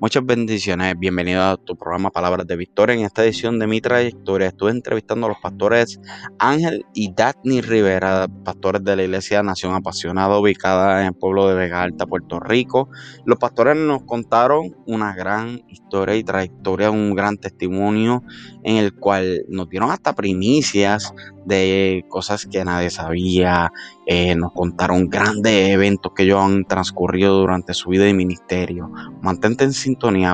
Muchas 0.00 0.24
bendiciones, 0.24 0.98
bienvenido 0.98 1.42
a 1.42 1.58
tu 1.58 1.76
programa 1.76 2.08
Palabras 2.08 2.46
de 2.46 2.56
Victoria. 2.56 2.94
En 2.94 3.02
esta 3.02 3.22
edición 3.22 3.58
de 3.58 3.66
mi 3.66 3.82
trayectoria 3.82 4.48
estuve 4.48 4.70
entrevistando 4.70 5.26
a 5.26 5.28
los 5.28 5.38
pastores 5.42 6.00
Ángel 6.38 6.86
y 6.94 7.12
Daphne 7.12 7.60
Rivera, 7.60 8.26
pastores 8.42 8.82
de 8.82 8.96
la 8.96 9.02
Iglesia 9.02 9.42
Nación 9.42 9.74
Apasionada, 9.74 10.38
ubicada 10.38 11.02
en 11.02 11.08
el 11.08 11.12
pueblo 11.12 11.48
de 11.48 11.54
Vega 11.54 11.82
Alta, 11.82 12.06
Puerto 12.06 12.40
Rico. 12.40 12.88
Los 13.26 13.38
pastores 13.38 13.76
nos 13.76 14.04
contaron 14.04 14.74
una 14.86 15.14
gran 15.14 15.60
historia 15.68 16.16
y 16.16 16.24
trayectoria, 16.24 16.90
un 16.90 17.14
gran 17.14 17.36
testimonio 17.36 18.22
en 18.64 18.76
el 18.76 18.94
cual 18.94 19.44
nos 19.50 19.68
dieron 19.68 19.90
hasta 19.90 20.14
primicias 20.14 21.12
de 21.44 22.04
cosas 22.08 22.46
que 22.46 22.64
nadie 22.64 22.90
sabía, 22.90 23.72
eh, 24.06 24.34
nos 24.34 24.52
contaron 24.52 25.08
grandes 25.08 25.70
eventos 25.70 26.12
que 26.14 26.22
ellos 26.24 26.40
han 26.40 26.64
transcurrido 26.64 27.38
durante 27.38 27.74
su 27.74 27.90
vida 27.90 28.08
y 28.08 28.14
ministerio. 28.14 28.90
Mantente 29.20 29.64
en 29.64 29.72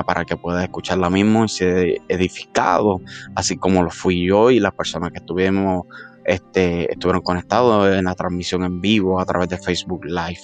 para 0.05 0.25
que 0.25 0.37
puedas 0.37 0.63
escuchar 0.63 0.97
la 0.97 1.09
misma 1.09 1.45
y 1.45 1.49
ser 1.49 2.01
edificado, 2.07 3.01
así 3.35 3.57
como 3.57 3.83
lo 3.83 3.89
fui 3.89 4.27
yo 4.27 4.51
y 4.51 4.59
las 4.59 4.73
personas 4.73 5.11
que 5.11 5.19
estuvimos 5.19 5.85
este, 6.25 6.91
estuvieron 6.91 7.21
conectados 7.21 7.95
en 7.95 8.03
la 8.03 8.13
transmisión 8.13 8.63
en 8.63 8.81
vivo 8.81 9.19
a 9.19 9.25
través 9.25 9.47
de 9.49 9.57
Facebook 9.57 10.05
Live. 10.05 10.41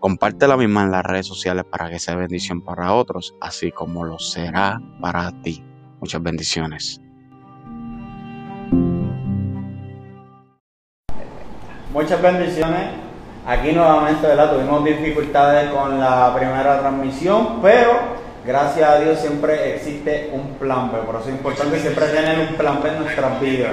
Comparte 0.00 0.48
la 0.48 0.56
misma 0.56 0.84
en 0.84 0.90
las 0.90 1.04
redes 1.04 1.26
sociales 1.26 1.64
para 1.70 1.90
que 1.90 1.98
sea 1.98 2.16
bendición 2.16 2.62
para 2.62 2.94
otros, 2.94 3.34
así 3.40 3.70
como 3.70 4.04
lo 4.04 4.18
será 4.18 4.80
para 5.00 5.30
ti. 5.42 5.62
Muchas 6.00 6.22
bendiciones. 6.22 7.00
Muchas 11.92 12.22
bendiciones. 12.22 12.90
Aquí 13.46 13.72
nuevamente. 13.72 14.28
Tuvimos 14.28 14.84
dificultades 14.84 15.70
con 15.70 15.98
la 15.98 16.34
primera 16.34 16.80
transmisión, 16.80 17.60
pero 17.60 18.17
gracias 18.48 18.88
a 18.88 18.98
Dios 18.98 19.18
siempre 19.18 19.74
existe 19.74 20.30
un 20.32 20.54
plan 20.54 20.90
B. 20.90 20.98
Por 21.02 21.16
eso 21.16 21.28
es 21.28 21.34
importante 21.34 21.78
siempre 21.78 22.06
tener 22.06 22.48
un 22.48 22.54
plan 22.56 22.82
B 22.82 22.88
en 22.88 23.02
nuestras 23.02 23.40
vidas. 23.40 23.72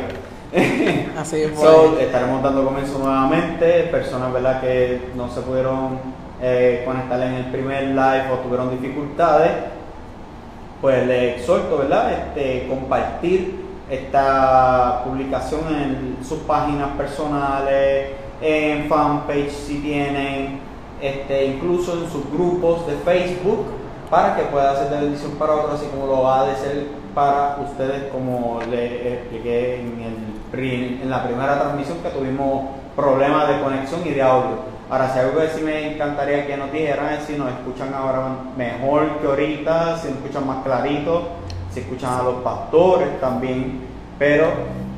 Así 1.18 1.44
es. 1.44 1.58
So, 1.58 1.98
estaremos 1.98 2.44
dando 2.44 2.66
comienzo 2.66 3.00
nuevamente. 3.00 3.84
Personas 3.84 4.34
¿verdad? 4.34 4.59
que 4.59 5.12
no 5.16 5.30
se 5.30 5.42
pudieron 5.42 6.00
eh, 6.42 6.84
conectar 6.86 7.22
en 7.22 7.36
el 7.36 7.46
primer 7.46 7.84
live 7.84 8.26
o 8.34 8.40
tuvieron 8.40 8.70
dificultades, 8.70 9.52
pues 10.81 11.08
les 11.08 11.40
exhorto 11.40 11.78
¿verdad? 11.78 12.12
Este, 12.12 12.68
compartir 12.68 13.64
esta 13.90 15.03
publicación 15.06 15.62
en 15.70 16.18
sus 16.28 16.40
páginas 16.40 16.90
personales, 16.98 18.09
en 18.42 18.90
fanpage 18.90 19.52
si 19.52 19.78
tienen, 19.80 20.59
este, 21.02 21.46
incluso 21.46 21.94
en 21.94 22.12
sus 22.12 22.30
grupos 22.30 22.86
de 22.88 22.96
Facebook, 22.98 23.84
para 24.09 24.36
que 24.36 24.44
pueda 24.44 24.75
ser 24.75 24.89
de 24.89 25.02
bendición 25.02 25.31
para 25.31 25.56
otros, 25.56 25.80
así 25.80 25.88
como 25.88 26.08
lo 26.08 26.23
va 26.23 26.42
a 26.42 26.56
ser 26.56 26.88
para 27.14 27.58
ustedes, 27.64 28.12
como 28.12 28.59
les 28.70 29.14
expliqué 29.14 29.81
en, 29.81 30.02
el, 30.02 31.02
en 31.02 31.09
la 31.09 31.23
primera 31.23 31.59
transmisión 31.59 32.00
que 32.00 32.09
tuvimos 32.09 32.66
problemas 32.95 33.47
de 33.47 33.62
conexión 33.62 34.02
y 34.06 34.09
de 34.09 34.22
audio. 34.22 34.75
Ahora, 34.89 35.12
si 35.12 35.20
algo 35.20 35.39
que 35.39 35.47
sí 35.47 35.62
me 35.62 35.94
encantaría 35.94 36.45
que 36.45 36.58
nos 36.58 36.72
dijeran 36.72 37.14
es 37.14 37.23
si 37.25 37.34
nos 37.34 37.50
escuchan 37.50 37.94
ahora 37.94 38.28
mejor 38.56 39.20
que 39.20 39.28
ahorita, 39.28 39.97
si 39.97 40.09
nos 40.09 40.17
escuchan 40.17 40.45
más 40.45 40.64
clarito, 40.64 41.30
si 41.73 41.80
escuchan 41.80 42.19
a 42.19 42.23
los 42.23 42.36
pastores 42.36 43.19
también, 43.19 43.81
pero 44.19 44.47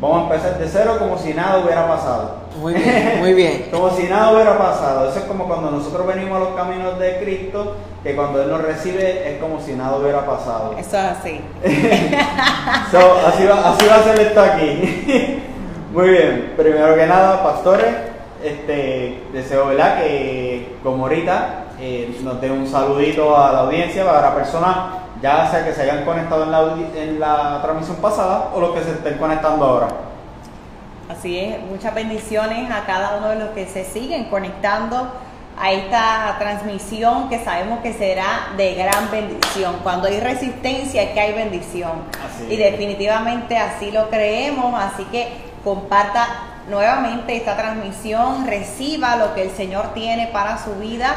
vamos 0.02 0.19
a 0.19 0.36
empezar 0.36 0.59
de 0.59 0.67
cero 0.67 0.97
como 0.99 1.17
si 1.17 1.33
nada 1.33 1.64
hubiera 1.64 1.88
pasado. 1.88 2.47
Muy 2.59 2.73
bien, 2.73 3.19
muy 3.19 3.33
bien. 3.33 3.67
como 3.71 3.89
si 3.92 4.03
nada 4.03 4.33
hubiera 4.33 4.58
pasado. 4.58 5.09
Eso 5.09 5.19
es 5.19 5.25
como 5.25 5.47
cuando 5.47 5.71
nosotros 5.71 6.05
venimos 6.05 6.36
a 6.36 6.39
los 6.39 6.55
caminos 6.55 6.99
de 6.99 7.19
Cristo, 7.19 7.75
que 8.08 8.16
cuando 8.16 8.41
Él 8.41 8.50
nos 8.50 8.61
recibe 8.61 9.30
es 9.30 9.39
como 9.41 9.59
si 9.59 9.73
nada 9.73 9.97
hubiera 9.97 10.25
pasado. 10.25 10.75
Eso 10.77 10.97
es 10.97 11.03
así. 11.03 11.41
so, 12.92 13.27
así, 13.27 13.45
va, 13.45 13.70
así 13.71 13.86
va 13.86 13.95
a 13.95 14.04
ser 14.04 14.20
esto 14.21 14.42
aquí. 14.42 15.43
muy 15.93 16.09
bien, 16.09 16.54
primero 16.55 16.95
que 16.95 17.05
nada, 17.05 17.43
pastores, 17.43 17.93
este, 18.42 19.23
deseo 19.33 19.67
¿verdad? 19.67 19.99
que 19.99 20.77
como 20.82 21.04
ahorita 21.04 21.65
eh, 21.80 22.17
nos 22.23 22.39
dé 22.39 22.49
un 22.49 22.65
saludito 22.65 23.37
a 23.37 23.52
la 23.52 23.59
audiencia 23.59 24.05
para 24.05 24.21
la 24.21 24.36
persona 24.36 24.89
ya 25.21 25.49
sea 25.49 25.65
que 25.65 25.73
se 25.73 25.82
hayan 25.82 26.05
conectado 26.05 26.43
en 26.43 26.52
la, 26.52 26.76
en 26.95 27.20
la 27.20 27.59
transmisión 27.61 27.98
pasada 27.98 28.52
o 28.53 28.61
los 28.61 28.71
que 28.71 28.83
se 28.83 28.92
estén 28.92 29.17
conectando 29.17 29.65
ahora. 29.65 29.87
Así 31.09 31.39
es, 31.39 31.59
muchas 31.64 31.95
bendiciones 31.95 32.70
a 32.70 32.86
cada 32.86 33.17
uno 33.17 33.30
de 33.30 33.36
los 33.37 33.49
que 33.49 33.65
se 33.65 33.83
siguen 33.83 34.26
conectando 34.26 35.08
a 35.60 35.72
esta 35.72 36.36
transmisión 36.40 37.30
que 37.30 37.44
sabemos 37.44 37.80
que 37.80 37.94
será 37.94 38.50
de 38.56 38.76
gran 38.76 39.10
bendición. 39.10 39.78
Cuando 39.84 40.08
hay 40.08 40.20
resistencia 40.20 41.02
es 41.02 41.10
que 41.12 41.20
hay 41.20 41.34
bendición. 41.34 42.04
y 42.50 42.56
definitivamente 42.56 43.58
así 43.58 43.92
lo 43.92 44.10
creemos, 44.10 44.80
así 44.80 45.04
que 45.06 45.28
comparta 45.64 46.28
nuevamente 46.70 47.36
esta 47.36 47.56
transmisión, 47.56 48.45
reciba 48.45 49.16
lo 49.16 49.34
que 49.34 49.44
el 49.44 49.52
Señor 49.52 49.94
tiene 49.94 50.28
para 50.28 50.64
su 50.64 50.76
vida 50.76 51.16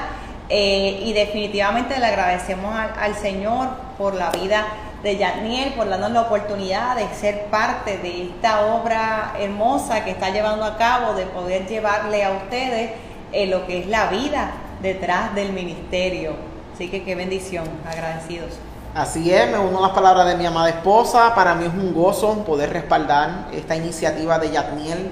eh, 0.48 1.02
y 1.04 1.12
definitivamente 1.12 1.98
le 1.98 2.06
agradecemos 2.06 2.74
al, 2.74 3.14
Señor 3.14 3.68
por 3.98 4.14
la 4.14 4.30
vida 4.30 4.66
de 5.02 5.16
Yatniel, 5.16 5.72
por 5.74 5.88
darnos 5.88 6.10
la 6.10 6.22
oportunidad 6.22 6.96
de 6.96 7.08
ser 7.14 7.46
parte 7.46 7.98
de 7.98 8.24
esta 8.24 8.66
obra 8.66 9.34
hermosa 9.38 10.04
que 10.04 10.10
está 10.10 10.30
llevando 10.30 10.64
a 10.64 10.76
cabo, 10.76 11.14
de 11.14 11.26
poder 11.26 11.66
llevarle 11.66 12.24
a 12.24 12.32
ustedes 12.32 12.90
eh, 13.32 13.46
lo 13.46 13.66
que 13.66 13.80
es 13.80 13.86
la 13.86 14.06
vida 14.10 14.52
detrás 14.82 15.34
del 15.34 15.52
ministerio. 15.52 16.32
Así 16.74 16.88
que 16.88 17.02
qué 17.02 17.14
bendición, 17.14 17.64
agradecidos. 17.86 18.50
Así 18.94 19.32
es, 19.32 19.48
me 19.50 19.58
uno 19.58 19.78
a 19.78 19.82
las 19.82 19.90
palabras 19.92 20.26
de 20.26 20.36
mi 20.36 20.46
amada 20.46 20.68
esposa. 20.68 21.34
Para 21.34 21.54
mí 21.54 21.64
es 21.64 21.72
un 21.72 21.94
gozo 21.94 22.44
poder 22.44 22.72
respaldar 22.72 23.48
esta 23.52 23.76
iniciativa 23.76 24.38
de 24.38 24.50
Yatniel. 24.50 25.10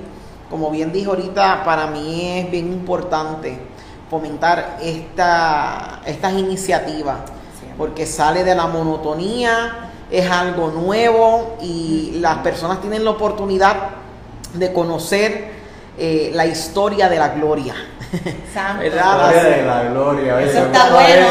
Como 0.50 0.70
bien 0.70 0.92
dijo 0.92 1.10
ahorita, 1.10 1.62
para 1.64 1.86
mí 1.86 2.38
es 2.38 2.50
bien 2.50 2.72
importante 2.72 3.58
fomentar 4.10 4.78
esta, 4.82 6.00
estas 6.06 6.32
iniciativas, 6.32 7.18
porque 7.76 8.06
sale 8.06 8.42
de 8.42 8.54
la 8.54 8.66
monotonía, 8.66 9.90
es 10.10 10.28
algo 10.30 10.68
nuevo 10.70 11.58
y 11.60 12.12
las 12.20 12.38
personas 12.38 12.80
tienen 12.80 13.04
la 13.04 13.10
oportunidad 13.10 13.76
de 14.54 14.72
conocer 14.72 15.57
eh, 15.98 16.30
la 16.32 16.46
historia 16.46 17.08
de 17.08 17.18
la 17.18 17.30
gloria. 17.30 17.74
Santo. 18.54 18.82
La 18.82 18.88
historia 18.88 19.44
de 19.44 19.66
la 19.66 19.82
gloria. 19.84 20.40
Eso 20.40 20.58
está 20.66 20.90
bueno. 20.90 21.26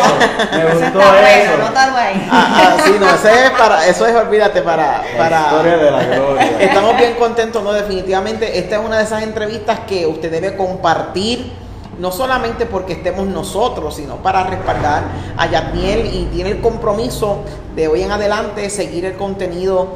Me 0.52 0.58
eso 0.58 0.80
gustó 0.80 1.00
está 1.00 1.32
eso. 1.32 1.52
bueno, 1.52 1.58
no 1.58 1.68
está 1.68 1.92
bueno. 1.92 2.22
Ah, 2.30 2.58
ah, 2.58 2.78
sí, 2.84 2.92
no, 3.00 3.10
eso 3.10 3.30
es 3.30 3.52
para, 3.52 3.88
eso 3.88 4.06
es, 4.06 4.16
olvídate, 4.16 4.62
para, 4.62 5.04
para... 5.18 5.42
La 5.42 5.48
historia 5.48 5.78
de 5.78 5.92
la 5.92 6.04
gloria. 6.04 6.52
Estamos 6.60 6.98
bien 6.98 7.14
contentos, 7.16 7.64
¿no? 7.64 7.72
Definitivamente, 7.72 8.60
esta 8.60 8.76
es 8.76 8.86
una 8.86 8.98
de 8.98 9.04
esas 9.06 9.24
entrevistas 9.24 9.80
que 9.88 10.06
usted 10.06 10.30
debe 10.30 10.56
compartir 10.56 11.52
no 11.98 12.12
solamente 12.12 12.66
porque 12.66 12.94
estemos 12.94 13.26
nosotros, 13.26 13.96
sino 13.96 14.18
para 14.18 14.44
respaldar 14.44 15.04
a 15.36 15.48
Yatniel 15.48 16.14
y 16.14 16.26
tiene 16.26 16.52
el 16.52 16.62
compromiso 16.62 17.40
de 17.76 17.88
hoy 17.88 18.04
en 18.04 18.12
adelante 18.12 18.70
seguir 18.70 19.06
el 19.06 19.16
contenido 19.16 19.96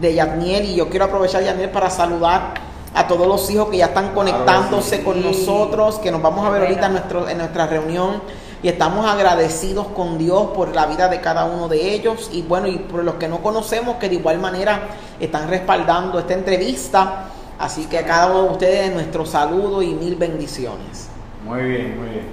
de 0.00 0.14
Yatniel 0.14 0.64
y 0.64 0.76
yo 0.76 0.88
quiero 0.88 1.06
aprovechar 1.06 1.42
Yatniel 1.42 1.68
para 1.68 1.90
saludar 1.90 2.71
a 2.94 3.06
todos 3.06 3.26
los 3.26 3.50
hijos 3.50 3.68
que 3.70 3.78
ya 3.78 3.86
están 3.86 4.14
conectándose 4.14 5.02
con 5.02 5.22
nosotros, 5.22 5.98
que 5.98 6.10
nos 6.10 6.20
vamos 6.20 6.46
a 6.46 6.50
ver 6.50 6.62
ahorita 6.62 6.86
en, 6.86 6.92
nuestro, 6.92 7.28
en 7.28 7.38
nuestra 7.38 7.66
reunión 7.66 8.22
y 8.62 8.68
estamos 8.68 9.06
agradecidos 9.06 9.88
con 9.88 10.18
Dios 10.18 10.48
por 10.54 10.74
la 10.74 10.86
vida 10.86 11.08
de 11.08 11.20
cada 11.20 11.46
uno 11.46 11.68
de 11.68 11.94
ellos 11.94 12.30
y 12.32 12.42
bueno, 12.42 12.68
y 12.68 12.78
por 12.78 13.02
los 13.02 13.14
que 13.16 13.28
no 13.28 13.38
conocemos 13.38 13.96
que 13.96 14.08
de 14.08 14.16
igual 14.16 14.38
manera 14.38 14.82
están 15.18 15.48
respaldando 15.48 16.18
esta 16.18 16.34
entrevista. 16.34 17.24
Así 17.58 17.86
que 17.86 17.98
a 17.98 18.06
cada 18.06 18.26
uno 18.28 18.42
de 18.42 18.48
ustedes 18.50 18.92
nuestro 18.92 19.26
saludo 19.26 19.82
y 19.82 19.94
mil 19.94 20.16
bendiciones. 20.16 21.08
Muy 21.44 21.62
bien, 21.62 21.98
muy 21.98 22.08
bien. 22.08 22.26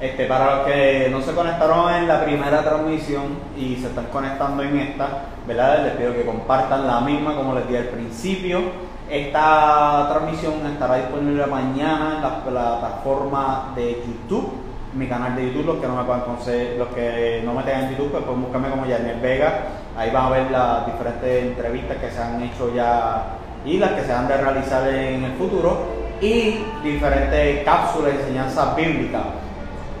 Este, 0.00 0.26
para 0.26 0.56
los 0.56 0.66
que 0.66 1.08
no 1.10 1.22
se 1.22 1.32
conectaron 1.32 1.94
en 1.94 2.08
la 2.08 2.24
primera 2.24 2.62
transmisión 2.62 3.38
y 3.56 3.76
se 3.76 3.86
están 3.86 4.06
conectando 4.06 4.62
en 4.62 4.78
esta, 4.78 5.24
¿verdad? 5.46 5.84
Les 5.84 5.94
pido 5.94 6.12
que 6.12 6.26
compartan 6.26 6.86
la 6.86 7.00
misma 7.00 7.34
como 7.34 7.54
les 7.54 7.68
di 7.68 7.76
al 7.76 7.86
principio. 7.86 8.60
Esta 9.08 10.08
transmisión 10.10 10.54
estará 10.66 10.96
disponible 10.96 11.46
mañana 11.46 12.14
en 12.16 12.22
la 12.22 12.42
plataforma 12.42 13.72
de 13.76 14.02
YouTube, 14.04 14.52
mi 14.94 15.06
canal 15.06 15.36
de 15.36 15.46
YouTube, 15.46 15.66
los 15.66 15.76
que 15.76 15.86
no 15.86 15.94
me 15.94 16.02
puedan 16.02 16.22
conocer, 16.22 16.76
los 16.76 16.88
que 16.88 17.40
no 17.44 17.54
me 17.54 17.62
tengan 17.62 17.84
en 17.84 17.90
YouTube, 17.90 18.10
pues 18.10 18.24
pueden 18.24 18.42
buscarme 18.42 18.68
como 18.68 18.84
Yarniel 18.84 19.20
Vega. 19.20 19.66
Ahí 19.96 20.10
van 20.10 20.24
a 20.26 20.30
ver 20.30 20.50
las 20.50 20.86
diferentes 20.86 21.44
entrevistas 21.44 21.98
que 21.98 22.10
se 22.10 22.20
han 22.20 22.42
hecho 22.42 22.74
ya 22.74 23.26
y 23.64 23.78
las 23.78 23.92
que 23.92 24.02
se 24.02 24.12
han 24.12 24.26
de 24.26 24.38
realizar 24.38 24.88
en 24.88 25.22
el 25.22 25.32
futuro 25.34 25.78
y 26.20 26.64
diferentes 26.82 27.64
cápsulas 27.64 28.12
de 28.12 28.20
enseñanza 28.22 28.74
bíblica. 28.74 29.20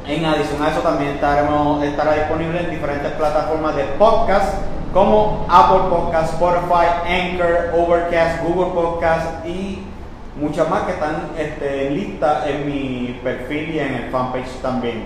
En 0.04 0.24
adición 0.24 0.60
a 0.62 0.70
eso 0.70 0.80
también 0.80 1.12
estaremos, 1.12 1.82
estará 1.84 2.14
disponible 2.14 2.60
en 2.60 2.70
diferentes 2.70 3.12
plataformas 3.12 3.76
de 3.76 3.84
podcast 3.98 4.75
como 4.92 5.46
Apple 5.48 5.88
Podcast, 5.90 6.34
Spotify, 6.34 6.86
Anchor, 7.06 7.72
Overcast, 7.76 8.42
Google 8.44 8.72
Podcast 8.72 9.46
y 9.46 9.82
muchas 10.40 10.68
más 10.68 10.82
que 10.84 10.92
están 10.92 11.30
este, 11.38 11.90
listas 11.90 12.46
en 12.46 12.66
mi 12.66 13.20
perfil 13.22 13.74
y 13.74 13.78
en 13.78 13.94
el 13.94 14.10
fanpage 14.10 14.60
también. 14.62 15.04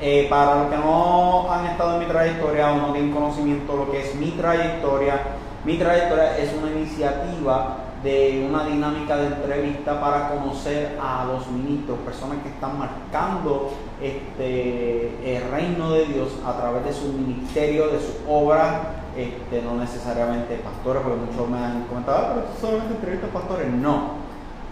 Eh, 0.00 0.26
para 0.28 0.56
los 0.56 0.70
que 0.70 0.76
no 0.76 1.50
han 1.50 1.66
estado 1.66 1.94
en 1.94 2.00
mi 2.00 2.04
trayectoria 2.06 2.72
o 2.72 2.76
no 2.76 2.92
tienen 2.92 3.12
conocimiento 3.12 3.72
de 3.72 3.78
lo 3.78 3.90
que 3.90 4.00
es 4.00 4.14
mi 4.14 4.32
trayectoria, 4.32 5.20
mi 5.64 5.78
trayectoria 5.78 6.36
es 6.36 6.52
una 6.52 6.70
iniciativa 6.70 7.78
de 8.02 8.46
una 8.48 8.64
dinámica 8.64 9.16
de 9.16 9.26
entrevista 9.28 10.00
para 10.00 10.28
conocer 10.28 10.98
a 11.00 11.24
los 11.24 11.50
ministros, 11.50 11.98
personas 12.00 12.38
que 12.42 12.50
están 12.50 12.78
marcando 12.78 13.72
este, 14.00 15.36
el 15.36 15.50
reino 15.50 15.90
de 15.92 16.06
Dios 16.06 16.28
a 16.44 16.56
través 16.56 16.84
de 16.84 16.92
su 16.92 17.12
ministerio, 17.12 17.88
de 17.88 17.98
su 17.98 18.12
obra, 18.28 18.92
este, 19.16 19.62
no 19.62 19.76
necesariamente 19.76 20.56
pastores, 20.56 21.02
porque 21.02 21.20
muchos 21.20 21.48
me 21.48 21.58
han 21.58 21.84
comentado, 21.84 22.18
ah, 22.18 22.32
pero 22.34 22.46
solamente 22.60 22.94
entrevistas 22.94 23.30
pastores. 23.30 23.68
No, 23.72 24.10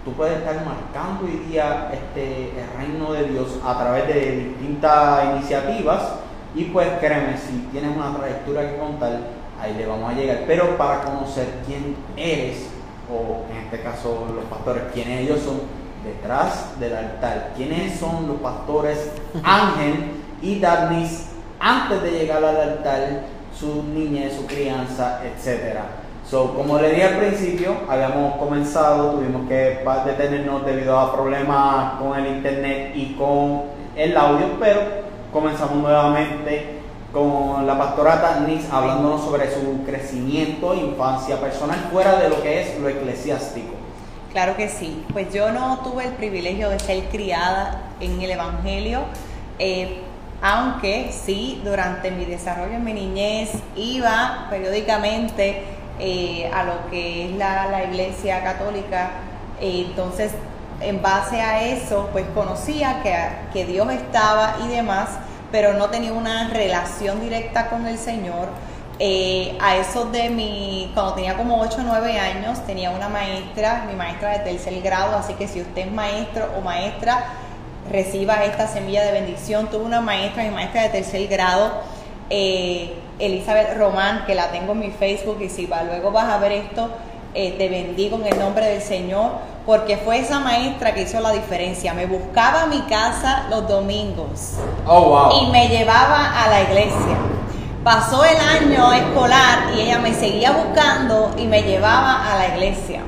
tú 0.04 0.12
puedes 0.12 0.38
estar 0.38 0.54
marcando 0.64 1.24
hoy 1.24 1.38
día 1.48 1.90
este, 1.92 2.50
el 2.50 2.68
reino 2.76 3.12
de 3.12 3.24
Dios 3.24 3.58
a 3.64 3.78
través 3.78 4.06
de 4.06 4.30
distintas 4.58 5.36
iniciativas 5.36 6.24
y 6.54 6.64
pues 6.64 6.88
créeme, 7.00 7.36
si 7.36 7.68
tienes 7.72 7.96
una 7.96 8.16
trayectoria 8.16 8.70
que 8.70 8.78
contar, 8.78 9.18
ahí 9.60 9.74
le 9.74 9.86
vamos 9.86 10.12
a 10.12 10.14
llegar. 10.14 10.44
Pero 10.46 10.76
para 10.76 11.02
conocer 11.02 11.62
quién 11.66 11.96
eres, 12.16 12.68
o 13.10 13.44
en 13.50 13.64
este 13.64 13.80
caso 13.80 14.26
los 14.34 14.44
pastores, 14.44 14.84
quiénes 14.92 15.20
ellos 15.22 15.40
son 15.40 15.60
detrás 16.04 16.78
del 16.78 16.94
altar, 16.94 17.52
quiénes 17.56 17.98
son 17.98 18.28
los 18.28 18.36
pastores 18.38 19.10
Ángel 19.42 20.12
y 20.42 20.60
Darnis 20.60 21.28
antes 21.58 22.02
de 22.02 22.10
llegar 22.10 22.44
al 22.44 22.56
altar, 22.56 23.22
su 23.58 23.82
niñez, 23.84 24.34
su 24.34 24.46
crianza, 24.46 25.20
etcétera. 25.24 25.84
So, 26.28 26.54
como 26.54 26.78
le 26.78 26.90
dije 26.90 27.04
al 27.04 27.18
principio, 27.18 27.76
habíamos 27.88 28.36
comenzado, 28.36 29.12
tuvimos 29.12 29.46
que 29.48 29.84
detenernos 30.06 30.64
debido 30.64 30.98
a 30.98 31.14
problemas 31.14 32.00
con 32.00 32.18
el 32.18 32.36
internet 32.36 32.92
y 32.94 33.14
con 33.14 33.64
el 33.94 34.16
audio, 34.16 34.46
pero 34.58 34.80
comenzamos 35.32 35.76
nuevamente 35.76 36.73
con 37.14 37.64
la 37.64 37.78
pastora 37.78 38.40
Nis 38.44 38.66
hablándonos 38.72 39.22
sobre 39.22 39.48
su 39.54 39.84
crecimiento 39.86 40.74
infancia 40.74 41.40
personal 41.40 41.78
fuera 41.92 42.16
de 42.16 42.28
lo 42.28 42.42
que 42.42 42.60
es 42.60 42.80
lo 42.80 42.88
eclesiástico. 42.88 43.72
Claro 44.32 44.56
que 44.56 44.68
sí, 44.68 45.04
pues 45.12 45.32
yo 45.32 45.52
no 45.52 45.78
tuve 45.84 46.06
el 46.06 46.12
privilegio 46.14 46.68
de 46.68 46.80
ser 46.80 47.04
criada 47.04 47.82
en 48.00 48.20
el 48.20 48.32
Evangelio, 48.32 49.02
eh, 49.60 50.00
aunque 50.42 51.12
sí, 51.12 51.62
durante 51.64 52.10
mi 52.10 52.24
desarrollo 52.24 52.74
en 52.74 52.84
mi 52.84 52.92
niñez 52.92 53.52
iba 53.76 54.48
periódicamente 54.50 55.62
eh, 56.00 56.50
a 56.52 56.64
lo 56.64 56.90
que 56.90 57.30
es 57.30 57.36
la, 57.36 57.84
iglesia 57.84 58.42
católica. 58.42 59.10
Eh, 59.60 59.86
entonces, 59.88 60.32
en 60.80 61.00
base 61.00 61.40
a 61.40 61.62
eso, 61.62 62.08
pues 62.10 62.26
conocía 62.34 63.04
que, 63.04 63.16
que 63.52 63.64
Dios 63.66 63.88
estaba 63.92 64.56
y 64.64 64.68
demás, 64.68 65.10
pero 65.54 65.72
no 65.72 65.88
tenía 65.88 66.12
una 66.12 66.48
relación 66.48 67.20
directa 67.20 67.70
con 67.70 67.86
el 67.86 67.96
Señor. 67.96 68.48
Eh, 68.98 69.56
a 69.60 69.76
eso 69.76 70.06
de 70.06 70.28
mi, 70.28 70.90
cuando 70.94 71.14
tenía 71.14 71.36
como 71.36 71.60
8 71.60 71.76
o 71.78 71.82
9 71.84 72.18
años, 72.18 72.66
tenía 72.66 72.90
una 72.90 73.08
maestra, 73.08 73.84
mi 73.88 73.94
maestra 73.94 74.30
de 74.30 74.38
tercer 74.40 74.82
grado, 74.82 75.16
así 75.16 75.34
que 75.34 75.46
si 75.46 75.60
usted 75.60 75.86
es 75.86 75.92
maestro 75.92 76.48
o 76.58 76.60
maestra, 76.60 77.26
reciba 77.88 78.42
esta 78.42 78.66
semilla 78.66 79.04
de 79.04 79.12
bendición. 79.12 79.68
Tuve 79.70 79.84
una 79.84 80.00
maestra, 80.00 80.42
mi 80.42 80.50
maestra 80.50 80.82
de 80.82 80.88
tercer 80.88 81.28
grado, 81.28 81.70
eh, 82.30 82.92
Elizabeth 83.20 83.78
Román, 83.78 84.24
que 84.26 84.34
la 84.34 84.50
tengo 84.50 84.72
en 84.72 84.80
mi 84.80 84.90
Facebook 84.90 85.38
y 85.40 85.50
si 85.50 85.66
va, 85.66 85.84
luego 85.84 86.10
vas 86.10 86.32
a 86.32 86.38
ver 86.38 86.50
esto, 86.50 86.90
eh, 87.34 87.54
te 87.58 87.68
bendigo 87.68 88.16
en 88.18 88.32
el 88.32 88.38
nombre 88.38 88.66
del 88.66 88.82
Señor, 88.82 89.32
porque 89.66 89.96
fue 89.96 90.18
esa 90.18 90.40
maestra 90.40 90.94
que 90.94 91.02
hizo 91.02 91.20
la 91.20 91.32
diferencia. 91.32 91.94
Me 91.94 92.06
buscaba 92.06 92.62
a 92.62 92.66
mi 92.66 92.80
casa 92.82 93.46
los 93.50 93.68
domingos 93.68 94.54
oh, 94.86 95.42
y 95.42 95.50
me 95.50 95.68
llevaba 95.68 96.42
a 96.42 96.48
la 96.48 96.62
iglesia. 96.62 97.16
Pasó 97.82 98.24
el 98.24 98.36
año 98.36 98.92
escolar 98.92 99.74
y 99.76 99.82
ella 99.82 99.98
me 99.98 100.14
seguía 100.14 100.52
buscando 100.52 101.34
y 101.36 101.46
me 101.46 101.62
llevaba 101.62 102.32
a 102.32 102.38
la 102.38 102.54
iglesia 102.54 103.02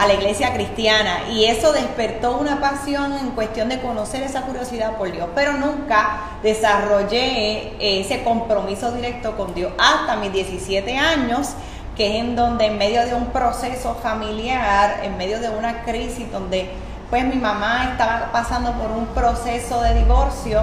a 0.00 0.06
la 0.06 0.14
iglesia 0.14 0.54
cristiana 0.54 1.28
y 1.30 1.44
eso 1.44 1.74
despertó 1.74 2.38
una 2.38 2.58
pasión 2.58 3.12
en 3.12 3.32
cuestión 3.32 3.68
de 3.68 3.82
conocer 3.82 4.22
esa 4.22 4.42
curiosidad 4.42 4.96
por 4.96 5.12
Dios, 5.12 5.28
pero 5.34 5.52
nunca 5.52 6.38
desarrollé 6.42 7.74
ese 7.78 8.22
compromiso 8.22 8.92
directo 8.92 9.36
con 9.36 9.52
Dios 9.52 9.72
hasta 9.78 10.16
mis 10.16 10.32
17 10.32 10.96
años, 10.96 11.50
que 12.00 12.06
es 12.06 12.24
en 12.24 12.34
donde 12.34 12.64
en 12.64 12.78
medio 12.78 13.04
de 13.04 13.12
un 13.12 13.26
proceso 13.26 13.94
familiar, 14.02 15.00
en 15.02 15.18
medio 15.18 15.38
de 15.38 15.50
una 15.50 15.82
crisis 15.82 16.32
donde 16.32 16.70
pues 17.10 17.26
mi 17.26 17.36
mamá 17.36 17.90
estaba 17.92 18.32
pasando 18.32 18.72
por 18.72 18.90
un 18.90 19.04
proceso 19.08 19.82
de 19.82 19.92
divorcio, 19.96 20.62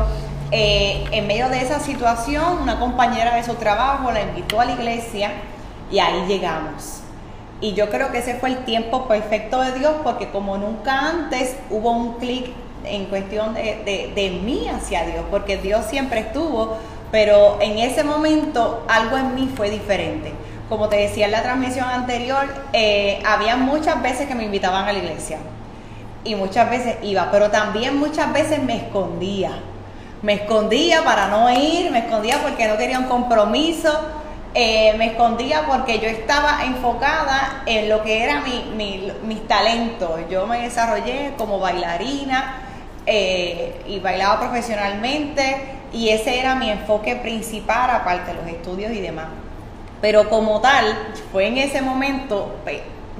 eh, 0.49 1.05
en 1.11 1.27
medio 1.27 1.47
de 1.49 1.61
esa 1.61 1.79
situación 1.79 2.57
una 2.63 2.79
compañera 2.79 3.35
de 3.35 3.43
su 3.43 3.53
trabajo 3.53 4.11
la 4.11 4.23
invitó 4.23 4.59
a 4.59 4.65
la 4.65 4.71
iglesia 4.71 5.29
y 5.91 5.99
ahí 5.99 6.25
llegamos 6.27 7.01
y 7.61 7.75
yo 7.75 7.91
creo 7.91 8.11
que 8.11 8.17
ese 8.17 8.33
fue 8.33 8.49
el 8.49 8.65
tiempo 8.65 9.07
perfecto 9.07 9.61
de 9.61 9.73
Dios 9.77 9.93
porque 10.03 10.29
como 10.31 10.57
nunca 10.57 11.07
antes 11.07 11.55
hubo 11.69 11.91
un 11.91 12.13
clic 12.13 12.47
en 12.83 13.05
cuestión 13.05 13.53
de, 13.53 14.11
de, 14.15 14.39
mí 14.43 14.67
hacia 14.69 15.05
Dios, 15.05 15.23
porque 15.29 15.57
Dios 15.57 15.85
siempre 15.85 16.21
estuvo, 16.21 16.77
pero 17.11 17.59
en 17.61 17.77
ese 17.77 18.03
momento 18.03 18.83
algo 18.87 19.17
en 19.17 19.35
mí 19.35 19.51
fue 19.55 19.69
diferente. 19.69 20.33
Como 20.69 20.89
te 20.89 20.97
decía 20.97 21.25
en 21.25 21.31
la 21.31 21.43
transmisión 21.43 21.87
anterior, 21.89 22.45
eh, 22.73 23.21
había 23.25 23.55
muchas 23.55 24.01
veces 24.01 24.27
que 24.27 24.35
me 24.35 24.43
invitaban 24.43 24.87
a 24.87 24.91
la 24.91 24.99
iglesia 24.99 25.37
y 26.23 26.35
muchas 26.35 26.69
veces 26.69 26.97
iba, 27.03 27.29
pero 27.31 27.49
también 27.49 27.97
muchas 27.97 28.33
veces 28.33 28.61
me 28.61 28.75
escondía. 28.75 29.51
Me 30.21 30.33
escondía 30.33 31.03
para 31.03 31.27
no 31.27 31.49
ir, 31.51 31.91
me 31.91 31.99
escondía 31.99 32.41
porque 32.41 32.67
no 32.67 32.77
quería 32.77 32.99
un 32.99 33.05
compromiso 33.05 33.91
eh, 34.59 34.95
me 34.97 35.11
escondía 35.11 35.67
porque 35.67 35.99
yo 35.99 36.07
estaba 36.07 36.65
enfocada 36.65 37.61
en 37.67 37.89
lo 37.89 38.01
que 38.01 38.23
era 38.23 38.41
mi, 38.41 39.11
mis 39.23 39.47
talentos. 39.47 40.21
Yo 40.31 40.47
me 40.47 40.63
desarrollé 40.63 41.33
como 41.37 41.59
bailarina 41.59 42.55
eh, 43.05 43.79
y 43.87 43.99
bailaba 43.99 44.39
profesionalmente 44.39 45.57
y 45.93 46.09
ese 46.09 46.39
era 46.39 46.55
mi 46.55 46.71
enfoque 46.71 47.15
principal, 47.17 47.91
aparte 47.91 48.33
de 48.33 48.41
los 48.41 48.47
estudios 48.47 48.91
y 48.93 49.01
demás. 49.01 49.27
Pero 50.01 50.29
como 50.29 50.61
tal, 50.61 50.85
fue 51.31 51.47
en 51.47 51.57
ese 51.57 51.81
momento, 51.81 52.51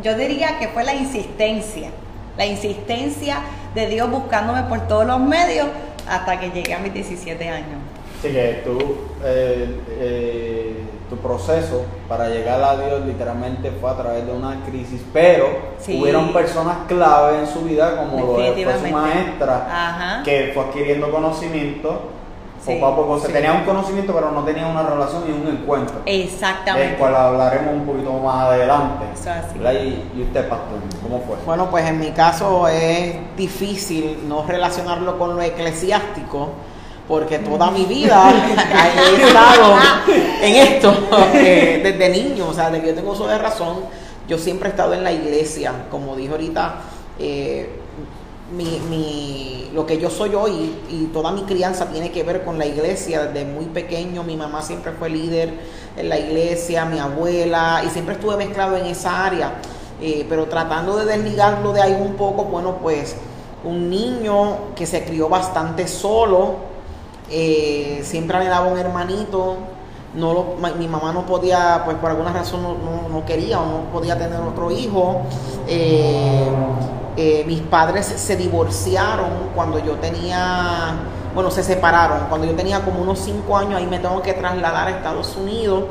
yo 0.03 0.15
diría 0.15 0.59
que 0.59 0.67
fue 0.67 0.83
la 0.83 0.93
insistencia, 0.93 1.89
la 2.37 2.45
insistencia 2.45 3.39
de 3.73 3.87
Dios 3.87 4.09
buscándome 4.09 4.63
por 4.63 4.87
todos 4.87 5.05
los 5.05 5.19
medios 5.19 5.67
hasta 6.07 6.39
que 6.39 6.51
llegué 6.51 6.73
a 6.73 6.79
mis 6.79 6.93
17 6.93 7.49
años. 7.49 7.79
Así 8.19 8.29
que 8.29 8.61
tú, 8.63 8.79
eh, 9.23 9.79
eh, 9.99 10.83
tu 11.09 11.17
proceso 11.17 11.85
para 12.07 12.29
llegar 12.29 12.61
a 12.63 12.75
Dios 12.75 13.05
literalmente 13.05 13.71
fue 13.79 13.91
a 13.91 13.95
través 13.95 14.25
de 14.25 14.31
una 14.31 14.63
crisis, 14.65 15.01
pero 15.13 15.47
hubieron 15.87 16.33
personas 16.33 16.79
clave 16.87 17.39
en 17.39 17.47
su 17.47 17.61
vida, 17.61 17.95
como 17.97 18.17
lo 18.19 18.33
fue 18.33 18.55
su 18.55 18.93
maestra, 18.93 20.21
que 20.23 20.51
fue 20.53 20.63
adquiriendo 20.65 21.11
conocimiento. 21.11 22.11
Poco 22.67 22.85
a 22.85 22.95
poco 22.95 23.19
se 23.19 23.29
tenía 23.29 23.53
un 23.53 23.63
conocimiento, 23.63 24.13
pero 24.13 24.31
no 24.31 24.43
tenía 24.43 24.67
una 24.67 24.83
relación 24.83 25.23
ni 25.25 25.31
un 25.31 25.47
encuentro. 25.47 26.01
Exactamente. 26.05 26.89
Del 26.89 26.97
cual 26.97 27.15
hablaremos 27.15 27.73
un 27.73 27.85
poquito 27.85 28.11
más 28.13 28.47
adelante. 28.47 29.05
Y, 29.55 30.19
y 30.19 30.23
usted, 30.23 30.49
pastor, 30.49 30.79
¿cómo 31.01 31.21
fue? 31.21 31.37
Bueno, 31.45 31.69
pues 31.69 31.85
en 31.85 31.99
mi 31.99 32.11
caso 32.11 32.67
es 32.67 33.15
difícil 33.37 34.27
no 34.27 34.43
relacionarlo 34.45 35.17
con 35.17 35.35
lo 35.35 35.41
eclesiástico 35.41 36.49
porque 37.07 37.39
toda 37.39 37.71
mi 37.71 37.85
vida 37.85 38.31
he 38.97 39.25
estado 39.25 39.75
en 40.41 40.55
esto 40.55 40.93
eh, 41.33 41.79
desde 41.83 42.09
niño, 42.09 42.49
o 42.49 42.53
sea, 42.53 42.69
desde 42.69 42.81
que 42.81 42.89
yo 42.89 42.95
tengo 42.95 43.11
uso 43.11 43.27
de 43.27 43.37
razón, 43.37 43.77
yo 44.27 44.37
siempre 44.37 44.67
he 44.67 44.71
estado 44.71 44.93
en 44.93 45.03
la 45.03 45.11
iglesia, 45.11 45.71
como 45.89 46.15
dijo 46.15 46.33
ahorita, 46.33 46.75
eh, 47.17 47.79
mi, 48.51 49.69
lo 49.73 49.85
que 49.85 49.97
yo 49.97 50.09
soy 50.09 50.33
hoy 50.33 50.75
y 50.89 51.05
toda 51.13 51.31
mi 51.31 51.43
crianza 51.43 51.87
tiene 51.87 52.11
que 52.11 52.23
ver 52.23 52.43
con 52.43 52.57
la 52.57 52.65
iglesia, 52.65 53.25
desde 53.25 53.45
muy 53.45 53.65
pequeño 53.65 54.23
mi 54.23 54.37
mamá 54.37 54.61
siempre 54.61 54.93
fue 54.93 55.09
líder 55.09 55.53
en 55.97 56.09
la 56.09 56.17
iglesia, 56.17 56.85
mi 56.85 56.99
abuela, 56.99 57.83
y 57.85 57.89
siempre 57.89 58.15
estuve 58.15 58.37
mezclado 58.37 58.77
en 58.77 58.85
esa 58.85 59.25
área, 59.25 59.55
eh, 60.01 60.25
pero 60.29 60.45
tratando 60.45 60.97
de 60.97 61.05
desligarlo 61.05 61.73
de 61.73 61.81
ahí 61.81 61.97
un 61.99 62.15
poco, 62.15 62.45
bueno, 62.45 62.77
pues 62.81 63.15
un 63.63 63.89
niño 63.89 64.73
que 64.75 64.85
se 64.85 65.03
crió 65.03 65.27
bastante 65.27 65.87
solo, 65.87 66.55
eh, 67.29 68.01
siempre 68.03 68.39
me 68.39 68.45
daba 68.45 68.67
un 68.67 68.77
hermanito, 68.77 69.57
no 70.17 70.55
mi 70.77 70.87
mamá 70.87 71.13
no 71.13 71.25
podía, 71.25 71.83
pues 71.85 71.97
por 71.97 72.09
alguna 72.09 72.33
razón 72.33 72.61
no, 72.63 73.25
quería 73.25 73.59
o 73.59 73.65
no 73.65 73.79
podía 73.91 74.17
tener 74.17 74.39
otro 74.39 74.71
hijo. 74.71 75.21
Eh, 75.67 76.49
eh, 77.15 77.43
mis 77.47 77.61
padres 77.61 78.05
se 78.05 78.35
divorciaron 78.35 79.29
cuando 79.55 79.79
yo 79.79 79.93
tenía, 79.95 80.95
bueno, 81.33 81.51
se 81.51 81.63
separaron, 81.63 82.25
cuando 82.29 82.47
yo 82.47 82.55
tenía 82.55 82.83
como 82.83 83.01
unos 83.01 83.19
cinco 83.19 83.57
años, 83.57 83.75
ahí 83.75 83.87
me 83.87 83.99
tengo 83.99 84.21
que 84.21 84.33
trasladar 84.33 84.87
a 84.87 84.91
Estados 84.91 85.35
Unidos 85.35 85.83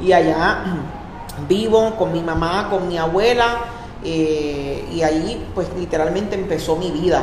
y 0.00 0.12
allá 0.12 0.58
vivo 1.48 1.96
con 1.96 2.12
mi 2.12 2.20
mamá, 2.20 2.68
con 2.70 2.86
mi 2.86 2.98
abuela, 2.98 3.58
y 4.02 5.00
ahí 5.00 5.50
pues 5.54 5.68
literalmente 5.78 6.34
empezó 6.34 6.76
mi 6.76 6.90
vida 6.90 7.22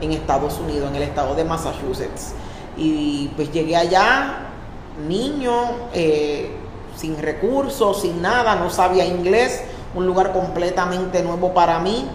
en 0.00 0.12
Estados 0.12 0.58
Unidos, 0.58 0.88
en 0.88 0.96
el 0.96 1.02
estado 1.02 1.34
de 1.34 1.44
Massachusetts. 1.44 2.32
Y 2.76 3.28
pues 3.36 3.52
llegué 3.52 3.76
allá, 3.76 4.53
niño, 4.98 5.52
eh, 5.92 6.50
sin 6.96 7.20
recursos, 7.20 8.02
sin 8.02 8.22
nada, 8.22 8.54
no 8.56 8.70
sabía 8.70 9.04
inglés, 9.04 9.62
un 9.94 10.06
lugar 10.06 10.32
completamente 10.32 11.22
nuevo 11.22 11.52
para 11.52 11.78
mí, 11.80 12.08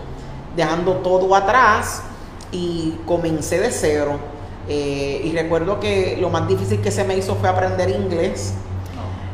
dejando 0.56 0.94
todo 0.98 1.36
atrás 1.36 2.02
y 2.52 2.96
comencé 3.06 3.60
de 3.60 3.72
cero. 3.72 4.20
Eh, 4.68 5.22
y 5.24 5.32
recuerdo 5.32 5.80
que 5.80 6.18
lo 6.20 6.30
más 6.30 6.48
difícil 6.48 6.82
que 6.82 6.92
se 6.92 7.04
me 7.04 7.18
hizo 7.18 7.36
fue 7.36 7.50
aprender 7.50 7.90
inglés. 7.90 8.54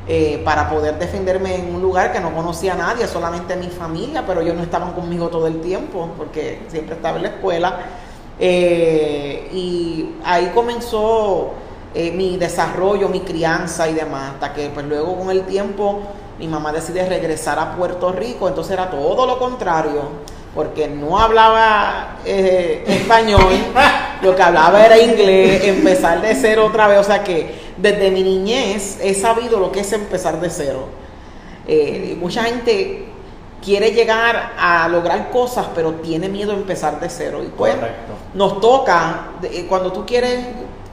Eh, 0.08 0.40
para 0.46 0.70
poder 0.70 1.00
defenderme 1.00 1.56
en 1.56 1.74
un 1.74 1.82
lugar 1.82 2.14
que 2.14 2.20
no 2.20 2.32
conocía 2.32 2.74
a 2.74 2.78
nadie, 2.78 3.08
solamente 3.08 3.56
mi 3.56 3.70
familia, 3.70 4.24
pero 4.28 4.42
ellos 4.42 4.54
no 4.54 4.62
estaban 4.62 4.94
conmigo 4.94 5.30
todo 5.30 5.48
el 5.48 5.62
tiempo 5.62 6.12
porque 6.16 6.62
siempre 6.68 6.94
estaba 6.94 7.18
en 7.18 7.24
la 7.24 7.30
escuela. 7.30 7.80
Y 8.40 10.10
ahí 10.24 10.52
comenzó 10.54 11.54
mi 12.14 12.38
desarrollo, 12.38 13.08
mi 13.10 13.22
crianza 13.22 13.88
y 13.88 13.94
demás, 13.94 14.34
hasta 14.34 14.54
que 14.54 14.70
pues 14.70 14.86
luego 14.86 15.18
con 15.18 15.32
el 15.32 15.44
tiempo 15.44 16.02
mi 16.38 16.48
mamá 16.48 16.74
decide 16.74 17.08
regresar 17.08 17.58
a 17.60 17.76
Puerto 17.76 18.12
Rico, 18.12 18.48
entonces 18.48 18.74
era 18.74 18.90
todo 18.90 19.26
lo 19.26 19.40
contrario 19.40 20.36
porque 20.56 20.88
no 20.88 21.20
hablaba 21.20 22.20
eh, 22.26 22.84
español, 22.88 23.54
lo 24.22 24.36
que 24.36 24.42
hablaba 24.42 24.86
era 24.86 24.98
inglés, 24.98 25.66
empezar 25.66 26.22
de 26.22 26.34
cero 26.34 26.66
otra 26.68 26.88
vez, 26.88 27.00
o 27.00 27.04
sea 27.04 27.24
que 27.24 27.54
desde 27.76 28.10
mi 28.10 28.24
niñez 28.24 28.98
he 29.02 29.14
sabido 29.14 29.60
lo 29.60 29.72
que 29.72 29.82
es 29.82 29.92
empezar 29.92 30.40
de 30.40 30.50
cero. 30.50 30.88
Eh, 31.68 32.16
mucha 32.22 32.44
gente 32.44 33.06
quiere 33.62 33.92
llegar 33.92 34.54
a 34.58 34.88
lograr 34.88 35.30
cosas, 35.30 35.68
pero 35.76 35.96
tiene 35.96 36.30
miedo 36.30 36.54
a 36.54 36.56
empezar 36.56 37.02
de 37.02 37.10
cero. 37.10 37.42
Y 37.44 37.48
pues 37.48 37.76
nos 38.34 38.62
toca, 38.62 39.32
eh, 39.44 39.66
cuando 39.68 39.92
tú 39.92 40.06
quieres, 40.06 40.40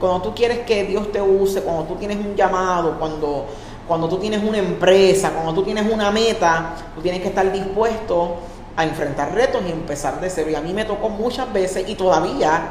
cuando 0.03 0.21
tú 0.21 0.35
quieres 0.35 0.59
que 0.67 0.83
Dios 0.83 1.13
te 1.13 1.23
use, 1.23 1.63
cuando 1.63 1.85
tú 1.85 1.95
tienes 1.95 2.17
un 2.17 2.35
llamado, 2.35 2.99
cuando, 2.99 3.47
cuando 3.87 4.09
tú 4.09 4.19
tienes 4.19 4.43
una 4.43 4.59
empresa, 4.59 5.31
cuando 5.31 5.55
tú 5.55 5.63
tienes 5.63 5.89
una 5.89 6.11
meta, 6.11 6.75
tú 6.97 7.01
tienes 7.01 7.21
que 7.21 7.29
estar 7.29 7.53
dispuesto 7.53 8.39
a 8.75 8.83
enfrentar 8.83 9.33
retos 9.33 9.63
y 9.65 9.71
empezar 9.71 10.21
de 10.21 10.29
cero. 10.29 10.51
Y 10.51 10.57
a 10.57 10.61
mí 10.61 10.73
me 10.73 10.85
tocó 10.85 11.09
muchas 11.09 11.53
veces 11.53 11.89
y 11.89 11.95
todavía 11.95 12.63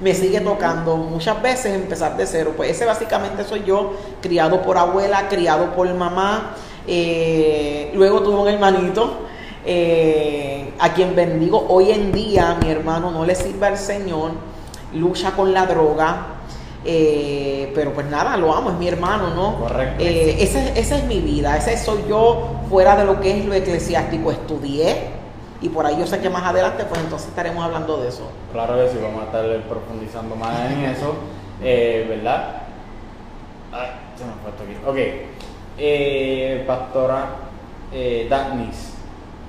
me 0.00 0.12
sigue 0.12 0.40
tocando 0.40 0.96
muchas 0.96 1.40
veces 1.40 1.72
empezar 1.72 2.16
de 2.16 2.26
cero. 2.26 2.54
Pues 2.56 2.72
ese 2.72 2.84
básicamente 2.84 3.44
soy 3.44 3.62
yo, 3.62 3.92
criado 4.20 4.60
por 4.62 4.76
abuela, 4.76 5.28
criado 5.28 5.76
por 5.76 5.88
mamá. 5.94 6.56
Eh, 6.88 7.92
luego 7.94 8.22
tuve 8.22 8.40
un 8.40 8.48
hermanito 8.48 9.20
eh, 9.64 10.74
a 10.80 10.92
quien 10.94 11.14
bendigo. 11.14 11.64
Hoy 11.68 11.92
en 11.92 12.10
día 12.10 12.58
mi 12.60 12.72
hermano 12.72 13.12
no 13.12 13.24
le 13.24 13.36
sirve 13.36 13.68
al 13.68 13.78
Señor, 13.78 14.32
lucha 14.92 15.30
con 15.30 15.52
la 15.52 15.66
droga. 15.66 16.41
Eh, 16.84 17.70
pero 17.74 17.92
pues 17.92 18.06
nada, 18.06 18.36
lo 18.36 18.52
amo, 18.52 18.70
es 18.70 18.76
mi 18.76 18.88
hermano, 18.88 19.30
¿no? 19.34 19.60
Correcto. 19.60 20.02
esa, 20.04 20.68
esa 20.70 20.96
es 20.98 21.04
mi 21.04 21.20
vida, 21.20 21.56
ese 21.56 21.76
soy 21.76 22.04
yo 22.08 22.56
fuera 22.68 22.96
de 22.96 23.04
lo 23.04 23.20
que 23.20 23.38
es 23.38 23.44
lo 23.44 23.54
eclesiástico. 23.54 24.32
Estudié, 24.32 25.12
y 25.62 25.68
por 25.68 25.86
ahí 25.86 25.96
yo 25.96 26.06
sé 26.06 26.20
que 26.20 26.28
más 26.28 26.42
adelante 26.42 26.84
pues 26.88 27.00
entonces 27.00 27.28
estaremos 27.28 27.64
hablando 27.64 27.96
de 27.98 28.08
eso. 28.08 28.28
Claro 28.52 28.74
que 28.76 28.90
sí, 28.90 28.98
vamos 29.00 29.22
a 29.22 29.26
estar 29.26 29.62
profundizando 29.68 30.34
más 30.34 30.72
en 30.72 30.84
eso, 30.86 31.14
eh, 31.62 32.04
¿verdad? 32.08 32.62
Ay, 33.72 33.90
se 34.16 34.24
me 34.24 34.32
fue 34.42 34.50
esto 34.50 34.64
aquí. 34.64 34.76
Ok, 34.84 35.30
eh, 35.78 36.64
pastora 36.66 37.36
eh, 37.92 38.26
Dagnis, 38.28 38.94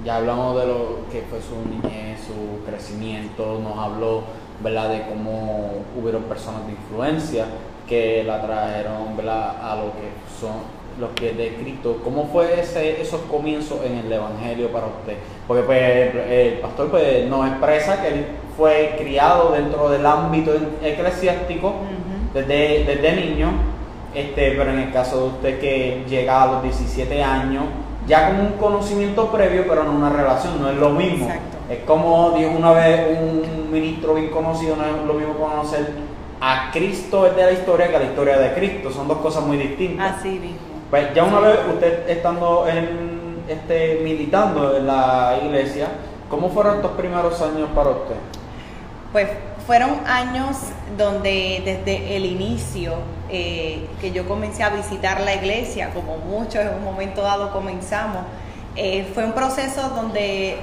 ya 0.05 0.17
hablamos 0.17 0.59
de 0.61 0.67
lo 0.67 0.99
que 1.11 1.23
fue 1.23 1.39
su 1.41 1.55
niñez, 1.67 2.19
su 2.21 2.63
crecimiento, 2.63 3.59
nos 3.59 3.77
habló, 3.77 4.23
¿verdad?, 4.61 4.89
de 4.89 5.03
cómo 5.03 5.71
hubieron 5.99 6.23
personas 6.23 6.65
de 6.65 6.73
influencia 6.73 7.45
que 7.87 8.23
la 8.23 8.41
trajeron, 8.41 9.15
¿verdad?, 9.17 9.55
a 9.61 9.75
lo 9.75 9.91
que 9.93 10.09
son 10.39 10.83
los 10.99 11.09
que 11.11 11.33
de 11.33 11.55
Cristo, 11.55 11.99
¿cómo 12.03 12.29
fue 12.31 12.59
ese, 12.59 13.01
esos 13.01 13.21
comienzos 13.21 13.79
en 13.85 13.97
el 13.97 14.11
Evangelio 14.11 14.71
para 14.71 14.87
usted? 14.87 15.17
Porque 15.47 15.63
pues, 15.63 16.15
el 16.29 16.59
pastor 16.59 16.91
pues, 16.91 17.27
nos 17.27 17.47
expresa 17.47 18.01
que 18.01 18.07
él 18.09 18.25
fue 18.55 18.95
criado 18.99 19.51
dentro 19.53 19.89
del 19.89 20.05
ámbito 20.05 20.51
eclesiástico 20.83 21.73
desde, 22.33 22.83
desde 22.85 23.15
niño, 23.15 23.51
este, 24.13 24.51
pero 24.51 24.71
en 24.71 24.79
el 24.79 24.91
caso 24.91 25.19
de 25.19 25.25
usted 25.25 25.59
que 25.59 26.03
llega 26.07 26.43
a 26.43 26.47
los 26.53 26.63
17 26.63 27.23
años, 27.23 27.63
ya 28.07 28.29
con 28.29 28.41
un 28.41 28.51
conocimiento 28.53 29.31
previo, 29.31 29.65
pero 29.67 29.83
no 29.83 29.93
una 29.93 30.09
relación, 30.09 30.61
no 30.61 30.69
es 30.69 30.77
lo 30.77 30.89
mismo. 30.89 31.31
Es 31.69 31.79
como 31.85 32.31
dijo 32.31 32.51
una 32.51 32.71
vez 32.71 33.17
un 33.17 33.71
ministro 33.71 34.15
bien 34.15 34.29
conocido, 34.29 34.75
no 34.75 34.85
es 34.85 35.05
lo 35.05 35.13
mismo 35.13 35.35
conocer 35.35 35.91
a 36.41 36.71
Cristo 36.71 37.23
de 37.23 37.45
la 37.45 37.51
historia 37.51 37.89
que 37.89 37.95
a 37.95 37.99
la 37.99 38.05
historia 38.05 38.37
de 38.37 38.53
Cristo, 38.53 38.91
son 38.91 39.07
dos 39.07 39.19
cosas 39.19 39.43
muy 39.45 39.57
distintas. 39.57 40.17
Así 40.17 40.29
mismo. 40.29 40.57
Pues 40.89 41.13
ya 41.15 41.23
una 41.23 41.39
vez 41.39 41.59
usted 41.73 42.09
estando 42.09 42.67
en, 42.67 43.43
este, 43.47 44.01
militando 44.03 44.75
en 44.75 44.85
la 44.85 45.39
iglesia, 45.41 45.87
¿cómo 46.29 46.49
fueron 46.49 46.75
estos 46.75 46.91
primeros 46.91 47.41
años 47.41 47.69
para 47.73 47.91
usted? 47.91 48.15
Pues 49.13 49.29
fueron 49.65 50.01
años 50.05 50.57
donde 50.97 51.61
desde 51.63 52.17
el 52.17 52.25
inicio 52.25 52.95
eh, 53.29 53.87
que 54.01 54.11
yo 54.11 54.27
comencé 54.27 54.63
a 54.63 54.69
visitar 54.69 55.21
la 55.21 55.35
iglesia, 55.35 55.91
como 55.93 56.17
muchos 56.17 56.55
en 56.55 56.75
un 56.75 56.83
momento 56.83 57.21
dado 57.21 57.51
comenzamos, 57.51 58.23
eh, 58.75 59.09
fue 59.13 59.23
un 59.23 59.31
proceso 59.31 59.89
donde 59.89 60.57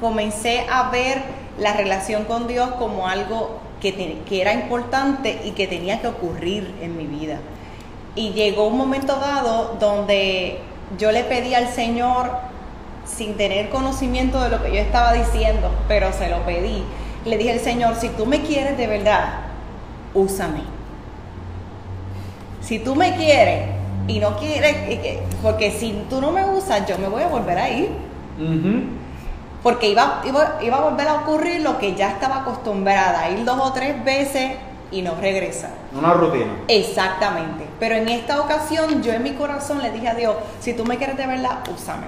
comencé 0.00 0.66
a 0.70 0.90
ver 0.90 1.22
la 1.58 1.72
relación 1.72 2.24
con 2.24 2.46
Dios 2.46 2.70
como 2.78 3.08
algo 3.08 3.60
que, 3.80 4.22
era 4.30 4.52
importante 4.52 5.40
y 5.44 5.52
que 5.52 5.66
tenía 5.66 6.00
que 6.00 6.08
ocurrir 6.08 6.74
en 6.80 6.96
mi 6.96 7.06
vida. 7.06 7.38
Y 8.14 8.30
llegó 8.30 8.66
un 8.66 8.78
momento 8.78 9.16
dado 9.16 9.76
donde 9.78 10.58
yo 10.98 11.12
le 11.12 11.24
pedí 11.24 11.54
al 11.54 11.68
Señor, 11.68 12.30
sin 13.04 13.34
tener 13.34 13.68
conocimiento 13.68 14.40
de 14.42 14.48
lo 14.48 14.62
que 14.62 14.72
yo 14.72 14.80
estaba 14.80 15.12
diciendo, 15.12 15.70
pero 15.86 16.12
se 16.12 16.28
lo 16.28 16.44
pedí. 16.44 16.82
Le 17.24 17.38
dije 17.38 17.52
al 17.52 17.60
Señor, 17.60 17.96
si 17.96 18.08
tú 18.08 18.26
me 18.26 18.42
quieres 18.42 18.76
de 18.76 18.86
verdad, 18.86 19.40
úsame. 20.14 20.60
Si 22.62 22.78
tú 22.80 22.96
me 22.96 23.14
quieres 23.14 23.68
y 24.08 24.18
no 24.18 24.36
quieres, 24.38 24.76
porque 25.42 25.70
si 25.70 26.02
tú 26.10 26.20
no 26.20 26.32
me 26.32 26.44
usas, 26.44 26.86
yo 26.88 26.98
me 26.98 27.08
voy 27.08 27.22
a 27.22 27.28
volver 27.28 27.58
a 27.58 27.70
ir. 27.70 27.90
Porque 29.62 29.88
iba, 29.88 30.22
iba, 30.24 30.58
iba 30.62 30.76
a 30.76 30.80
volver 30.80 31.08
a 31.08 31.14
ocurrir 31.14 31.60
lo 31.60 31.78
que 31.78 31.94
ya 31.94 32.10
estaba 32.10 32.42
acostumbrada, 32.42 33.28
ir 33.30 33.44
dos 33.44 33.58
o 33.60 33.72
tres 33.72 34.04
veces 34.04 34.52
y 34.90 35.02
no 35.02 35.14
regresa. 35.20 35.70
Una 35.96 36.12
rutina. 36.12 36.52
Exactamente. 36.68 37.66
Pero 37.80 37.96
en 37.96 38.08
esta 38.08 38.40
ocasión 38.40 39.02
yo 39.02 39.12
en 39.12 39.22
mi 39.22 39.32
corazón 39.32 39.82
le 39.82 39.90
dije 39.90 40.08
a 40.08 40.14
Dios, 40.14 40.36
si 40.60 40.74
tú 40.74 40.84
me 40.84 40.96
quieres 40.96 41.16
de 41.16 41.26
verdad, 41.26 41.58
úsame. 41.74 42.06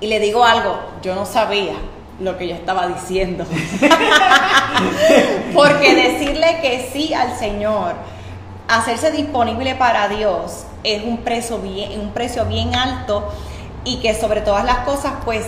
Y 0.00 0.06
le 0.06 0.20
digo 0.20 0.44
algo, 0.44 0.78
yo 1.02 1.14
no 1.14 1.26
sabía 1.26 1.74
lo 2.20 2.38
que 2.38 2.48
yo 2.48 2.54
estaba 2.54 2.86
diciendo. 2.86 3.44
Porque 5.54 5.94
decirle 5.94 6.58
que 6.62 6.88
sí 6.92 7.12
al 7.14 7.36
Señor, 7.36 7.94
hacerse 8.68 9.10
disponible 9.10 9.74
para 9.74 10.08
Dios, 10.08 10.64
es 10.82 11.04
un 11.04 11.18
precio 11.18 11.58
bien, 11.58 12.00
un 12.00 12.10
precio 12.10 12.44
bien 12.44 12.74
alto 12.74 13.28
y 13.84 14.00
que 14.00 14.14
sobre 14.14 14.40
todas 14.40 14.64
las 14.64 14.78
cosas, 14.78 15.12
pues, 15.24 15.44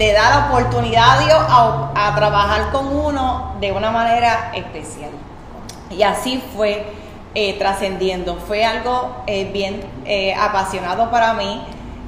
le 0.00 0.14
da 0.14 0.30
la 0.30 0.46
oportunidad 0.46 1.18
a 1.18 1.22
Dios 1.22 1.38
a 1.94 2.14
trabajar 2.16 2.70
con 2.72 2.86
uno 2.86 3.54
de 3.60 3.70
una 3.70 3.90
manera 3.90 4.50
especial. 4.54 5.10
Y 5.90 6.02
así 6.02 6.42
fue 6.56 6.86
eh, 7.34 7.58
trascendiendo. 7.58 8.36
Fue 8.36 8.64
algo 8.64 9.22
eh, 9.26 9.50
bien 9.52 9.82
eh, 10.06 10.34
apasionado 10.34 11.10
para 11.10 11.34
mí. 11.34 11.62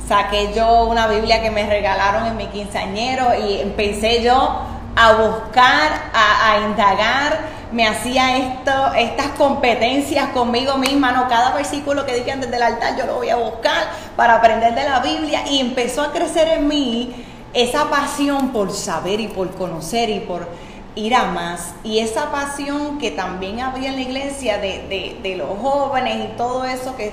Saqué 0.09 0.55
yo 0.57 0.85
una 0.85 1.07
Biblia 1.07 1.43
que 1.43 1.51
me 1.51 1.67
regalaron 1.67 2.25
en 2.29 2.39
mi 2.39 2.47
quinceañero 2.47 3.27
y 3.39 3.61
empecé 3.61 4.23
yo 4.23 4.63
a 4.97 5.13
buscar, 5.13 5.91
a, 6.15 6.61
indagar, 6.67 7.41
me 7.73 7.87
hacía 7.87 8.39
esto, 8.39 8.95
estas 8.95 9.29
competencias 9.37 10.31
conmigo 10.31 10.79
misma, 10.79 11.13
no 11.13 11.29
cada 11.29 11.53
versículo 11.53 12.07
que 12.07 12.15
digan 12.15 12.41
desde 12.41 12.57
el 12.57 12.63
altar 12.63 12.97
yo 12.97 13.07
lo 13.07 13.17
voy 13.17 13.31
a 13.31 13.37
buscar 13.37 13.85
para 14.17 14.37
aprender 14.37 14.75
de 14.75 14.85
la 14.85 15.01
Biblia 15.01 15.43
y 15.49 15.61
empezó 15.61 16.03
a 16.03 16.13
crecer 16.13 16.49
en 16.49 16.69
mí 16.69 17.27
esa 17.55 17.91
pasión 17.91 18.51
por 18.51 18.73
saber 18.73 19.21
y 19.21 19.29
por 19.29 19.51
conocer 19.53 20.11
y 20.11 20.21
por 20.21 20.49
ir 20.95 21.15
a 21.15 21.25
más. 21.25 21.75
Y 21.85 21.99
esa 21.99 22.31
pasión 22.31 22.99
que 22.99 23.11
también 23.11 23.61
había 23.61 23.91
en 23.91 23.97
la 23.97 24.03
iglesia 24.03 24.59
de, 24.59 25.35
los 25.37 25.59
jóvenes 25.59 26.31
y 26.31 26.37
todo 26.37 26.65
eso 26.65 26.97
que 26.97 27.13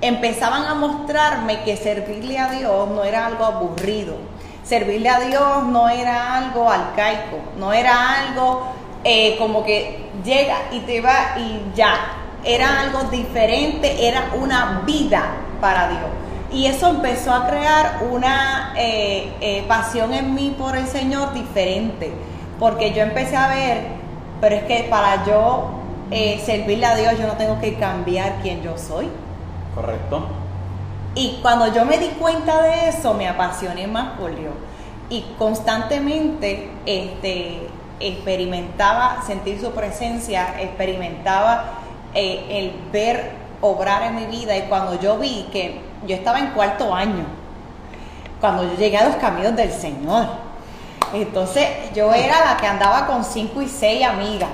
empezaban 0.00 0.64
a 0.64 0.74
mostrarme 0.74 1.62
que 1.62 1.76
servirle 1.76 2.38
a 2.38 2.50
Dios 2.50 2.88
no 2.88 3.04
era 3.04 3.26
algo 3.26 3.44
aburrido. 3.44 4.16
Servirle 4.64 5.08
a 5.08 5.20
Dios 5.20 5.64
no 5.64 5.88
era 5.88 6.36
algo 6.36 6.70
arcaico, 6.70 7.38
no 7.58 7.72
era 7.72 8.22
algo 8.22 8.68
eh, 9.02 9.36
como 9.38 9.64
que 9.64 10.10
llega 10.24 10.56
y 10.72 10.80
te 10.80 11.00
va 11.00 11.38
y 11.38 11.62
ya. 11.74 11.94
Era 12.44 12.80
algo 12.80 13.04
diferente, 13.04 14.06
era 14.06 14.30
una 14.38 14.82
vida 14.84 15.24
para 15.60 15.88
Dios. 15.88 16.27
Y 16.52 16.66
eso 16.66 16.88
empezó 16.88 17.32
a 17.32 17.46
crear 17.46 18.02
una 18.10 18.72
eh, 18.76 19.32
eh, 19.40 19.64
pasión 19.68 20.14
en 20.14 20.34
mí 20.34 20.54
por 20.56 20.76
el 20.76 20.86
Señor 20.86 21.34
diferente 21.34 22.10
porque 22.58 22.92
yo 22.92 23.02
empecé 23.02 23.36
a 23.36 23.48
ver, 23.48 23.86
pero 24.40 24.56
es 24.56 24.64
que 24.64 24.86
para 24.90 25.24
yo 25.24 25.70
eh, 26.10 26.42
servirle 26.44 26.86
a 26.86 26.96
Dios, 26.96 27.18
yo 27.18 27.26
no 27.26 27.34
tengo 27.34 27.60
que 27.60 27.74
cambiar 27.74 28.40
quién 28.42 28.62
yo 28.62 28.76
soy. 28.76 29.08
Correcto. 29.74 30.26
Y 31.14 31.38
cuando 31.40 31.72
yo 31.72 31.84
me 31.84 31.98
di 31.98 32.08
cuenta 32.18 32.62
de 32.62 32.88
eso, 32.88 33.14
me 33.14 33.28
apasioné 33.28 33.86
más 33.86 34.18
por 34.18 34.34
Dios. 34.34 34.52
Y 35.10 35.24
constantemente 35.38 36.68
este, 36.84 37.68
experimentaba 38.00 39.22
sentir 39.26 39.60
su 39.60 39.70
presencia, 39.70 40.60
experimentaba 40.60 41.74
el 42.14 42.72
ver 42.92 43.32
obrar 43.60 44.02
en 44.02 44.16
mi 44.16 44.26
vida. 44.26 44.56
Y 44.56 44.62
cuando 44.62 45.00
yo 45.00 45.18
vi 45.18 45.46
que 45.52 45.80
yo 46.06 46.14
estaba 46.14 46.38
en 46.38 46.48
cuarto 46.48 46.94
año, 46.94 47.24
cuando 48.40 48.64
yo 48.64 48.76
llegué 48.76 48.98
a 48.98 49.08
los 49.08 49.16
caminos 49.16 49.56
del 49.56 49.72
Señor, 49.72 50.26
entonces 51.12 51.66
yo 51.94 52.12
era 52.12 52.44
la 52.44 52.56
que 52.56 52.66
andaba 52.66 53.06
con 53.06 53.24
cinco 53.24 53.62
y 53.62 53.68
seis 53.68 54.04
amigas. 54.04 54.50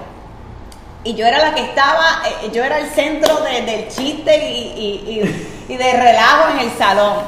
Y 1.03 1.15
yo 1.15 1.27
era 1.27 1.39
la 1.39 1.55
que 1.55 1.61
estaba, 1.61 2.23
eh, 2.27 2.51
yo 2.53 2.65
era 2.65 2.79
el 2.79 2.89
centro 2.89 3.41
del 3.43 3.89
chiste 3.89 4.53
y, 4.53 5.21
y, 5.69 5.77
de 5.77 5.93
relajo 5.93 6.51
en 6.53 6.61
el 6.61 6.71
salón. 6.79 7.19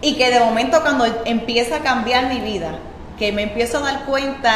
Y 0.00 0.14
que 0.14 0.30
de 0.30 0.40
momento 0.40 0.80
cuando 0.80 1.04
empieza 1.26 1.76
a 1.76 1.78
cambiar 1.80 2.26
mi 2.26 2.40
vida, 2.40 2.78
que 3.18 3.32
me 3.32 3.42
empiezo 3.42 3.78
a 3.78 3.80
dar 3.80 4.04
cuenta 4.04 4.52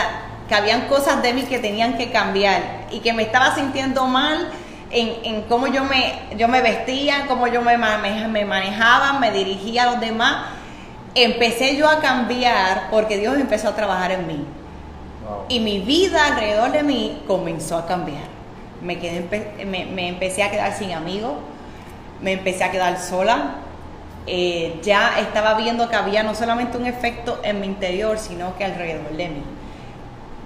que 0.49 0.55
habían 0.55 0.89
cosas 0.89 1.23
de 1.23 1.35
mí 1.35 1.43
que 1.43 1.59
tenían 1.59 1.99
que 1.99 2.11
cambiar 2.11 2.87
y 2.91 3.01
que 3.01 3.13
me 3.13 3.23
estaba 3.23 3.55
sintiendo 3.55 4.07
mal 4.07 4.49
en, 4.91 5.35
en 5.35 5.43
cómo 5.43 5.67
yo 5.67 5.85
me, 5.85 6.21
yo 6.37 6.49
me 6.49 6.63
vestía, 6.63 7.27
cómo 7.29 7.47
yo 7.47 7.63
me, 7.63 7.77
me 7.77 8.45
manejaba, 8.45 9.19
me 9.19 9.31
dirigía 9.31 9.85
a 9.85 9.93
los 9.93 10.01
demás, 10.01 10.47
empecé 11.15 11.77
yo 11.77 11.89
a 11.89 12.01
cambiar 12.01 12.89
porque 12.91 13.19
Dios 13.19 13.37
empezó 13.37 13.69
a 13.69 13.77
trabajar 13.77 14.13
en 14.13 14.27
mí. 14.27 14.45
Y 15.49 15.61
mi 15.61 15.79
vida 15.79 16.27
alrededor 16.27 16.73
de 16.73 16.83
mí 16.83 17.23
comenzó 17.27 17.77
a 17.77 17.87
cambiar 17.87 18.41
me, 18.83 18.99
quedé, 18.99 19.65
me, 19.65 20.09
empecé 20.09 20.43
a 20.43 20.51
quedar 20.51 20.73
sin 20.73 20.93
amigos, 20.93 21.33
me 22.21 22.33
empecé 22.33 22.65
a 22.65 22.71
quedar 22.71 22.99
sola. 22.99 23.57
Eh, 24.27 24.79
ya 24.83 25.19
estaba 25.19 25.55
viendo 25.55 25.89
que 25.89 25.97
había 25.97 26.23
no 26.23 26.35
solamente 26.35 26.77
un 26.77 26.87
efecto 26.87 27.41
en 27.43 27.61
mi 27.61 27.67
interior, 27.67 28.19
sino 28.19 28.57
que 28.57 28.65
alrededor 28.65 29.13
de 29.17 29.29
mí. 29.29 29.43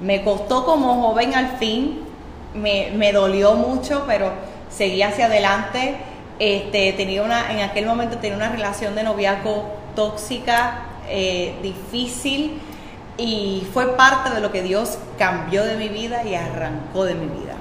Me 0.01 0.23
costó 0.23 0.65
como 0.65 1.03
joven 1.03 1.35
al 1.35 1.57
fin, 1.59 2.01
me, 2.55 3.13
dolió 3.13 3.55
mucho, 3.55 4.05
pero 4.07 4.33
seguí 4.71 5.03
hacia 5.03 5.27
adelante. 5.27 5.97
Este, 6.39 6.93
tenía 6.95 7.23
una, 7.23 7.53
en 7.53 7.61
aquel 7.61 7.87
momento 7.87 8.19
tenía 8.19 8.37
una 8.37 8.49
relación 8.49 8.95
de 8.95 9.03
noviazgo 9.03 9.73
tóxica, 9.95 10.87
eh, 11.09 11.55
difícil, 11.63 12.61
y 13.17 13.67
fue 13.73 13.97
parte 13.97 14.31
de 14.31 14.41
lo 14.41 14.51
que 14.51 14.63
Dios 14.63 14.99
cambió 15.19 15.65
de 15.65 15.77
mi 15.77 15.89
vida 15.89 16.25
y 16.25 16.35
arrancó 16.35 17.05
de 17.05 17.15
mi 17.15 17.27
vida 17.27 17.55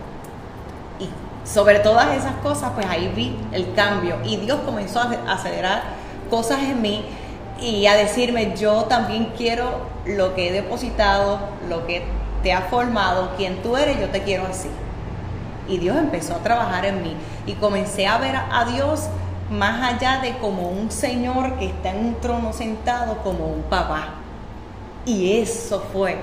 sobre 1.46 1.80
todas 1.80 2.16
esas 2.16 2.36
cosas, 2.36 2.72
pues 2.74 2.86
ahí 2.88 3.12
vi 3.16 3.36
el 3.52 3.74
cambio 3.74 4.18
y 4.24 4.38
Dios 4.38 4.60
comenzó 4.66 5.00
a 5.00 5.34
acelerar 5.34 5.84
cosas 6.30 6.60
en 6.64 6.82
mí 6.82 7.06
y 7.60 7.86
a 7.86 7.96
decirme, 7.96 8.56
yo 8.58 8.84
también 8.86 9.34
quiero 9.38 9.88
lo 10.06 10.34
que 10.36 10.50
he 10.50 10.52
depositado, 10.52 11.40
lo 11.70 11.86
que 11.86 12.04
te 12.42 12.54
ha 12.54 12.62
formado, 12.62 13.32
quien 13.38 13.62
tú 13.62 13.78
eres, 13.78 14.00
yo 14.00 14.10
te 14.10 14.24
quiero 14.24 14.46
así. 14.50 14.70
Y 15.68 15.78
Dios 15.78 15.98
empezó 15.98 16.36
a 16.36 16.40
trabajar 16.40 16.86
en 16.86 17.02
mí. 17.04 17.16
Y 17.46 17.54
comencé 17.54 18.08
a 18.08 18.18
ver 18.18 18.36
a 18.36 18.66
Dios 18.66 19.08
más 19.50 19.94
allá 19.94 20.20
de 20.22 20.38
como 20.38 20.70
un 20.70 20.92
Señor 20.92 21.58
que 21.58 21.66
está 21.68 21.92
en 21.92 22.06
un 22.06 22.16
trono 22.22 22.54
sentado, 22.54 23.18
como 23.24 23.46
un 23.46 23.64
papá. 23.64 24.16
Y 25.06 25.40
eso 25.40 25.84
fue 25.92 26.18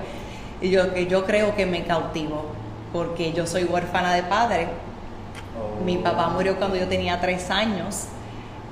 lo 0.62 0.92
que 0.92 1.06
yo 1.06 1.24
creo 1.24 1.54
que 1.54 1.66
me 1.66 1.84
cautivó, 1.84 2.46
porque 2.92 3.32
yo 3.32 3.46
soy 3.46 3.64
huérfana 3.64 4.14
de 4.14 4.22
padre, 4.22 4.68
mi 5.84 5.96
papá 5.96 6.28
murió 6.28 6.56
cuando 6.56 6.76
yo 6.76 6.86
tenía 6.86 7.20
tres 7.20 7.50
años 7.50 8.06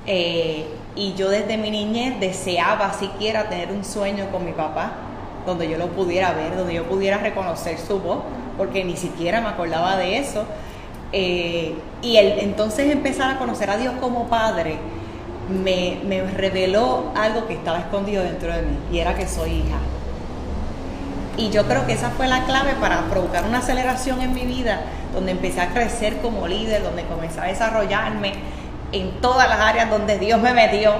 eh, 0.05 0.67
y 0.95 1.13
yo 1.13 1.29
desde 1.29 1.57
mi 1.57 1.71
niñez 1.71 2.19
deseaba 2.19 2.93
siquiera 2.93 3.49
tener 3.49 3.71
un 3.71 3.83
sueño 3.83 4.29
con 4.31 4.45
mi 4.45 4.51
papá, 4.51 4.93
donde 5.45 5.69
yo 5.69 5.77
lo 5.77 5.87
pudiera 5.87 6.33
ver, 6.33 6.55
donde 6.55 6.73
yo 6.73 6.83
pudiera 6.83 7.17
reconocer 7.17 7.77
su 7.77 7.99
voz, 7.99 8.19
porque 8.57 8.83
ni 8.83 8.97
siquiera 8.97 9.41
me 9.41 9.47
acordaba 9.47 9.97
de 9.97 10.17
eso. 10.17 10.45
Eh, 11.11 11.75
y 12.01 12.17
entonces 12.17 12.91
empezar 12.91 13.35
a 13.35 13.39
conocer 13.39 13.69
a 13.69 13.77
Dios 13.77 13.95
como 13.99 14.27
Padre 14.27 14.77
me, 15.49 15.99
me 16.05 16.21
reveló 16.21 17.11
algo 17.15 17.47
que 17.47 17.55
estaba 17.55 17.79
escondido 17.79 18.23
dentro 18.23 18.53
de 18.53 18.61
mí, 18.61 18.77
y 18.91 18.99
era 18.99 19.15
que 19.15 19.27
soy 19.27 19.51
hija. 19.51 19.77
Y 21.37 21.49
yo 21.51 21.65
creo 21.65 21.85
que 21.85 21.93
esa 21.93 22.09
fue 22.09 22.27
la 22.27 22.43
clave 22.43 22.73
para 22.81 23.01
provocar 23.05 23.45
una 23.45 23.59
aceleración 23.59 24.21
en 24.21 24.33
mi 24.33 24.45
vida 24.45 24.81
donde 25.13 25.31
empecé 25.31 25.61
a 25.61 25.69
crecer 25.69 26.17
como 26.17 26.47
líder, 26.47 26.83
donde 26.83 27.03
comencé 27.05 27.39
a 27.39 27.45
desarrollarme 27.45 28.33
en 28.91 29.21
todas 29.21 29.47
las 29.47 29.59
áreas 29.59 29.89
donde 29.89 30.19
Dios 30.19 30.41
me 30.41 30.53
metió 30.53 30.93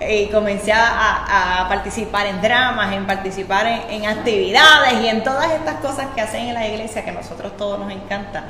y 0.00 0.26
comencé 0.28 0.72
a, 0.72 1.66
participar 1.68 2.26
en 2.26 2.40
dramas, 2.40 2.92
en 2.92 3.06
participar 3.06 3.66
en, 3.90 4.06
actividades 4.06 4.94
y 5.02 5.08
en 5.08 5.22
todas 5.22 5.52
estas 5.52 5.76
cosas 5.76 6.06
que 6.14 6.20
hacen 6.20 6.48
en 6.48 6.54
la 6.54 6.66
iglesia 6.66 7.04
que 7.04 7.10
a 7.10 7.14
nosotros 7.14 7.56
todos 7.56 7.78
nos 7.78 7.92
encanta. 7.92 8.44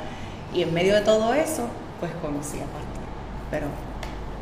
Y 0.53 0.63
en 0.63 0.73
medio 0.73 0.95
de 0.95 1.01
todo 1.01 1.33
eso, 1.33 1.67
pues 1.99 2.11
conocí 2.21 2.57
a 2.57 2.65
Pastor. 2.65 3.01
Pero 3.51 3.67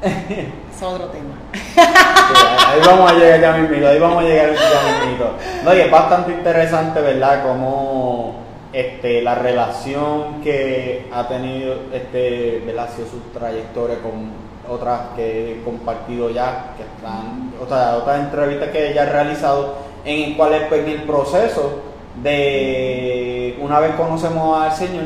es 0.72 0.84
otro 0.84 1.08
tema. 1.08 1.36
ahí 1.76 2.80
vamos 2.86 3.12
a 3.12 3.16
llegar 3.16 3.42
ya 3.42 3.54
mismo, 3.54 3.88
ahí 3.88 4.00
vamos 4.00 4.24
a 4.24 4.28
llegar 4.28 4.54
ya 4.54 5.06
mismo. 5.06 5.26
No, 5.64 5.74
y 5.74 5.80
es 5.80 5.92
bastante 5.92 6.32
interesante, 6.32 7.02
¿verdad? 7.02 7.44
Como 7.44 8.36
este, 8.72 9.22
la 9.22 9.36
relación 9.36 10.42
que 10.42 11.10
ha 11.12 11.28
tenido 11.28 11.76
este 11.92 12.64
Velasco 12.66 13.04
su 13.10 13.20
trayectoria 13.38 13.98
con 14.00 14.49
otras 14.70 15.02
que 15.16 15.54
he 15.54 15.64
compartido 15.64 16.30
ya, 16.30 16.74
que 16.78 16.84
están, 16.84 17.54
o 17.62 17.68
sea, 17.68 17.98
otras 17.98 18.20
entrevistas 18.20 18.70
que 18.70 18.94
ya 18.94 19.04
he 19.04 19.10
realizado, 19.10 19.76
en 20.06 20.32
el 20.32 20.38
cual 20.38 20.66
pues, 20.70 20.82
en 20.82 20.90
el 20.90 21.04
proceso 21.04 21.82
de 22.22 23.58
una 23.62 23.80
vez 23.80 23.96
conocemos 23.96 24.62
al 24.62 24.72
Señor, 24.72 25.06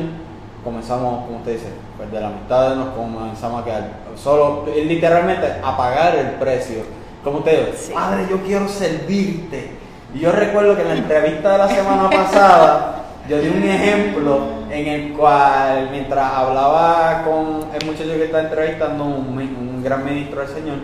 comenzamos, 0.62 1.24
como 1.26 1.38
usted 1.38 1.52
dice, 1.52 1.68
pues 1.96 2.10
de 2.10 2.20
la 2.20 2.30
mitad 2.30 2.74
nos 2.74 2.88
comenzamos 2.94 3.62
a 3.62 3.64
quedar, 3.64 3.90
solo 4.16 4.64
literalmente 4.66 5.46
a 5.62 5.76
pagar 5.76 6.16
el 6.16 6.30
precio. 6.32 6.82
Como 7.22 7.38
usted 7.38 7.72
dice, 7.72 7.92
Padre, 7.92 8.26
yo 8.28 8.42
quiero 8.42 8.68
servirte. 8.68 9.70
Y 10.14 10.20
yo 10.20 10.30
recuerdo 10.30 10.76
que 10.76 10.82
en 10.82 10.88
la 10.88 10.94
entrevista 10.94 11.52
de 11.52 11.58
la 11.58 11.68
semana 11.68 12.10
pasada, 12.10 13.03
yo 13.28 13.40
di 13.40 13.48
un 13.48 13.62
ejemplo 13.62 14.40
en 14.70 14.86
el 14.86 15.12
cual, 15.14 15.88
mientras 15.90 16.32
hablaba 16.32 17.22
con 17.24 17.68
el 17.74 17.86
muchacho 17.86 18.10
que 18.10 18.24
está 18.24 18.40
entrevistando, 18.40 19.04
un, 19.04 19.82
gran 19.82 20.04
ministro 20.04 20.40
del 20.40 20.48
Señor, 20.48 20.76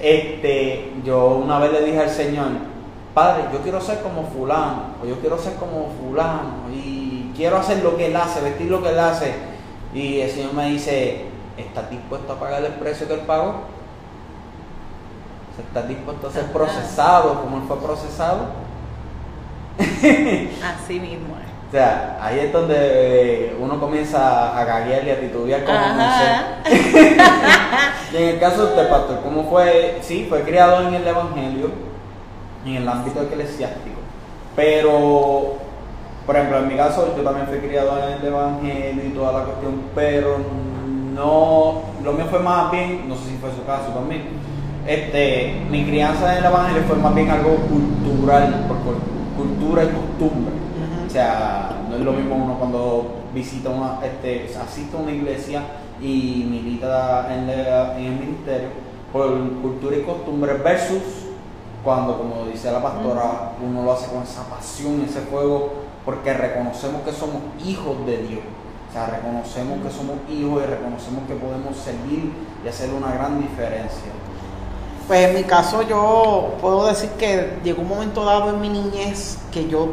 este, 0.00 0.92
yo 1.04 1.36
una 1.36 1.58
vez 1.58 1.72
le 1.72 1.84
dije 1.84 2.00
al 2.00 2.10
Señor, 2.10 2.48
Padre, 3.12 3.44
yo 3.52 3.60
quiero 3.60 3.80
ser 3.80 4.00
como 4.00 4.24
fulano, 4.24 4.94
o 5.02 5.06
yo 5.06 5.18
quiero 5.20 5.38
ser 5.38 5.54
como 5.54 5.92
fulano, 6.00 6.68
y 6.72 7.32
quiero 7.36 7.58
hacer 7.58 7.82
lo 7.82 7.96
que 7.96 8.06
él 8.06 8.16
hace, 8.16 8.40
vestir 8.40 8.70
lo 8.70 8.82
que 8.82 8.90
él 8.90 8.98
hace. 8.98 9.34
Y 9.92 10.20
el 10.20 10.30
Señor 10.30 10.54
me 10.54 10.70
dice, 10.70 11.26
¿estás 11.56 11.90
dispuesto 11.90 12.32
a 12.32 12.40
pagar 12.40 12.64
el 12.64 12.72
precio 12.72 13.06
que 13.06 13.14
él 13.14 13.20
pagó? 13.20 13.54
¿Estás 15.58 15.88
dispuesto 15.88 16.26
a 16.26 16.32
ser 16.32 16.46
procesado 16.52 17.40
como 17.40 17.58
él 17.58 17.62
fue 17.68 17.78
procesado? 17.78 18.46
Así 19.78 20.98
mismo. 20.98 21.43
O 21.74 21.76
sea, 21.76 22.18
ahí 22.22 22.38
es 22.38 22.52
donde 22.52 23.56
uno 23.58 23.80
comienza 23.80 24.56
a 24.56 24.64
gaguear 24.64 25.04
y 25.04 25.10
a 25.10 25.18
titubear 25.18 25.64
como 25.64 25.76
y 28.12 28.16
en 28.16 28.28
el 28.28 28.38
caso 28.38 28.66
de 28.66 28.76
este 28.76 28.84
pastor, 28.84 29.18
¿cómo 29.24 29.50
fue? 29.50 29.98
Sí, 30.00 30.26
fue 30.28 30.42
criado 30.42 30.86
en 30.86 30.94
el 30.94 31.04
Evangelio, 31.04 31.72
en 32.64 32.76
el 32.76 32.88
ámbito 32.88 33.22
eclesiástico. 33.22 33.96
Pero, 34.54 35.54
por 36.24 36.36
ejemplo, 36.36 36.58
en 36.58 36.68
mi 36.68 36.76
caso, 36.76 37.12
yo 37.16 37.24
también 37.24 37.48
fui 37.48 37.58
criado 37.58 37.98
en 38.06 38.20
el 38.20 38.24
Evangelio 38.24 39.06
y 39.06 39.08
toda 39.08 39.40
la 39.40 39.44
cuestión, 39.44 39.82
pero 39.96 40.36
no, 41.12 41.82
lo 42.04 42.12
mío 42.12 42.26
fue 42.30 42.38
más 42.38 42.70
bien, 42.70 43.08
no 43.08 43.16
sé 43.16 43.30
si 43.30 43.36
fue 43.38 43.50
su 43.50 43.66
caso 43.66 43.88
también, 43.92 44.28
este, 44.86 45.66
mi 45.68 45.84
crianza 45.84 46.34
en 46.34 46.38
el 46.38 46.44
Evangelio 46.44 46.84
fue 46.86 46.98
más 46.98 47.16
bien 47.16 47.30
algo 47.30 47.56
cultural, 47.56 48.64
por 48.68 48.76
cultura 49.36 49.82
y 49.82 49.88
costumbre 49.88 50.63
sea, 51.14 51.70
no 51.88 51.94
es 51.94 52.02
lo 52.02 52.12
mismo 52.12 52.34
uno 52.34 52.58
cuando 52.58 53.06
visita 53.32 53.70
una, 53.70 54.04
este, 54.04 54.52
asiste 54.60 54.96
a 54.96 55.00
una 55.00 55.12
iglesia 55.12 55.62
y 56.00 56.44
milita 56.50 57.32
en, 57.32 57.48
el 57.48 58.12
ministerio 58.18 58.68
por 59.12 59.28
cultura 59.62 59.96
y 59.96 60.02
costumbre 60.02 60.54
versus 60.54 61.02
cuando, 61.84 62.18
como 62.18 62.46
dice 62.46 62.72
la 62.72 62.82
pastora, 62.82 63.52
uno 63.64 63.84
lo 63.84 63.92
hace 63.92 64.10
con 64.10 64.24
esa 64.24 64.42
pasión, 64.48 65.04
ese 65.08 65.20
fuego, 65.20 65.74
porque 66.04 66.34
reconocemos 66.34 67.02
que 67.02 67.12
somos 67.12 67.42
hijos 67.64 68.04
de 68.06 68.18
Dios. 68.18 68.42
O 68.88 68.92
sea, 68.92 69.06
reconocemos 69.06 69.84
que 69.84 69.90
somos 69.90 70.16
hijos 70.28 70.64
y 70.64 70.66
reconocemos 70.66 71.28
que 71.28 71.34
podemos 71.34 71.76
servir 71.76 72.32
y 72.64 72.68
hacer 72.68 72.90
una 72.90 73.12
gran 73.12 73.40
diferencia. 73.40 74.10
Pues 75.06 75.28
en 75.28 75.34
mi 75.36 75.44
caso 75.44 75.82
yo 75.82 76.54
puedo 76.60 76.86
decir 76.86 77.10
que 77.10 77.58
llegó 77.62 77.82
un 77.82 77.88
momento 77.88 78.24
dado 78.24 78.50
en 78.50 78.60
mi 78.60 78.68
niñez 78.68 79.38
que 79.52 79.68
yo 79.68 79.90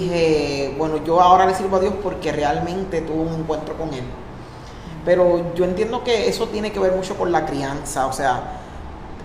dije, 0.00 0.74
bueno, 0.78 1.04
yo 1.04 1.20
ahora 1.20 1.46
le 1.46 1.54
sirvo 1.54 1.76
a 1.76 1.80
Dios 1.80 1.94
porque 2.02 2.32
realmente 2.32 3.00
tuve 3.00 3.20
un 3.22 3.40
encuentro 3.40 3.76
con 3.76 3.92
Él. 3.94 4.04
Pero 5.04 5.54
yo 5.54 5.64
entiendo 5.64 6.02
que 6.02 6.28
eso 6.28 6.48
tiene 6.48 6.72
que 6.72 6.80
ver 6.80 6.92
mucho 6.92 7.14
con 7.16 7.30
la 7.30 7.44
crianza, 7.44 8.06
o 8.06 8.12
sea, 8.12 8.60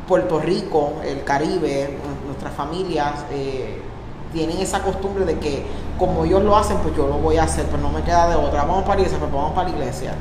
Puerto 0.08 0.40
Rico, 0.40 0.94
el 1.06 1.24
Caribe, 1.24 1.98
nuestras 2.26 2.54
familias 2.54 3.14
eh, 3.32 3.80
tienen 4.34 4.58
esa 4.58 4.82
costumbre 4.82 5.24
de 5.24 5.38
que 5.38 5.64
como 5.98 6.26
ellos 6.26 6.44
lo 6.44 6.58
hacen, 6.58 6.78
pues 6.78 6.96
yo 6.96 7.08
lo 7.08 7.20
voy 7.20 7.38
a 7.38 7.44
hacer, 7.44 7.66
pues 7.66 7.82
no 7.82 7.90
me 7.90 8.02
queda 8.02 8.30
de 8.30 8.36
otra. 8.36 8.64
Vamos 8.64 8.84
para 8.84 8.96
la 8.96 9.02
iglesia, 9.02 9.20
pues 9.20 9.32
vamos 9.32 9.52
para 9.52 9.70
la 9.70 9.76
iglesia. 9.76 10.14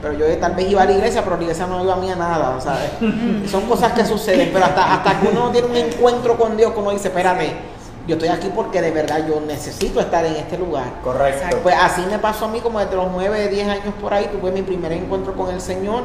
Pero 0.00 0.14
yo 0.14 0.38
tal 0.38 0.54
vez 0.54 0.70
iba 0.70 0.82
a 0.82 0.84
la 0.84 0.92
iglesia, 0.92 1.24
pero 1.24 1.36
la 1.36 1.42
iglesia 1.42 1.66
no 1.66 1.82
iba 1.82 1.94
a 1.94 1.96
mí 1.96 2.10
a 2.10 2.16
nada, 2.16 2.60
¿sabes? 2.60 2.90
Son 3.50 3.62
cosas 3.62 3.92
que 3.92 4.04
suceden, 4.04 4.50
pero 4.52 4.64
hasta, 4.64 4.94
hasta 4.94 5.20
que 5.20 5.28
uno 5.28 5.50
tiene 5.50 5.68
un 5.68 5.76
encuentro 5.76 6.36
con 6.36 6.56
Dios, 6.56 6.72
que 6.72 6.78
uno 6.78 6.90
dice, 6.90 7.08
espérame, 7.08 7.52
yo 8.06 8.14
estoy 8.14 8.28
aquí 8.28 8.48
porque 8.54 8.80
de 8.80 8.90
verdad 8.90 9.26
yo 9.26 9.40
necesito 9.40 10.00
estar 10.00 10.24
en 10.24 10.36
este 10.36 10.56
lugar. 10.58 11.00
Correcto. 11.02 11.58
Pues 11.62 11.74
así 11.78 12.02
me 12.08 12.18
pasó 12.18 12.44
a 12.44 12.48
mí 12.48 12.60
como 12.60 12.78
desde 12.78 12.96
los 12.96 13.10
9, 13.10 13.48
10 13.48 13.68
años 13.68 13.94
por 14.00 14.14
ahí, 14.14 14.28
tuve 14.28 14.52
mi 14.52 14.62
primer 14.62 14.92
encuentro 14.92 15.34
con 15.34 15.52
el 15.52 15.60
Señor 15.60 16.04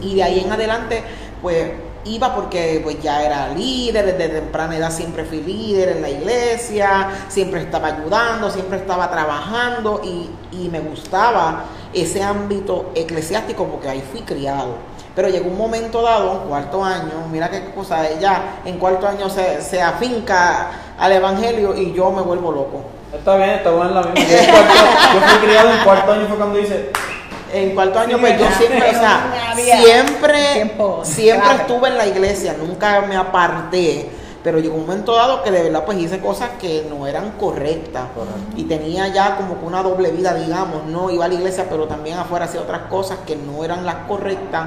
y 0.00 0.14
de 0.14 0.22
ahí 0.22 0.40
en 0.40 0.52
adelante, 0.52 1.02
pues 1.42 1.72
iba 2.04 2.34
porque 2.34 2.80
pues 2.82 3.02
ya 3.02 3.22
era 3.22 3.48
líder, 3.48 4.16
desde 4.16 4.40
temprana 4.40 4.76
edad 4.76 4.90
siempre 4.90 5.24
fui 5.24 5.42
líder 5.42 5.96
en 5.96 6.02
la 6.02 6.08
iglesia, 6.08 7.10
siempre 7.28 7.60
estaba 7.60 7.88
ayudando, 7.88 8.50
siempre 8.50 8.78
estaba 8.78 9.10
trabajando 9.10 10.00
y, 10.02 10.30
y 10.56 10.68
me 10.68 10.80
gustaba 10.80 11.64
ese 11.92 12.22
ámbito 12.22 12.92
eclesiástico 12.94 13.66
porque 13.66 13.88
ahí 13.88 14.02
fui 14.10 14.20
criado. 14.20 14.89
Pero 15.14 15.28
llegó 15.28 15.48
un 15.50 15.58
momento 15.58 16.02
dado, 16.02 16.44
cuarto 16.44 16.84
año, 16.84 17.26
mira 17.30 17.50
qué 17.50 17.70
cosa, 17.74 18.08
ella 18.08 18.42
en 18.64 18.78
cuarto 18.78 19.08
año 19.08 19.28
se, 19.28 19.60
se 19.60 19.82
afinca 19.82 20.70
al 20.98 21.12
evangelio 21.12 21.76
y 21.76 21.92
yo 21.92 22.10
me 22.12 22.22
vuelvo 22.22 22.52
loco. 22.52 22.82
Está 23.12 23.36
bien, 23.36 23.50
está 23.50 23.70
bueno 23.70 23.90
la 23.92 24.02
misma. 24.02 24.20
Yo, 24.30 24.36
en 24.38 24.50
cuarto- 24.50 24.74
yo 25.14 25.20
fui 25.28 25.48
criado 25.48 25.70
en 25.72 25.78
cuarto 25.84 26.12
año, 26.12 26.26
fue 26.28 26.36
cuando 26.36 26.58
dice, 26.58 26.90
En 27.52 27.74
cuarto 27.74 27.98
año, 27.98 28.16
Sí, 28.16 28.20
pues 28.22 28.38
yo 28.38 28.46
siempre, 28.56 28.88
o 28.88 28.92
sea, 28.92 29.34
siempre, 29.82 30.38
tiempo 30.54 31.00
siempre 31.02 31.54
estuve 31.56 31.88
en 31.88 31.98
la 31.98 32.06
iglesia, 32.06 32.54
nunca 32.56 33.00
me 33.00 33.16
aparté. 33.16 34.08
Pero 34.44 34.58
llegó 34.58 34.76
un 34.76 34.86
momento 34.86 35.14
dado 35.14 35.42
que 35.42 35.50
de 35.50 35.64
verdad 35.64 35.84
pues 35.84 35.98
hice 35.98 36.18
cosas 36.20 36.50
que 36.58 36.86
no 36.88 37.06
eran 37.06 37.32
correctas. 37.32 38.04
Correcto. 38.14 38.38
Y 38.56 38.64
tenía 38.64 39.08
ya 39.08 39.36
como 39.36 39.58
que 39.58 39.66
una 39.66 39.82
doble 39.82 40.12
vida, 40.12 40.32
digamos, 40.32 40.84
¿no? 40.86 41.10
Iba 41.10 41.26
a 41.26 41.28
la 41.28 41.34
iglesia, 41.34 41.66
pero 41.68 41.86
también 41.86 42.16
afuera 42.16 42.46
hacía 42.46 42.60
otras 42.62 42.82
cosas 42.88 43.18
que 43.26 43.36
no 43.36 43.64
eran 43.64 43.84
las 43.84 43.96
correctas. 44.08 44.66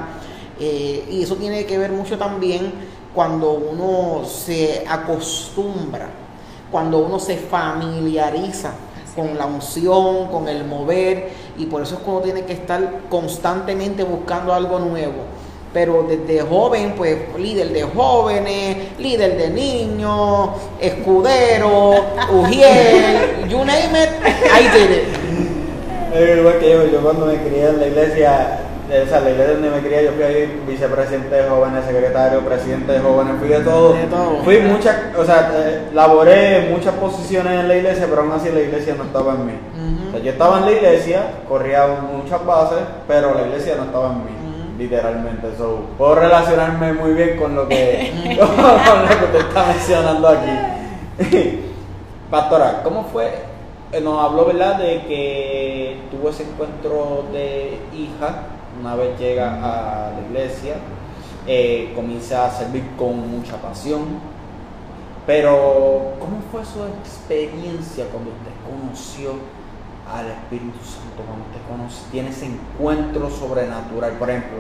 Eh, 0.60 1.06
y 1.10 1.24
eso 1.24 1.36
tiene 1.36 1.66
que 1.66 1.78
ver 1.78 1.92
mucho 1.92 2.18
también 2.18 2.72
cuando 3.14 3.54
uno 3.54 4.26
se 4.26 4.84
acostumbra, 4.88 6.10
cuando 6.72 7.00
uno 7.00 7.20
se 7.20 7.38
familiariza 7.38 8.74
con 9.16 9.38
la 9.38 9.46
unción, 9.46 10.28
con 10.28 10.48
el 10.48 10.66
mover, 10.66 11.32
y 11.58 11.66
por 11.66 11.84
eso 11.84 11.96
es 11.96 12.02
que 12.02 12.10
uno 12.10 12.22
tiene 12.22 12.46
que 12.46 12.54
estar 12.54 13.02
constantemente 13.10 14.04
buscando 14.04 14.54
algo 14.54 14.80
nuevo. 14.80 15.24
Pero 15.72 16.06
desde 16.08 16.42
joven, 16.42 16.94
pues 16.96 17.18
líder 17.38 17.70
de 17.74 17.84
jóvenes, 17.84 19.00
líder 19.00 19.38
de 19.38 19.50
niños, 19.50 20.50
escudero, 20.80 21.96
ujiel, 22.32 23.48
you 23.50 23.58
name 23.60 24.04
it, 24.04 24.10
I 24.24 24.68
did 24.72 24.92
it. 24.92 26.40
Igual 26.40 26.60
que 26.60 26.70
yo, 26.72 26.86
yo 26.88 27.02
cuando 27.02 27.26
me 27.26 27.38
crié 27.44 27.70
en 27.70 27.80
la 27.80 27.88
iglesia, 27.88 28.60
o 29.02 29.08
sea, 29.08 29.22
la 29.22 29.32
iglesia 29.32 29.54
donde 29.54 29.70
me 29.70 29.80
crié, 29.80 30.06
yo 30.06 30.12
fui 30.12 30.24
ahí 30.24 30.64
vicepresidente 30.68 31.36
de 31.36 31.50
jóvenes, 31.50 31.86
secretario, 31.86 32.42
presidente 32.42 32.92
de 32.92 33.00
jóvenes, 33.00 33.34
fui 33.40 33.48
de 33.48 33.60
todo. 33.62 33.94
De 33.94 34.04
todo. 34.06 34.44
Fui 34.44 34.60
muchas, 34.60 34.96
o 35.18 35.26
sea, 35.26 35.52
eh, 35.56 35.90
laboré 35.94 36.70
muchas 36.70 36.94
posiciones 36.96 37.60
en 37.60 37.68
la 37.68 37.76
iglesia, 37.76 38.06
pero 38.10 38.22
aún 38.22 38.32
así 38.32 38.50
la 38.50 38.62
iglesia 38.62 38.96
no 38.98 39.04
estaba 39.06 39.34
en 39.34 39.46
mí. 39.48 39.54
O 40.08 40.12
sea, 40.12 40.20
yo 40.20 40.32
estaba 40.32 40.60
en 40.60 40.66
la 40.66 40.72
iglesia, 40.72 41.24
corría 41.48 41.88
muchas 41.88 42.46
bases, 42.46 42.80
pero 43.08 43.34
la 43.34 43.48
iglesia 43.48 43.76
no 43.78 43.86
estaba 43.86 44.12
en 44.12 44.18
mí. 44.18 44.32
Literalmente, 44.78 45.48
so, 45.58 45.82
puedo 45.98 46.16
relacionarme 46.16 46.94
muy 46.94 47.14
bien 47.14 47.38
con 47.38 47.56
lo 47.56 47.68
que, 47.68 48.12
con 48.40 49.02
lo 49.02 49.08
que 49.08 49.26
usted 49.26 49.48
está 49.48 49.66
mencionando 49.68 50.28
aquí. 50.28 51.60
Pastora, 52.30 52.82
¿cómo 52.84 53.04
fue? 53.06 53.32
Eh, 53.92 54.02
Nos 54.02 54.24
habló, 54.24 54.46
¿verdad?, 54.46 54.80
de 54.80 55.04
que 55.08 55.98
tuvo 56.10 56.30
ese 56.30 56.44
encuentro 56.44 57.26
de 57.32 57.78
hija, 57.94 58.48
una 58.80 58.96
vez 58.96 59.18
llega 59.20 59.54
a 59.56 60.12
la 60.12 60.28
iglesia, 60.28 60.76
eh, 61.46 61.92
comienza 61.96 62.46
a 62.46 62.52
servir 62.52 62.84
con 62.98 63.30
mucha 63.30 63.58
pasión, 63.62 64.02
pero 65.26 66.16
¿cómo 66.20 66.42
fue 66.52 66.66
su 66.66 66.84
experiencia 67.00 68.06
cuando 68.12 68.32
usted 68.32 68.52
conoció 68.70 69.32
al 70.12 70.28
Espíritu 70.28 70.80
Santo, 70.84 71.24
cuando 71.26 71.46
usted 71.46 71.62
conoce, 71.70 72.02
tiene 72.12 72.30
ese 72.30 72.48
encuentro 72.48 73.30
sobrenatural? 73.30 74.14
Por 74.14 74.30
ejemplo, 74.30 74.58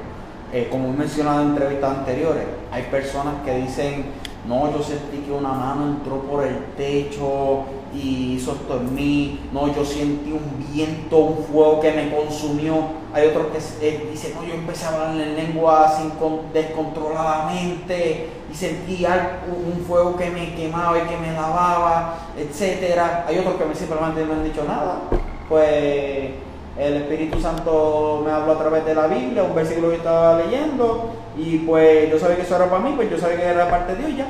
eh, 0.54 0.68
como 0.72 0.90
he 0.90 0.98
mencionado 0.98 1.42
en 1.42 1.50
entrevistas 1.50 1.98
anteriores, 1.98 2.46
hay 2.72 2.84
personas 2.84 3.36
que 3.44 3.56
dicen, 3.56 4.06
no, 4.48 4.72
yo 4.72 4.84
sentí 4.84 5.18
que 5.18 5.32
una 5.32 5.52
mano 5.52 5.88
entró 5.88 6.22
por 6.22 6.46
el 6.46 6.58
techo 6.78 7.66
y 7.96 8.34
hizo 8.38 8.58
en 8.72 8.96
mí, 8.96 9.40
no, 9.52 9.74
yo 9.74 9.86
sentí 9.86 10.32
un 10.32 10.66
viento, 10.74 11.18
un 11.18 11.44
fuego 11.46 11.80
que 11.80 11.92
me 11.92 12.16
consumió. 12.16 13.04
Hay 13.14 13.28
otros 13.28 13.48
que 13.48 13.88
eh, 13.88 14.08
dicen, 14.12 14.34
no, 14.36 14.44
yo 14.44 14.56
empecé 14.56 14.86
a 14.86 14.90
hablar 14.90 15.16
en 15.16 15.36
lengua 15.36 15.94
sin 15.98 16.10
con- 16.12 16.52
descontroladamente 16.52 18.30
y 18.52 18.56
sentí 18.56 19.06
un 19.48 19.86
fuego 19.86 20.16
que 20.16 20.30
me 20.30 20.54
quemaba 20.56 20.98
y 20.98 21.02
que 21.02 21.18
me 21.18 21.32
lavaba, 21.34 22.16
etcétera. 22.38 23.26
Hay 23.28 23.38
otros 23.40 23.56
que 23.56 23.66
me 23.66 23.76
simplemente 23.76 24.26
no 24.26 24.34
han 24.34 24.44
dicho 24.44 24.64
nada. 24.68 25.02
Pues 25.48 26.32
el 26.78 26.94
Espíritu 26.98 27.40
Santo 27.40 28.24
me 28.26 28.32
habló 28.32 28.54
a 28.54 28.58
través 28.58 28.86
de 28.86 28.96
la 28.96 29.06
Biblia, 29.08 29.44
un 29.44 29.54
versículo 29.54 29.90
que 29.92 29.98
estaba 29.98 30.40
leyendo, 30.42 31.12
y 31.38 31.60
pues 31.60 32.10
yo 32.10 32.18
sabía 32.18 32.38
que 32.38 32.42
eso 32.42 32.56
era 32.56 32.68
para 32.70 32.82
mí, 32.84 32.94
pues 32.96 33.12
yo 33.12 33.18
sabía 33.20 33.38
que 33.38 33.44
era 33.46 33.70
parte 33.70 33.96
de 33.96 34.08
Dios 34.08 34.18
ya. 34.18 34.28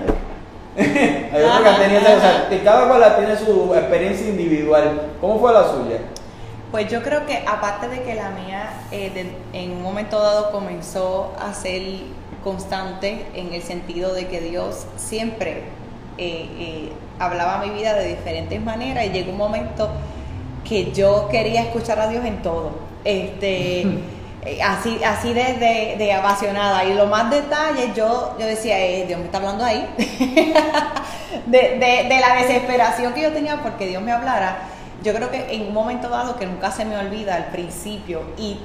Hay 0.75 0.85
que 1.87 1.95
esa- 1.97 2.17
o 2.17 2.19
sea, 2.21 2.47
que 2.49 2.63
cada 2.63 2.87
cual 2.87 3.15
tiene 3.17 3.35
su 3.37 3.73
experiencia 3.75 4.27
individual. 4.27 5.01
¿Cómo 5.21 5.39
fue 5.39 5.53
la 5.53 5.63
suya? 5.65 5.97
Pues 6.71 6.89
yo 6.91 7.03
creo 7.03 7.25
que 7.27 7.43
aparte 7.47 7.87
de 7.87 8.01
que 8.01 8.15
la 8.15 8.31
mía 8.31 8.73
eh, 8.91 9.11
de- 9.13 9.59
en 9.59 9.71
un 9.73 9.83
momento 9.83 10.19
dado 10.19 10.51
comenzó 10.51 11.31
a 11.39 11.53
ser 11.53 11.81
constante 12.43 13.25
en 13.35 13.53
el 13.53 13.61
sentido 13.61 14.13
de 14.13 14.27
que 14.27 14.41
Dios 14.41 14.85
siempre 14.97 15.63
eh, 16.17 16.47
eh, 16.59 16.91
hablaba 17.19 17.63
mi 17.65 17.69
vida 17.71 17.93
de 17.93 18.07
diferentes 18.07 18.59
maneras 18.61 19.05
y 19.05 19.09
llegó 19.09 19.31
un 19.31 19.37
momento 19.37 19.89
que 20.67 20.91
yo 20.91 21.27
quería 21.31 21.61
escuchar 21.61 21.99
a 21.99 22.07
Dios 22.07 22.25
en 22.25 22.41
todo. 22.41 22.71
Este, 23.05 23.85
así, 24.63 24.99
así 25.03 25.33
de, 25.33 25.53
de- 25.55 25.95
de 25.97 26.13
apasionada. 26.13 26.83
Y 26.85 26.93
lo 26.93 27.05
más 27.07 27.29
detalles, 27.29 27.95
yo, 27.95 28.35
yo 28.39 28.45
decía, 28.45 28.79
eh, 28.79 29.05
Dios 29.07 29.19
me 29.19 29.25
está 29.25 29.37
hablando 29.37 29.63
ahí. 29.63 29.87
de, 31.45 31.57
de- 31.79 32.05
de 32.09 32.19
la 32.19 32.35
desesperación 32.35 33.13
que 33.13 33.21
yo 33.21 33.31
tenía 33.31 33.61
porque 33.61 33.87
Dios 33.87 34.01
me 34.01 34.11
hablara. 34.11 34.69
Yo 35.03 35.13
creo 35.13 35.29
que 35.29 35.53
en 35.53 35.63
un 35.67 35.73
momento 35.73 36.09
dado 36.09 36.35
que 36.37 36.45
nunca 36.45 36.71
se 36.71 36.85
me 36.85 36.97
olvida 36.97 37.35
al 37.35 37.45
principio, 37.47 38.21
y 38.37 38.57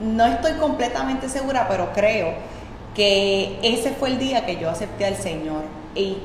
no 0.00 0.26
estoy 0.26 0.52
completamente 0.54 1.28
segura, 1.28 1.66
pero 1.68 1.92
creo 1.94 2.34
que 2.94 3.58
ese 3.62 3.90
fue 3.92 4.10
el 4.10 4.18
día 4.18 4.44
que 4.44 4.56
yo 4.56 4.68
acepté 4.70 5.06
al 5.06 5.16
Señor. 5.16 5.62
Y 5.94 6.18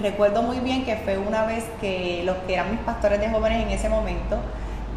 recuerdo 0.00 0.42
muy 0.42 0.58
bien 0.58 0.84
que 0.84 0.96
fue 0.96 1.18
una 1.18 1.44
vez 1.44 1.64
que 1.80 2.22
los 2.24 2.36
que 2.46 2.54
eran 2.54 2.70
mis 2.72 2.80
pastores 2.80 3.20
de 3.20 3.28
jóvenes 3.28 3.62
en 3.62 3.70
ese 3.70 3.88
momento, 3.88 4.38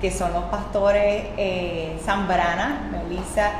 que 0.05 0.11
son 0.11 0.33
los 0.33 0.43
pastores 0.43 1.23
eh, 1.35 1.97
Zambrana, 2.05 2.91
Melissa 2.91 3.53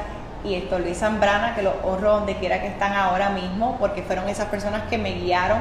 y 0.43 0.53
Héctor 0.53 0.81
Luis 0.81 0.99
Zambrana, 0.99 1.55
que 1.55 1.63
los 1.63 1.73
honro 1.83 2.17
donde 2.17 2.35
quiera 2.35 2.61
que 2.61 2.67
están 2.67 2.93
ahora 2.93 3.29
mismo, 3.29 3.77
porque 3.79 4.03
fueron 4.03 4.29
esas 4.29 4.45
personas 4.45 4.83
que 4.87 4.99
me 4.99 5.13
guiaron 5.13 5.57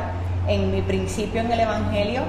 en 0.47 0.71
mi 0.71 0.83
principio 0.83 1.41
en 1.41 1.51
el 1.51 1.61
Evangelio. 1.61 2.21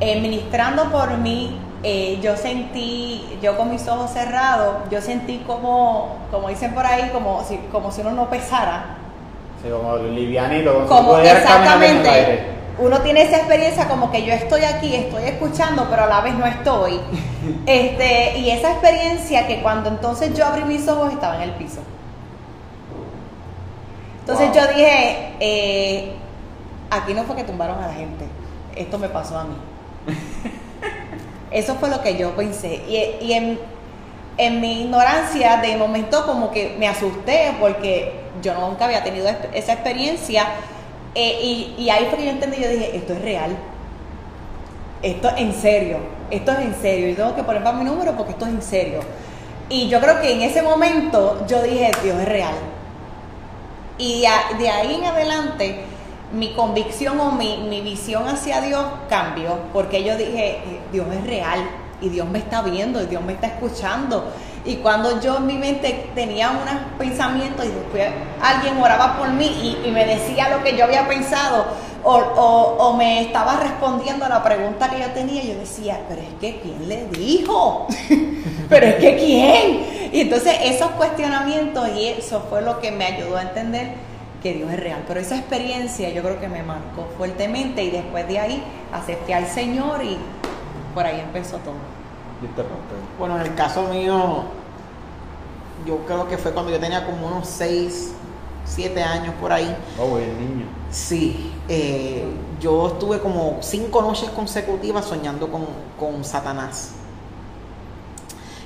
Eh, 0.00 0.18
ministrando 0.18 0.84
por 0.84 1.18
mí, 1.18 1.60
eh, 1.82 2.18
yo 2.22 2.38
sentí, 2.38 3.38
yo 3.42 3.58
con 3.58 3.70
mis 3.70 3.86
ojos 3.86 4.12
cerrados, 4.12 4.76
yo 4.90 5.02
sentí 5.02 5.42
como, 5.46 6.16
como 6.30 6.48
dicen 6.48 6.72
por 6.72 6.86
ahí, 6.86 7.10
como 7.12 7.44
si, 7.44 7.58
como 7.70 7.92
si 7.92 8.00
uno 8.00 8.12
no 8.12 8.30
pesara, 8.30 8.96
Sí, 9.62 9.68
como 9.68 9.98
livianito, 9.98 10.86
como, 10.86 10.86
como 10.86 11.18
exactamente 11.18 12.59
uno 12.80 13.00
tiene 13.00 13.22
esa 13.22 13.36
experiencia 13.36 13.88
como 13.88 14.10
que 14.10 14.24
yo 14.24 14.32
estoy 14.32 14.64
aquí 14.64 14.94
estoy 14.94 15.24
escuchando 15.24 15.86
pero 15.90 16.04
a 16.04 16.06
la 16.06 16.20
vez 16.20 16.34
no 16.34 16.46
estoy. 16.46 17.00
Este 17.66 18.38
y 18.38 18.50
esa 18.50 18.72
experiencia 18.72 19.46
que 19.46 19.62
cuando 19.62 19.88
entonces 19.88 20.34
yo 20.34 20.44
abrí 20.46 20.64
mis 20.64 20.86
ojos 20.88 21.12
estaba 21.12 21.36
en 21.36 21.42
el 21.42 21.52
piso. 21.52 21.80
Entonces 24.20 24.48
Wow. 24.48 24.54
yo 24.56 24.66
dije 24.74 25.32
eh, 25.40 26.12
aquí 26.90 27.14
no 27.14 27.24
fue 27.24 27.36
que 27.36 27.44
tumbaron 27.44 27.82
a 27.82 27.86
la 27.86 27.94
gente 27.94 28.26
esto 28.76 28.98
me 28.98 29.08
pasó 29.08 29.38
a 29.38 29.44
mí. 29.44 29.54
Eso 31.50 31.74
fue 31.76 31.90
lo 31.90 32.00
que 32.02 32.16
yo 32.16 32.34
pensé. 32.36 32.82
Y, 32.88 33.24
y 33.24 33.32
en, 33.32 33.58
en 34.36 34.60
mi 34.60 34.82
ignorancia 34.82 35.58
de 35.58 35.76
momento 35.76 36.24
como 36.26 36.50
que 36.50 36.76
me 36.78 36.88
asusté 36.88 37.54
porque 37.60 38.20
yo 38.42 38.54
nunca 38.54 38.84
había 38.84 39.02
tenido 39.02 39.28
esa 39.52 39.72
experiencia 39.72 40.46
eh, 41.14 41.74
y, 41.76 41.90
ahí 41.90 42.06
fue 42.08 42.18
que 42.18 42.24
yo 42.24 42.30
entendí, 42.30 42.58
yo 42.62 42.68
dije, 42.68 42.96
esto 42.96 43.14
es 43.14 43.22
real, 43.22 43.56
esto 45.02 45.28
es 45.28 45.34
en 45.38 45.52
serio, 45.54 45.98
esto 46.30 46.52
es 46.52 46.58
en 46.60 46.74
serio, 46.74 47.08
y 47.08 47.14
tengo 47.14 47.34
que 47.34 47.42
poner 47.42 47.62
para 47.64 47.76
mi 47.76 47.84
número 47.84 48.16
porque 48.16 48.32
esto 48.32 48.46
es 48.46 48.52
en 48.52 48.62
serio. 48.62 49.00
Y 49.68 49.88
yo 49.88 50.00
creo 50.00 50.20
que 50.20 50.32
en 50.32 50.42
ese 50.42 50.62
momento 50.62 51.46
yo 51.46 51.62
dije, 51.62 51.90
Dios 52.02 52.18
es 52.18 52.28
real. 52.28 52.54
Y 53.98 54.22
de, 54.22 54.58
de 54.58 54.70
ahí 54.70 54.94
en 54.94 55.04
adelante 55.04 55.84
mi 56.32 56.52
convicción 56.52 57.18
o 57.20 57.32
mi, 57.32 57.58
mi, 57.68 57.80
visión 57.80 58.28
hacia 58.28 58.60
Dios 58.60 58.84
cambió, 59.08 59.58
porque 59.72 60.04
yo 60.04 60.16
dije, 60.16 60.60
Dios 60.92 61.06
es 61.12 61.26
real 61.26 61.60
y 62.00 62.08
Dios 62.08 62.28
me 62.28 62.38
está 62.38 62.62
viendo 62.62 63.02
y 63.02 63.06
Dios 63.06 63.22
me 63.22 63.32
está 63.32 63.48
escuchando. 63.48 64.32
Y 64.64 64.76
cuando 64.76 65.20
yo 65.20 65.38
en 65.38 65.46
mi 65.46 65.54
mente 65.54 66.10
tenía 66.14 66.50
unos 66.50 66.74
pensamientos 66.98 67.64
y 67.64 67.68
después 67.68 68.10
alguien 68.42 68.76
oraba 68.78 69.16
por 69.16 69.30
mí 69.30 69.46
y, 69.46 69.88
y 69.88 69.90
me 69.90 70.04
decía 70.04 70.50
lo 70.50 70.62
que 70.62 70.76
yo 70.76 70.84
había 70.84 71.08
pensado 71.08 71.64
o, 72.02 72.14
o, 72.14 72.76
o, 72.78 72.96
me 72.96 73.22
estaba 73.22 73.56
respondiendo 73.56 74.24
a 74.24 74.28
la 74.28 74.42
pregunta 74.42 74.88
que 74.88 75.00
yo 75.00 75.06
tenía, 75.08 75.42
yo 75.42 75.58
decía, 75.58 76.00
pero 76.08 76.22
es 76.22 76.28
que 76.40 76.60
¿quién 76.60 76.88
le 76.88 77.06
dijo? 77.06 77.86
pero 78.68 78.86
es 78.86 78.94
que 78.96 79.16
¿quién? 79.16 80.10
Y 80.12 80.20
entonces 80.22 80.56
esos 80.62 80.90
cuestionamientos 80.92 81.88
y 81.94 82.06
eso 82.06 82.46
fue 82.48 82.62
lo 82.62 82.80
que 82.80 82.90
me 82.90 83.04
ayudó 83.04 83.36
a 83.36 83.42
entender 83.42 83.94
que 84.42 84.54
Dios 84.54 84.72
es 84.72 84.80
real. 84.80 85.04
Pero 85.06 85.20
esa 85.20 85.36
experiencia 85.36 86.08
yo 86.10 86.22
creo 86.22 86.40
que 86.40 86.48
me 86.48 86.62
marcó 86.62 87.06
fuertemente 87.16 87.84
y 87.84 87.90
después 87.90 88.26
de 88.26 88.38
ahí 88.38 88.62
acepté 88.92 89.34
al 89.34 89.46
Señor 89.46 90.02
y 90.02 90.16
por 90.94 91.04
ahí 91.04 91.20
empezó 91.20 91.58
todo. 91.58 91.99
Bueno, 93.18 93.36
en 93.36 93.42
el 93.42 93.54
caso 93.54 93.84
mío, 93.84 94.44
yo 95.86 95.98
creo 96.06 96.28
que 96.28 96.38
fue 96.38 96.52
cuando 96.52 96.70
yo 96.70 96.80
tenía 96.80 97.04
como 97.04 97.26
unos 97.26 97.48
6, 97.48 98.12
7 98.64 99.02
años 99.02 99.34
por 99.40 99.52
ahí. 99.52 99.76
Oh, 99.98 100.16
el 100.18 100.38
niño. 100.38 100.66
Sí, 100.90 101.52
eh, 101.68 102.24
yo 102.60 102.88
estuve 102.88 103.20
como 103.20 103.58
5 103.60 104.02
noches 104.02 104.30
consecutivas 104.30 105.04
soñando 105.04 105.50
con, 105.50 105.66
con 105.98 106.24
Satanás 106.24 106.94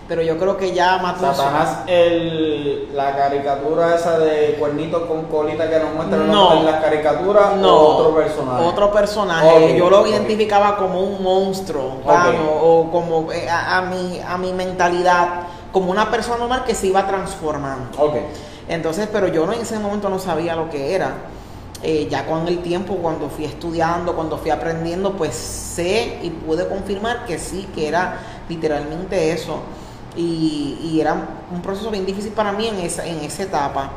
pero 0.06 0.22
yo 0.22 0.38
creo 0.38 0.56
que 0.56 0.72
ya 0.72 0.98
mató 0.98 1.32
Satanás 1.34 1.78
el, 1.86 2.90
la 2.94 3.16
caricatura 3.16 3.94
esa 3.94 4.18
de 4.18 4.56
cuernito 4.58 5.08
con 5.08 5.24
colita 5.24 5.68
que 5.68 5.78
nos 5.78 5.94
muestran 5.94 6.30
no, 6.30 6.58
en 6.58 6.66
las 6.66 6.82
caricaturas 6.82 7.56
no, 7.56 7.74
o 7.74 7.96
otro 7.96 8.14
personaje 8.14 8.64
otro 8.64 8.92
personaje. 8.92 9.48
Okay, 9.48 9.78
yo 9.78 9.88
lo 9.88 10.00
okay. 10.00 10.12
identificaba 10.12 10.76
como 10.76 11.00
un 11.00 11.22
monstruo 11.22 12.00
okay. 12.04 12.38
o 12.46 12.90
como 12.90 13.32
eh, 13.32 13.48
a, 13.48 13.78
a, 13.78 13.82
mi 13.82 14.20
a 14.20 14.36
mi 14.36 14.52
mentalidad 14.52 15.44
como 15.72 15.90
una 15.90 16.10
persona 16.10 16.38
normal 16.38 16.64
que 16.64 16.74
se 16.74 16.88
iba 16.88 17.06
transformando. 17.06 18.12
Entonces 18.68 19.08
pero 19.10 19.28
yo 19.28 19.46
no 19.46 19.52
en 19.54 19.62
ese 19.62 19.78
momento 19.78 20.08
no 20.10 20.18
sabía 20.18 20.54
lo 20.54 20.68
que 20.68 20.94
era. 20.94 21.12
Eh, 21.86 22.08
ya 22.10 22.24
con 22.24 22.48
el 22.48 22.62
tiempo, 22.62 22.94
cuando 22.94 23.28
fui 23.28 23.44
estudiando, 23.44 24.14
cuando 24.14 24.38
fui 24.38 24.50
aprendiendo, 24.50 25.12
pues 25.18 25.34
sé 25.34 26.18
y 26.22 26.30
pude 26.30 26.66
confirmar 26.66 27.26
que 27.26 27.38
sí, 27.38 27.68
que 27.74 27.86
era 27.86 28.20
literalmente 28.48 29.32
eso 29.32 29.60
y, 30.16 30.78
y, 30.82 31.00
era 31.00 31.14
un 31.52 31.60
proceso 31.62 31.90
bien 31.90 32.06
difícil 32.06 32.32
para 32.32 32.52
mí 32.52 32.68
en 32.68 32.76
esa, 32.76 33.06
en 33.06 33.18
esa 33.20 33.42
etapa. 33.44 33.90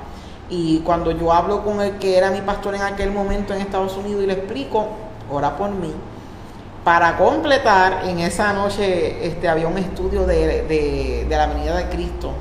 Y 0.50 0.80
cuando 0.80 1.12
yo 1.12 1.32
hablo 1.32 1.64
con 1.64 1.82
el 1.82 1.98
que 1.98 2.18
era 2.18 2.32
mi 2.32 2.42
pastor 2.42 2.76
en 2.76 2.82
aquel 2.82 3.12
momento 3.12 3.54
en 3.54 3.62
Estados 3.62 3.96
Unidos 3.98 4.24
y 4.24 4.28
le 4.28 4.34
explico, 4.34 4.88
ora 5.32 5.56
por 5.56 5.70
mí. 5.72 5.94
Para 6.84 7.18
completar, 7.18 8.04
en 8.06 8.20
esa 8.20 8.54
noche 8.54 9.26
este, 9.28 9.50
había 9.50 9.68
un 9.68 9.78
estudio 9.78 10.26
de, 10.26 10.64
de, 10.64 11.26
de 11.28 11.36
la 11.36 11.44
Avenida 11.44 11.76
de 11.76 11.90
Cristo. 11.90 12.32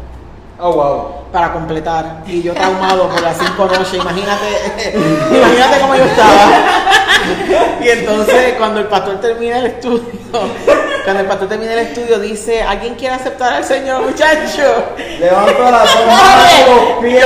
Oh, 0.59 0.73
wow. 0.73 1.31
Para 1.33 1.53
completar. 1.53 2.23
Y 2.27 2.43
yo 2.43 2.55
traumado 2.55 3.09
por 3.09 3.21
las 3.21 3.37
cinco 3.37 3.67
noches. 3.67 3.95
Imagínate, 3.95 4.47
imagínate 5.31 5.81
cómo 5.81 5.95
yo 5.97 6.05
estaba. 6.05 6.51
y 7.83 7.89
entonces, 7.89 8.55
cuando 8.57 8.81
el 8.81 8.87
pastor 8.87 9.21
termina 9.21 9.59
el 9.59 9.67
estudio, 9.67 10.03
cuando 11.07 11.23
el 11.23 11.29
pastor 11.29 11.49
termina 11.49 11.73
el 11.73 11.79
estudio, 11.79 12.19
dice: 12.19 12.62
¿Alguien 12.62 12.97
quiere 12.97 13.14
aceptar 13.14 13.53
al 13.53 13.64
Señor, 13.64 14.03
muchacho? 14.03 14.87
Levanto 15.21 15.62
la 15.62 15.71
mano. 16.09 17.01
Yo, 17.01 17.09
yo, 17.09 17.21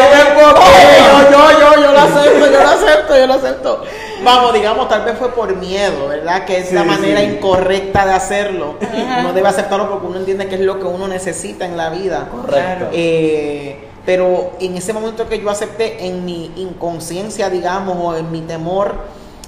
yo, 1.30 1.58
yo, 1.58 1.82
yo 1.82 1.92
lo 1.92 1.98
acepto, 2.02 2.46
yo 2.46 2.62
lo 2.62 2.68
acepto, 2.68 3.16
yo 3.16 3.26
lo 3.26 3.32
acepto. 3.32 3.82
Vamos, 4.22 4.52
digamos, 4.52 4.86
tal 4.86 5.06
vez 5.06 5.16
fue 5.16 5.32
por 5.32 5.56
miedo, 5.56 6.08
¿verdad? 6.08 6.44
Que 6.44 6.58
es 6.58 6.68
sí, 6.68 6.74
la 6.74 6.84
manera 6.84 7.20
sí. 7.20 7.26
incorrecta 7.26 8.04
de 8.04 8.12
hacerlo. 8.12 8.74
Uno 9.18 9.32
debe 9.32 9.48
aceptarlo 9.48 9.88
porque 9.88 10.08
uno 10.08 10.18
entiende 10.18 10.46
que 10.46 10.56
es 10.56 10.60
lo 10.60 10.78
que 10.78 10.84
uno 10.84 11.08
necesita 11.08 11.64
en 11.64 11.78
la 11.78 11.88
vida. 11.88 12.28
Correcto. 12.30 12.90
Eh, 12.92 13.88
pero 14.04 14.58
en 14.60 14.76
ese 14.76 14.92
momento 14.92 15.26
que 15.26 15.40
yo 15.40 15.48
acepté, 15.48 16.06
en 16.06 16.26
mi 16.26 16.52
inconsciencia, 16.56 17.48
digamos, 17.48 17.96
o 17.98 18.14
en 18.14 18.30
mi 18.30 18.42
temor, 18.42 18.94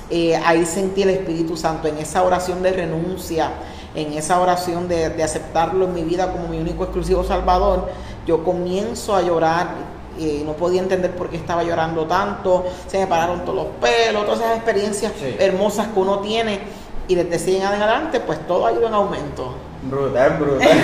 eh, 0.09 0.41
ahí 0.43 0.65
sentí 0.65 1.03
el 1.03 1.11
Espíritu 1.11 1.55
Santo, 1.59 1.87
en 1.87 1.99
esa 1.99 2.23
oración 2.23 2.63
de 2.63 2.73
renuncia, 2.73 3.51
en 3.95 4.13
esa 4.15 4.41
oración 4.41 4.89
de, 4.89 5.11
de 5.11 5.23
aceptarlo 5.23 5.85
en 5.85 5.95
mi 5.95 6.03
vida 6.03 6.33
como 6.33 6.49
mi 6.49 6.59
único 6.59 6.85
exclusivo 6.85 7.25
Salvador, 7.25 7.89
yo 8.27 8.45
comienzo 8.45 9.15
a 9.15 9.23
llorar 9.23 9.93
eh, 10.19 10.43
no 10.45 10.53
podía 10.53 10.83
entender 10.83 11.11
por 11.13 11.31
qué 11.31 11.39
estaba 11.39 11.63
llorando 11.63 12.05
tanto, 12.05 12.67
se 12.87 12.99
me 12.99 13.07
pararon 13.07 13.47
todos 13.47 13.57
los 13.57 13.67
pelos, 13.81 14.27
todas 14.27 14.41
esas 14.41 14.57
experiencias 14.57 15.11
sí. 15.19 15.37
hermosas 15.39 15.89
que 15.89 15.99
uno 15.99 16.19
tiene 16.19 16.61
y 17.09 17.15
desde 17.15 17.39
100 17.39 17.57
en 17.57 17.67
adelante 17.67 18.21
pues 18.21 18.47
todo 18.47 18.67
ha 18.67 18.73
ido 18.73 18.87
en 18.87 18.93
aumento. 18.93 19.55
Brutal, 19.83 20.37
brutal. 20.39 20.69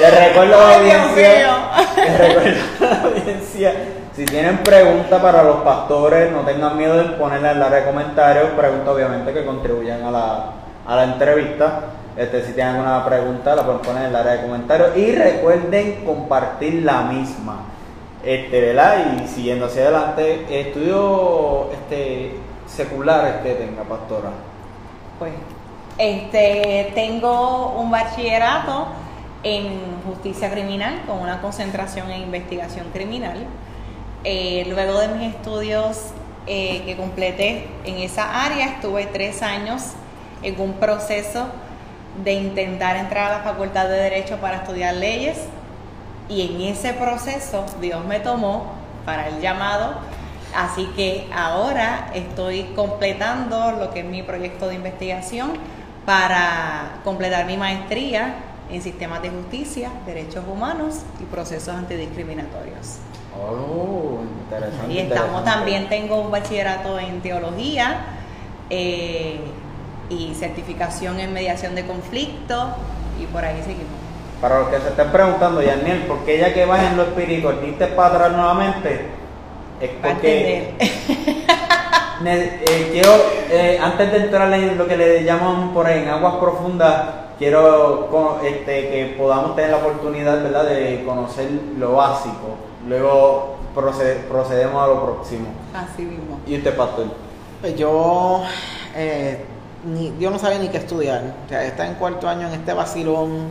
Les 0.00 0.28
recuerdo 0.28 0.54
a 0.54 0.60
la 0.60 0.76
audiencia, 0.76 1.58
les 1.96 2.18
recuerdo 2.18 2.60
a 2.80 2.84
la 2.84 3.02
audiencia, 3.02 3.74
si 4.14 4.24
tienen 4.24 4.58
preguntas 4.58 5.20
para 5.20 5.42
los 5.42 5.56
pastores, 5.56 6.30
no 6.32 6.40
tengan 6.40 6.76
miedo 6.76 6.96
de 6.96 7.04
ponerla 7.16 7.50
en 7.50 7.56
el 7.56 7.62
área 7.62 7.80
de 7.80 7.86
comentarios, 7.86 8.50
preguntas 8.50 8.88
obviamente 8.88 9.32
que 9.32 9.44
contribuyan 9.44 10.02
a 10.04 10.10
la, 10.10 10.52
a 10.90 10.96
la 10.96 11.04
entrevista. 11.04 11.82
Este, 12.16 12.44
si 12.44 12.52
tienen 12.52 12.74
alguna 12.74 13.04
pregunta, 13.04 13.54
la 13.54 13.64
pueden 13.64 13.80
poner 13.80 14.02
en 14.02 14.08
el 14.08 14.16
área 14.16 14.32
de 14.32 14.42
comentarios. 14.42 14.96
Y 14.96 15.12
recuerden 15.12 16.04
compartir 16.04 16.82
la 16.82 17.02
misma. 17.02 17.60
Este, 18.24 18.60
¿verdad? 18.60 19.22
Y 19.22 19.28
siguiendo 19.28 19.66
hacia 19.66 19.82
adelante, 19.82 20.60
estudio 20.60 21.70
este, 21.72 22.34
seculares 22.66 23.36
que 23.42 23.54
tenga, 23.54 23.84
pastora. 23.84 24.30
Pues, 25.20 25.32
este, 25.96 26.90
tengo 26.96 27.78
un 27.78 27.92
bachillerato 27.92 28.88
en 29.44 30.02
justicia 30.04 30.50
criminal 30.50 31.02
con 31.06 31.20
una 31.20 31.40
concentración 31.40 32.10
en 32.10 32.22
investigación 32.22 32.88
criminal. 32.92 33.38
Eh, 34.24 34.66
luego 34.68 34.98
de 34.98 35.08
mis 35.08 35.34
estudios 35.34 36.08
eh, 36.48 36.82
que 36.84 36.96
completé 36.96 37.68
en 37.84 37.98
esa 37.98 38.44
área, 38.44 38.66
estuve 38.66 39.06
tres 39.06 39.40
años 39.42 39.94
en 40.42 40.60
un 40.60 40.74
proceso 40.74 41.46
de 42.24 42.32
intentar 42.32 42.96
entrar 42.96 43.32
a 43.32 43.38
la 43.38 43.44
Facultad 43.44 43.88
de 43.88 43.96
Derecho 43.96 44.36
para 44.38 44.58
estudiar 44.58 44.94
leyes 44.94 45.38
y 46.28 46.42
en 46.42 46.60
ese 46.60 46.92
proceso 46.92 47.66
Dios 47.80 48.04
me 48.04 48.20
tomó 48.20 48.72
para 49.04 49.28
el 49.28 49.40
llamado, 49.40 49.94
así 50.54 50.86
que 50.96 51.28
ahora 51.34 52.10
estoy 52.14 52.64
completando 52.76 53.72
lo 53.72 53.90
que 53.90 54.00
es 54.00 54.06
mi 54.06 54.22
proyecto 54.22 54.68
de 54.68 54.74
investigación 54.74 55.52
para 56.06 57.00
completar 57.04 57.46
mi 57.46 57.56
maestría 57.56 58.34
en 58.70 58.82
sistemas 58.82 59.22
de 59.22 59.30
justicia, 59.30 59.90
derechos 60.06 60.44
humanos 60.50 61.00
y 61.20 61.24
procesos 61.24 61.74
antidiscriminatorios. 61.74 62.98
Oh, 63.36 64.20
interesante. 64.44 64.92
Y 64.92 64.98
estamos 64.98 65.40
interesante. 65.40 65.50
también, 65.50 65.88
tengo 65.88 66.20
un 66.20 66.30
bachillerato 66.30 66.98
en 66.98 67.20
teología. 67.20 68.04
Eh, 68.68 69.40
y 70.10 70.34
certificación 70.34 71.20
en 71.20 71.32
mediación 71.32 71.74
de 71.74 71.86
conflicto 71.86 72.74
y 73.20 73.26
por 73.26 73.44
ahí 73.44 73.62
seguimos. 73.62 73.86
Para 74.40 74.60
los 74.60 74.68
que 74.68 74.80
se 74.80 74.88
estén 74.88 75.10
preguntando, 75.10 75.62
Yaniel, 75.62 76.02
¿por 76.02 76.18
qué 76.24 76.38
ya 76.38 76.52
que 76.52 76.64
vas 76.64 76.82
en 76.82 76.96
lo 76.96 77.04
espiritual, 77.04 77.60
diste 77.62 77.86
para 77.88 78.14
atrás 78.14 78.32
nuevamente? 78.32 79.06
Es 79.80 79.90
porque 80.02 80.74
eh, 82.24 82.88
quiero, 82.92 83.12
eh, 83.50 83.78
antes 83.80 84.12
de 84.12 84.18
entrar 84.18 84.52
en 84.52 84.76
lo 84.76 84.86
que 84.86 84.96
le 84.96 85.24
llaman 85.24 85.72
por 85.72 85.86
ahí 85.86 86.02
en 86.02 86.08
aguas 86.08 86.34
profundas, 86.34 87.04
quiero 87.38 88.38
este, 88.42 88.88
que 88.90 89.14
podamos 89.16 89.56
tener 89.56 89.70
la 89.70 89.78
oportunidad 89.78 90.42
¿verdad? 90.42 90.64
de 90.64 91.02
conocer 91.04 91.48
lo 91.78 91.92
básico. 91.92 92.56
Luego 92.88 93.56
proced, 93.74 94.26
procedemos 94.26 94.82
a 94.82 94.86
lo 94.86 95.04
próximo. 95.04 95.48
Así 95.74 96.02
mismo. 96.02 96.40
¿Y 96.46 96.56
usted, 96.56 96.76
pastor? 96.76 97.06
Pues 97.60 97.76
yo 97.76 98.42
eh, 98.94 99.44
ni, 99.84 100.12
yo 100.18 100.30
no 100.30 100.38
sabía 100.38 100.58
ni 100.58 100.68
qué 100.68 100.78
estudiar. 100.78 101.22
O 101.46 101.48
sea, 101.48 101.64
está 101.64 101.86
en 101.86 101.94
cuarto 101.94 102.28
año 102.28 102.48
en 102.48 102.54
este 102.54 102.72
vacilón 102.72 103.48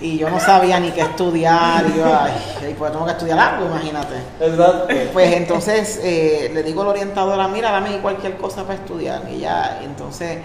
y 0.00 0.18
yo 0.18 0.30
no 0.30 0.40
sabía 0.40 0.80
ni 0.80 0.90
qué 0.90 1.02
estudiar. 1.02 1.84
Y 1.86 1.98
yo, 1.98 2.04
ay, 2.06 2.74
pues 2.78 2.92
tengo 2.92 3.04
que 3.04 3.12
estudiar 3.12 3.38
algo, 3.38 3.66
imagínate. 3.66 4.14
Exacto. 4.40 4.88
Pues 5.12 5.32
entonces 5.34 6.00
eh, 6.02 6.50
le 6.52 6.62
digo 6.62 6.82
a 6.82 6.84
la 6.84 6.90
orientadora, 6.90 7.48
mira, 7.48 7.70
dame 7.70 7.98
cualquier 7.98 8.36
cosa 8.36 8.62
para 8.62 8.74
estudiar. 8.74 9.22
Y 9.30 9.40
ya, 9.40 9.80
entonces 9.82 10.38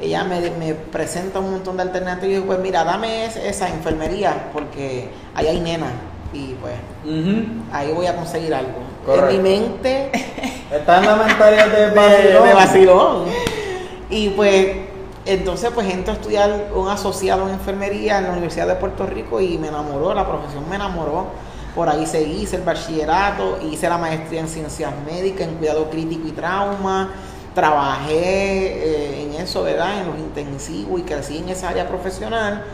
ella 0.00 0.24
me, 0.24 0.50
me, 0.52 0.74
presenta 0.74 1.40
un 1.40 1.52
montón 1.52 1.76
de 1.76 1.82
alternativas 1.82 2.24
y 2.24 2.34
digo, 2.34 2.46
pues 2.46 2.58
mira, 2.60 2.84
dame 2.84 3.26
esa 3.26 3.68
enfermería 3.68 4.50
porque 4.52 5.10
ahí 5.34 5.46
hay 5.46 5.60
nena. 5.60 5.92
Y 6.32 6.54
pues 6.54 6.74
uh 7.04 7.08
-huh. 7.08 7.44
ahí 7.72 7.92
voy 7.92 8.06
a 8.06 8.14
conseguir 8.14 8.54
algo. 8.54 8.78
Correcto. 9.04 9.30
En 9.30 9.42
mi 9.42 9.50
mente... 9.50 10.10
Está 10.70 10.98
en 10.98 11.06
la 11.06 11.16
mentalidad 11.16 11.66
de 11.66 11.90
vacilón. 11.90 12.42
De, 12.42 12.48
de 12.48 12.54
vacilón. 12.54 13.24
Y 14.10 14.30
pues 14.30 14.76
entonces 15.24 15.70
pues 15.72 15.88
entro 15.92 16.12
a 16.12 16.16
estudiar 16.16 16.70
un 16.74 16.88
asociado 16.88 17.46
en 17.46 17.54
enfermería 17.54 18.18
en 18.18 18.24
la 18.24 18.30
Universidad 18.30 18.66
de 18.66 18.74
Puerto 18.74 19.06
Rico 19.06 19.40
y 19.40 19.58
me 19.58 19.68
enamoró, 19.68 20.12
la 20.14 20.26
profesión 20.26 20.68
me 20.68 20.76
enamoró. 20.76 21.26
Por 21.74 21.88
ahí 21.88 22.04
seguí, 22.04 22.42
hice 22.42 22.56
el 22.56 22.62
bachillerato, 22.62 23.58
hice 23.70 23.88
la 23.88 23.96
maestría 23.96 24.40
en 24.40 24.48
ciencias 24.48 24.92
médicas, 25.06 25.46
en 25.46 25.54
cuidado 25.54 25.88
crítico 25.88 26.26
y 26.26 26.32
trauma. 26.32 27.10
Trabajé 27.54 28.12
eh, 28.12 29.22
en 29.22 29.40
eso, 29.40 29.62
¿verdad? 29.62 30.00
En 30.00 30.06
los 30.08 30.18
intensivos 30.18 30.98
y 30.98 31.02
crecí 31.04 31.38
en 31.38 31.48
esa 31.50 31.68
área 31.68 31.86
profesional. 31.86 32.64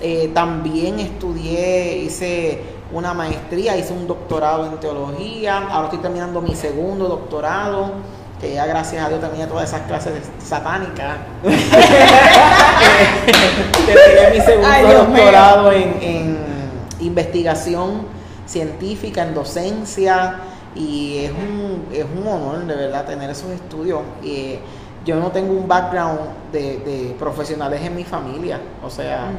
Eh, 0.00 0.30
también 0.32 0.98
estudié, 1.00 1.98
hice 1.98 2.62
una 2.92 3.12
maestría, 3.12 3.76
hice 3.76 3.92
un 3.92 4.06
doctorado 4.06 4.64
en 4.64 4.80
teología. 4.80 5.58
Ahora 5.68 5.88
estoy 5.88 5.98
terminando 5.98 6.40
mi 6.40 6.54
segundo 6.54 7.08
doctorado 7.08 7.92
que 8.40 8.54
ya 8.54 8.66
gracias 8.66 9.04
a 9.04 9.08
Dios 9.08 9.20
tenía 9.20 9.46
todas 9.46 9.68
esas 9.68 9.82
clases 9.82 10.14
satánicas. 10.42 11.18
Terminé 13.86 14.30
mi 14.32 14.40
segundo 14.40 15.04
doctorado 15.04 15.72
en, 15.72 16.38
investigación 17.00 18.06
científica, 18.46 19.22
en 19.22 19.34
docencia, 19.34 20.36
y 20.74 21.24
es 21.24 21.32
un, 21.32 21.86
es 21.92 22.04
un 22.04 22.26
honor 22.26 22.66
de 22.66 22.76
verdad 22.76 23.06
tener 23.06 23.30
esos 23.30 23.50
estudios. 23.50 24.00
Y, 24.22 24.58
yo 25.04 25.16
no 25.16 25.30
tengo 25.30 25.54
un 25.54 25.66
background 25.66 26.20
de, 26.52 27.14
profesionales 27.18 27.80
en 27.82 27.96
mi 27.96 28.04
familia, 28.04 28.60
o 28.84 28.90
sea, 28.90 29.30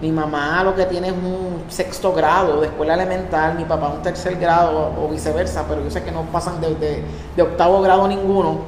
mi 0.00 0.12
mamá 0.12 0.62
lo 0.62 0.74
que 0.74 0.84
tiene 0.84 1.08
es 1.08 1.14
un 1.14 1.64
sexto 1.68 2.12
grado 2.12 2.60
de 2.60 2.66
escuela 2.68 2.94
elemental, 2.94 3.54
mi 3.56 3.64
papá 3.64 3.88
un 3.88 4.02
tercer 4.02 4.36
grado 4.36 4.92
o 5.00 5.08
viceversa, 5.08 5.64
pero 5.68 5.82
yo 5.82 5.90
sé 5.90 6.02
que 6.02 6.12
no 6.12 6.22
pasan 6.24 6.60
de, 6.60 7.02
de, 7.34 7.42
octavo 7.42 7.80
grado 7.80 8.06
ninguno. 8.06 8.58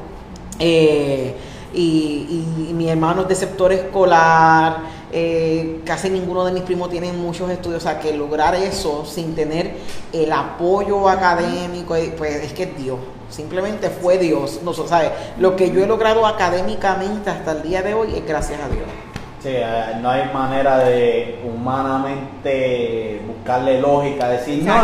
Eh, 0.58 1.36
y, 1.74 2.72
mi 2.72 2.88
hermano 2.88 3.22
es 3.22 3.28
de 3.28 3.34
sector 3.34 3.72
escolar, 3.72 4.78
eh, 5.12 5.80
casi 5.84 6.08
ninguno 6.08 6.44
de 6.44 6.52
mis 6.52 6.62
primos 6.62 6.90
tienen 6.90 7.20
muchos 7.20 7.50
estudios, 7.50 7.82
o 7.82 7.86
sea 7.86 7.98
que 7.98 8.16
lograr 8.16 8.54
eso 8.54 9.04
sin 9.04 9.34
tener 9.34 9.76
el 10.12 10.32
apoyo 10.32 11.08
académico, 11.08 11.96
eh, 11.96 12.14
pues 12.16 12.36
es 12.36 12.52
que 12.52 12.64
es 12.64 12.78
Dios, 12.78 12.98
simplemente 13.28 13.90
fue 13.90 14.18
Dios. 14.18 14.60
No, 14.62 14.72
¿sabe? 14.72 15.10
Lo 15.38 15.56
que 15.56 15.70
yo 15.70 15.82
he 15.82 15.86
logrado 15.86 16.26
académicamente 16.26 17.30
hasta 17.30 17.52
el 17.52 17.62
día 17.62 17.82
de 17.82 17.94
hoy 17.94 18.14
es 18.14 18.26
gracias 18.26 18.60
a 18.60 18.68
Dios. 18.68 18.86
Sí, 19.40 19.50
eh, 19.52 19.98
no 20.00 20.10
hay 20.10 20.30
manera 20.34 20.78
de 20.78 21.40
humanamente 21.44 23.22
buscarle 23.26 23.80
lógica, 23.80 24.28
decir, 24.30 24.64
no, 24.64 24.74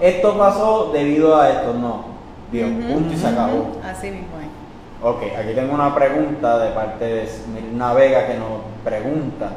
esto 0.00 0.36
pasó 0.36 0.90
debido 0.92 1.40
a 1.40 1.48
esto, 1.48 1.72
no. 1.74 2.12
Dios, 2.50 2.70
punto 2.70 3.14
y 3.14 3.16
se 3.16 3.26
acabó. 3.26 3.80
Así 3.82 4.10
mismo 4.10 4.38
es. 4.38 4.62
Ok, 5.02 5.22
aquí 5.36 5.54
tengo 5.54 5.74
una 5.74 5.94
pregunta 5.94 6.58
de 6.58 6.70
parte 6.72 7.04
de 7.04 7.28
Mirna 7.54 7.94
Vega 7.94 8.26
que 8.26 8.34
nos 8.34 8.60
pregunta, 8.84 9.50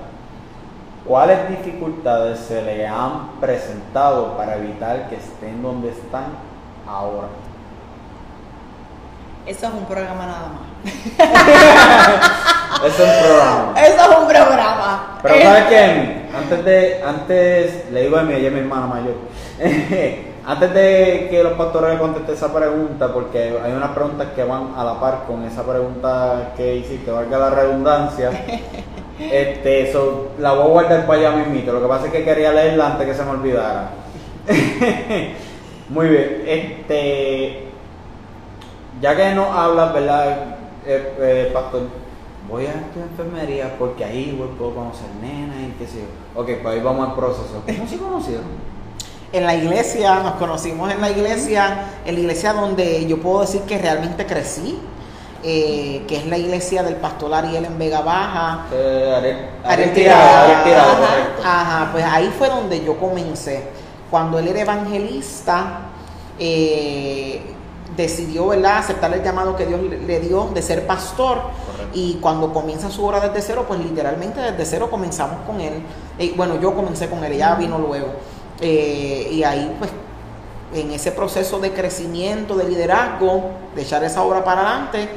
¿cuáles 1.06 1.50
dificultades 1.50 2.40
se 2.40 2.62
le 2.62 2.88
han 2.88 3.40
presentado 3.42 4.38
para 4.38 4.56
evitar 4.56 5.10
que 5.10 5.16
estén 5.16 5.62
donde 5.62 5.90
están 5.90 6.28
ahora? 6.88 7.28
Eso 9.46 9.68
es 9.68 9.74
un 9.74 9.86
programa 9.86 10.26
nada 10.26 10.48
más. 10.50 10.66
Eso 12.84 13.04
es 13.04 13.10
un 13.10 13.24
programa. 13.24 13.74
Eso 13.80 14.02
es 14.02 14.18
un 14.18 14.28
programa. 14.28 15.20
Pero 15.22 15.42
¿sabes 15.42 15.64
qué? 15.66 16.26
Antes 16.36 16.66
de, 16.66 17.04
antes, 17.04 17.92
le 17.92 18.02
digo 18.02 18.18
a 18.18 18.24
mi, 18.24 18.34
ella 18.34 18.48
es 18.48 18.54
mi 18.54 18.60
hermana 18.62 18.88
mayor. 18.88 19.14
antes 20.48 20.74
de 20.74 21.28
que 21.30 21.44
los 21.44 21.54
pastores 21.54 22.00
contesten 22.00 22.34
esa 22.34 22.52
pregunta, 22.52 23.14
porque 23.14 23.56
hay 23.64 23.72
unas 23.72 23.92
preguntas 23.92 24.30
que 24.36 24.44
van 24.44 24.74
a 24.76 24.84
la 24.84 25.00
par 25.00 25.26
con 25.28 25.44
esa 25.46 25.64
pregunta 25.64 26.54
que 26.58 26.78
hiciste, 26.78 27.12
valga 27.12 27.38
la 27.38 27.50
redundancia. 27.52 28.32
Este, 29.18 29.94
la 30.40 30.52
voy 30.52 30.64
a 30.64 30.68
guardar 30.68 31.08
para 31.08 31.20
allá 31.20 31.32
mismito. 31.38 31.72
Lo 31.72 31.82
que 31.82 31.88
pasa 31.88 32.08
es 32.08 32.12
que 32.12 32.26
quería 32.26 32.52
leerla 32.52 32.88
antes 32.88 33.08
que 33.08 33.14
se 33.14 33.24
me 33.24 33.30
olvidara. 33.30 33.92
Muy 35.88 36.10
bien. 36.10 36.44
Este, 36.46 37.66
ya 39.02 39.16
que 39.16 39.34
no 39.34 39.52
hablas, 39.52 39.94
¿verdad, 39.94 40.58
eh, 40.86 41.14
eh, 41.20 41.52
pastor? 41.54 41.84
Voy 42.50 42.66
a 42.66 42.70
estudiar 42.70 43.10
enfermería 43.10 43.76
porque 43.80 44.06
ahí 44.06 44.40
puedo 44.58 44.76
conocer 44.76 45.08
nenas 45.22 45.58
y 45.58 45.72
qué 45.80 45.88
sé 45.88 46.00
yo. 46.00 46.42
Ok, 46.42 46.50
pues 46.62 46.76
ahí 46.76 46.82
vamos 46.82 47.10
al 47.10 47.16
proceso. 47.16 47.64
¿Cómo 47.66 47.88
se 47.88 47.98
conocieron? 47.98 48.46
En 49.34 49.46
la 49.46 49.56
iglesia, 49.56 50.20
nos 50.20 50.36
conocimos 50.36 50.92
en 50.92 51.02
la 51.02 51.10
iglesia, 51.10 51.88
en 52.06 52.14
la 52.14 52.20
iglesia 52.22 52.54
donde 52.54 53.06
yo 53.08 53.20
puedo 53.20 53.42
decir 53.42 53.62
que 53.62 53.78
realmente 53.78 54.26
crecí, 54.26 54.80
eh, 55.44 56.04
que 56.08 56.18
es 56.18 56.26
la 56.28 56.38
iglesia 56.38 56.84
del 56.84 56.96
pastor 56.96 57.34
Ariel 57.34 57.66
en 57.66 57.78
Vega 57.78 58.02
Baja. 58.02 58.68
Eh, 58.72 59.50
Ariel, 59.64 59.94
Tirado, 59.94 61.04
Ajá, 61.44 61.90
pues 61.92 62.06
ahí 62.06 62.32
fue 62.38 62.48
donde 62.48 62.84
yo 62.86 62.98
comencé. 62.98 63.64
Cuando 64.10 64.40
él 64.40 64.48
era 64.48 64.62
evangelista, 64.62 65.80
eh, 66.40 67.55
decidió 67.96 68.48
¿verdad? 68.48 68.78
aceptar 68.80 69.14
el 69.14 69.24
llamado 69.24 69.56
que 69.56 69.66
Dios 69.66 69.80
le 69.82 70.20
dio 70.20 70.50
de 70.54 70.62
ser 70.62 70.86
pastor 70.86 71.42
y 71.94 72.16
cuando 72.16 72.52
comienza 72.54 72.90
su 72.90 73.06
obra 73.06 73.20
desde 73.20 73.42
cero, 73.42 73.66
pues 73.68 73.80
literalmente 73.80 74.42
desde 74.42 74.66
cero 74.66 74.90
comenzamos 74.90 75.38
con 75.46 75.62
él. 75.62 75.84
Y, 76.20 76.32
bueno, 76.32 76.60
yo 76.60 76.74
comencé 76.76 77.10
con 77.10 77.24
él, 77.24 77.34
ella 77.34 77.56
vino 77.56 77.78
luego. 77.78 78.08
Eh, 78.60 79.30
y 79.32 79.44
ahí 79.44 79.76
pues 79.78 79.92
en 80.74 80.92
ese 80.92 81.12
proceso 81.12 81.60
de 81.60 81.72
crecimiento, 81.72 82.56
de 82.56 82.66
liderazgo, 82.66 83.52
de 83.76 83.82
echar 83.82 84.04
esa 84.04 84.24
obra 84.24 84.44
para 84.44 84.62
adelante, 84.62 85.10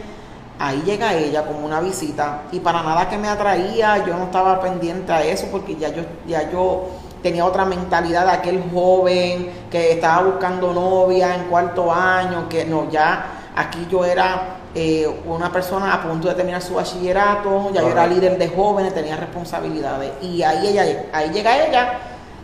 ahí 0.59 0.83
llega 0.85 1.15
ella 1.15 1.47
como 1.47 1.65
una 1.65 1.81
visita 1.81 2.43
y 2.53 2.61
para 2.61 2.83
nada 2.83 3.09
que 3.09 3.17
me 3.17 3.29
atraía, 3.29 4.05
yo 4.07 4.17
no 4.17 4.25
estaba 4.25 4.61
pendiente 4.61 5.13
a 5.13 5.23
eso 5.23 5.47
porque 5.51 5.77
ya 5.77 5.89
yo, 5.89 6.03
ya 6.27 6.51
yo 6.51 6.89
tenía 7.23 7.45
otra 7.45 7.65
mentalidad 7.65 8.27
de 8.27 8.33
aquel 8.33 8.63
joven 8.73 9.51
que 9.71 9.93
estaba 9.93 10.23
buscando 10.25 10.73
novia 10.73 11.35
en 11.35 11.45
cuarto 11.45 11.93
año, 11.93 12.49
que 12.49 12.65
no, 12.65 12.91
ya 12.91 13.51
aquí 13.57 13.87
yo 13.91 14.05
era 14.05 14.57
eh, 14.75 15.07
una 15.27 15.51
persona 15.51 15.93
a 15.95 16.03
punto 16.03 16.29
de 16.29 16.35
terminar 16.35 16.63
su 16.63 16.75
bachillerato, 16.75 17.71
ya 17.73 17.81
yo 17.81 17.89
era 17.89 18.07
líder 18.07 18.39
de 18.39 18.49
jóvenes, 18.49 18.95
tenía 18.95 19.17
responsabilidades. 19.17 20.13
Y 20.23 20.43
ahí 20.43 20.69
ella, 20.69 21.07
ahí 21.13 21.31
llega 21.31 21.67
ella, 21.67 21.99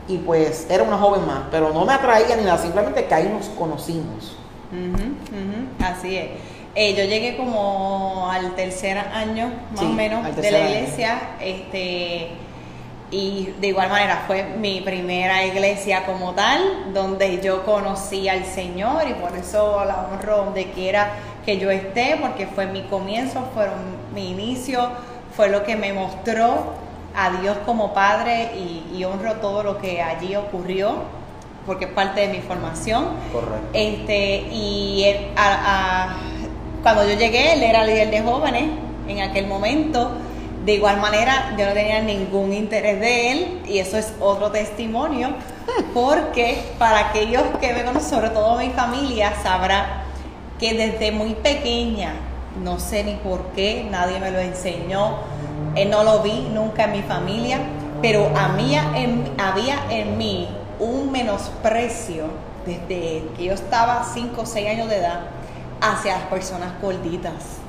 y 0.09 0.19
pues 0.19 0.67
era 0.69 0.83
una 0.83 0.99
joven 0.99 1.27
más, 1.27 1.43
pero 1.51 1.73
no 1.73 1.85
me 1.85 1.93
atraía 1.93 2.37
ni 2.37 2.45
nada, 2.45 2.59
simplemente 2.59 3.05
que 3.05 3.15
ahí 3.15 3.29
nos 3.29 3.47
conocimos. 3.51 4.37
así 5.81 6.17
es. 6.17 6.31
Eh, 6.77 6.95
yo 6.95 7.05
llegué 7.05 7.37
como 7.37 8.29
al 8.31 8.57
tercer 8.57 8.99
año, 8.99 9.53
más 9.73 9.85
o 9.85 9.89
menos, 9.91 10.35
de 10.35 10.51
la 10.51 10.71
iglesia. 10.71 11.21
Este 11.41 12.33
y 13.15 13.55
de 13.61 13.69
igual 13.69 13.91
manera 13.91 14.25
fue 14.27 14.43
mi 14.43 14.81
primera 14.81 15.47
iglesia 15.47 16.05
como 16.05 16.33
tal, 16.33 16.93
donde 16.93 17.41
yo 17.41 17.65
conocí 17.65 18.29
al 18.29 18.45
Señor 18.45 19.05
y 19.09 19.15
por 19.15 19.37
eso 19.37 19.85
la 19.85 20.09
honro 20.09 20.39
donde 20.39 20.73
quiera 20.73 21.13
que 21.47 21.59
yo 21.59 21.71
esté, 21.71 22.19
porque 22.21 22.49
fue 22.49 22.67
mi 22.67 22.83
comienzo, 22.83 23.49
fue 23.55 23.69
mi 24.13 24.33
inicio, 24.33 24.89
fue 25.37 25.49
lo 25.49 25.63
que 25.63 25.77
me 25.77 25.93
mostró 25.93 26.75
a 27.15 27.41
Dios 27.41 27.57
como 27.65 27.95
Padre 27.95 28.51
y, 28.93 29.05
honro 29.05 29.35
todo 29.35 29.63
lo 29.63 29.79
que 29.79 30.03
allí 30.03 30.35
ocurrió, 30.35 30.97
porque 31.67 31.85
es 31.85 31.93
parte 31.93 32.23
de 32.23 32.29
mi 32.29 32.41
formación. 32.41 33.11
Correcto. 33.33 33.69
Este, 33.75 34.49
y 34.51 35.07
cuando 36.83 37.09
yo 37.09 37.17
llegué, 37.17 37.53
él 37.53 37.63
era 37.63 37.85
líder 37.85 38.11
de 38.11 38.23
jóvenes 38.23 38.65
en 39.07 39.21
aquel 39.21 39.47
momento 39.47 40.11
de 40.65 40.75
igual 40.75 40.99
manera, 40.99 41.55
yo 41.59 41.67
no 41.67 41.73
tenía 41.73 42.01
ningún 42.01 42.53
interés 42.55 42.99
de 42.99 43.33
él 43.33 43.63
y 43.67 43.79
eso 43.81 43.99
es 43.99 44.15
otro 44.19 44.51
testimonio, 44.51 45.31
porque 45.93 46.73
para 46.79 47.11
aquellos 47.11 47.43
que 47.61 47.75
me 47.75 47.85
conocen, 47.85 48.11
sobre 48.11 48.31
todo 48.31 48.57
mi 48.57 48.71
familia, 48.71 49.35
sabrá 49.43 50.05
que 50.59 50.73
desde 50.73 51.13
muy 51.13 51.35
pequeña, 51.35 52.15
no 52.63 52.79
sé 52.79 53.05
ni 53.05 53.17
por 53.17 53.43
qué, 53.55 53.87
nadie 53.91 54.19
me 54.21 54.31
lo 54.31 54.39
enseñó, 54.39 55.19
eh, 55.75 55.85
no 55.85 56.03
lo 56.03 56.21
vi 56.21 56.49
nunca 56.53 56.85
en 56.85 56.93
mi 56.93 57.03
familia, 57.03 57.59
pero 58.01 58.31
había 58.35 58.93
en 59.91 60.17
mí 60.17 60.49
un 60.79 61.13
menosprecio 61.13 62.25
desde 62.65 63.25
que 63.37 63.45
yo 63.45 63.53
estaba 63.53 64.07
5 64.15 64.41
o 64.41 64.47
6 64.47 64.69
años 64.69 64.89
de 64.89 64.97
edad 64.97 65.21
hacia 65.83 66.17
las 66.19 66.27
personas 66.29 66.73
gorditas 66.81 67.64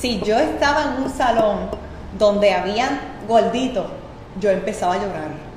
si 0.00 0.20
yo 0.20 0.38
estaba 0.38 0.84
en 0.84 1.02
un 1.02 1.10
salón 1.10 1.70
donde 2.18 2.52
habían 2.52 3.00
gorditos, 3.26 3.86
yo 4.40 4.50
empezaba 4.50 4.94
a 4.94 4.98
llorar. 4.98 5.48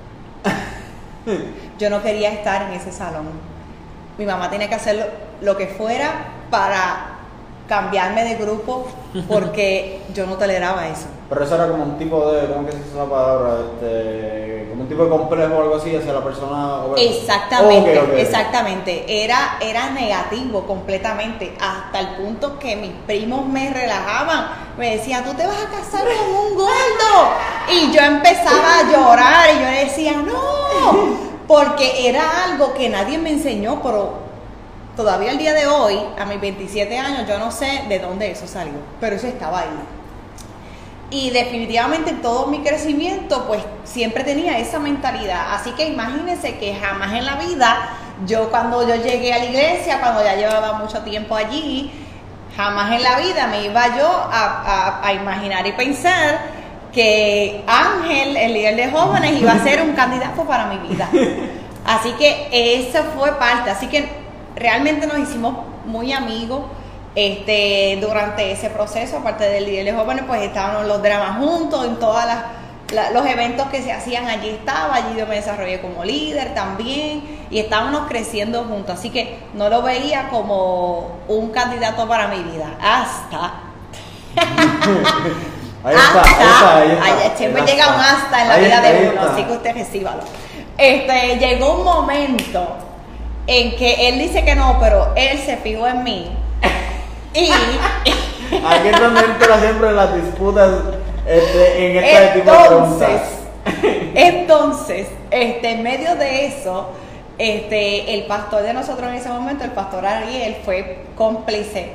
Yo 1.77 1.89
no 1.89 2.01
quería 2.01 2.31
estar 2.31 2.63
en 2.63 2.73
ese 2.73 2.91
salón. 2.91 3.29
Mi 4.17 4.25
mamá 4.25 4.49
tenía 4.49 4.67
que 4.67 4.75
hacer 4.75 5.11
lo, 5.41 5.57
que 5.57 5.67
fuera 5.67 6.25
para 6.49 7.17
cambiarme 7.67 8.23
de 8.23 8.35
grupo 8.35 8.87
porque 9.27 10.01
yo 10.13 10.25
no 10.25 10.35
toleraba 10.35 10.87
eso. 10.87 11.07
Pero 11.29 11.43
eso 11.43 11.55
era 11.55 11.67
como 11.67 11.83
un 11.83 11.97
tipo 11.97 12.31
de, 12.31 12.47
¿cómo 12.47 12.65
que 12.65 12.71
se 12.71 12.77
dice 12.79 12.89
esa 12.91 13.05
palabra? 13.05 13.59
Este, 13.59 14.67
como 14.69 14.83
un 14.83 14.89
tipo 14.89 15.03
de 15.03 15.09
complejo 15.09 15.55
o 15.55 15.61
algo 15.61 15.75
así 15.75 15.95
hacia 15.95 16.13
la 16.13 16.23
persona. 16.23 16.79
Exactamente, 16.97 18.21
exactamente. 18.21 19.23
Era, 19.23 19.57
era 19.61 19.89
negativo 19.91 20.65
completamente, 20.65 21.53
hasta 21.59 21.99
el 21.99 22.07
punto 22.15 22.57
que 22.59 22.75
mis 22.75 22.91
primos 23.05 23.45
me 23.47 23.69
relajaban. 23.69 24.47
Me 24.77 24.97
decían, 24.97 25.23
tú 25.23 25.33
te 25.33 25.45
vas 25.45 25.57
a 25.57 25.69
casar 25.69 26.03
con 26.05 26.35
un 26.35 26.55
gordo. 26.55 27.31
Y 27.69 27.91
yo 27.91 28.01
empezaba 28.01 28.79
a 28.79 28.91
llorar 28.91 29.49
y 29.55 29.59
yo 29.59 29.65
le 29.65 29.85
decía, 29.85 30.13
no, 30.13 31.31
porque 31.47 32.07
era 32.07 32.45
algo 32.45 32.73
que 32.73 32.89
nadie 32.89 33.17
me 33.17 33.31
enseñó, 33.31 33.81
pero 33.81 34.30
todavía 34.95 35.31
el 35.31 35.37
día 35.37 35.53
de 35.53 35.67
hoy, 35.67 35.99
a 36.19 36.25
mis 36.25 36.39
27 36.41 36.97
años, 36.97 37.27
yo 37.27 37.37
no 37.39 37.51
sé 37.51 37.83
de 37.89 37.99
dónde 37.99 38.31
eso 38.31 38.47
salió, 38.47 38.73
pero 38.99 39.15
eso 39.15 39.27
estaba 39.27 39.59
ahí. 39.61 39.67
Y 41.09 41.29
definitivamente 41.31 42.09
en 42.11 42.21
todo 42.21 42.47
mi 42.47 42.59
crecimiento, 42.61 43.45
pues 43.45 43.61
siempre 43.83 44.23
tenía 44.23 44.57
esa 44.59 44.79
mentalidad. 44.79 45.53
Así 45.55 45.71
que 45.71 45.87
imagínense 45.87 46.57
que 46.57 46.73
jamás 46.75 47.13
en 47.13 47.25
la 47.25 47.35
vida, 47.35 47.89
yo 48.25 48.49
cuando 48.49 48.87
yo 48.87 48.95
llegué 48.95 49.33
a 49.33 49.39
la 49.39 49.45
iglesia, 49.45 49.99
cuando 49.99 50.23
ya 50.23 50.35
llevaba 50.35 50.73
mucho 50.73 50.99
tiempo 50.99 51.35
allí, 51.35 51.91
jamás 52.55 52.93
en 52.93 53.03
la 53.03 53.17
vida 53.19 53.47
me 53.47 53.65
iba 53.65 53.97
yo 53.97 54.07
a, 54.07 54.61
a- 55.01 55.05
a 55.07 55.13
imaginar 55.13 55.67
y 55.67 55.73
pensar 55.73 56.39
que 56.93 57.61
Ángel, 57.67 58.37
el 58.37 58.53
líder 58.53 58.75
de 58.77 58.91
jóvenes, 58.91 59.33
iba 59.39 59.51
a 59.51 59.59
ser 59.63 59.81
un 59.81 59.91
candidato 59.93 60.43
para 60.45 60.65
mi 60.67 60.77
vida. 60.87 61.09
Así 61.85 62.11
que 62.13 62.47
eso 62.51 63.03
fue 63.17 63.33
parte. 63.37 63.69
Así 63.69 63.87
que 63.87 64.20
realmente 64.61 65.07
nos 65.07 65.19
hicimos 65.19 65.55
muy 65.85 66.13
amigos. 66.13 66.61
Este, 67.13 67.97
durante 67.99 68.53
ese 68.53 68.69
proceso, 68.69 69.17
aparte 69.17 69.43
del 69.43 69.65
líder 69.65 69.83
de 69.83 69.93
jóvenes, 69.93 70.23
pues 70.25 70.41
estábamos 70.43 70.87
los 70.87 71.03
dramas 71.03 71.39
juntos, 71.39 71.85
en 71.85 71.99
todos 71.99 72.23
los 73.13 73.25
eventos 73.25 73.67
que 73.67 73.81
se 73.81 73.91
hacían 73.91 74.27
allí 74.27 74.49
estaba, 74.49 74.95
allí 74.95 75.17
yo 75.17 75.27
me 75.27 75.35
desarrollé 75.35 75.81
como 75.81 76.05
líder 76.05 76.53
también 76.53 77.45
y 77.49 77.59
estábamos 77.59 78.07
creciendo 78.07 78.63
juntos, 78.63 78.97
así 78.97 79.09
que 79.09 79.39
no 79.53 79.67
lo 79.67 79.81
veía 79.81 80.29
como 80.29 81.19
un 81.27 81.51
candidato 81.51 82.07
para 82.07 82.29
mi 82.29 82.43
vida, 82.43 82.77
hasta 82.81 83.53
Ahí 85.83 85.95
está, 85.95 86.21
ahí 86.21 86.31
está, 86.31 86.77
ahí 86.77 86.91
está. 86.91 87.03
Ay, 87.03 87.31
siempre 87.35 87.63
llega 87.63 87.95
un 87.95 87.99
hasta 87.99 88.41
en 88.41 88.47
la 88.47 88.53
Ahí 88.53 88.65
vida 88.65 88.81
de 88.81 88.99
uno, 88.99 89.21
está. 89.21 89.33
así 89.33 89.43
que 89.43 89.51
usted 89.51 89.73
recíbalo. 89.73 90.21
Este, 90.77 91.37
llegó 91.37 91.79
un 91.79 91.83
momento 91.83 92.75
en 93.47 93.75
que 93.75 94.09
él 94.09 94.19
dice 94.19 94.43
que 94.45 94.55
no, 94.55 94.77
pero 94.79 95.13
él 95.15 95.37
se 95.39 95.57
fijó 95.57 95.87
en 95.87 96.03
mí. 96.03 96.31
Y 97.33 97.49
Aquí 97.49 98.87
es 98.89 98.99
donde 98.99 99.21
entra 99.21 99.59
siempre 99.59 99.91
las 99.93 100.13
disputas 100.15 100.69
este, 101.25 101.91
en 101.97 102.03
este 102.03 102.39
tipo 102.39 102.51
de 102.51 102.67
preguntas. 102.67 103.21
entonces, 104.15 105.07
este, 105.29 105.71
en 105.71 105.83
medio 105.83 106.15
de 106.15 106.47
eso, 106.47 106.89
este, 107.37 108.13
el 108.13 108.23
pastor 108.23 108.63
de 108.63 108.73
nosotros 108.73 109.09
en 109.09 109.15
ese 109.15 109.29
momento, 109.29 109.63
el 109.63 109.71
pastor 109.71 110.05
Ariel, 110.05 110.57
fue 110.65 111.05
cómplice 111.15 111.91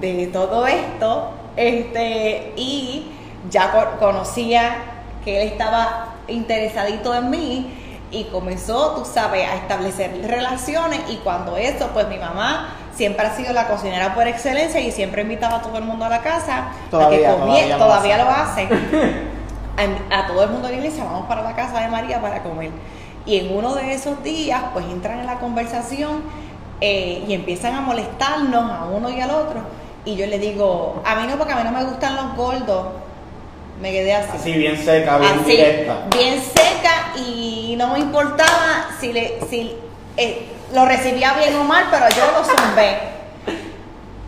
de 0.00 0.28
todo 0.28 0.66
esto, 0.66 1.30
este, 1.56 2.52
y 2.56 3.06
ya 3.50 3.72
co- 3.72 3.98
conocía 3.98 4.76
que 5.24 5.42
él 5.42 5.48
estaba 5.48 6.14
interesadito 6.28 7.14
en 7.14 7.30
mí 7.30 7.74
y 8.10 8.24
comenzó, 8.24 8.92
tú 8.94 9.04
sabes, 9.04 9.48
a 9.48 9.56
establecer 9.56 10.20
relaciones 10.26 11.00
y 11.10 11.16
cuando 11.16 11.56
eso, 11.56 11.88
pues 11.92 12.06
mi 12.08 12.18
mamá 12.18 12.68
siempre 12.94 13.26
ha 13.26 13.34
sido 13.34 13.52
la 13.52 13.66
cocinera 13.68 14.14
por 14.14 14.26
excelencia 14.26 14.80
y 14.80 14.90
siempre 14.92 15.22
invitaba 15.22 15.56
a 15.56 15.62
todo 15.62 15.76
el 15.78 15.84
mundo 15.84 16.04
a 16.04 16.08
la 16.08 16.22
casa 16.22 16.68
Todavía, 16.90 17.18
a 17.18 17.20
que 17.20 17.26
comie- 17.42 17.68
todavía 17.68 17.76
lo 17.76 17.84
todavía 17.84 18.14
hace. 18.42 18.68
lo 18.68 18.76
hace 18.76 19.26
a, 20.10 20.18
a 20.20 20.26
todo 20.26 20.44
el 20.44 20.50
mundo 20.50 20.68
de 20.68 20.74
la 20.74 20.78
iglesia, 20.80 21.04
vamos 21.04 21.26
para 21.26 21.42
la 21.42 21.54
casa 21.54 21.80
de 21.80 21.88
María 21.88 22.20
para 22.20 22.42
comer. 22.42 22.70
Y 23.26 23.38
en 23.38 23.56
uno 23.56 23.74
de 23.74 23.92
esos 23.92 24.22
días, 24.22 24.62
pues 24.72 24.86
entran 24.86 25.18
en 25.18 25.26
la 25.26 25.38
conversación 25.40 26.22
eh, 26.80 27.24
y 27.26 27.34
empiezan 27.34 27.74
a 27.74 27.80
molestarnos 27.80 28.70
a 28.70 28.84
uno 28.84 29.10
y 29.10 29.20
al 29.20 29.30
otro. 29.32 29.60
Y 30.04 30.14
yo 30.14 30.26
le 30.26 30.38
digo, 30.38 31.02
a 31.04 31.16
mí 31.16 31.26
no, 31.28 31.36
porque 31.36 31.52
a 31.52 31.56
mí 31.56 31.64
no 31.64 31.72
me 31.72 31.84
gustan 31.84 32.14
los 32.14 32.36
gordos. 32.36 32.86
Me 33.80 33.92
quedé 33.92 34.14
así. 34.14 34.30
Así 34.34 34.52
bien 34.52 34.76
seca, 34.82 35.18
bien 35.18 35.32
Así, 35.40 35.50
directa. 35.50 36.06
bien 36.16 36.40
seca 36.42 37.12
y 37.16 37.74
no 37.76 37.88
me 37.88 37.98
importaba 37.98 38.88
si, 39.00 39.12
le, 39.12 39.38
si 39.50 39.76
eh, 40.16 40.46
lo 40.72 40.86
recibía 40.86 41.34
bien 41.34 41.54
o 41.56 41.64
mal, 41.64 41.86
pero 41.90 42.06
yo 42.10 42.24
lo 42.32 42.44
zumbé. 42.44 42.98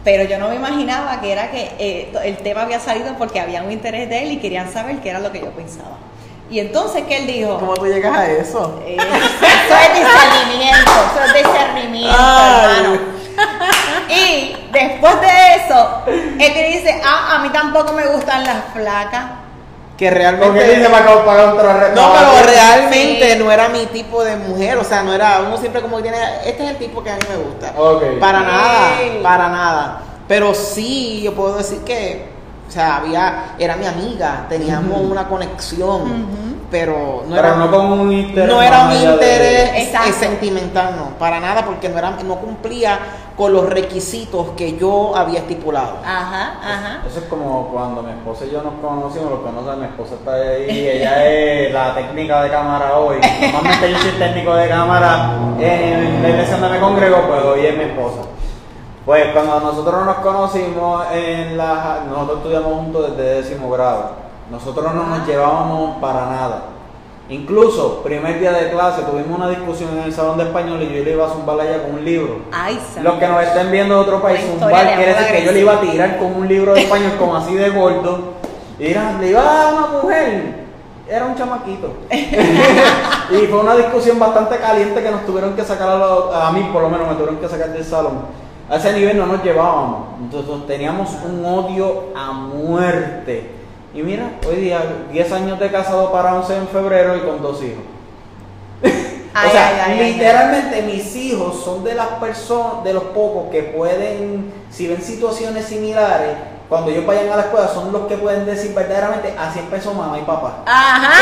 Pero 0.04 0.24
yo 0.24 0.38
no 0.38 0.48
me 0.48 0.54
imaginaba 0.56 1.20
que 1.20 1.32
era 1.32 1.50
que 1.50 1.70
eh, 1.78 2.12
el 2.24 2.36
tema 2.38 2.62
había 2.62 2.78
salido 2.80 3.14
porque 3.18 3.40
había 3.40 3.62
un 3.62 3.72
interés 3.72 4.08
de 4.08 4.22
él 4.22 4.32
y 4.32 4.36
querían 4.38 4.72
saber 4.72 4.96
qué 4.98 5.10
era 5.10 5.18
lo 5.18 5.32
que 5.32 5.40
yo 5.40 5.50
pensaba. 5.50 5.96
Y 6.50 6.60
entonces, 6.60 7.04
¿qué 7.06 7.18
él 7.18 7.26
dijo? 7.26 7.58
¿Cómo 7.58 7.74
tú 7.74 7.86
llegas 7.86 8.16
a 8.16 8.30
eso? 8.30 8.82
Eh, 8.86 8.96
eso 8.96 9.74
es 9.76 9.98
discernimiento, 9.98 10.90
eso 11.12 11.24
es 11.26 11.34
discernimiento, 11.44 12.16
Ay. 12.18 12.76
hermano. 12.76 13.00
Y 14.08 14.56
después 14.72 15.20
de 15.20 15.54
eso, 15.64 16.02
él 16.06 16.52
te 16.52 16.62
dice, 16.68 17.00
ah, 17.04 17.36
a 17.36 17.38
mí 17.42 17.50
tampoco 17.50 17.92
me 17.92 18.06
gustan 18.06 18.44
las 18.44 18.64
flacas. 18.72 19.24
Que 19.96 20.10
realmente. 20.10 20.58
que 20.60 20.76
dice 20.76 20.88
para 20.88 21.24
pagar 21.24 21.48
otra. 21.54 21.90
No, 21.94 22.12
pero 22.12 22.46
realmente 22.46 23.32
Sí. 23.32 23.38
no 23.38 23.50
era 23.50 23.68
mi 23.68 23.84
tipo 23.86 24.22
de 24.22 24.36
mujer, 24.36 24.78
o 24.78 24.84
sea, 24.84 25.02
no 25.02 25.12
era, 25.12 25.40
uno 25.44 25.56
siempre 25.56 25.80
como 25.82 25.96
que 25.96 26.04
tiene, 26.04 26.18
este 26.46 26.64
es 26.64 26.70
el 26.70 26.76
tipo 26.78 27.02
que 27.02 27.10
a 27.10 27.14
mí 27.16 27.22
me 27.28 27.36
gusta. 27.36 27.72
Para 28.20 28.38
Sí. 28.38 28.44
nada, 28.46 28.90
para 29.22 29.48
nada. 29.48 30.00
Pero 30.28 30.54
sí, 30.54 31.20
yo 31.24 31.34
puedo 31.34 31.56
decir 31.56 31.80
que, 31.80 32.28
o 32.68 32.70
sea, 32.70 32.96
había, 32.98 33.54
era 33.58 33.74
mi 33.76 33.86
amiga, 33.86 34.46
teníamos 34.48 35.00
una 35.00 35.26
conexión. 35.26 36.47
Pero 36.70 37.22
no 37.26 37.34
Pero 37.34 37.48
era, 37.48 37.56
no 37.56 37.70
con 37.70 37.92
un 37.92 38.12
interés. 38.12 38.48
no 38.48 38.60
era 38.62 38.82
un 38.84 38.90
de- 38.90 39.04
interés 39.04 39.70
eh, 39.74 40.12
sentimental, 40.12 40.96
no, 40.96 41.18
para 41.18 41.40
nada, 41.40 41.64
porque 41.64 41.88
no 41.88 41.98
era, 41.98 42.10
no 42.10 42.34
cumplía 42.36 42.98
con 43.36 43.52
los 43.52 43.68
requisitos 43.70 44.48
que 44.56 44.76
yo 44.76 45.16
había 45.16 45.38
estipulado. 45.40 45.98
Ajá, 46.04 46.58
ajá. 46.62 47.02
Eso 47.08 47.20
es 47.20 47.24
como 47.26 47.68
cuando 47.68 48.02
mi 48.02 48.10
esposa 48.10 48.44
y 48.44 48.50
yo 48.50 48.62
nos 48.62 48.74
conocimos, 48.82 49.30
los 49.30 49.40
que 49.40 49.52
no 49.52 49.64
saben, 49.64 49.80
mi 49.80 49.86
esposa 49.86 50.14
está 50.16 50.34
ahí, 50.34 50.88
ella 50.88 51.24
es 51.24 51.72
la 51.72 51.94
técnica 51.94 52.42
de 52.42 52.50
cámara 52.50 52.96
hoy. 52.98 53.16
Normalmente 53.40 53.90
yo 53.92 53.98
soy 53.98 54.10
técnico 54.12 54.54
de 54.54 54.68
cámara 54.68 55.30
en 55.58 56.22
la 56.22 56.28
iglesia 56.28 56.56
donde 56.56 56.76
me 56.78 56.80
congrego, 56.80 57.22
pues 57.28 57.42
hoy 57.44 57.66
es 57.66 57.76
mi 57.78 57.84
esposa. 57.84 58.22
Pues 59.06 59.24
cuando 59.32 59.60
nosotros 59.60 60.04
nos 60.04 60.16
conocimos 60.16 61.06
en 61.12 61.56
la 61.56 62.00
nosotros 62.10 62.38
estudiamos 62.38 62.72
juntos 62.74 63.16
desde 63.16 63.34
décimo 63.42 63.70
grado. 63.70 64.27
Nosotros 64.50 64.94
no 64.94 65.04
nos 65.06 65.26
llevábamos 65.26 65.98
para 65.98 66.26
nada. 66.26 66.62
Incluso, 67.30 68.02
primer 68.02 68.40
día 68.40 68.52
de 68.52 68.70
clase, 68.70 69.02
tuvimos 69.02 69.36
una 69.38 69.50
discusión 69.50 69.90
en 69.98 70.04
el 70.04 70.12
salón 70.14 70.38
de 70.38 70.44
español 70.44 70.82
y 70.82 70.86
yo 70.96 71.04
le 71.04 71.12
iba 71.12 71.26
a 71.26 71.30
zumbar 71.30 71.60
a 71.60 71.64
ella 71.68 71.82
con 71.82 71.96
un 71.96 72.04
libro. 72.04 72.38
Ay, 72.50 72.80
Los 73.02 73.14
que 73.18 73.28
nos 73.28 73.42
estén 73.42 73.70
viendo 73.70 73.94
de 73.96 74.00
otro 74.00 74.22
país, 74.22 74.40
Una 74.44 74.48
un 74.48 74.54
historia 74.54 74.78
de 74.78 74.84
bar 74.86 74.96
quiere 74.96 75.14
decir 75.14 75.36
que 75.36 75.44
yo 75.44 75.52
le 75.52 75.60
iba 75.60 75.72
a 75.74 75.80
tirar 75.80 76.18
con 76.18 76.34
un 76.34 76.48
libro 76.48 76.72
de 76.72 76.80
español 76.80 77.12
como 77.18 77.36
así 77.36 77.54
de 77.54 77.68
gordo. 77.68 78.18
Y 78.78 78.86
era, 78.86 79.18
le 79.20 79.28
iba 79.28 79.40
a 79.42 79.44
dar 79.44 79.66
a 79.66 79.76
una 79.76 79.86
mujer. 80.02 80.68
Era 81.06 81.26
un 81.26 81.34
chamaquito. 81.36 81.92
y 82.10 83.46
fue 83.46 83.60
una 83.60 83.74
discusión 83.76 84.18
bastante 84.18 84.56
caliente 84.58 85.02
que 85.02 85.10
nos 85.10 85.26
tuvieron 85.26 85.54
que 85.54 85.64
sacar 85.64 85.88
a, 85.90 85.96
los- 85.98 86.34
a 86.34 86.50
mí, 86.52 86.70
por 86.72 86.80
lo 86.82 86.88
menos 86.88 87.08
me 87.08 87.14
tuvieron 87.14 87.36
que 87.36 87.48
sacar 87.48 87.68
del 87.70 87.84
salón. 87.84 88.20
A 88.70 88.76
ese 88.76 88.92
nivel 88.94 89.18
no 89.18 89.26
nos 89.26 89.42
llevábamos. 89.44 90.00
Entonces 90.20 90.66
teníamos 90.66 91.10
un 91.26 91.44
odio 91.44 92.04
a 92.16 92.32
muerte. 92.32 93.57
Y 93.98 94.02
mira, 94.04 94.30
hoy 94.46 94.54
día, 94.54 94.80
10 95.10 95.32
años 95.32 95.58
de 95.58 95.72
casado 95.72 96.12
para 96.12 96.32
11 96.36 96.56
en 96.56 96.68
febrero 96.68 97.16
y 97.16 97.20
con 97.22 97.42
dos 97.42 97.60
hijos. 97.64 97.82
Ay, 99.34 99.48
o 99.48 99.50
sea, 99.50 99.68
ay, 99.68 99.80
ay, 99.86 100.00
ay, 100.00 100.12
literalmente 100.12 100.82
mis 100.82 101.16
hijos 101.16 101.64
son 101.64 101.82
de 101.82 101.96
las 101.96 102.06
personas, 102.06 102.84
de 102.84 102.92
los 102.92 103.02
pocos 103.04 103.50
que 103.50 103.62
pueden, 103.62 104.52
si 104.70 104.86
ven 104.86 105.02
situaciones 105.02 105.64
similares, 105.64 106.36
cuando 106.68 106.92
ellos 106.92 107.06
vayan 107.06 107.30
a 107.32 107.36
la 107.36 107.42
escuela, 107.42 107.66
son 107.66 107.92
los 107.92 108.06
que 108.06 108.16
pueden 108.16 108.46
decir 108.46 108.72
verdaderamente, 108.72 109.34
así 109.36 109.58
empezó 109.58 109.92
mamá 109.94 110.16
y 110.18 110.22
papá. 110.22 110.62
Ajá. 110.64 111.12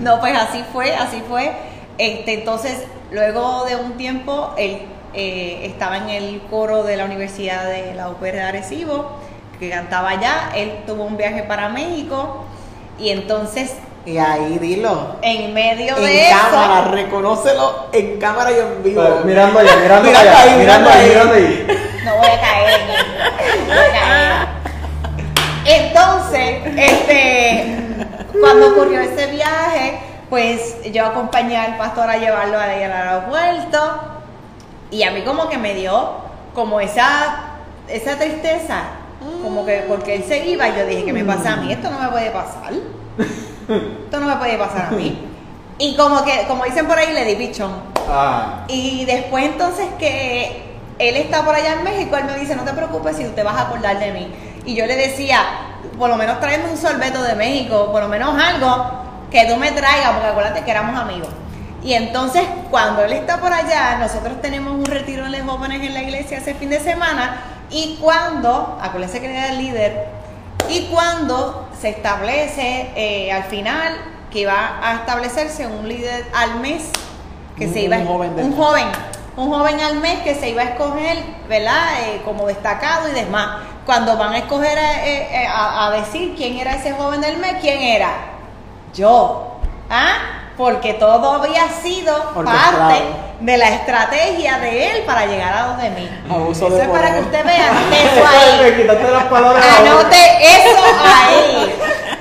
no, 0.00 0.18
pues 0.18 0.34
así 0.36 0.64
fue, 0.72 0.94
así 0.94 1.22
fue. 1.28 1.52
Este, 1.98 2.34
entonces, 2.34 2.84
luego 3.10 3.66
de 3.66 3.76
un 3.76 3.98
tiempo, 3.98 4.54
él 4.56 4.82
eh, 5.12 5.60
estaba 5.64 5.98
en 5.98 6.08
el 6.08 6.40
coro 6.50 6.84
de 6.84 6.96
la 6.96 7.04
Universidad 7.04 7.66
de 7.66 7.94
la 7.94 8.08
UPR 8.08 8.32
de 8.32 8.42
Arecibo, 8.42 9.10
que 9.62 9.70
cantaba 9.70 10.10
allá. 10.10 10.50
Él 10.56 10.80
tuvo 10.86 11.04
un 11.04 11.16
viaje 11.16 11.44
para 11.44 11.68
México 11.68 12.44
y 12.98 13.10
entonces, 13.10 13.74
Y 14.04 14.18
ahí 14.18 14.58
dilo. 14.58 15.16
en 15.22 15.54
medio 15.54 15.96
En 15.98 16.02
de 16.04 16.26
cámara, 16.30 16.80
eso, 16.80 16.90
reconócelo 16.90 17.86
en 17.92 18.18
cámara 18.18 18.50
y 18.50 18.54
en 18.58 18.82
vivo. 18.82 19.02
Pero 19.02 19.20
mirando 19.24 19.58
allá, 19.60 19.76
mirando, 19.80 20.08
Mirando 20.08 20.30
allá, 20.30 20.42
ahí, 20.42 20.58
mirando 20.58 20.90
ahí, 20.90 21.08
mirando 21.08 21.34
ahí. 21.34 21.66
no 22.04 22.16
voy 22.16 22.26
a 22.26 22.40
caer 22.40 22.80
en 22.80 22.90
eso, 22.90 23.04
no 23.68 23.74
voy 23.74 23.84
a 23.84 23.92
caer. 23.92 24.48
Entonces, 25.64 26.60
este, 26.76 28.06
cuando 28.40 28.70
ocurrió 28.72 29.00
ese 29.00 29.26
viaje, 29.26 30.00
pues 30.28 30.76
yo 30.90 31.06
acompañé 31.06 31.56
al 31.56 31.76
pastor 31.76 32.10
a 32.10 32.16
llevarlo 32.16 32.58
ahí 32.58 32.82
al 32.82 32.92
aeropuerto 32.92 34.00
y 34.90 35.04
a 35.04 35.12
mí 35.12 35.22
como 35.22 35.48
que 35.48 35.58
me 35.58 35.74
dio 35.74 36.14
como 36.52 36.80
esa, 36.80 37.58
esa 37.88 38.18
tristeza, 38.18 38.82
como 39.42 39.66
que 39.66 39.84
porque 39.88 40.16
él 40.16 40.24
se 40.26 40.46
iba 40.46 40.68
y 40.68 40.76
yo 40.76 40.86
dije, 40.86 41.04
¿qué 41.04 41.12
me 41.12 41.24
pasa 41.24 41.54
a 41.54 41.56
mí? 41.56 41.72
Esto 41.72 41.90
no 41.90 41.98
me 42.00 42.08
puede 42.08 42.30
pasar. 42.30 42.72
Esto 43.68 44.20
no 44.20 44.26
me 44.26 44.36
puede 44.36 44.56
pasar 44.58 44.86
a 44.86 44.90
mí. 44.90 45.18
Y 45.78 45.96
como 45.96 46.24
que, 46.24 46.44
como 46.46 46.64
dicen 46.64 46.86
por 46.86 46.98
ahí, 46.98 47.12
le 47.12 47.24
di 47.24 47.34
pichón. 47.34 47.72
Ah, 48.08 48.64
Y 48.68 49.04
después 49.04 49.44
entonces 49.44 49.86
que 49.98 50.62
él 50.98 51.16
está 51.16 51.44
por 51.44 51.54
allá 51.54 51.74
en 51.74 51.84
México, 51.84 52.16
él 52.16 52.24
me 52.24 52.38
dice, 52.38 52.54
no 52.54 52.62
te 52.62 52.72
preocupes 52.72 53.16
si 53.16 53.24
tú 53.24 53.30
te 53.30 53.42
vas 53.42 53.56
a 53.56 53.62
acordar 53.62 53.98
de 53.98 54.12
mí. 54.12 54.32
Y 54.64 54.74
yo 54.74 54.86
le 54.86 54.96
decía, 54.96 55.40
por 55.98 56.08
lo 56.08 56.16
menos 56.16 56.38
tráeme 56.40 56.70
un 56.70 56.76
sorbeto 56.76 57.22
de 57.22 57.34
México, 57.34 57.90
por 57.90 58.02
lo 58.02 58.08
menos 58.08 58.40
algo 58.40 59.02
que 59.30 59.46
tú 59.46 59.56
me 59.56 59.72
traigas, 59.72 60.10
porque 60.12 60.28
acuérdate 60.28 60.62
que 60.62 60.70
éramos 60.70 61.00
amigos. 61.00 61.28
Y 61.84 61.94
entonces 61.94 62.44
cuando 62.70 63.04
él 63.04 63.12
está 63.12 63.38
por 63.38 63.52
allá, 63.52 63.98
nosotros 63.98 64.40
tenemos 64.40 64.72
un 64.74 64.84
retiro 64.84 65.28
de 65.30 65.40
jóvenes 65.42 65.82
en 65.82 65.94
la 65.94 66.02
iglesia 66.02 66.38
ese 66.38 66.54
fin 66.54 66.70
de 66.70 66.78
semana 66.80 67.42
y 67.70 67.98
cuando, 68.00 68.78
acuérdense 68.80 69.20
que 69.20 69.30
era 69.36 69.48
el 69.48 69.58
líder, 69.58 70.06
y 70.68 70.86
cuando 70.92 71.68
se 71.80 71.88
establece 71.88 72.90
eh, 72.94 73.32
al 73.32 73.44
final 73.44 73.94
que 74.30 74.46
va 74.46 74.78
a 74.82 74.94
establecerse 74.94 75.66
un 75.66 75.88
líder 75.88 76.24
al 76.34 76.60
mes 76.60 76.84
que 77.58 77.66
Un- 77.66 77.72
se 77.72 77.80
iba 77.80 77.96
un 77.96 78.06
joven 78.06 78.36
del 78.36 78.44
un 78.46 78.56
joven 78.56 78.86
un 79.36 79.50
joven 79.50 79.80
al 79.80 79.96
mes 79.96 80.20
que 80.20 80.34
se 80.34 80.50
iba 80.50 80.62
a 80.62 80.66
escoger 80.66 81.18
verdad 81.48 81.82
Eh, 82.02 82.22
como 82.24 82.46
destacado 82.46 83.08
y 83.08 83.12
demás. 83.12 83.62
Cuando 83.86 84.16
van 84.16 84.34
a 84.34 84.38
escoger 84.38 84.78
eh, 84.78 85.46
a, 85.48 85.86
a 85.86 85.90
decir 85.90 86.34
quién 86.36 86.58
era 86.58 86.74
ese 86.76 86.92
joven 86.92 87.20
del 87.22 87.38
mes 87.38 87.54
quién 87.60 87.80
era 87.80 88.10
yo. 88.94 89.56
Ah 89.90 90.41
porque 90.62 90.94
todo 90.94 91.32
había 91.32 91.68
sido 91.82 92.32
parte 92.34 93.02
de 93.40 93.56
la 93.56 93.68
estrategia 93.68 94.60
de 94.60 94.92
él 94.92 95.02
para 95.04 95.26
llegar 95.26 95.52
a 95.52 95.66
donde 95.66 95.90
mí 95.90 96.08
Abuso 96.30 96.68
eso 96.68 96.76
de 96.76 96.82
es 96.84 96.88
para 96.88 97.14
que 97.14 97.20
usted 97.20 97.44
vea 97.44 97.72
eso 97.90 98.24
ahí. 98.24 98.60
Anote 99.80 100.16
eso 100.40 100.78
ahí. 101.04 101.74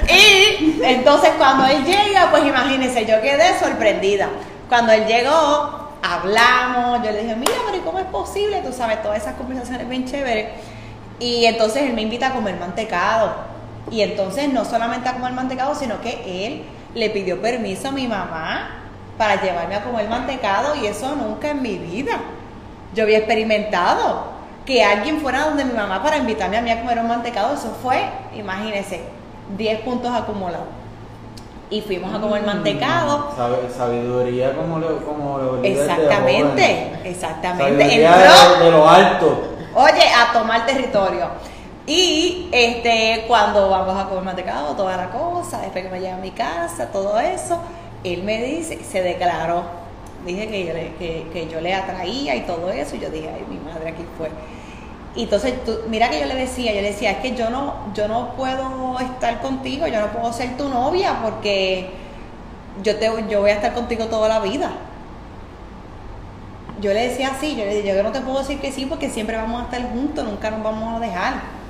Y 0.09 0.81
entonces 0.83 1.33
cuando 1.37 1.67
él 1.67 1.85
llega, 1.85 2.31
pues 2.31 2.43
imagínense, 2.43 3.05
yo 3.05 3.21
quedé 3.21 3.59
sorprendida. 3.59 4.27
Cuando 4.67 4.91
él 4.91 5.05
llegó, 5.05 5.91
hablamos, 6.01 7.05
yo 7.05 7.11
le 7.11 7.21
dije, 7.21 7.35
mira, 7.35 7.53
pero 7.63 7.77
¿y 7.77 7.81
cómo 7.81 7.99
es 7.99 8.05
posible? 8.05 8.63
Tú 8.65 8.73
sabes, 8.73 9.03
todas 9.03 9.21
esas 9.21 9.35
conversaciones 9.35 9.87
bien 9.87 10.07
chéveres. 10.07 10.47
Y 11.19 11.45
entonces 11.45 11.83
él 11.83 11.93
me 11.93 12.01
invita 12.01 12.29
a 12.29 12.31
comer 12.31 12.55
mantecado. 12.59 13.35
Y 13.91 14.01
entonces 14.01 14.51
no 14.51 14.65
solamente 14.65 15.07
a 15.09 15.13
comer 15.13 15.33
mantecado, 15.33 15.75
sino 15.75 16.01
que 16.01 16.47
él 16.47 16.65
le 16.93 17.09
pidió 17.09 17.41
permiso 17.41 17.89
a 17.89 17.91
mi 17.91 18.07
mamá 18.07 18.69
para 19.17 19.41
llevarme 19.41 19.75
a 19.75 19.83
comer 19.83 20.07
mantecado 20.09 20.75
y 20.75 20.85
eso 20.87 21.15
nunca 21.15 21.49
en 21.51 21.61
mi 21.61 21.77
vida 21.77 22.13
yo 22.93 23.03
había 23.03 23.19
experimentado 23.19 24.25
que 24.65 24.83
alguien 24.83 25.19
fuera 25.21 25.45
donde 25.45 25.63
mi 25.65 25.73
mamá 25.73 26.03
para 26.03 26.17
invitarme 26.17 26.57
a 26.57 26.61
mí 26.61 26.69
a 26.69 26.81
comer 26.81 26.99
un 26.99 27.07
mantecado, 27.07 27.53
eso 27.53 27.75
fue, 27.81 28.03
imagínense, 28.35 29.01
10 29.57 29.79
puntos 29.81 30.13
acumulados. 30.13 30.67
Y 31.69 31.81
fuimos 31.81 32.13
a 32.13 32.19
comer 32.19 32.43
mantecado. 32.45 33.31
Sab- 33.37 33.69
Sabiduría 33.75 34.53
como 34.53 34.77
lo, 34.77 34.97
como 35.05 35.39
de 35.61 35.71
Exactamente, 35.71 36.91
exactamente. 37.05 37.63
Sabiduría 37.83 38.13
Entró, 38.15 38.59
de, 38.59 38.65
de 38.65 38.71
lo 38.71 38.89
alto. 38.89 39.43
oye, 39.73 40.03
a 40.13 40.33
tomar 40.33 40.65
territorio. 40.65 41.27
Y 41.87 42.47
este, 42.51 43.25
cuando 43.27 43.69
vamos 43.69 43.97
a 43.97 44.07
comer 44.07 44.23
mantecado, 44.23 44.75
toda 44.75 44.97
la 44.97 45.09
cosa, 45.09 45.59
después 45.61 45.83
que 45.83 45.89
me 45.89 45.99
lleva 45.99 46.15
a 46.15 46.19
mi 46.19 46.31
casa, 46.31 46.87
todo 46.91 47.19
eso, 47.19 47.59
él 48.03 48.23
me 48.23 48.41
dice, 48.43 48.83
se 48.83 49.01
declaró, 49.01 49.63
dije 50.25 50.47
que 50.47 50.65
yo 50.65 50.73
le, 50.73 50.93
que, 50.95 51.47
yo 51.51 51.59
le 51.59 51.73
atraía 51.73 52.35
y 52.35 52.41
todo 52.41 52.69
eso, 52.69 52.95
y 52.95 52.99
yo 52.99 53.09
dije, 53.09 53.29
ay, 53.33 53.45
mi 53.49 53.57
madre 53.57 53.89
aquí 53.89 54.03
fue. 54.17 54.29
Entonces, 55.15 55.65
tú, 55.65 55.79
mira 55.89 56.09
que 56.09 56.19
yo 56.19 56.25
le 56.27 56.35
decía, 56.35 56.71
yo 56.73 56.81
le 56.81 56.91
decía, 56.91 57.11
es 57.11 57.17
que 57.17 57.35
yo 57.35 57.49
no, 57.49 57.73
yo 57.95 58.07
no 58.07 58.35
puedo 58.35 58.99
estar 58.99 59.41
contigo, 59.41 59.87
yo 59.87 60.01
no 60.01 60.07
puedo 60.07 60.31
ser 60.31 60.55
tu 60.57 60.69
novia 60.69 61.19
porque 61.23 61.89
yo, 62.83 62.95
te, 62.97 63.09
yo 63.27 63.41
voy 63.41 63.49
a 63.49 63.55
estar 63.55 63.73
contigo 63.73 64.05
toda 64.05 64.29
la 64.29 64.39
vida. 64.39 64.71
Yo 66.79 66.93
le 66.93 67.09
decía 67.09 67.29
así, 67.29 67.55
yo 67.55 67.65
le 67.65 67.75
dije, 67.75 67.95
yo 67.95 68.03
no 68.03 68.11
te 68.11 68.21
puedo 68.21 68.39
decir 68.39 68.59
que 68.59 68.71
sí 68.71 68.85
porque 68.85 69.09
siempre 69.09 69.35
vamos 69.35 69.61
a 69.61 69.65
estar 69.65 69.91
juntos, 69.91 70.23
nunca 70.23 70.49
nos 70.51 70.63
vamos 70.63 70.95
a 70.95 70.99
dejar. 70.99 71.60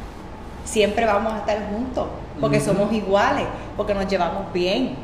Siempre 0.65 1.05
vamos 1.05 1.33
a 1.33 1.37
estar 1.39 1.57
juntos 1.69 2.07
porque 2.39 2.59
somos 2.59 2.91
iguales, 2.93 3.45
porque 3.77 3.93
nos 3.93 4.07
llevamos 4.07 4.51
bien. 4.53 4.95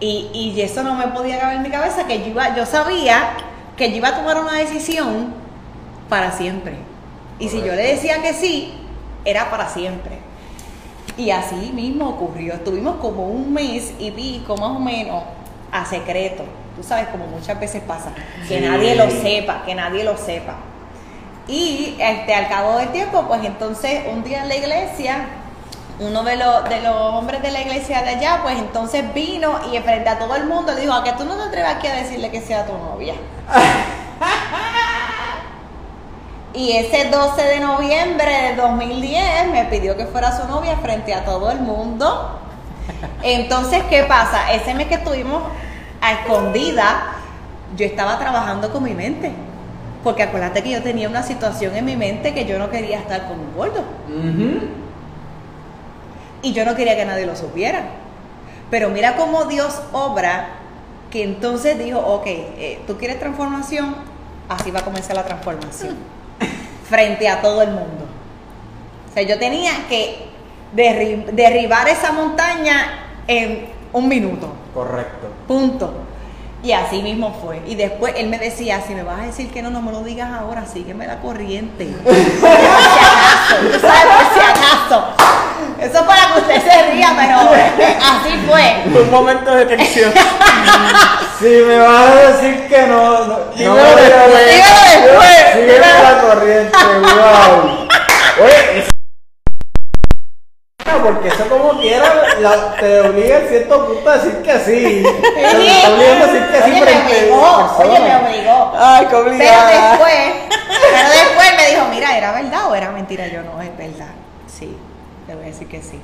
Y, 0.00 0.28
y 0.32 0.60
eso 0.60 0.82
no 0.82 0.94
me 0.94 1.06
podía 1.08 1.38
caber 1.38 1.56
en 1.56 1.62
mi 1.62 1.70
cabeza, 1.70 2.06
que 2.06 2.18
yo, 2.20 2.26
iba, 2.26 2.54
yo 2.56 2.66
sabía 2.66 3.30
que 3.76 3.90
yo 3.90 3.96
iba 3.96 4.08
a 4.08 4.16
tomar 4.16 4.38
una 4.40 4.54
decisión 4.54 5.32
para 6.08 6.32
siempre. 6.32 6.74
Y 7.38 7.48
si 7.48 7.58
yo 7.58 7.74
le 7.74 7.82
decía 7.94 8.22
que 8.22 8.32
sí, 8.34 8.74
era 9.24 9.50
para 9.50 9.68
siempre. 9.68 10.18
Y 11.16 11.30
así 11.30 11.70
mismo 11.74 12.08
ocurrió. 12.08 12.54
Estuvimos 12.54 12.96
como 12.96 13.26
un 13.28 13.52
mes 13.52 13.94
y 13.98 14.10
pico 14.10 14.56
más 14.56 14.70
o 14.70 14.78
menos 14.80 15.22
a 15.72 15.84
secreto. 15.84 16.44
Tú 16.76 16.82
sabes, 16.82 17.06
como 17.08 17.26
muchas 17.26 17.58
veces 17.58 17.82
pasa, 17.86 18.12
que 18.48 18.58
Sí. 18.60 18.64
nadie 18.66 18.94
lo 18.96 19.08
sepa, 19.10 19.62
que 19.64 19.74
nadie 19.74 20.04
lo 20.04 20.16
sepa. 20.16 20.56
Y 21.46 21.96
este, 21.98 22.34
al 22.34 22.48
cabo 22.48 22.78
del 22.78 22.90
tiempo, 22.90 23.24
pues 23.28 23.44
entonces 23.44 24.02
un 24.10 24.24
día 24.24 24.42
en 24.42 24.48
la 24.48 24.56
iglesia, 24.56 25.26
uno 26.00 26.22
de 26.22 26.36
los, 26.36 26.68
de 26.68 26.80
los 26.80 26.94
hombres 26.94 27.42
de 27.42 27.50
la 27.50 27.60
iglesia 27.60 28.02
de 28.02 28.10
allá, 28.10 28.40
pues 28.42 28.58
entonces 28.58 29.12
vino 29.12 29.60
y 29.72 29.78
frente 29.80 30.08
a 30.08 30.18
todo 30.18 30.34
el 30.36 30.46
mundo 30.46 30.72
le 30.72 30.80
dijo, 30.80 30.94
a 30.94 31.04
que 31.04 31.12
tú 31.12 31.24
no 31.24 31.36
te 31.36 31.42
atreves 31.42 31.70
aquí 31.70 31.86
a 31.86 31.94
decirle 31.94 32.30
que 32.30 32.40
sea 32.40 32.66
tu 32.66 32.72
novia. 32.72 33.14
Y 36.54 36.70
ese 36.70 37.10
12 37.10 37.42
de 37.42 37.58
noviembre 37.58 38.30
de 38.30 38.54
2010 38.54 39.50
me 39.50 39.64
pidió 39.64 39.96
que 39.96 40.06
fuera 40.06 40.40
su 40.40 40.46
novia 40.46 40.76
frente 40.76 41.12
a 41.12 41.24
todo 41.24 41.50
el 41.50 41.58
mundo. 41.58 42.38
Entonces, 43.24 43.82
¿qué 43.90 44.04
pasa? 44.04 44.52
Ese 44.52 44.72
mes 44.72 44.86
que 44.86 44.94
estuvimos 44.94 45.42
a 46.00 46.12
escondida, 46.12 47.14
yo 47.76 47.84
estaba 47.84 48.20
trabajando 48.20 48.72
con 48.72 48.84
mi 48.84 48.94
mente. 48.94 49.32
Porque 50.04 50.22
acuérdate 50.22 50.62
que 50.62 50.70
yo 50.70 50.82
tenía 50.82 51.08
una 51.08 51.22
situación 51.22 51.74
en 51.76 51.84
mi 51.86 51.96
mente 51.96 52.34
que 52.34 52.44
yo 52.44 52.58
no 52.58 52.70
quería 52.70 52.98
estar 52.98 53.26
con 53.26 53.40
un 53.40 53.54
gordo. 53.56 53.82
Y 56.42 56.52
yo 56.52 56.64
no 56.64 56.74
quería 56.76 56.94
que 56.94 57.04
nadie 57.06 57.24
lo 57.26 57.34
supiera. 57.36 57.84
Pero 58.70 58.90
mira 58.90 59.16
cómo 59.16 59.44
Dios 59.46 59.80
obra, 59.92 60.48
que 61.10 61.22
entonces 61.22 61.78
dijo, 61.78 61.98
ok, 62.00 62.26
eh, 62.26 62.80
tú 62.86 62.98
quieres 62.98 63.18
transformación, 63.18 63.94
así 64.48 64.70
va 64.70 64.80
a 64.80 64.84
comenzar 64.84 65.16
la 65.16 65.24
transformación. 65.24 65.96
Frente 66.88 67.28
a 67.28 67.40
todo 67.40 67.62
el 67.62 67.70
mundo. 67.70 68.04
O 69.10 69.14
sea, 69.14 69.22
yo 69.22 69.38
tenía 69.38 69.70
que 69.88 70.26
derri- 70.76 71.24
derribar 71.26 71.88
esa 71.88 72.12
montaña 72.12 73.06
en 73.26 73.66
un 73.92 74.08
minuto. 74.08 74.52
Correcto. 74.74 75.28
Punto. 75.46 75.94
Y 76.64 76.72
así 76.72 77.02
mismo 77.02 77.38
fue. 77.42 77.60
Y 77.66 77.74
después 77.74 78.14
él 78.16 78.28
me 78.28 78.38
decía, 78.38 78.80
si 78.86 78.94
me 78.94 79.02
vas 79.02 79.20
a 79.20 79.26
decir 79.26 79.50
que 79.50 79.60
no, 79.60 79.68
no 79.68 79.82
me 79.82 79.92
lo 79.92 80.02
digas 80.02 80.30
ahora, 80.32 80.64
sígueme 80.64 81.06
la 81.06 81.20
corriente. 81.20 81.84
por 82.04 82.14
si 82.14 82.46
acaso, 82.46 83.56
tú 83.60 83.80
sabes, 83.80 84.06
por 84.06 84.32
si 84.32 84.40
acaso. 84.40 85.04
Eso 85.78 85.98
es 85.98 86.02
para 86.04 86.32
que 86.32 86.40
usted 86.40 86.62
se 86.62 86.92
ría, 86.92 87.12
pero 87.14 87.36
así 88.00 88.38
fue. 88.48 89.02
Un 89.02 89.10
momento 89.10 89.54
de 89.54 89.66
tensión. 89.66 90.12
Si 91.38 91.46
me 91.46 91.78
vas 91.78 92.10
a 92.10 92.14
decir 92.32 92.68
que 92.68 92.86
no, 92.86 93.26
no, 93.26 93.38
Dímelo 93.56 93.74
no 93.74 93.96
después. 93.96 94.46
Dímelo 94.46 94.80
después. 95.02 95.36
Sígueme 95.52 95.86
la 96.02 96.20
corriente, 96.20 96.78
wow. 97.02 98.44
Oye, 98.44 98.84
eso- 100.86 101.02
porque 101.02 101.28
eso 101.28 101.48
como 101.48 101.80
quiera 101.80 102.06
la- 102.40 102.74
te 102.76 103.00
obliga 103.00 103.38
en 103.38 103.48
cierto 103.48 103.86
punto 103.86 104.10
a 104.10 104.16
decir 104.18 104.42
que 104.42 104.58
sí. 104.60 105.02
Te 105.02 105.46
obligando 105.46 106.24
a 106.24 106.26
decir 106.26 106.46
que 106.50 106.62
sí 106.62 106.70
Oye, 106.70 106.80
me 106.84 107.26
obligó, 107.26 107.76
oye, 107.78 108.00
me 108.00 108.16
obligó. 108.16 108.72
Ay, 108.78 109.04
qué 109.04 109.10
Pero 109.10 109.22
obligada. 109.22 109.90
después, 109.90 110.14
pero 110.48 111.08
después 111.08 111.48
me 111.56 111.70
dijo, 111.74 111.84
mira, 111.90 112.16
¿era 112.16 112.32
verdad 112.32 112.66
o 112.70 112.74
era 112.74 112.90
mentira? 112.90 113.26
Yo 113.28 113.42
no, 113.42 113.60
es 113.62 113.76
verdad. 113.76 114.12
Sí, 114.46 114.76
te 115.26 115.34
voy 115.34 115.44
a 115.44 115.46
decir 115.48 115.68
que 115.68 115.82
sí. 115.82 116.00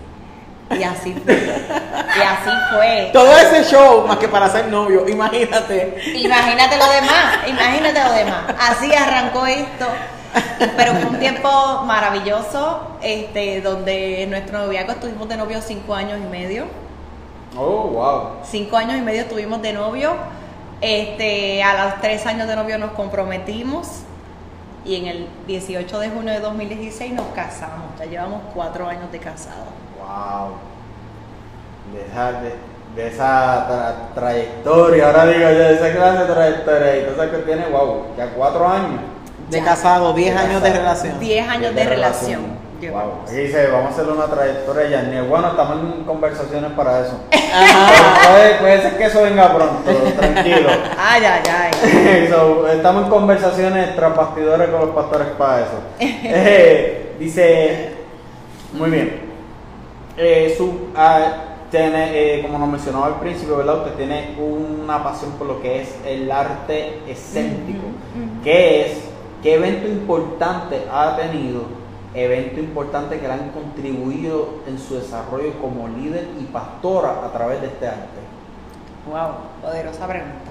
Y 0.70 0.84
así 0.84 1.12
fue. 1.24 1.34
Y 1.34 2.22
así 2.22 2.50
fue. 2.72 3.10
Todo 3.12 3.36
ese 3.36 3.64
show, 3.64 4.06
más 4.06 4.18
que 4.18 4.28
para 4.28 4.48
ser 4.48 4.68
novio, 4.68 5.04
imagínate. 5.08 6.00
Imagínate 6.14 6.76
lo 6.76 6.88
demás, 6.90 7.38
imagínate 7.48 8.04
lo 8.04 8.12
demás. 8.12 8.42
Así 8.56 8.94
arrancó 8.94 9.46
esto. 9.46 9.86
Pero 10.76 10.92
fue 10.94 11.10
un 11.10 11.18
tiempo 11.18 11.82
maravilloso, 11.84 12.96
este, 13.02 13.60
donde 13.60 14.22
en 14.22 14.30
nuestro 14.30 14.58
noviazgo 14.58 14.92
estuvimos 14.92 15.28
de 15.28 15.36
novio 15.36 15.60
cinco 15.60 15.94
años 15.94 16.18
y 16.22 16.28
medio. 16.28 16.64
Oh, 17.56 17.88
wow. 17.88 18.22
Cinco 18.44 18.76
años 18.76 18.96
y 18.96 19.00
medio 19.00 19.22
estuvimos 19.22 19.60
de 19.62 19.72
novio. 19.72 20.12
Este, 20.80 21.62
a 21.62 21.84
los 21.86 22.00
tres 22.00 22.24
años 22.26 22.46
de 22.48 22.56
novio 22.56 22.78
nos 22.78 22.92
comprometimos. 22.92 24.02
Y 24.84 24.96
en 24.96 25.06
el 25.06 25.28
18 25.46 25.98
de 25.98 26.08
junio 26.10 26.32
de 26.32 26.40
2016 26.40 27.12
nos 27.12 27.26
casamos. 27.34 27.98
Ya 27.98 28.06
llevamos 28.06 28.42
cuatro 28.54 28.86
años 28.88 29.10
de 29.12 29.18
casados. 29.18 29.68
Wow. 29.98 30.54
De 31.92 32.06
esa, 32.06 32.32
de, 32.40 32.54
de 32.94 33.08
esa 33.08 33.68
tra- 33.68 34.14
trayectoria, 34.14 35.06
ahora 35.06 35.26
digo 35.26 35.40
yo, 35.40 35.58
de 35.58 35.74
esa 35.74 35.92
clase 35.92 36.18
de 36.24 36.32
trayectoria 36.32 36.96
y 36.98 37.04
cosas 37.10 37.30
que 37.30 37.38
tiene, 37.38 37.66
wow, 37.66 38.04
ya 38.16 38.28
cuatro 38.28 38.66
años. 38.68 39.00
De 39.50 39.58
Ya. 39.58 39.64
casado, 39.64 40.12
10 40.12 40.34
De 40.34 40.40
años 40.40 40.62
de 40.62 40.72
relación. 40.72 41.18
10 41.20 41.48
años 41.48 41.74
de 41.74 41.84
relación. 41.84 42.40
Wow. 42.42 42.80
llevamos. 42.80 43.14
Aquí 43.28 43.36
dice, 43.36 43.66
vamos 43.66 43.86
a 43.90 43.92
hacerle 43.92 44.12
una 44.12 44.24
trayectoria 44.26 45.02
de. 45.02 45.20
Bueno, 45.22 45.48
estamos 45.48 45.78
en 45.98 46.04
conversaciones 46.04 46.70
para 46.72 47.00
eso. 47.00 47.20
Puede, 47.30 48.54
puede 48.54 48.82
ser 48.82 48.96
que 48.96 49.04
eso 49.04 49.22
venga 49.22 49.52
pronto, 49.54 49.90
tranquilo. 50.18 50.70
Ay, 50.96 51.22
ay, 51.24 51.42
ay. 51.52 52.28
So, 52.30 52.66
estamos 52.68 53.04
en 53.04 53.10
conversaciones 53.10 53.96
tras 53.96 54.16
bastidores 54.16 54.68
con 54.70 54.80
los 54.80 54.90
pastores 54.90 55.28
para 55.36 55.60
eso. 55.60 55.80
Eh, 56.00 57.16
dice, 57.18 57.94
muy 58.72 58.88
bien. 58.90 59.20
Eh, 60.16 60.54
su, 60.56 60.88
ah, 60.96 61.18
tiene, 61.70 62.10
eh, 62.36 62.42
como 62.42 62.58
nos 62.58 62.68
mencionaba 62.68 63.06
al 63.06 63.20
principio, 63.20 63.56
¿verdad? 63.58 63.78
Usted 63.78 63.92
tiene 63.94 64.36
una 64.38 65.02
pasión 65.04 65.32
por 65.32 65.46
lo 65.46 65.60
que 65.60 65.82
es 65.82 65.94
el 66.06 66.30
arte 66.30 67.00
escéntico. 67.08 67.78
Ujú, 67.86 68.24
ujú. 68.24 68.42
¿Qué 68.44 68.86
es? 68.86 69.09
¿Qué 69.42 69.54
evento 69.54 69.88
importante 69.88 70.82
ha 70.92 71.16
tenido? 71.16 71.62
Evento 72.14 72.60
importante 72.60 73.18
que 73.18 73.26
le 73.26 73.32
han 73.32 73.50
contribuido 73.50 74.60
en 74.66 74.78
su 74.78 74.96
desarrollo 74.96 75.54
como 75.60 75.88
líder 75.88 76.28
y 76.38 76.44
pastora 76.44 77.24
a 77.24 77.32
través 77.32 77.60
de 77.62 77.68
este 77.68 77.88
arte. 77.88 78.20
Wow, 79.06 79.36
poderosa 79.62 80.06
pregunta. 80.06 80.50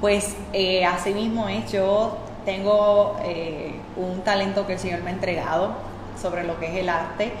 Pues 0.00 0.36
eh, 0.52 0.84
así 0.84 1.12
mismo 1.12 1.48
es, 1.48 1.72
yo 1.72 2.18
tengo 2.44 3.16
eh, 3.24 3.74
un 3.96 4.20
talento 4.20 4.66
que 4.66 4.74
el 4.74 4.78
Señor 4.78 5.02
me 5.02 5.10
ha 5.10 5.14
entregado 5.14 5.72
sobre 6.20 6.44
lo 6.44 6.58
que 6.60 6.66
es 6.66 6.76
el 6.76 6.88
arte 6.88 7.32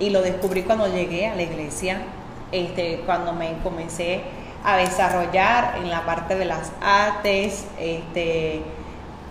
y 0.00 0.10
lo 0.10 0.20
descubrí 0.20 0.62
cuando 0.62 0.88
llegué 0.88 1.28
a 1.28 1.36
la 1.36 1.42
iglesia, 1.42 2.02
este, 2.50 3.02
cuando 3.06 3.32
me 3.32 3.54
comencé 3.62 4.22
a 4.64 4.76
desarrollar 4.78 5.76
en 5.76 5.90
la 5.90 6.04
parte 6.04 6.34
de 6.34 6.44
las 6.44 6.72
artes, 6.82 7.66
este, 7.78 8.62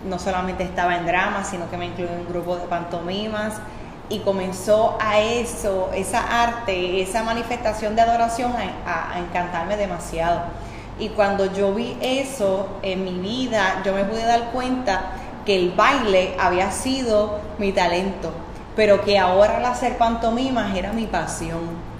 no 0.04 0.18
solamente 0.18 0.64
estaba 0.64 0.96
en 0.96 1.06
drama, 1.06 1.44
sino 1.44 1.70
que 1.70 1.76
me 1.76 1.86
incluí 1.86 2.08
en 2.08 2.20
un 2.20 2.28
grupo 2.28 2.56
de 2.56 2.66
pantomimas. 2.66 3.54
Y 4.10 4.18
comenzó 4.20 4.98
a 5.00 5.18
eso, 5.18 5.90
esa 5.94 6.42
arte, 6.42 7.00
esa 7.00 7.22
manifestación 7.22 7.96
de 7.96 8.02
adoración 8.02 8.52
a 8.86 9.18
encantarme 9.18 9.78
demasiado. 9.78 10.42
Y 10.98 11.08
cuando 11.08 11.52
yo 11.52 11.74
vi 11.74 11.96
eso 12.00 12.68
en 12.82 13.04
mi 13.04 13.14
vida, 13.14 13.82
yo 13.84 13.94
me 13.94 14.04
pude 14.04 14.24
dar 14.24 14.50
cuenta 14.52 15.12
que 15.44 15.56
el 15.56 15.72
baile 15.72 16.36
había 16.38 16.70
sido 16.70 17.40
mi 17.58 17.72
talento, 17.72 18.30
pero 18.76 19.02
que 19.02 19.18
ahora 19.18 19.56
al 19.56 19.64
hacer 19.64 19.98
pantomimas 19.98 20.76
era 20.76 20.92
mi 20.92 21.06
pasión. 21.06 21.94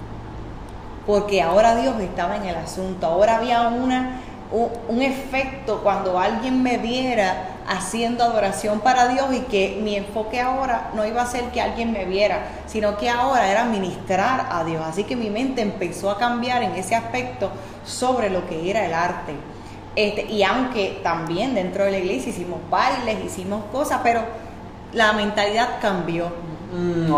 Porque 1.05 1.41
ahora 1.41 1.75
Dios 1.75 1.99
estaba 1.99 2.37
en 2.37 2.45
el 2.45 2.55
asunto, 2.55 3.05
ahora 3.05 3.37
había 3.37 3.67
una, 3.67 4.21
un, 4.55 4.69
un 4.87 5.01
efecto 5.01 5.81
cuando 5.83 6.19
alguien 6.19 6.61
me 6.63 6.77
viera 6.77 7.49
haciendo 7.67 8.23
adoración 8.23 8.79
para 8.79 9.07
Dios 9.07 9.27
y 9.33 9.39
que 9.41 9.79
mi 9.81 9.95
enfoque 9.95 10.39
ahora 10.39 10.91
no 10.93 11.05
iba 11.05 11.21
a 11.21 11.25
ser 11.25 11.45
que 11.45 11.61
alguien 11.61 11.91
me 11.91 12.05
viera, 12.05 12.47
sino 12.67 12.97
que 12.97 13.09
ahora 13.09 13.49
era 13.49 13.65
ministrar 13.65 14.47
a 14.51 14.63
Dios. 14.63 14.83
Así 14.85 15.03
que 15.03 15.15
mi 15.15 15.29
mente 15.29 15.61
empezó 15.61 16.11
a 16.11 16.17
cambiar 16.17 16.63
en 16.63 16.73
ese 16.73 16.95
aspecto 16.95 17.51
sobre 17.85 18.29
lo 18.29 18.47
que 18.47 18.69
era 18.69 18.85
el 18.85 18.93
arte. 18.93 19.33
Este, 19.95 20.25
y 20.25 20.43
aunque 20.43 20.99
también 21.03 21.55
dentro 21.55 21.85
de 21.85 21.91
la 21.91 21.97
iglesia 21.97 22.29
hicimos 22.29 22.59
bailes, 22.69 23.23
hicimos 23.25 23.63
cosas, 23.71 24.01
pero 24.03 24.21
la 24.93 25.13
mentalidad 25.13 25.79
cambió 25.81 26.31
Mm, 26.75 27.09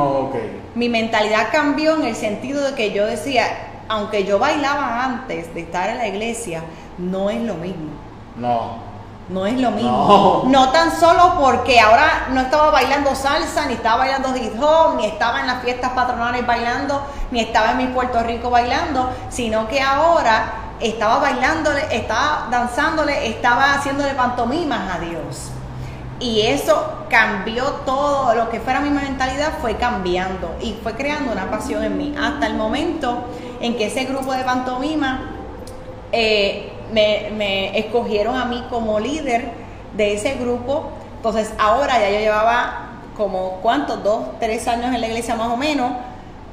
mi 0.75 0.89
mentalidad 0.89 1.47
cambió 1.51 1.95
en 1.95 2.05
el 2.05 2.15
sentido 2.15 2.61
de 2.61 2.75
que 2.75 2.91
yo 2.91 3.05
decía, 3.05 3.45
aunque 3.87 4.23
yo 4.23 4.37
bailaba 4.37 5.03
antes 5.03 5.53
de 5.53 5.61
estar 5.61 5.89
en 5.89 5.97
la 5.97 6.07
iglesia, 6.07 6.61
no 6.97 7.29
es 7.29 7.41
lo 7.41 7.55
mismo. 7.55 7.91
No. 8.35 8.87
No 9.29 9.45
es 9.45 9.59
lo 9.59 9.71
mismo. 9.71 10.43
No, 10.47 10.69
tan 10.69 10.97
solo 10.97 11.35
porque 11.37 11.79
ahora 11.81 12.27
no 12.31 12.41
estaba 12.41 12.71
bailando 12.71 13.13
salsa, 13.13 13.65
ni 13.65 13.73
estaba 13.73 13.97
bailando 13.97 14.35
hip 14.35 14.53
hop, 14.61 14.95
ni 14.95 15.05
estaba 15.05 15.41
en 15.41 15.47
las 15.47 15.61
fiestas 15.63 15.91
patronales 15.91 16.47
bailando, 16.47 17.01
ni 17.31 17.41
estaba 17.41 17.71
en 17.71 17.77
mi 17.77 17.87
Puerto 17.87 18.23
Rico 18.23 18.49
bailando, 18.49 19.09
sino 19.29 19.67
que 19.67 19.81
ahora 19.81 20.53
estaba 20.79 21.19
bailándole, 21.19 21.87
estaba 21.91 22.47
danzándole, 22.49 23.27
estaba 23.27 23.73
haciéndole 23.73 24.13
pantomimas 24.13 24.95
a 24.95 24.99
Dios. 24.99 25.51
Y 26.19 26.41
eso 26.41 27.05
cambió 27.09 27.63
todo, 27.85 28.33
lo 28.33 28.49
que 28.49 28.61
fuera 28.61 28.79
mi 28.79 28.89
mentalidad 28.89 29.53
fue 29.61 29.75
cambiando 29.75 30.55
y 30.61 30.73
fue 30.81 30.93
creando 30.93 31.33
una 31.33 31.51
pasión 31.51 31.83
en 31.83 31.97
mí. 31.97 32.15
Hasta 32.19 32.47
el 32.47 32.55
momento 32.55 33.25
en 33.59 33.75
que 33.77 33.87
ese 33.87 34.05
grupo 34.05 34.31
de 34.33 34.43
pantomima 34.43 35.31
eh, 36.11 36.76
me, 36.93 37.29
me 37.35 37.77
escogieron 37.77 38.35
a 38.35 38.45
mí 38.45 38.63
como 38.69 38.99
líder 38.99 39.51
de 39.95 40.13
ese 40.13 40.35
grupo. 40.35 40.91
Entonces 41.17 41.53
ahora 41.57 41.99
ya 41.99 42.09
yo 42.09 42.19
llevaba 42.19 42.83
como 43.15 43.59
cuántos, 43.61 44.03
dos, 44.03 44.39
tres 44.39 44.67
años 44.67 44.93
en 44.93 45.01
la 45.01 45.07
iglesia 45.07 45.35
más 45.35 45.49
o 45.49 45.57
menos, 45.57 45.91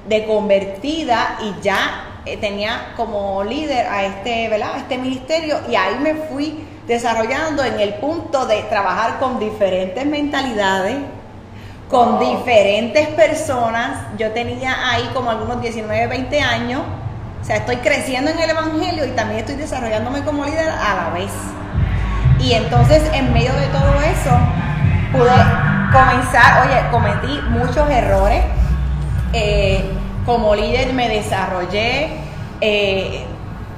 de 0.09 0.27
convertida 0.27 1.39
y 1.43 1.63
ya 1.63 2.05
eh, 2.27 2.37
tenía 2.39 2.93
como 2.97 3.45
líder 3.45 3.87
a 3.87 4.05
este, 4.05 4.49
¿verdad? 4.49 4.75
a 4.75 4.79
este 4.79 4.97
ministerio 4.99 5.59
y 5.71 5.77
ahí 5.77 5.97
me 6.01 6.15
fui 6.15 6.67
desarrollando 6.87 7.63
en 7.65 7.81
el 7.81 7.95
punto 7.95 8.47
de 8.47 8.63
trabajar 8.63 9.19
con 9.19 9.39
diferentes 9.39 10.05
mentalidades, 10.07 10.97
con 11.89 12.19
Wow. 12.19 12.37
diferentes 12.37 13.09
personas. 13.09 13.99
Yo 14.19 14.33
tenía 14.33 14.91
ahí 14.91 15.09
como 15.15 15.31
algunos 15.31 15.61
19, 15.61 16.07
20 16.07 16.41
años. 16.41 16.83
O 17.45 17.47
sea, 17.47 17.57
estoy 17.57 17.77
creciendo 17.77 18.31
en 18.31 18.39
el 18.39 18.49
Evangelio 18.49 19.05
y 19.05 19.11
también 19.11 19.41
estoy 19.41 19.57
desarrollándome 19.57 20.23
como 20.23 20.47
líder 20.47 20.67
a 20.67 20.95
la 20.95 21.11
vez. 21.11 21.31
Y 22.41 22.55
entonces, 22.55 23.03
en 23.13 23.35
medio 23.35 23.53
de 23.53 23.67
todo 23.67 24.01
eso, 24.01 24.31
pude 25.13 25.31
comenzar, 25.93 26.67
oye, 26.67 26.81
cometí 26.91 27.39
muchos 27.51 27.87
errores. 27.91 28.43
Eh, 29.35 29.93
como 30.25 30.55
líder 30.55 30.95
me 30.95 31.07
desarrollé, 31.11 32.17
eh, 32.63 33.27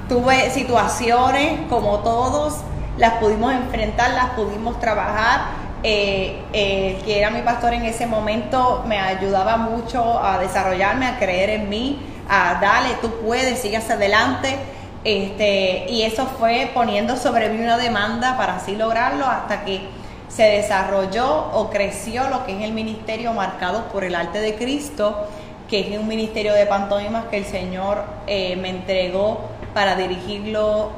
tuve 0.08 0.48
situaciones 0.50 1.62
como 1.68 1.98
todos, 2.04 2.58
las 2.98 3.14
pudimos 3.14 3.52
enfrentar, 3.52 4.12
las 4.12 4.26
pudimos 4.26 4.78
trabajar. 4.78 5.40
Eh, 5.88 6.34
eh, 6.52 6.98
que 7.04 7.16
era 7.16 7.30
mi 7.30 7.42
pastor 7.42 7.72
en 7.72 7.84
ese 7.84 8.08
momento 8.08 8.82
me 8.88 8.98
ayudaba 8.98 9.56
mucho 9.56 10.18
a 10.18 10.36
desarrollarme, 10.40 11.06
a 11.06 11.16
creer 11.16 11.48
en 11.50 11.68
mí, 11.68 12.00
a 12.28 12.58
dale, 12.60 12.96
tú 13.00 13.08
puedes, 13.24 13.60
sigue 13.60 13.76
hacia 13.76 13.94
adelante. 13.94 14.56
Este, 15.04 15.86
y 15.88 16.02
eso 16.02 16.26
fue 16.26 16.72
poniendo 16.74 17.16
sobre 17.16 17.50
mí 17.50 17.62
una 17.62 17.78
demanda 17.78 18.36
para 18.36 18.56
así 18.56 18.74
lograrlo 18.74 19.26
hasta 19.26 19.64
que 19.64 19.82
se 20.26 20.42
desarrolló 20.42 21.52
o 21.52 21.70
creció 21.70 22.28
lo 22.30 22.44
que 22.44 22.56
es 22.56 22.64
el 22.64 22.72
ministerio 22.72 23.32
marcado 23.32 23.84
por 23.84 24.02
el 24.02 24.16
arte 24.16 24.40
de 24.40 24.56
Cristo, 24.56 25.28
que 25.70 25.94
es 25.94 25.96
un 26.00 26.08
ministerio 26.08 26.52
de 26.52 26.66
pantomimas 26.66 27.26
que 27.26 27.36
el 27.36 27.44
Señor 27.44 28.02
eh, 28.26 28.56
me 28.56 28.70
entregó 28.70 29.42
para 29.72 29.94
dirigirlo 29.94 30.90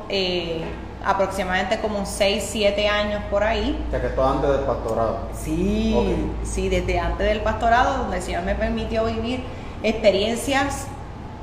aproximadamente 1.08 1.78
como 1.78 2.04
6, 2.04 2.46
7 2.52 2.86
años 2.86 3.22
por 3.30 3.42
ahí. 3.42 3.82
O 3.88 3.90
sea 3.90 3.98
que 3.98 4.08
esto 4.08 4.28
antes 4.28 4.50
del 4.50 4.60
pastorado. 4.60 5.20
Sí, 5.42 5.96
sí, 6.44 6.68
desde 6.68 7.00
antes 7.00 7.26
del 7.26 7.40
pastorado, 7.40 8.02
donde 8.02 8.18
el 8.18 8.22
Señor 8.22 8.42
me 8.42 8.54
permitió 8.54 9.06
vivir 9.06 9.42
experiencias 9.82 10.86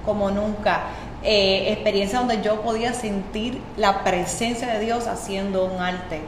como 0.05 0.30
nunca. 0.30 0.84
Eh, 1.24 1.74
experiencias 1.74 2.22
donde 2.22 2.43
yo 2.43 2.61
podía 2.61 2.93
sentir 2.93 3.59
la 3.76 4.03
presencia 4.03 4.68
de 4.68 4.82
Dios 4.82 5.07
haciendo 5.07 5.66
un 5.66 5.82
arte. 5.82 6.22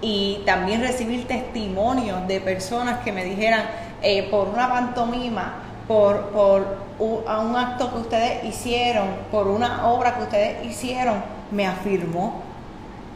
Y 0.00 0.42
también 0.44 0.80
recibir 0.80 1.28
testimonios 1.28 2.26
de 2.26 2.40
personas 2.40 3.04
que 3.04 3.12
me 3.12 3.22
dijeran, 3.24 3.66
eh, 4.02 4.26
por 4.32 4.48
una 4.48 4.68
pantomima, 4.68 5.54
por, 5.86 6.30
por 6.30 6.90
a 7.28 7.38
un 7.38 7.54
acto 7.54 7.92
que 7.92 7.98
ustedes 7.98 8.44
hicieron, 8.44 9.06
por 9.30 9.46
una 9.46 9.86
obra 9.86 10.16
que 10.16 10.22
ustedes 10.24 10.66
hicieron, 10.66 11.22
me 11.52 11.68
afirmó 11.68 12.49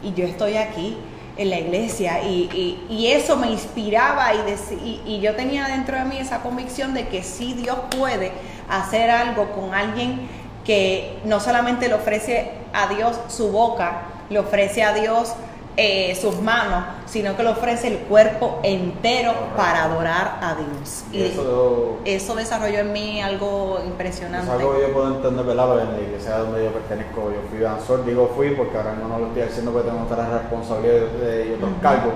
y 0.05 0.13
yo 0.13 0.25
estoy 0.25 0.55
aquí 0.57 0.95
en 1.37 1.49
la 1.49 1.59
iglesia 1.59 2.23
y, 2.23 2.49
y- 2.89 2.93
y 2.93 3.07
eso 3.07 3.35
me 3.35 3.51
inspiraba 3.51 4.31
y, 4.33 5.01
y 5.05 5.19
yo 5.19 5.35
tenía 5.35 5.67
dentro 5.67 5.97
de 5.97 6.05
mí 6.05 6.17
esa 6.17 6.41
convicción 6.41 6.93
de 6.93 7.07
que 7.09 7.23
sí 7.23 7.53
Dios 7.53 7.77
puede 7.97 8.31
hacer 8.69 9.09
algo 9.09 9.51
con 9.51 9.73
alguien 9.73 10.27
que 10.65 11.19
no 11.25 11.39
solamente 11.39 11.87
le 11.89 11.95
ofrece 11.95 12.51
a 12.73 12.87
Dios 12.87 13.17
su 13.27 13.49
boca, 13.51 14.03
le 14.29 14.39
ofrece 14.39 14.83
a 14.83 14.93
Dios 14.93 15.33
eh, 15.77 16.15
sus 16.19 16.39
manos, 16.41 16.83
sino 17.05 17.35
que 17.35 17.43
le 17.43 17.49
ofrece 17.49 17.87
el 17.89 17.97
cuerpo 17.99 18.59
entero 18.63 19.33
para 19.57 19.83
adorar 19.83 20.39
a 20.41 20.55
Dios. 20.55 21.03
Y 21.11 21.23
eso 21.23 21.97
eso 22.05 22.35
desarrolló 22.35 22.79
en 22.79 22.93
mí 22.93 23.21
algo 23.21 23.79
es 23.79 23.85
impresionante. 23.87 24.51
algo 24.51 24.75
que 24.75 24.81
yo 24.81 24.93
puedo 24.93 25.15
entender, 25.15 25.45
¿verdad? 25.45 25.67
Pero 25.69 25.81
en 25.81 25.91
la 25.93 26.01
iglesia 26.01 26.37
donde 26.37 26.63
yo 26.65 26.71
pertenezco, 26.71 27.31
yo 27.31 27.41
fui 27.49 27.59
danzor, 27.59 28.05
digo 28.05 28.31
fui 28.35 28.51
porque 28.51 28.77
ahora 28.77 28.91
mismo 28.93 29.09
no 29.09 29.19
lo 29.19 29.27
estoy 29.27 29.41
haciendo 29.43 29.71
porque 29.71 29.89
tengo 29.89 30.03
otras 30.03 30.29
responsabilidades 30.29 31.47
y 31.47 31.53
otros 31.53 31.71
Ujú. 31.71 31.81
cargos. 31.81 32.13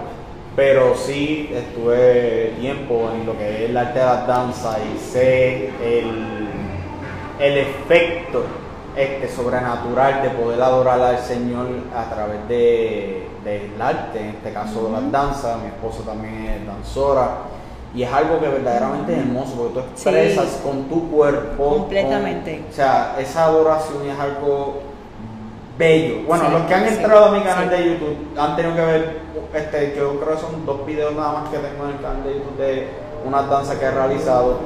Pero 0.55 0.95
sí 0.95 1.49
estuve 1.53 2.53
tiempo 2.60 3.10
en 3.14 3.26
lo 3.26 3.38
que 3.38 3.64
es 3.66 3.70
el 3.70 3.78
arte 3.78 3.99
de 3.99 4.05
la 4.05 4.26
danza 4.26 4.78
y 4.80 4.97
sé 4.99 5.70
el, 5.82 6.49
el 7.39 7.57
efecto 7.57 8.43
este, 8.95 9.30
sobrenatural 9.30 10.22
de 10.24 10.30
poder 10.32 10.62
adorar 10.62 10.99
al 11.01 11.20
Señor 11.20 11.68
a 11.95 12.10
través 12.10 12.47
de, 12.49 13.28
del 13.44 13.82
arte, 13.82 14.20
en 14.20 14.30
este 14.30 14.54
caso 14.54 14.86
de 14.86 14.92
las 14.92 15.12
danzas. 15.12 15.58
Mi 15.62 15.68
esposo 15.68 16.04
también 16.04 16.46
es 16.46 16.68
danzora. 16.68 17.30
Y 17.94 18.04
es 18.04 18.14
algo 18.14 18.40
que 18.40 18.48
verdaderamente 18.48 19.14
es 19.14 19.20
hermoso, 19.20 19.56
porque 19.56 19.74
tú 19.74 19.80
expresas 19.80 20.62
con 20.64 20.84
tu 20.84 21.10
cuerpo. 21.10 21.70
Completamente. 21.70 22.64
o 22.70 22.74
sea, 22.74 23.16
esa 23.20 23.46
adoración 23.46 24.08
es 24.08 24.20
algo 24.20 24.84
bello. 25.78 26.24
Bueno, 26.28 26.50
los 26.50 26.64
que 26.64 26.76
han 26.76 26.86
entrado 26.86 27.26
a 27.26 27.32
mi 27.32 27.42
canal 27.42 27.70
de 27.70 27.86
YouTube 27.86 28.18
han 28.38 28.56
tenido 28.56 28.76
que 28.76 28.82
ver, 28.82 29.20
este, 29.54 29.94
que 29.94 30.00
yo 30.00 30.20
creo 30.20 30.36
que 30.36 30.42
son 30.42 30.66
dos 30.66 30.86
videos 30.86 31.16
nada 31.16 31.40
más 31.40 31.50
que 31.50 31.58
tengo 31.58 31.86
en 31.86 31.92
el 31.92 32.02
canal 32.02 32.24
de 32.24 32.34
YouTube 32.34 32.58
de 32.58 32.88
una 33.26 33.42
danza 33.44 33.80
que 33.80 33.86
he 33.86 33.92
realizado. 33.92 34.58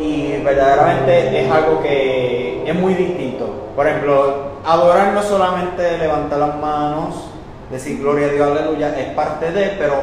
Y 0.00 0.38
verdaderamente 0.42 1.42
es 1.44 1.50
algo 1.50 1.80
que 1.82 2.68
es 2.68 2.74
muy 2.74 2.94
distinto. 2.94 3.48
Por 3.76 3.86
ejemplo, 3.86 4.56
adorar 4.64 5.12
no 5.12 5.22
solamente 5.22 5.98
levantar 5.98 6.38
las 6.38 6.58
manos, 6.58 7.14
decir 7.70 7.98
gloria 7.98 8.26
a 8.26 8.30
Dios, 8.30 8.58
aleluya, 8.58 8.98
es 8.98 9.14
parte 9.14 9.50
de, 9.52 9.76
pero 9.78 9.94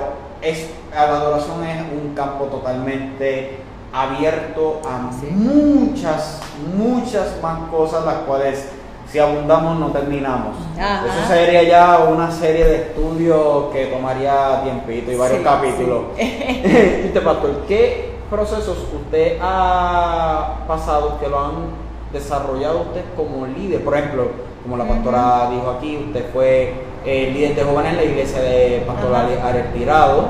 es, 0.42 0.70
la 0.94 1.04
adoración 1.04 1.64
es 1.66 1.82
un 1.82 2.14
campo 2.14 2.46
totalmente 2.46 3.58
abierto 3.94 4.82
a 4.86 5.12
muchas, 5.32 6.42
muchas 6.76 7.40
más 7.42 7.70
cosas, 7.70 8.06
las 8.06 8.16
cuales 8.26 8.70
si 9.14 9.20
abundamos 9.20 9.80
no 9.80 9.92
terminamos. 9.92 10.56
Eso 10.76 11.28
sería 11.28 11.62
ya 11.64 12.00
una 12.00 12.32
serie 12.32 12.66
de 12.66 12.76
estudios 12.78 13.72
que 13.72 13.86
tomaría 13.86 14.62
tiempito 14.64 15.12
y 15.12 15.16
varios 15.16 15.42
capítulos. 15.44 16.06
y 16.18 17.10
te 17.10 17.22
pastor, 17.22 17.66
¿qué 17.68 18.16
procesos 18.30 18.80
usted 18.92 19.38
ha 19.40 20.66
pasado 20.68 21.20
que 21.20 21.28
lo 21.28 21.40
han 21.40 21.54
desarrollado 22.12 22.82
usted 22.82 23.04
como 23.16 23.46
líder? 23.46 23.84
Por 23.84 23.96
ejemplo, 23.96 24.28
como 24.64 24.78
la 24.78 24.88
pastora 24.88 25.50
dijo 25.52 25.70
aquí, 25.78 25.98
usted 26.08 26.32
fue 26.34 26.74
eh, 27.06 27.32
líder 27.34 27.56
de 27.56 27.64
jóvenes 27.64 27.92
en 27.92 27.98
la 27.98 28.04
iglesia 28.04 28.42
de 28.42 28.84
Pastor 28.86 29.16
Ares 29.16 29.74
Tirado. 29.74 30.28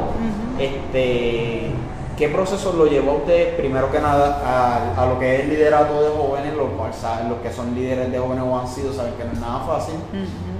Este, 0.60 1.72
¿Qué 2.18 2.30
proceso 2.30 2.74
lo 2.74 2.86
llevó 2.86 3.14
usted, 3.18 3.58
primero 3.58 3.92
que 3.92 4.00
nada, 4.00 4.94
a, 4.96 5.06
lo 5.08 5.18
que 5.18 5.36
es 5.36 5.42
el 5.42 5.50
liderato 5.50 6.02
de 6.02 6.10
jóvenes, 6.10 6.54
los, 6.54 6.68
los 6.70 7.40
que 7.42 7.52
son 7.52 7.74
líderes 7.74 8.12
de 8.12 8.20
jóvenes 8.20 8.44
o 8.48 8.60
han 8.60 8.68
sido, 8.68 8.94
saben 8.94 9.16
que 9.16 9.24
no 9.24 9.32
es 9.32 9.40
nada 9.40 9.66
fácil, 9.66 9.96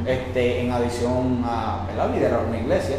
este, 0.06 0.62
en 0.62 0.72
adición 0.72 1.44
a 1.46 1.86
liderar 2.12 2.42
una 2.48 2.58
iglesia? 2.58 2.98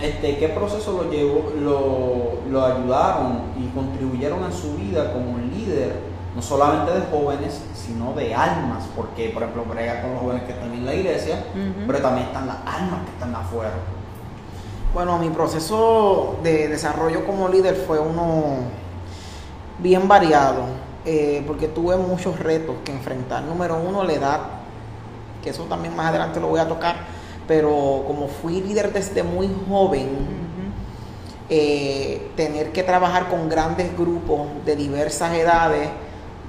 Este, 0.00 0.38
¿Qué 0.38 0.48
proceso 0.48 0.92
lo, 0.92 1.10
llevó, 1.10 1.52
lo, 1.60 2.50
lo 2.50 2.64
ayudaron 2.64 3.40
y 3.58 3.66
contribuyeron 3.74 4.44
en 4.44 4.52
su 4.52 4.74
vida 4.76 5.12
como 5.12 5.36
líder, 5.38 5.92
no 6.34 6.42
solamente 6.42 6.92
de 6.92 7.00
jóvenes, 7.10 7.60
sino 7.74 8.12
de 8.12 8.34
almas? 8.34 8.84
Porque, 8.94 9.30
por 9.30 9.42
ejemplo, 9.42 9.64
brega 9.64 10.02
con 10.02 10.12
los 10.12 10.20
jóvenes 10.20 10.44
que 10.44 10.52
están 10.52 10.72
en 10.72 10.86
la 10.86 10.94
iglesia, 10.94 11.44
pero 11.86 11.98
también 12.00 12.28
están 12.28 12.46
las 12.46 12.58
almas 12.66 13.04
que 13.04 13.10
están 13.12 13.34
afuera. 13.34 13.72
Bueno, 14.92 15.18
mi 15.18 15.30
proceso 15.30 16.36
de 16.42 16.68
desarrollo 16.68 17.24
como 17.24 17.48
líder 17.48 17.76
fue 17.76 18.00
uno 18.00 18.56
bien 19.78 20.08
variado, 20.08 20.64
eh, 21.04 21.44
porque 21.46 21.68
tuve 21.68 21.96
muchos 21.96 22.38
retos 22.38 22.76
que 22.84 22.92
enfrentar. 22.92 23.42
Número 23.44 23.76
uno, 23.76 24.02
la 24.04 24.12
edad, 24.12 24.40
que 25.42 25.50
eso 25.50 25.64
también 25.64 25.94
más 25.96 26.08
adelante 26.08 26.40
lo 26.40 26.48
voy 26.48 26.60
a 26.60 26.68
tocar, 26.68 26.96
pero 27.46 28.04
como 28.06 28.28
fui 28.28 28.60
líder 28.60 28.92
desde 28.92 29.22
muy 29.22 29.48
joven, 29.68 30.08
eh, 31.48 32.30
tener 32.36 32.70
que 32.70 32.82
trabajar 32.82 33.28
con 33.28 33.48
grandes 33.48 33.96
grupos 33.96 34.46
de 34.64 34.76
diversas 34.76 35.32
edades, 35.34 35.88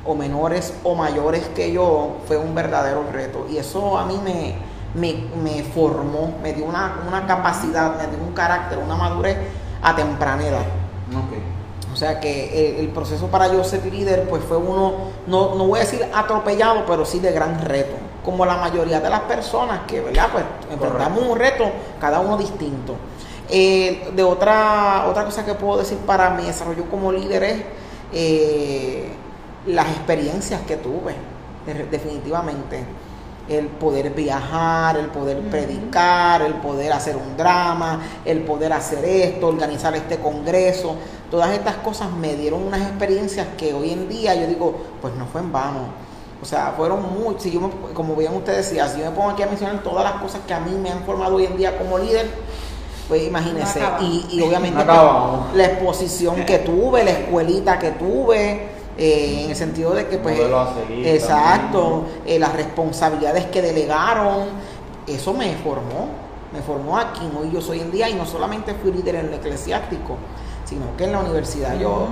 o 0.05 0.15
menores 0.15 0.73
o 0.83 0.95
mayores 0.95 1.47
que 1.55 1.71
yo, 1.71 2.17
fue 2.27 2.37
un 2.37 2.55
verdadero 2.55 3.03
reto. 3.11 3.45
Y 3.49 3.57
eso 3.57 3.97
a 3.97 4.05
mí 4.05 4.19
me, 4.23 4.55
me, 4.95 5.63
formó, 5.63 6.33
me 6.41 6.53
dio 6.53 6.65
una, 6.65 7.25
capacidad, 7.27 7.95
me 7.97 8.07
dio 8.15 8.25
un 8.25 8.33
carácter, 8.33 8.79
una 8.79 8.95
madurez 8.95 9.37
a 9.81 9.95
temprana 9.95 10.45
edad. 10.45 10.65
O 11.91 11.95
sea 11.95 12.19
que 12.19 12.79
el, 12.79 12.87
proceso 12.89 13.27
para 13.27 13.51
yo 13.51 13.63
ser 13.63 13.85
líder 13.85 14.27
pues 14.29 14.43
fue 14.43 14.57
uno, 14.57 14.93
no, 15.27 15.55
no 15.55 15.67
voy 15.67 15.79
a 15.79 15.83
decir 15.83 16.05
atropellado, 16.13 16.85
pero 16.85 17.05
sí 17.05 17.19
de 17.19 17.31
gran 17.31 17.59
reto. 17.61 17.95
Como 18.23 18.45
la 18.45 18.55
mayoría 18.57 18.99
de 18.99 19.09
las 19.09 19.21
personas 19.21 19.81
que, 19.87 19.99
¿verdad? 19.99 20.29
Pues 20.31 20.45
enfrentamos 20.71 21.23
un 21.23 21.37
reto, 21.37 21.65
cada 21.99 22.19
uno 22.19 22.37
distinto. 22.37 22.95
Eh, 23.49 24.11
de 24.15 24.23
otra, 24.23 25.05
otra 25.09 25.25
cosa 25.25 25.43
que 25.43 25.53
puedo 25.55 25.79
decir 25.79 25.97
para 25.99 26.29
mi 26.29 26.43
desarrollo 26.43 26.85
como 26.89 27.11
líder 27.11 27.43
es 27.43 27.61
eh, 28.13 29.11
las 29.65 29.87
experiencias 29.87 30.61
que 30.61 30.77
tuve, 30.77 31.15
definitivamente. 31.89 32.83
El 33.49 33.67
poder 33.67 34.11
viajar, 34.11 34.97
el 34.97 35.07
poder 35.07 35.39
predicar, 35.49 36.41
el 36.41 36.53
poder 36.55 36.93
hacer 36.93 37.17
un 37.17 37.35
drama, 37.35 37.99
el 38.23 38.43
poder 38.43 38.71
hacer 38.71 39.03
esto, 39.03 39.47
organizar 39.47 39.93
este 39.95 40.19
congreso. 40.19 40.95
Todas 41.29 41.51
estas 41.51 41.75
cosas 41.77 42.11
me 42.11 42.35
dieron 42.35 42.63
unas 42.63 42.81
experiencias 42.81 43.47
que 43.57 43.73
hoy 43.73 43.91
en 43.91 44.07
día 44.07 44.35
yo 44.35 44.47
digo, 44.47 44.75
pues 45.01 45.13
no 45.15 45.25
fue 45.25 45.41
en 45.41 45.51
vano. 45.51 45.79
O 46.41 46.45
sea, 46.45 46.73
fueron 46.77 47.01
muy, 47.13 47.35
si 47.39 47.51
yo 47.51 47.69
como 47.93 48.15
bien 48.15 48.33
ustedes 48.33 48.69
decían, 48.69 48.89
si 48.89 48.99
yo 48.99 49.05
me 49.05 49.11
pongo 49.11 49.31
aquí 49.31 49.43
a 49.43 49.47
mencionar 49.47 49.83
todas 49.83 50.03
las 50.03 50.21
cosas 50.21 50.41
que 50.47 50.53
a 50.53 50.59
mí 50.59 50.71
me 50.77 50.89
han 50.89 51.03
formado 51.03 51.35
hoy 51.35 51.45
en 51.45 51.57
día 51.57 51.77
como 51.77 51.97
líder, 51.97 52.29
pues 53.07 53.27
imagínense, 53.27 53.81
y, 53.99 54.41
obviamente 54.41 54.85
la 54.85 55.65
exposición 55.65 56.45
que 56.45 56.59
tuve, 56.59 57.03
la 57.03 57.11
escuelita 57.11 57.77
que 57.77 57.91
tuve, 57.91 58.80
eh, 59.03 59.45
en 59.45 59.49
el 59.49 59.55
sentido 59.55 59.95
de 59.95 60.05
que 60.05 60.19
pues 60.19 60.39
exacto 61.03 62.05
eh, 62.23 62.37
las 62.37 62.53
responsabilidades 62.53 63.45
que 63.47 63.59
delegaron 63.59 64.49
eso 65.07 65.33
me 65.33 65.55
formó 65.55 66.09
me 66.53 66.61
formó 66.61 66.99
aquí 66.99 67.27
hoy 67.35 67.49
yo 67.51 67.61
soy 67.61 67.79
en 67.79 67.89
día 67.89 68.09
y 68.09 68.13
no 68.13 68.27
solamente 68.27 68.75
fui 68.75 68.91
líder 68.91 69.15
en 69.15 69.25
el 69.29 69.33
eclesiástico 69.33 70.17
sino 70.65 70.95
que 70.97 71.05
en 71.05 71.13
la 71.13 71.19
universidad 71.21 71.79
yo 71.79 72.09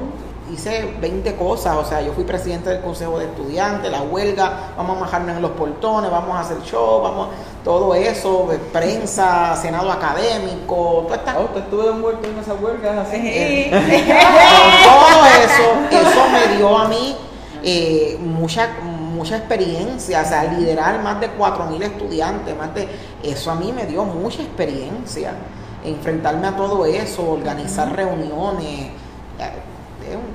hice 0.51 0.95
20 0.99 1.35
cosas, 1.35 1.75
o 1.75 1.85
sea, 1.85 2.01
yo 2.01 2.13
fui 2.13 2.23
presidente 2.23 2.69
del 2.69 2.81
consejo 2.81 3.19
de 3.19 3.25
estudiantes, 3.25 3.91
la 3.91 4.01
huelga, 4.01 4.73
vamos 4.77 4.97
a 4.97 4.99
majarnos 5.01 5.35
en 5.35 5.41
los 5.41 5.51
portones, 5.51 6.09
vamos 6.11 6.35
a 6.35 6.41
hacer 6.41 6.61
show, 6.63 7.01
vamos, 7.01 7.29
todo 7.63 7.93
eso, 7.95 8.47
prensa, 8.71 9.55
senado 9.55 9.91
académico, 9.91 11.03
todo 11.07 11.15
esta... 11.15 11.39
Oh, 11.39 11.45
¿Usted 11.45 11.61
estuvo 11.61 11.89
envuelto 11.89 12.27
en 12.27 12.37
esa 12.39 12.53
huelga? 12.53 13.01
Así? 13.01 13.69
todo 13.71 15.25
eso, 15.43 15.73
eso 15.91 16.29
me 16.31 16.57
dio 16.57 16.77
a 16.77 16.87
mí 16.87 17.15
eh, 17.63 18.17
mucha 18.19 18.69
mucha 19.19 19.35
experiencia, 19.35 20.21
o 20.21 20.25
sea, 20.25 20.45
liderar 20.45 21.03
más 21.03 21.19
de 21.19 21.29
4.000 21.37 21.83
estudiantes, 21.83 22.55
más 22.55 22.73
de 22.73 22.87
eso 23.21 23.51
a 23.51 23.55
mí 23.55 23.73
me 23.73 23.85
dio 23.85 24.05
mucha 24.05 24.41
experiencia, 24.41 25.33
enfrentarme 25.83 26.47
a 26.47 26.55
todo 26.55 26.85
eso, 26.85 27.29
organizar 27.29 27.93
reuniones, 27.93 28.91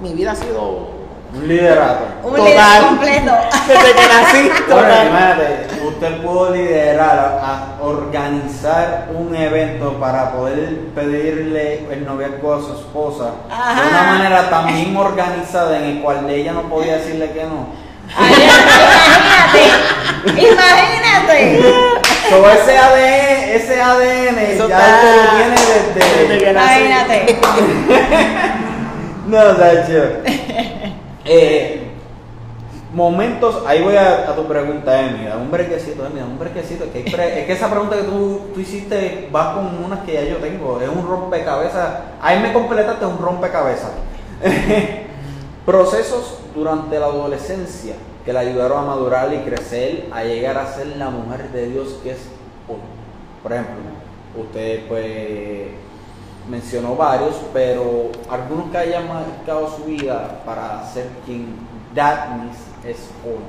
mi 0.02 0.12
vida 0.14 0.32
ha 0.32 0.36
sido 0.36 1.04
un 1.34 1.48
liderato. 1.48 2.04
Un 2.22 2.34
liderato 2.44 2.86
completo. 2.86 3.32
Desde 3.68 3.92
que 3.94 4.08
nací. 4.08 4.50
Bueno, 4.68 5.88
usted 5.88 6.22
pudo 6.22 6.50
liderar, 6.50 7.40
a 7.42 7.76
organizar 7.82 9.08
un 9.14 9.34
evento 9.34 9.94
para 10.00 10.32
poder 10.32 10.88
pedirle 10.94 11.86
el 11.90 12.04
noviazgo 12.04 12.54
a 12.54 12.60
su 12.60 12.72
esposa 12.74 13.32
de 13.48 13.88
una 13.88 14.02
manera 14.02 14.50
tan 14.50 14.66
bien 14.66 14.96
organizada 14.96 15.76
en 15.78 15.84
el 15.84 16.02
cual 16.02 16.28
ella 16.30 16.52
no 16.52 16.62
podía 16.62 16.96
decirle 16.96 17.30
que 17.30 17.44
no. 17.44 17.66
imagínate, 20.24 20.40
imagínate. 20.40 21.62
So, 22.28 22.50
ese 22.50 22.78
ADN, 22.78 23.54
ese 23.54 23.80
ADN 23.80 24.38
ya 24.68 24.78
lo 25.02 25.36
tiene 25.36 25.56
desde, 25.60 26.02
desde 26.28 26.52
No, 29.34 29.40
eh, 31.24 31.82
momentos, 32.92 33.64
ahí 33.66 33.82
voy 33.82 33.96
a, 33.96 34.32
tu 34.36 34.46
pregunta, 34.46 35.00
Emi, 35.00 35.24
da 35.24 35.36
un 35.38 35.50
brequecito, 35.50 36.06
Emi, 36.06 36.20
un 36.20 36.38
brequecito. 36.38 36.84
Que 36.92 37.00
es 37.00 37.46
que 37.46 37.52
esa 37.52 37.68
pregunta 37.68 37.96
que 37.96 38.04
tú, 38.04 38.42
tú, 38.54 38.60
hiciste 38.60 39.28
va 39.34 39.54
con 39.54 39.84
unas 39.84 40.04
que 40.04 40.12
ya 40.12 40.22
yo 40.22 40.36
tengo, 40.36 40.80
es 40.80 40.88
un 40.88 41.04
rompecabezas. 41.04 41.98
Ahí 42.22 42.38
me 42.38 42.52
completaste 42.52 43.06
un 43.06 43.18
rompecabezas. 43.18 43.90
Procesos 45.66 46.38
durante 46.54 46.96
la 47.00 47.06
adolescencia 47.06 47.96
que 48.24 48.32
le 48.32 48.38
ayudaron 48.38 48.84
a 48.84 48.86
madurar 48.86 49.34
y 49.34 49.38
crecer, 49.38 50.06
a 50.12 50.22
llegar 50.22 50.58
a 50.58 50.72
ser 50.72 50.86
la 50.96 51.10
mujer 51.10 51.50
de 51.50 51.70
Dios 51.70 51.96
que 52.04 52.12
es 52.12 52.28
hoy. 52.68 52.76
Por 53.42 53.52
ejemplo, 53.52 53.74
usted 54.38 54.86
pues 54.86 55.83
mencionó 56.48 56.94
varios, 56.96 57.36
pero 57.52 58.10
algunos 58.30 58.70
que 58.70 58.78
hayan 58.78 59.08
marcado 59.08 59.74
su 59.76 59.84
vida 59.84 60.42
para 60.44 60.84
ser 60.92 61.08
quien 61.24 61.56
Datnis 61.94 62.56
es 62.84 63.10
hoy. 63.24 63.40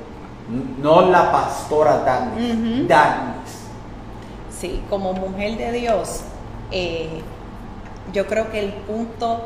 No 0.80 1.10
la 1.10 1.32
pastora 1.32 1.98
Datnis, 1.98 3.62
Sí, 4.58 4.80
como 4.88 5.12
mujer 5.12 5.58
de 5.58 5.72
Dios, 5.72 6.22
eh, 6.70 7.20
yo 8.12 8.26
creo 8.26 8.50
que 8.50 8.60
el 8.60 8.72
punto 8.72 9.42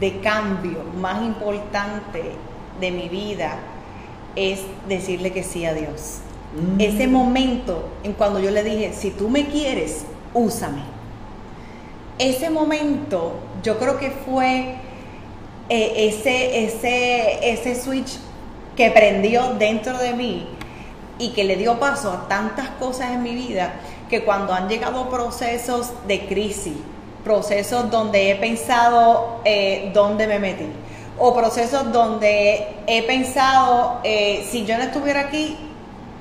de 0.00 0.20
cambio 0.20 0.78
más 1.00 1.22
importante 1.22 2.32
de 2.80 2.90
mi 2.90 3.08
vida 3.08 3.56
es 4.34 4.60
decirle 4.88 5.32
que 5.32 5.44
sí 5.44 5.64
a 5.66 5.74
Dios. 5.74 6.18
Mm. 6.54 6.80
Ese 6.80 7.06
momento 7.06 7.88
en 8.02 8.12
cuando 8.14 8.40
yo 8.40 8.50
le 8.50 8.64
dije, 8.64 8.92
si 8.92 9.10
tú 9.10 9.28
me 9.28 9.46
quieres, 9.46 10.04
úsame. 10.34 10.97
Ese 12.18 12.50
momento 12.50 13.34
yo 13.62 13.78
creo 13.78 13.98
que 13.98 14.10
fue 14.10 14.74
eh, 15.68 16.08
ese, 16.08 16.64
ese, 16.64 17.52
ese 17.52 17.80
switch 17.80 18.18
que 18.76 18.90
prendió 18.90 19.54
dentro 19.54 19.98
de 19.98 20.14
mí 20.14 20.48
y 21.18 21.30
que 21.30 21.44
le 21.44 21.56
dio 21.56 21.78
paso 21.78 22.10
a 22.10 22.28
tantas 22.28 22.70
cosas 22.70 23.10
en 23.10 23.22
mi 23.22 23.34
vida 23.34 23.74
que 24.08 24.24
cuando 24.24 24.52
han 24.52 24.68
llegado 24.68 25.10
procesos 25.10 25.92
de 26.06 26.26
crisis, 26.26 26.74
procesos 27.22 27.90
donde 27.90 28.30
he 28.30 28.36
pensado 28.36 29.40
eh, 29.44 29.90
dónde 29.94 30.26
me 30.26 30.38
metí, 30.38 30.68
o 31.18 31.34
procesos 31.34 31.92
donde 31.92 32.76
he 32.86 33.02
pensado, 33.02 34.00
eh, 34.04 34.46
si 34.50 34.64
yo 34.64 34.76
no 34.76 34.84
estuviera 34.84 35.20
aquí, 35.20 35.56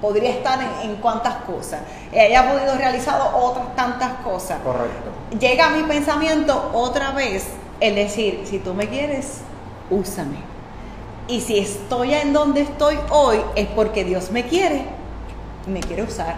podría 0.02 0.32
estar 0.32 0.60
en, 0.62 0.92
en 0.92 0.96
cuántas 0.98 1.36
cosas, 1.38 1.82
haya 2.12 2.52
podido 2.52 2.76
realizar 2.76 3.20
otras 3.34 3.76
tantas 3.76 4.12
cosas. 4.24 4.60
Correcto. 4.64 5.17
Llega 5.40 5.68
a 5.68 5.70
mi 5.72 5.84
pensamiento 5.84 6.72
otra 6.74 7.12
vez 7.12 7.48
el 7.82 7.96
decir, 7.96 8.44
si 8.46 8.60
tú 8.60 8.74
me 8.74 8.88
quieres, 8.88 9.42
úsame. 9.90 10.38
Y 11.28 11.42
si 11.42 11.58
estoy 11.58 12.14
en 12.14 12.32
donde 12.32 12.62
estoy 12.62 12.98
hoy, 13.10 13.38
es 13.56 13.68
porque 13.68 14.06
Dios 14.06 14.32
me 14.32 14.46
quiere, 14.46 14.86
me 15.66 15.82
quiere 15.82 16.04
usar. 16.04 16.38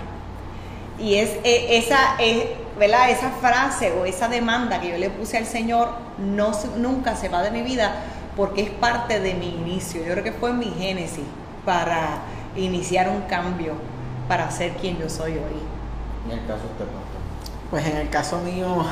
Y 0.97 1.15
es 1.15 1.29
eh, 1.43 1.77
esa, 1.77 2.15
eh, 2.17 2.57
¿verdad? 2.79 3.11
esa 3.11 3.29
frase 3.29 3.91
o 3.91 4.05
esa 4.05 4.27
demanda 4.27 4.81
que 4.81 4.89
yo 4.89 4.97
le 4.97 5.11
puse 5.11 5.37
al 5.37 5.45
Señor, 5.45 5.89
no, 6.17 6.51
nunca 6.77 7.15
se 7.15 7.29
va 7.29 7.43
de 7.43 7.51
mi 7.51 7.61
vida 7.61 7.93
porque 8.35 8.63
es 8.63 8.69
parte 8.71 9.19
de 9.19 9.35
mi 9.35 9.49
inicio. 9.49 10.03
Yo 10.03 10.13
creo 10.13 10.23
que 10.23 10.31
fue 10.31 10.51
mi 10.53 10.71
génesis 10.71 11.25
para 11.63 12.21
iniciar 12.55 13.09
un 13.09 13.21
cambio, 13.23 13.73
para 14.27 14.49
ser 14.49 14.73
quien 14.73 14.97
yo 14.97 15.09
soy 15.09 15.33
hoy. 15.33 15.61
En 16.25 16.39
el 16.39 16.47
caso 16.47 16.63
de 16.63 16.85
pastor. 16.85 17.08
Pues 17.69 17.85
en 17.85 17.97
el 17.97 18.09
caso 18.09 18.39
mío, 18.39 18.83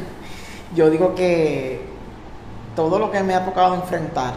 yo 0.74 0.90
digo 0.90 1.14
que 1.14 1.80
todo 2.76 2.98
lo 2.98 3.10
que 3.10 3.22
me 3.22 3.34
ha 3.34 3.44
tocado 3.44 3.74
enfrentar 3.74 4.34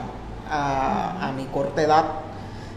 a, 0.49 1.27
a 1.29 1.31
mi 1.31 1.45
corta 1.45 1.81
edad, 1.83 2.05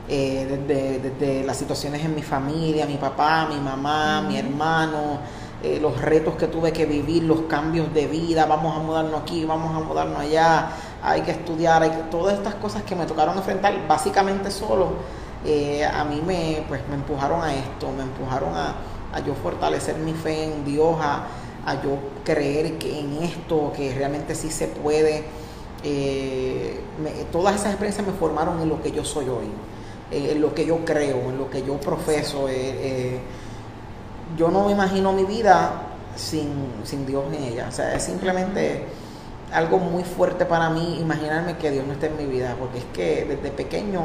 eh, 0.09 0.47
desde, 0.67 0.99
desde 1.11 1.45
las 1.45 1.57
situaciones 1.57 2.05
en 2.05 2.15
mi 2.15 2.23
familia, 2.23 2.87
mi 2.87 2.97
papá, 2.97 3.47
mi 3.51 3.61
mamá, 3.61 4.23
mi 4.23 4.37
hermano, 4.39 5.21
eh, 5.63 5.79
los 5.81 6.01
retos 6.01 6.35
que 6.37 6.47
tuve 6.49 6.73
que 6.73 6.87
vivir, 6.87 7.25
los 7.25 7.43
cambios 7.43 7.93
de 7.95 8.07
vida, 8.07 8.47
vamos 8.47 8.77
a 8.77 8.81
mudarnos 8.81 9.21
aquí, 9.23 9.45
vamos 9.45 9.75
a 9.77 9.81
mudarnos 9.87 10.19
allá, 10.21 10.71
hay 11.03 11.23
que 11.23 11.33
estudiar, 11.33 11.83
hay 11.83 11.91
que- 11.91 12.03
todas 12.11 12.35
estas 12.35 12.55
cosas 12.57 12.83
que 12.85 12.95
me 12.95 13.07
tocaron 13.07 13.37
enfrentar 13.37 13.75
básicamente 13.89 14.51
solo, 14.51 14.89
eh, 15.45 15.85
a 15.85 16.05
mí 16.05 16.23
me, 16.27 16.65
pues, 16.69 16.81
me 16.89 16.95
empujaron 16.97 17.43
a 17.43 17.55
esto, 17.55 17.91
me 17.97 18.03
empujaron 18.05 18.55
a, 18.55 18.75
a 19.13 19.21
yo 19.21 19.35
fortalecer 19.35 19.97
mi 19.97 20.13
fe 20.13 20.45
en 20.45 20.65
Dios, 20.65 20.97
a, 21.01 21.27
a 21.67 21.83
yo 21.83 21.99
creer 22.25 22.79
que 22.79 22.99
en 23.01 23.23
esto, 23.23 23.73
que 23.75 23.95
realmente 23.95 24.35
sí 24.35 24.51
se 24.51 24.69
puede. 24.69 25.25
Eh, 25.85 26.81
todas 27.31 27.55
esas 27.55 27.69
experiencias 27.69 28.07
me 28.07 28.13
formaron 28.13 28.61
en 28.61 28.69
lo 28.69 28.83
que 28.83 28.91
yo 28.91 29.05
soy 29.05 29.29
hoy, 29.29 29.47
eh, 30.11 30.33
en 30.33 30.41
lo 30.41 30.55
que 30.55 30.67
yo 30.67 30.85
creo, 30.85 31.31
en 31.31 31.39
lo 31.39 31.49
que 31.51 31.63
yo 31.63 31.79
profeso. 31.79 32.49
eh, 32.49 33.21
yo 34.37 34.51
no 34.51 34.67
me 34.67 34.73
imagino 34.73 35.13
mi 35.13 35.25
vida 35.25 35.83
sin, 36.17 36.51
sin 36.85 37.07
Dios 37.07 37.25
en 37.33 37.45
ella. 37.45 37.67
O 37.69 37.73
sea, 37.73 37.95
es 37.95 38.03
simplemente 38.03 38.85
algo 39.53 39.79
muy 39.79 40.05
fuerte 40.05 40.45
para 40.45 40.69
mí 40.69 40.99
imaginarme 41.01 41.57
que 41.57 41.71
Dios 41.71 41.87
no 41.87 41.95
esté 41.95 42.07
en 42.09 42.17
mi 42.17 42.27
vida, 42.27 42.55
porque 42.59 42.79
es 42.79 42.85
que 42.93 43.25
desde 43.25 43.51
pequeño, 43.51 44.03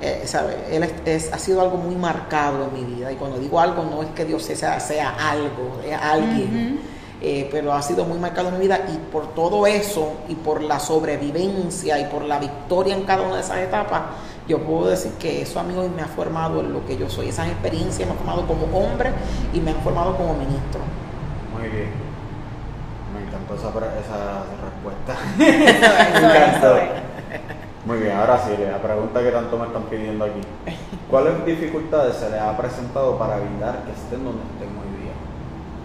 eh, 0.00 0.22
¿sabe? 0.26 0.56
Él 0.70 0.82
es, 0.82 0.92
es- 1.04 1.32
ha 1.32 1.38
sido 1.38 1.60
algo 1.62 1.76
muy 1.78 1.94
marcado 1.96 2.64
en 2.64 2.74
mi 2.74 2.94
vida. 2.96 3.10
Y 3.12 3.16
cuando 3.16 3.38
digo 3.38 3.58
algo, 3.60 3.82
no 3.84 4.02
es 4.02 4.08
que 4.10 4.24
Dios 4.24 4.42
sea, 4.42 4.78
sea 4.80 5.14
algo, 5.30 5.80
es 5.86 5.96
alguien. 6.00 6.80
eh, 7.22 7.48
pero 7.50 7.72
ha 7.72 7.80
sido 7.80 8.04
muy 8.04 8.18
marcado 8.18 8.48
en 8.48 8.54
mi 8.54 8.60
vida 8.60 8.78
y 8.92 8.98
por 9.10 9.28
todo 9.34 9.66
eso 9.66 10.12
y 10.28 10.34
por 10.34 10.62
la 10.62 10.78
sobrevivencia 10.78 11.98
y 11.98 12.04
por 12.04 12.22
la 12.22 12.38
victoria 12.38 12.94
en 12.94 13.04
cada 13.04 13.22
una 13.22 13.36
de 13.36 13.40
esas 13.40 13.56
etapas, 13.58 14.02
yo 14.46 14.58
puedo 14.60 14.88
decir 14.90 15.12
que 15.12 15.40
eso 15.40 15.58
a 15.58 15.62
mí 15.62 15.74
hoy 15.74 15.88
me 15.88 16.02
ha 16.02 16.06
formado 16.06 16.60
en 16.60 16.74
lo 16.74 16.84
que 16.86 16.96
yo 16.98 17.08
soy. 17.08 17.30
Esas 17.30 17.48
experiencias 17.48 18.06
me 18.06 18.12
han 18.12 18.18
formado 18.18 18.46
como 18.46 18.66
hombre 18.78 19.10
y 19.54 19.60
me 19.60 19.70
han 19.70 19.78
formado 19.78 20.14
como 20.16 20.34
ministro. 20.34 20.80
Muy 21.58 21.68
bien. 21.70 21.90
Me 23.14 23.26
encantó 23.26 23.54
esa, 23.54 23.70
esa 23.98 24.44
respuesta. 24.62 25.16
Me 26.20 26.36
encantó. 26.46 27.05
Muy 27.86 27.98
bien, 27.98 28.16
ahora 28.16 28.42
sí, 28.44 28.50
la 28.60 28.82
pregunta 28.82 29.22
que 29.22 29.30
tanto 29.30 29.56
me 29.58 29.66
están 29.66 29.84
pidiendo 29.84 30.24
aquí. 30.24 30.40
¿Cuáles 31.08 31.44
dificultades 31.46 32.16
se 32.16 32.28
les 32.30 32.40
ha 32.40 32.56
presentado 32.56 33.16
para 33.16 33.36
evitar 33.38 33.84
que 33.84 33.92
estén 33.92 34.24
donde 34.24 34.42
estén 34.42 34.68
hoy 34.76 35.02
día? 35.02 35.12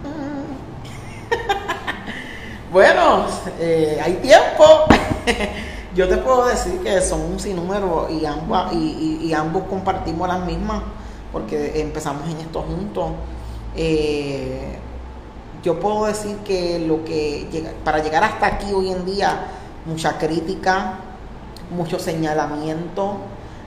Bueno, 2.72 3.26
eh, 3.60 4.00
hay 4.02 4.14
tiempo. 4.14 4.64
Yo 5.94 6.08
te 6.08 6.16
puedo 6.16 6.46
decir 6.46 6.80
que 6.80 7.02
son 7.02 7.20
un 7.20 7.38
sinnúmero 7.38 8.08
y 8.10 8.24
ambos, 8.24 8.72
y, 8.72 9.18
y- 9.22 9.26
y 9.26 9.34
ambos 9.34 9.64
compartimos 9.64 10.26
las 10.26 10.40
mismas 10.46 10.80
porque 11.30 11.78
empezamos 11.82 12.26
en 12.30 12.38
esto 12.38 12.62
juntos. 12.62 13.10
Eh, 13.76 14.78
yo 15.62 15.78
puedo 15.78 16.06
decir 16.06 16.36
que 16.38 16.78
lo 16.80 17.04
que 17.04 17.46
para 17.84 17.98
llegar 18.02 18.24
hasta 18.24 18.46
aquí 18.46 18.72
hoy 18.72 18.90
en 18.90 19.04
día, 19.04 19.46
mucha 19.86 20.18
crítica, 20.18 20.94
mucho 21.72 21.98
señalamiento, 21.98 23.14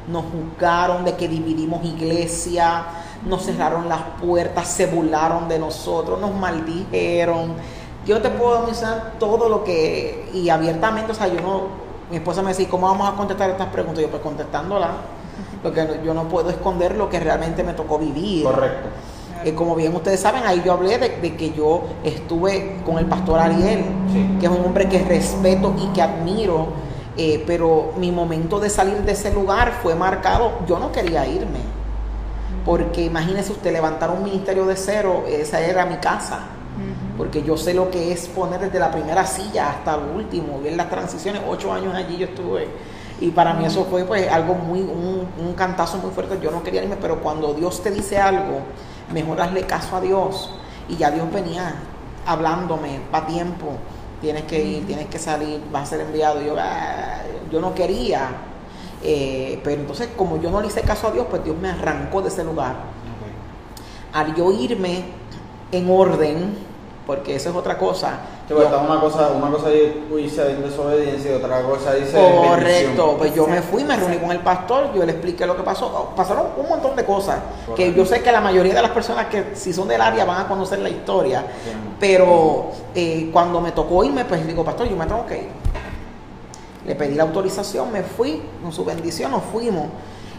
nos 0.08 0.24
juzgaron 0.26 1.04
de 1.06 1.16
que 1.16 1.28
dividimos 1.28 1.84
iglesia, 1.84 2.84
nos 3.28 3.44
cerraron 3.44 3.90
las 3.90 4.02
puertas, 4.22 4.68
se 4.68 4.86
burlaron 4.86 5.48
de 5.48 5.60
nosotros, 5.60 6.20
nos 6.22 6.34
maldijeron. 6.34 7.54
Yo 8.06 8.22
te 8.22 8.30
puedo 8.30 8.62
mencionar 8.62 9.14
todo 9.20 9.50
lo 9.50 9.64
que, 9.64 10.30
y 10.34 10.50
abiertamente, 10.50 11.12
o 11.12 11.16
sea, 11.16 11.28
yo 11.28 11.42
no, 11.42 11.62
mi 12.12 12.18
esposa 12.18 12.44
me 12.44 12.50
decía, 12.50 12.70
¿cómo 12.70 12.88
vamos 12.88 13.12
a 13.12 13.16
contestar 13.16 13.50
estas 13.50 13.68
preguntas? 13.70 14.04
Yo 14.04 14.10
pues 14.10 14.22
contestándolas, 14.22 14.92
porque 15.64 16.00
yo 16.06 16.14
no 16.14 16.26
puedo 16.28 16.52
esconder 16.52 16.96
lo 16.96 17.10
que 17.10 17.20
realmente 17.20 17.64
me 17.64 17.74
tocó 17.74 17.98
vivir. 17.98 18.44
Correcto. 18.44 18.90
Eh, 19.44 19.54
como 19.56 19.76
bien 19.76 19.94
ustedes 19.96 20.20
saben, 20.20 20.44
ahí 20.46 20.62
yo 20.64 20.74
hablé 20.74 20.98
de, 21.00 21.10
de 21.20 21.36
que 21.36 21.52
yo 21.52 21.82
estuve 22.04 22.78
con 22.86 23.00
el 23.00 23.06
pastor 23.06 23.40
Ariel, 23.40 23.84
Sí. 24.14 24.38
que 24.40 24.46
es 24.46 24.52
un 24.52 24.64
hombre 24.64 24.88
que 24.88 25.00
respeto 25.00 25.74
y 25.78 25.88
que 25.88 26.02
admiro, 26.04 26.68
eh, 27.18 27.44
pero 27.48 27.94
mi 27.98 28.12
momento 28.12 28.60
de 28.60 28.70
salir 28.70 28.98
de 29.04 29.14
ese 29.14 29.34
lugar 29.34 29.80
fue 29.82 29.96
marcado, 29.96 30.60
yo 30.68 30.80
no 30.80 30.92
quería 30.92 31.26
irme, 31.28 31.60
porque 32.66 33.06
imagínese 33.06 33.52
usted 33.52 33.72
levantar 33.72 34.12
un 34.12 34.24
ministerio 34.24 34.66
de 34.66 34.76
cero, 34.76 35.24
esa 35.28 35.62
era 35.62 35.86
mi 35.86 35.98
casa, 35.98 36.40
porque 37.18 37.42
yo 37.44 37.56
sé 37.56 37.74
lo 37.74 37.90
que 37.90 38.12
es 38.12 38.28
poner 38.28 38.60
desde 38.60 38.80
la 38.80 38.92
primera 38.92 39.26
silla 39.26 39.70
hasta 39.70 39.96
el 39.96 40.02
último, 40.16 40.60
ver 40.62 40.74
las 40.74 40.90
transiciones, 40.90 41.42
ocho 41.48 41.72
años 41.72 41.94
allí 41.96 42.18
yo 42.18 42.26
estuve. 42.26 42.68
Y 43.22 43.30
para 43.30 43.54
mí 43.54 43.66
eso 43.66 43.86
fue 43.86 44.04
pues 44.04 44.30
algo 44.30 44.56
muy, 44.56 44.82
un, 44.82 45.26
un 45.40 45.54
cantazo 45.54 45.98
muy 46.00 46.12
fuerte, 46.12 46.38
yo 46.42 46.52
no 46.52 46.64
quería 46.64 46.84
irme, 46.84 46.98
pero 46.98 47.22
cuando 47.22 47.54
Dios 47.54 47.82
te 47.82 47.92
dice 47.92 48.20
algo, 48.20 48.60
mejor 49.14 49.40
hazle 49.40 49.62
caso 49.62 49.96
a 49.96 50.02
Dios. 50.02 50.52
Y 50.90 50.98
ya 50.98 51.12
Dios 51.12 51.32
venía 51.32 51.76
hablándome, 52.26 53.00
va 53.14 53.26
tiempo, 53.26 53.78
tienes 54.22 54.44
que 54.44 54.64
ir, 54.64 54.88
tienes 54.88 55.08
que 55.08 55.20
salir, 55.20 55.62
vas 55.72 55.84
a 55.84 55.86
ser 55.98 56.02
enviado. 56.02 56.42
Yo, 56.42 56.56
"Ah", 56.58 57.22
yo 57.52 57.60
no 57.62 57.74
quería, 57.76 58.30
eh, 59.04 59.60
pero 59.64 59.82
entonces 59.82 60.10
como 60.18 60.42
yo 60.42 60.50
no 60.52 60.62
le 60.62 60.68
hice 60.68 60.82
caso 60.82 61.08
a 61.08 61.12
Dios, 61.12 61.28
pues 61.30 61.44
Dios 61.44 61.58
me 61.58 61.70
arrancó 61.70 62.22
de 62.22 62.30
ese 62.30 62.44
lugar. 62.44 62.76
Al 64.14 64.34
yo 64.36 64.52
irme 64.52 65.04
en 65.72 65.90
orden, 65.90 66.56
porque 67.06 67.36
eso 67.36 67.50
es 67.50 67.56
otra 67.56 67.78
cosa. 67.78 68.20
Sí, 68.48 68.54
una 68.54 69.00
cosa, 69.00 69.30
una 69.30 69.50
cosa 69.50 69.70
dice 69.70 70.52
en 70.52 70.62
desobediencia 70.62 71.32
y 71.32 71.34
otra 71.34 71.64
cosa 71.64 71.96
dice 71.96 72.14
Correcto, 72.14 73.16
pues 73.18 73.34
yo 73.34 73.48
me 73.48 73.64
fui, 73.64 73.84
me 73.84 73.96
reuní 73.96 74.18
con 74.18 74.32
el 74.32 74.40
pastor, 74.40 74.94
yo 74.94 75.04
le 75.04 75.14
expliqué 75.14 75.48
lo 75.48 75.58
que 75.58 75.64
pasó. 75.64 76.12
Pasaron 76.16 76.50
un 76.56 76.70
montón 76.70 76.96
de 76.96 77.04
cosas 77.04 77.40
que 77.76 77.92
yo 77.94 78.06
sé 78.06 78.22
que 78.22 78.32
la 78.32 78.42
mayoría 78.42 78.76
de 78.76 78.84
las 78.84 78.92
personas 78.92 79.28
que 79.28 79.56
si 79.56 79.74
son 79.74 79.88
del 79.88 80.00
área 80.00 80.26
van 80.26 80.46
a 80.46 80.48
conocer 80.48 80.78
la 80.78 80.90
historia, 80.90 81.44
pero 82.00 82.70
eh, 82.94 83.32
cuando 83.34 83.60
me 83.62 83.72
tocó 83.72 84.04
irme, 84.04 84.26
pues 84.26 84.46
digo, 84.46 84.64
pastor, 84.64 84.88
yo 84.88 84.96
me 84.96 85.08
tengo 85.08 85.26
que 85.26 85.38
ir. 85.40 85.50
Le 86.86 86.94
pedí 86.94 87.16
la 87.16 87.24
autorización, 87.24 87.92
me 87.92 88.04
fui, 88.04 88.44
con 88.62 88.72
su 88.72 88.86
bendición 88.86 89.32
nos 89.32 89.42
fuimos 89.42 89.88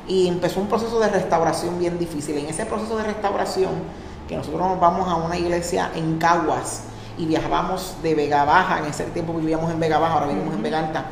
y 0.07 0.29
empezó 0.29 0.61
un 0.61 0.69
proceso 0.69 1.01
de 1.01 1.09
restauración 1.09 1.77
bien 1.81 1.99
difícil. 1.99 2.39
En 2.39 2.47
ese 2.47 2.67
proceso 2.67 2.97
de 2.97 3.03
restauración, 3.03 3.73
que 4.29 4.37
nosotros 4.37 4.61
nos 4.61 4.79
vamos 4.79 5.09
a 5.09 5.17
una 5.17 5.37
iglesia 5.37 5.91
en 5.97 6.19
Caguas 6.19 6.83
y 7.19 7.27
viajábamos 7.27 7.97
de 8.03 8.15
Vega 8.15 8.45
Baja, 8.45 8.79
en 8.79 8.87
ese 8.87 9.05
tiempo 9.05 9.33
vivíamos 9.35 9.71
en 9.71 9.81
Vega 9.81 9.99
Baja, 9.99 10.15
ahora 10.15 10.27
vivimos 10.27 10.55
en 10.55 10.63
Vega 10.63 10.79
Alta, 10.81 11.07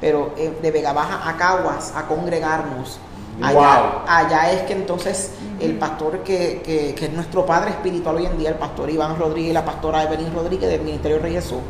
pero 0.00 0.32
eh, 0.36 0.58
de 0.62 0.70
Vega 0.70 0.92
Baja 0.92 1.28
a 1.28 1.36
Caguas 1.36 1.92
a 1.96 2.06
congregarnos. 2.06 2.98
Allá, 3.42 3.52
Wow. 3.58 4.02
allá 4.06 4.50
es 4.52 4.62
que 4.62 4.72
entonces 4.74 5.32
el 5.60 5.78
pastor 5.78 6.18
que, 6.22 6.60
que- 6.64 6.94
que 6.94 7.06
es 7.06 7.12
nuestro 7.12 7.46
padre 7.46 7.70
espiritual 7.70 8.16
hoy 8.16 8.26
en 8.26 8.36
día, 8.38 8.50
el 8.50 8.56
pastor 8.56 8.90
Iván 8.90 9.18
Rodríguez 9.18 9.50
y 9.50 9.54
la 9.54 9.64
pastora 9.64 10.02
Evelyn 10.02 10.34
Rodríguez 10.34 10.68
del 10.68 10.82
Ministerio 10.82 11.18
Rey 11.18 11.32
Jesús, 11.32 11.60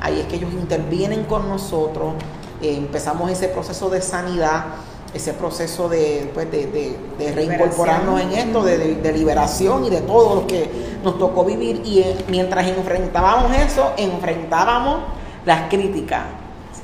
ahí 0.00 0.18
es 0.20 0.26
que 0.26 0.36
ellos 0.36 0.52
intervienen 0.52 1.24
con 1.24 1.48
nosotros, 1.48 2.14
eh, 2.62 2.74
empezamos 2.76 3.30
ese 3.30 3.48
proceso 3.48 3.88
de 3.90 4.02
sanidad 4.02 4.64
ese 5.12 5.32
proceso 5.34 5.88
de, 5.88 6.30
pues, 6.34 6.50
de, 6.50 6.66
de, 6.66 6.96
de 7.18 7.32
reincorporarnos 7.32 8.20
en 8.20 8.32
esto, 8.32 8.62
de, 8.62 8.78
de- 8.78 8.94
de 8.96 9.12
liberación 9.12 9.84
y 9.84 9.90
de 9.90 10.00
todo 10.02 10.36
lo 10.36 10.46
que 10.46 10.70
nos 11.02 11.18
tocó 11.18 11.44
vivir. 11.44 11.82
Y 11.84 12.00
eh, 12.00 12.16
mientras 12.28 12.66
enfrentábamos 12.68 13.56
eso, 13.56 13.92
enfrentábamos 13.96 14.98
las 15.44 15.68
críticas. 15.68 16.22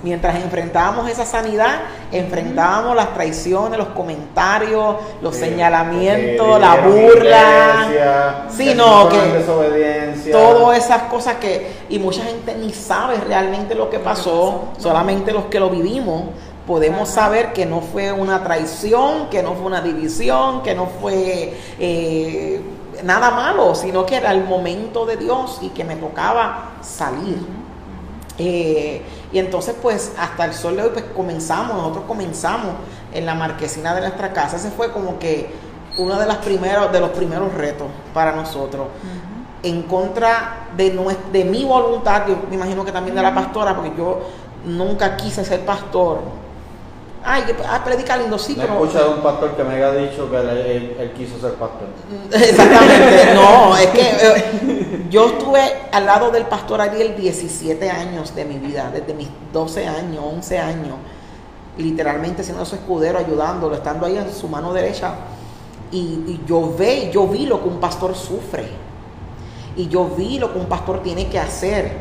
Mientras 0.03 0.37
enfrentábamos 0.37 1.09
esa 1.09 1.25
sanidad, 1.25 1.81
enfrentábamos 2.13 2.95
las 2.95 3.15
traiciones, 3.15 3.79
los 3.79 3.89
comentarios, 3.89 4.97
los 5.23 5.35
Sí, 5.35 5.41
señalamientos, 5.41 6.61
la 6.61 6.77
burla. 6.77 7.87
iglesia, 7.87 8.45
Sí, 8.51 8.65
que 8.67 8.75
no, 8.75 9.09
fueron 9.09 9.31
que 9.31 9.39
desobediencia. 9.39 10.33
Todas 10.33 10.79
esas 10.85 11.03
cosas 11.05 11.37
que, 11.37 11.73
y 11.89 11.99
mucha 11.99 12.23
gente 12.25 12.55
ni 12.57 12.73
sabe 12.73 13.17
realmente 13.27 13.75
lo 13.75 13.89
que 13.89 13.99
pasó. 13.99 14.65
solamente 14.79 15.33
los 15.33 15.45
que 15.47 15.59
lo 15.61 15.71
vivimos 15.71 16.25
podemos 16.67 17.11
Ajá. 17.13 17.27
saber 17.27 17.53
que 17.53 17.67
no 17.67 17.81
fue 17.81 18.13
una 18.13 18.43
traición, 18.43 19.29
que 19.31 19.43
no 19.43 19.55
fue 19.55 19.67
una 19.67 19.81
división, 19.81 20.63
que 20.63 20.75
no 20.75 20.87
fue 21.01 21.57
eh, 21.79 22.61
nada 23.05 23.31
malo, 23.31 23.75
sino 23.75 24.05
que 24.05 24.17
era 24.17 24.33
el 24.33 24.45
momento 24.45 25.07
de 25.07 25.17
Dios 25.17 25.59
y 25.63 25.69
que 25.71 25.85
me 25.85 25.97
tocaba 25.97 26.73
salir. 26.83 27.39
Eh, 28.39 29.03
y 29.33 29.39
entonces, 29.39 29.75
pues, 29.81 30.13
hasta 30.19 30.45
el 30.45 30.55
sol 30.55 30.77
de 30.77 30.83
hoy, 30.83 30.91
pues 30.93 31.05
comenzamos, 31.15 31.77
nosotros 31.77 32.05
comenzamos 32.07 32.75
en 33.13 33.25
la 33.25 33.35
marquesina 33.35 33.95
de 33.95 34.03
nuestra 34.03 34.33
casa. 34.33 34.57
Ese 34.57 34.71
fue 34.71 34.93
como 34.93 35.19
que 35.19 35.51
uno 35.99 36.19
de, 36.19 36.27
las 36.27 36.39
primeros, 36.39 36.93
de 36.93 37.01
los 37.01 37.11
primeros 37.11 37.53
retos 37.55 37.89
para 38.13 38.33
nosotros. 38.33 38.89
En 39.63 39.83
contra 39.83 40.69
de, 40.77 41.17
de 41.33 41.45
mi 41.45 41.65
voluntad, 41.65 42.27
yo 42.29 42.37
me 42.49 42.57
imagino 42.57 42.85
que 42.85 42.93
también 42.93 43.17
de 43.17 43.23
la 43.23 43.35
pastora, 43.35 43.75
porque 43.75 43.93
yo 43.97 44.21
nunca 44.65 45.17
quise 45.17 45.45
ser 45.45 45.65
pastor. 45.65 46.19
Ay, 47.29 47.43
que 47.43 47.57
ah, 47.69 47.83
predica 47.85 48.17
lindo, 48.17 48.39
sí, 48.39 48.55
No 48.57 48.63
he 48.63 48.67
pero. 48.67 48.85
escuchado 48.85 49.09
de 49.11 49.15
un 49.17 49.21
pastor 49.23 49.57
que 49.57 49.65
me 49.65 49.75
haya 49.75 49.91
dicho 49.93 50.31
que 50.31 50.37
él, 50.37 50.49
él- 50.49 50.97
él 51.01 51.13
quiso 51.13 51.39
ser 51.41 51.55
pastor. 51.55 51.89
Exactamente, 52.33 53.35
no, 53.35 53.77
es 53.77 53.87
que 53.89 54.01
eh, 54.01 55.07
yo 55.11 55.27
estuve 55.27 55.61
al 55.91 56.07
lado 56.07 56.31
del 56.31 56.45
pastor 56.45 56.81
Ariel 56.81 57.17
17 57.17 57.91
años 57.91 58.33
de 58.35 58.45
mi 58.45 58.59
vida, 58.59 58.91
desde 58.93 59.13
mis 59.13 59.29
12 59.53 59.87
años, 59.89 60.23
11 60.25 60.59
años, 60.59 60.97
literalmente 61.79 62.45
siendo 62.45 62.65
su 62.65 62.77
escudero, 62.77 63.19
ayudándolo, 63.19 63.75
estando 63.75 64.07
ahí 64.07 64.17
en 64.17 64.33
su 64.33 64.47
mano 64.49 64.73
derecha. 64.73 65.15
Y, 65.91 65.99
y 65.99 66.41
yo, 66.47 66.75
ve, 66.79 67.11
yo 67.13 67.27
vi 67.27 67.47
lo 67.47 67.61
que 67.61 67.69
un 67.69 67.81
pastor 67.81 68.15
sufre, 68.15 68.67
y 69.77 69.89
yo 69.89 70.05
vi 70.17 70.39
lo 70.39 70.53
que 70.53 70.59
un 70.61 70.67
pastor 70.67 71.03
tiene 71.03 71.27
que 71.29 71.39
hacer. 71.41 71.93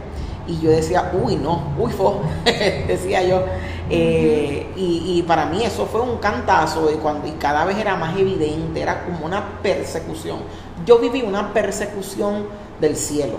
Y 0.48 0.60
yo 0.60 0.70
decía, 0.70 1.12
uy, 1.14 1.36
no, 1.36 1.74
uy, 1.78 1.92
fo, 1.92 2.22
decía 2.88 3.24
yo. 3.24 3.44
Eh, 3.90 4.68
y, 4.76 5.18
y 5.20 5.24
para 5.24 5.46
mí 5.46 5.64
eso 5.64 5.86
fue 5.86 6.02
un 6.02 6.18
cantazo 6.18 6.92
y, 6.92 6.96
cuando, 6.96 7.28
y 7.28 7.32
cada 7.32 7.66
vez 7.66 7.78
era 7.78 7.96
más 7.96 8.18
evidente, 8.18 8.82
era 8.82 9.04
como 9.06 9.26
una 9.26 9.62
persecución. 9.62 10.40
Yo 10.86 11.00
viví 11.00 11.22
una 11.22 11.54
persecución 11.54 12.48
del 12.80 12.96
cielo. 12.96 13.38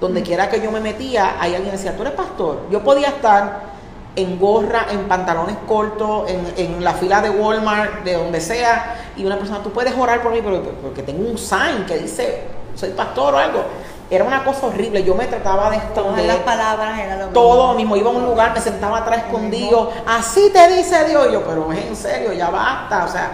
Donde 0.00 0.22
quiera 0.22 0.50
que 0.50 0.60
yo 0.60 0.70
me 0.70 0.80
metía, 0.80 1.40
ahí 1.40 1.54
alguien 1.54 1.72
decía, 1.72 1.96
tú 1.96 2.02
eres 2.02 2.14
pastor. 2.14 2.66
Yo 2.70 2.82
podía 2.82 3.08
estar 3.08 3.76
en 4.14 4.38
gorra, 4.38 4.86
en 4.90 5.08
pantalones 5.08 5.56
cortos, 5.66 6.28
en, 6.30 6.44
en 6.56 6.84
la 6.84 6.94
fila 6.94 7.20
de 7.20 7.30
Walmart, 7.30 8.02
de 8.04 8.14
donde 8.14 8.40
sea, 8.40 9.12
y 9.16 9.24
una 9.24 9.38
persona, 9.38 9.62
tú 9.62 9.70
puedes 9.70 9.94
orar 9.94 10.22
por 10.22 10.32
mí, 10.32 10.40
pero 10.42 10.62
porque 10.82 11.02
tengo 11.02 11.28
un 11.28 11.38
sign 11.38 11.84
que 11.86 11.98
dice, 11.98 12.44
soy 12.74 12.90
pastor 12.90 13.34
o 13.34 13.38
algo. 13.38 13.64
Era 14.08 14.22
una 14.24 14.44
cosa 14.44 14.66
horrible, 14.66 15.02
yo 15.02 15.16
me 15.16 15.26
trataba 15.26 15.70
de 15.70 15.78
esconder. 15.78 16.26
las 16.26 16.36
palabras 16.36 16.98
eran 16.98 17.18
lo 17.18 17.26
mismo. 17.26 17.32
Todo 17.32 17.66
lo 17.68 17.74
mismo, 17.74 17.96
iba 17.96 18.08
a 18.08 18.12
un 18.12 18.24
lugar, 18.24 18.54
me 18.54 18.60
sentaba 18.60 18.98
atrás 18.98 19.24
escondido, 19.24 19.90
así 20.06 20.50
te 20.52 20.76
dice 20.76 21.08
Dios, 21.08 21.26
Y 21.28 21.32
yo, 21.32 21.44
pero 21.44 21.72
es 21.72 21.84
en 21.84 21.96
serio, 21.96 22.32
ya 22.32 22.50
basta, 22.50 23.04
o 23.04 23.08
sea, 23.08 23.32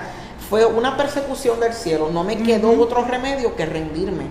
fue 0.48 0.64
una 0.64 0.96
persecución 0.96 1.60
del 1.60 1.74
cielo, 1.74 2.08
no 2.10 2.24
me 2.24 2.38
quedó 2.38 2.70
otro 2.80 3.04
remedio 3.04 3.54
que 3.54 3.66
rendirme 3.66 4.24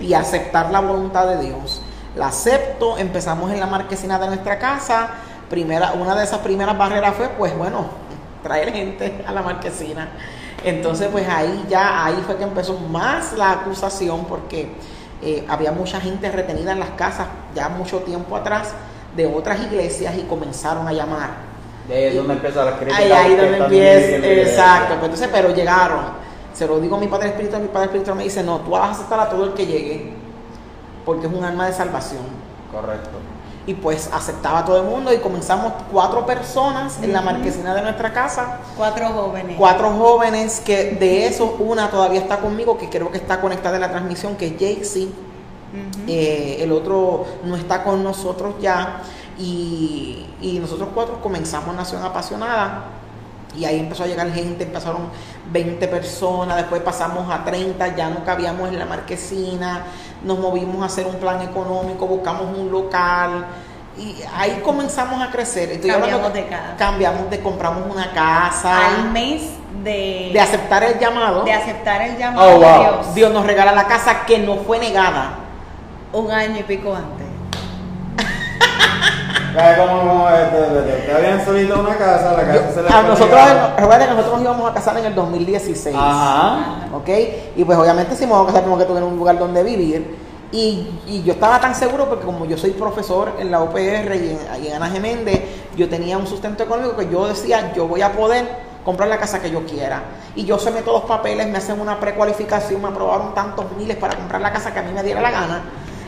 y 0.00 0.14
aceptar 0.14 0.70
la 0.70 0.80
voluntad 0.80 1.26
de 1.26 1.44
Dios. 1.44 1.82
La 2.16 2.28
acepto, 2.28 2.96
empezamos 2.96 3.50
en 3.50 3.60
la 3.60 3.66
marquesina 3.66 4.18
de 4.18 4.28
nuestra 4.28 4.58
casa, 4.58 5.10
primera, 5.50 5.92
una 5.92 6.14
de 6.14 6.24
esas 6.24 6.38
primeras 6.38 6.78
barreras 6.78 7.14
fue, 7.14 7.28
pues 7.28 7.56
bueno, 7.56 7.86
traer 8.42 8.72
gente 8.72 9.22
a 9.26 9.32
la 9.32 9.42
marquesina. 9.42 10.08
Entonces, 10.64 11.08
pues 11.10 11.28
ahí 11.28 11.66
ya, 11.68 12.04
ahí 12.04 12.22
fue 12.24 12.36
que 12.36 12.44
empezó 12.44 12.78
más 12.78 13.32
la 13.32 13.52
acusación 13.52 14.24
porque 14.26 14.74
eh, 15.22 15.44
había 15.48 15.72
mucha 15.72 16.00
gente 16.00 16.30
retenida 16.30 16.72
en 16.72 16.80
las 16.80 16.90
casas 16.90 17.28
ya 17.54 17.68
mucho 17.68 18.00
tiempo 18.00 18.36
atrás 18.36 18.72
de 19.16 19.26
otras 19.26 19.60
iglesias 19.60 20.14
y 20.16 20.22
comenzaron 20.22 20.86
a 20.88 20.92
llamar. 20.92 21.30
De 21.88 21.94
ahí 21.94 22.04
es 22.04 22.16
donde 22.16 22.34
empieza 22.34 22.64
la 22.64 22.76
crítica. 22.76 22.96
Ahí, 22.96 23.12
ahí 23.12 23.36
donde 23.36 23.58
empieza, 23.58 24.26
exacto. 24.26 24.94
Pues 24.94 25.04
entonces, 25.04 25.28
pero 25.32 25.54
llegaron. 25.54 26.22
Se 26.54 26.66
lo 26.66 26.80
digo 26.80 26.96
a 26.96 27.00
mi 27.00 27.08
padre 27.08 27.28
espiritual, 27.28 27.62
mi 27.62 27.68
padre 27.68 27.86
espiritual 27.86 28.16
me 28.16 28.24
dice, 28.24 28.42
no, 28.42 28.60
tú 28.60 28.70
vas 28.70 28.88
a 28.88 28.90
aceptar 28.92 29.20
a 29.20 29.28
todo 29.28 29.44
el 29.44 29.54
que 29.54 29.66
llegue, 29.66 30.12
porque 31.04 31.26
es 31.26 31.32
un 31.32 31.44
alma 31.44 31.66
de 31.66 31.72
salvación. 31.72 32.22
Correcto. 32.70 33.10
Y 33.66 33.74
pues 33.74 34.10
aceptaba 34.12 34.60
a 34.60 34.64
todo 34.64 34.78
el 34.78 34.84
mundo 34.88 35.12
y 35.12 35.18
comenzamos 35.18 35.72
cuatro 35.92 36.26
personas 36.26 36.98
en 37.00 37.12
la 37.12 37.20
marquesina 37.20 37.74
de 37.74 37.82
nuestra 37.82 38.12
casa, 38.12 38.58
Cuatro 38.76 39.08
jóvenes. 39.10 39.56
cuatro 39.56 39.90
jóvenes 39.92 40.60
que 40.64 40.92
de 40.92 41.26
esos 41.26 41.50
una 41.60 41.88
todavía 41.88 42.20
está 42.20 42.38
conmigo, 42.38 42.76
que 42.76 42.88
creo 42.88 43.10
que 43.12 43.18
está 43.18 43.40
conectada 43.40 43.76
en 43.76 43.82
la 43.82 43.90
transmisión, 43.90 44.34
que 44.36 44.46
es 44.48 44.54
Jaycee. 44.58 45.08
Eh, 46.06 46.58
el 46.60 46.72
otro 46.72 47.24
no 47.44 47.56
está 47.56 47.84
con 47.84 48.02
nosotros 48.02 48.54
ya. 48.60 49.02
Y, 49.38 50.26
y 50.40 50.58
nosotros 50.58 50.88
cuatro 50.94 51.20
comenzamos 51.22 51.74
Nación 51.74 52.02
Apasionada 52.02 52.84
y 53.56 53.64
ahí 53.64 53.78
empezó 53.80 54.04
a 54.04 54.06
llegar 54.06 54.30
gente, 54.32 54.64
empezaron 54.64 55.08
20 55.50 55.86
personas, 55.88 56.56
después 56.56 56.80
pasamos 56.82 57.30
a 57.30 57.44
30, 57.44 57.94
ya 57.96 58.08
no 58.08 58.24
cabíamos 58.24 58.68
en 58.68 58.78
la 58.78 58.86
marquesina, 58.86 59.84
nos 60.24 60.38
movimos 60.38 60.82
a 60.82 60.86
hacer 60.86 61.06
un 61.06 61.16
plan 61.16 61.42
económico, 61.42 62.06
buscamos 62.06 62.56
un 62.56 62.70
local 62.70 63.44
y 63.98 64.16
ahí 64.34 64.60
comenzamos 64.64 65.20
a 65.22 65.30
crecer. 65.30 65.70
Estoy 65.72 65.90
Cambiamos 65.90 66.32
de 66.32 66.46
casa. 66.46 66.74
Cambiamos 66.78 67.28
de, 67.30 67.40
compramos 67.40 67.84
una 67.90 68.10
casa, 68.12 68.86
Al 68.86 69.10
mes 69.10 69.42
de, 69.84 70.30
de 70.32 70.40
aceptar 70.40 70.82
el 70.84 70.98
llamado. 70.98 71.44
de 71.44 71.52
aceptar 71.52 72.00
el 72.02 72.16
llamado 72.16 72.48
Oh, 72.48 72.58
wow. 72.58 72.62
de 72.62 72.78
Dios. 72.78 73.14
Dios 73.14 73.32
nos 73.32 73.44
regala 73.44 73.72
la 73.72 73.86
casa 73.86 74.24
que 74.24 74.38
no 74.38 74.56
fue 74.58 74.78
negada. 74.78 75.34
Un 76.14 76.30
año 76.30 76.58
y 76.60 76.62
pico 76.62 76.94
antes. 76.94 77.21
Como, 79.52 80.00
como 80.00 80.28
este, 80.30 80.96
este, 80.96 81.12
habían 81.12 81.44
solicitado 81.44 81.80
una 81.80 81.96
casa, 81.96 82.32
la 82.32 82.46
casa 82.46 82.72
se 82.72 82.82
les 82.82 82.90
A 82.90 83.00
fue 83.00 83.08
nosotros, 83.10 83.40
recuerda 83.76 84.08
que 84.08 84.14
nosotros 84.14 84.32
nos 84.32 84.42
íbamos 84.42 84.70
a 84.70 84.74
casar 84.74 84.98
en 84.98 85.04
el 85.04 85.14
2016. 85.14 85.96
Ajá. 85.98 86.88
¿Ok? 86.94 87.08
Y 87.56 87.64
pues 87.64 87.78
obviamente 87.78 88.16
si 88.16 88.26
me 88.26 88.32
vamos 88.32 88.46
a 88.46 88.48
casar 88.48 88.62
tenemos 88.62 88.80
que 88.80 88.86
tener 88.86 89.02
un 89.02 89.16
lugar 89.16 89.38
donde 89.38 89.62
vivir. 89.62 90.32
Y, 90.52 91.00
y 91.06 91.22
yo 91.22 91.32
estaba 91.32 91.58
tan 91.60 91.74
seguro 91.74 92.08
porque 92.08 92.26
como 92.26 92.44
yo 92.44 92.58
soy 92.58 92.72
profesor 92.72 93.32
en 93.38 93.50
la 93.50 93.62
UPR 93.62 93.78
y 94.14 94.36
en, 94.58 94.64
y 94.64 94.66
en 94.68 94.74
Ana 94.74 94.88
Geméndez, 94.90 95.40
yo 95.76 95.88
tenía 95.88 96.18
un 96.18 96.26
sustento 96.26 96.62
económico 96.62 96.96
que 96.96 97.08
yo 97.08 97.26
decía, 97.26 97.72
yo 97.74 97.88
voy 97.88 98.02
a 98.02 98.12
poder 98.12 98.46
comprar 98.84 99.08
la 99.08 99.18
casa 99.18 99.40
que 99.40 99.50
yo 99.50 99.64
quiera. 99.64 100.02
Y 100.34 100.44
yo 100.44 100.58
someto 100.58 100.92
los 100.92 101.04
papeles, 101.04 101.46
me 101.48 101.58
hacen 101.58 101.80
una 101.80 101.98
precualificación, 101.98 102.82
me 102.82 102.88
aprobaron 102.88 103.34
tantos 103.34 103.66
miles 103.76 103.96
para 103.96 104.16
comprar 104.16 104.40
la 104.40 104.52
casa 104.52 104.72
que 104.72 104.80
a 104.80 104.82
mí 104.82 104.92
me 104.92 105.02
diera 105.02 105.20
la 105.20 105.30
gana. 105.30 105.62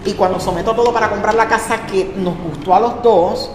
Y 0.05 0.13
cuando 0.13 0.39
someto 0.39 0.75
todo 0.75 0.93
para 0.93 1.09
comprar 1.09 1.35
la 1.35 1.49
casa 1.49 1.87
que 1.87 2.13
nos 2.17 2.35
gustó 2.39 2.75
a 2.75 2.81
los 2.81 3.03
dos, 3.03 3.51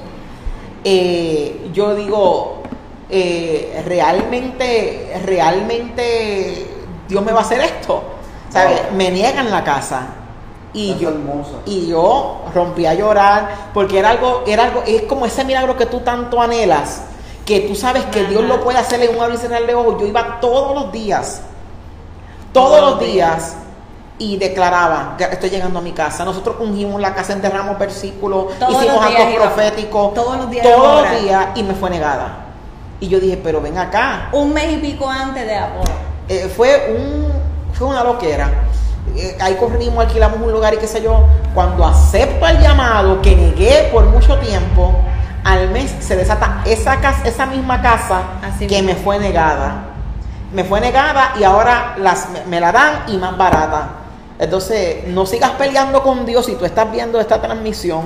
eh, 0.84 1.70
yo 1.74 1.96
digo, 1.96 2.64
eh, 3.10 3.84
realmente, 3.86 5.22
realmente 5.26 6.68
Dios 7.08 7.24
me 7.24 7.32
va 7.32 7.40
a 7.40 7.44
hacer 7.44 7.62
esto. 7.62 8.04
¿Sabes? 8.50 8.82
Wow. 8.84 8.98
Me 8.98 9.12
niegan 9.12 9.52
la 9.52 9.64
casa. 9.64 10.08
Y 10.74 10.96
yo, 10.98 11.10
hermosa. 11.10 11.58
y 11.66 11.88
yo 11.88 12.44
rompí 12.54 12.86
a 12.86 12.94
llorar 12.94 13.72
porque 13.74 13.98
era 13.98 14.12
algo, 14.12 14.44
era 14.46 14.66
algo, 14.66 14.84
es 14.86 15.02
como 15.04 15.26
ese 15.26 15.44
milagro 15.44 15.76
que 15.76 15.88
tú 15.88 16.02
tanto 16.02 16.40
anhelas, 16.40 17.02
que 17.44 17.62
tú 17.62 17.74
sabes 17.74 18.06
que 18.06 18.26
Dios 18.26 18.44
lo 18.44 18.64
puede 18.64 18.78
hacer 18.78 19.02
en 19.02 19.16
un 19.16 19.22
abrir 19.22 19.40
y 19.40 19.42
cerrar 19.42 19.66
de 19.66 19.74
ojos. 19.74 19.96
Yo 20.00 20.06
iba 20.06 20.40
todos 20.40 20.76
los 20.76 20.92
días, 20.92 21.42
todos 22.54 22.82
los 22.82 23.00
días 23.00 23.56
y 24.20 24.38
declaraba, 24.38 25.16
"Ya 25.18 25.28
estoy 25.28 25.50
llegando 25.50 25.80
a 25.80 25.82
mi 25.82 25.94
casa. 25.94 26.24
Nosotros 26.26 26.58
ungimos 26.60 27.00
la 27.02 27.16
casa, 27.16 27.34
enterramos 27.34 27.80
versículos, 27.80 28.58
Todos 28.60 28.74
hicimos 28.84 29.04
actos 29.04 29.26
proféticos, 29.36 30.14
Todos 30.14 30.38
los 30.38 30.50
días 30.50 30.64
todos 30.68 31.02
los 31.10 31.22
días 31.22 31.46
y 31.56 31.64
me 31.64 31.74
fue 31.74 31.90
negada. 31.90 32.46
Y 33.00 33.08
yo 33.08 33.20
dije, 33.20 33.40
pero 33.42 33.62
ven 33.62 33.78
acá, 33.78 34.28
Un 34.34 34.54
mes 34.54 34.72
y 34.74 34.78
pico 34.78 35.10
antes 35.10 35.46
de 35.46 35.56
Apolo. 35.58 35.92
eh, 36.28 36.52
fue 36.56 36.96
un 36.98 37.30
fue 37.74 37.88
una 37.88 38.04
loquera. 38.04 38.50
Eh, 39.16 39.38
ahí 39.40 39.56
corrimos, 39.56 39.98
alquilamos 40.06 40.40
un 40.42 40.52
lugar 40.52 40.74
y 40.74 40.78
qué 40.78 40.88
sé 40.88 41.02
yo. 41.02 41.24
Cuando 41.54 41.86
acepto 41.86 42.46
el 42.46 42.60
llamado 42.60 43.22
que 43.22 43.36
negué 43.36 43.90
por 43.92 44.06
mucho 44.06 44.38
tiempo, 44.40 44.94
al 45.46 45.70
mes 45.70 45.92
se 46.02 46.18
desata 46.18 46.62
esa 46.66 46.98
casa, 47.00 47.22
esa 47.24 47.46
misma 47.46 47.82
casa 47.82 48.20
Así 48.44 48.68
que 48.68 48.82
mismo. 48.82 48.90
me 48.98 49.04
fue 49.04 49.18
negada. 49.18 49.86
Me 50.54 50.64
fue 50.66 50.82
negada 50.82 51.34
y 51.40 51.44
ahora 51.44 51.96
las, 52.00 52.30
me, 52.32 52.44
me 52.46 52.60
la 52.60 52.72
dan 52.74 53.04
y 53.08 53.18
más 53.18 53.38
barata. 53.38 53.88
Entonces, 54.40 55.06
no 55.08 55.26
sigas 55.26 55.52
peleando 55.52 56.02
con 56.02 56.26
Dios 56.26 56.46
si 56.46 56.56
tú 56.56 56.64
estás 56.64 56.90
viendo 56.92 57.20
esta 57.20 57.42
transmisión. 57.42 58.06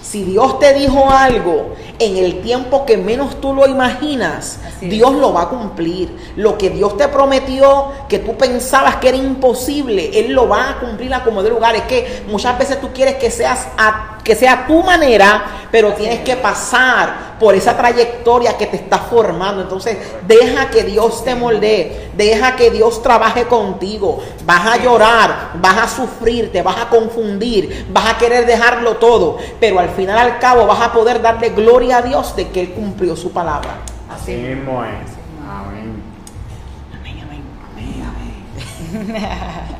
Si 0.00 0.22
Dios 0.24 0.58
te 0.58 0.72
dijo 0.74 1.10
algo, 1.10 1.74
en 2.04 2.16
el 2.16 2.40
tiempo 2.40 2.84
que 2.84 2.96
menos 2.96 3.40
tú 3.40 3.54
lo 3.54 3.66
imaginas. 3.66 4.58
Dios 4.80 5.12
lo 5.14 5.32
va 5.32 5.42
a 5.42 5.48
cumplir. 5.48 6.32
Lo 6.36 6.58
que 6.58 6.70
Dios 6.70 6.96
te 6.96 7.08
prometió, 7.08 7.92
que 8.08 8.18
tú 8.18 8.36
pensabas 8.36 8.96
que 8.96 9.08
era 9.08 9.16
imposible, 9.16 10.18
Él 10.18 10.32
lo 10.32 10.48
va 10.48 10.70
a 10.70 10.80
cumplir 10.80 11.14
a 11.14 11.22
como 11.22 11.42
de 11.42 11.50
lugar. 11.50 11.76
Es 11.76 11.82
que 11.82 12.24
muchas 12.28 12.58
veces 12.58 12.80
tú 12.80 12.92
quieres 12.92 13.16
que 13.16 13.30
seas 13.30 13.68
a 13.76 14.12
que 14.22 14.36
sea 14.36 14.66
tu 14.66 14.82
manera, 14.82 15.44
pero 15.70 15.94
tienes 15.94 16.20
que 16.20 16.36
pasar 16.36 17.32
por 17.40 17.54
esa 17.54 17.76
trayectoria 17.76 18.56
que 18.56 18.66
te 18.66 18.76
está 18.76 18.98
formando. 18.98 19.62
Entonces, 19.62 19.98
deja 20.28 20.70
que 20.70 20.84
Dios 20.84 21.24
te 21.24 21.34
moldee, 21.34 22.10
deja 22.16 22.54
que 22.54 22.70
Dios 22.70 23.02
trabaje 23.02 23.46
contigo. 23.46 24.22
Vas 24.44 24.64
a 24.64 24.76
llorar, 24.76 25.52
vas 25.54 25.78
a 25.78 25.88
sufrir, 25.88 26.52
te 26.52 26.62
vas 26.62 26.76
a 26.78 26.88
confundir, 26.88 27.86
vas 27.90 28.14
a 28.14 28.18
querer 28.18 28.46
dejarlo 28.46 28.96
todo, 28.98 29.38
pero 29.58 29.80
al 29.80 29.90
final 29.90 30.18
al 30.18 30.38
cabo 30.38 30.66
vas 30.66 30.80
a 30.80 30.92
poder 30.92 31.20
darle 31.20 31.50
gloria 31.50 31.91
a 31.92 32.02
Dios 32.02 32.34
de 32.36 32.48
que 32.48 32.60
Él 32.60 32.72
cumplió 32.72 33.16
su 33.16 33.32
palabra. 33.32 33.76
Así 34.10 34.34
mismo 34.34 34.84
es. 34.84 35.12
Amén. 35.48 36.12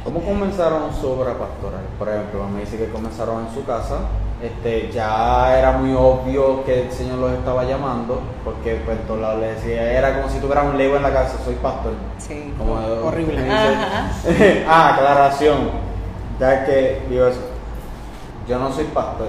¿Cómo 0.05 0.21
comenzaron 0.21 0.93
su 0.99 1.09
obra 1.09 1.35
pastoral? 1.35 1.83
Por 1.99 2.09
ejemplo, 2.09 2.49
me 2.49 2.61
dice 2.61 2.79
que 2.79 2.89
comenzaron 2.89 3.47
en 3.47 3.55
su 3.55 3.65
casa. 3.65 3.99
Este, 4.43 4.91
ya 4.91 5.57
era 5.57 5.73
muy 5.73 5.95
obvio 5.95 6.65
que 6.65 6.83
el 6.83 6.93
Señor 6.93 7.19
los 7.19 7.33
estaba 7.33 7.65
llamando, 7.65 8.21
porque 8.43 8.83
pues 8.85 8.99
todos 9.07 9.21
lados 9.21 9.41
le 9.41 9.55
decía, 9.55 9.93
era 9.93 10.17
como 10.17 10.29
si 10.29 10.41
tuviera 10.41 10.63
un 10.63 10.77
lego 10.77 10.97
en 10.97 11.03
la 11.03 11.13
casa, 11.13 11.37
soy 11.45 11.55
pastor. 11.57 11.93
Sí. 12.19 12.53
Como, 12.59 12.75
Horrible. 12.75 13.47
ah, 14.69 14.95
aclaración. 14.95 15.71
Ya 16.41 16.65
que 16.65 17.03
digo 17.09 17.27
eso. 17.27 17.41
Yo 18.49 18.59
no 18.59 18.73
soy 18.73 18.85
pastor. 18.87 19.29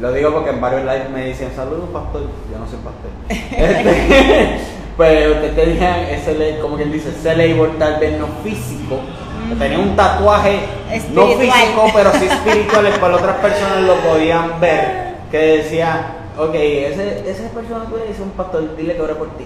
Lo 0.00 0.12
digo 0.12 0.32
porque 0.32 0.50
en 0.50 0.60
varios 0.60 0.82
lives 0.82 1.10
me 1.10 1.26
dicen, 1.26 1.52
saludos 1.54 1.88
pastor. 1.92 2.22
Yo 2.50 2.58
no 2.58 2.66
soy 2.66 2.78
pastor. 2.78 3.10
Este, 3.28 4.60
pues 4.96 5.28
ustedes 5.28 5.54
tenían 5.54 5.98
ese, 6.00 6.58
como 6.60 6.76
que 6.76 6.82
él 6.84 6.92
dice, 6.92 7.10
ese 7.10 7.36
label 7.36 7.76
tal 7.78 8.00
vez 8.00 8.18
no 8.18 8.26
físico. 8.42 9.00
Tenía 9.58 9.78
un 9.78 9.94
tatuaje 9.94 10.60
no 11.12 11.26
físico, 11.26 11.86
pero 11.94 12.12
sí 12.12 12.26
espiritual, 12.30 12.86
cual 12.98 13.14
otras 13.14 13.36
personas 13.36 13.82
lo 13.82 13.94
podían 13.96 14.60
ver. 14.60 15.14
Que 15.30 15.58
decía, 15.58 16.16
ok, 16.38 16.54
ese, 16.54 17.28
esa 17.28 17.48
persona 17.50 17.84
le 17.90 18.06
dices 18.06 18.20
un 18.20 18.30
pastor, 18.30 18.76
dile 18.76 18.94
que 18.94 19.02
ore 19.02 19.14
por 19.14 19.28
ti. 19.36 19.44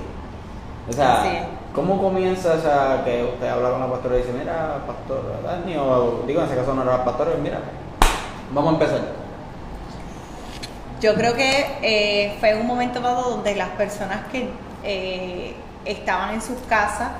O 0.88 0.92
sea, 0.92 1.22
Sí. 1.22 1.38
¿cómo 1.74 2.00
comienza 2.00 2.54
o 2.54 2.60
sea, 2.60 3.02
que 3.04 3.22
usted 3.24 3.46
habla 3.48 3.70
con 3.70 3.80
la 3.80 3.90
pastora 3.90 4.16
y 4.16 4.18
dice, 4.18 4.32
mira, 4.38 4.78
pastor, 4.86 5.22
Dani, 5.44 5.76
o 5.76 6.24
digo, 6.26 6.40
en 6.40 6.46
ese 6.46 6.56
caso 6.56 6.74
no 6.74 6.82
era 6.82 7.04
pastor, 7.04 7.28
mira, 7.42 7.58
vamos 8.52 8.70
a 8.70 8.74
empezar. 8.74 9.17
Yo 11.00 11.14
creo 11.14 11.34
que 11.34 11.78
eh, 11.82 12.36
fue 12.40 12.54
un 12.56 12.66
momento 12.66 13.00
dado 13.00 13.30
donde 13.30 13.54
las 13.54 13.68
personas 13.70 14.20
que 14.32 14.48
eh, 14.82 15.54
estaban 15.84 16.34
en 16.34 16.42
sus 16.42 16.58
casas 16.68 17.10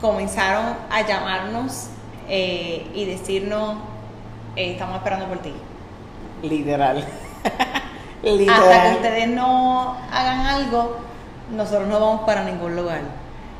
comenzaron 0.00 0.76
a 0.90 1.02
llamarnos 1.02 1.88
eh, 2.28 2.90
y 2.94 3.04
decirnos, 3.04 3.76
eh, 4.56 4.72
estamos 4.72 4.96
esperando 4.96 5.26
por 5.26 5.38
ti. 5.38 5.52
Literal. 6.42 6.98
Hasta 7.44 8.20
que 8.22 8.30
Literal. 8.32 8.96
ustedes 8.96 9.28
no 9.28 9.96
hagan 10.12 10.46
algo, 10.46 10.96
nosotros 11.50 11.88
no 11.88 12.00
vamos 12.00 12.22
para 12.22 12.44
ningún 12.44 12.76
lugar. 12.76 13.00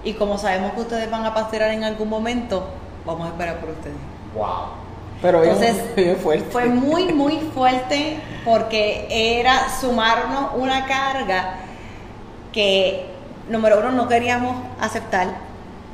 Y 0.05 0.15
como 0.15 0.39
sabemos 0.39 0.73
que 0.73 0.81
ustedes 0.81 1.11
van 1.11 1.25
a 1.25 1.35
pastorear 1.35 1.71
en 1.71 1.85
algún 1.85 2.09
momento, 2.09 2.69
vamos 3.05 3.27
a 3.27 3.31
esperar 3.31 3.59
por 3.59 3.71
ustedes. 3.71 3.97
Wow. 4.35 4.82
Pero 5.23 5.45
Entonces, 5.45 5.77
bien. 5.97 6.19
Fue 6.51 6.67
muy, 6.67 7.13
muy 7.13 7.39
fuerte 7.55 8.19
porque 8.45 9.07
era 9.41 9.71
sumarnos 9.81 10.51
una 10.57 10.85
carga 10.87 11.55
que, 12.53 13.07
número 13.49 13.79
uno, 13.79 13.93
no 13.93 14.09
queríamos 14.09 14.57
aceptar. 14.81 15.29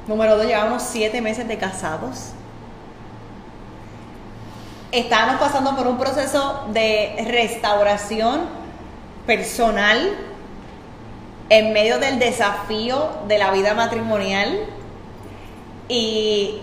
Número 0.07 0.37
dos, 0.39 0.47
llevábamos 0.47 0.83
siete 0.83 1.21
meses 1.21 1.47
de 1.47 1.59
casados. 1.59 2.31
Estábamos 4.91 5.39
pasando 5.39 5.77
por 5.77 5.87
un 5.87 5.99
proceso 5.99 6.65
de 6.73 7.27
restauración 7.29 8.47
personal 9.27 10.17
en 11.51 11.75
medio 11.75 11.99
del 11.99 12.19
desafío 12.19 13.11
de 13.29 13.37
la 13.37 13.51
vida 13.51 13.75
matrimonial 13.75 14.61
y 15.91 16.59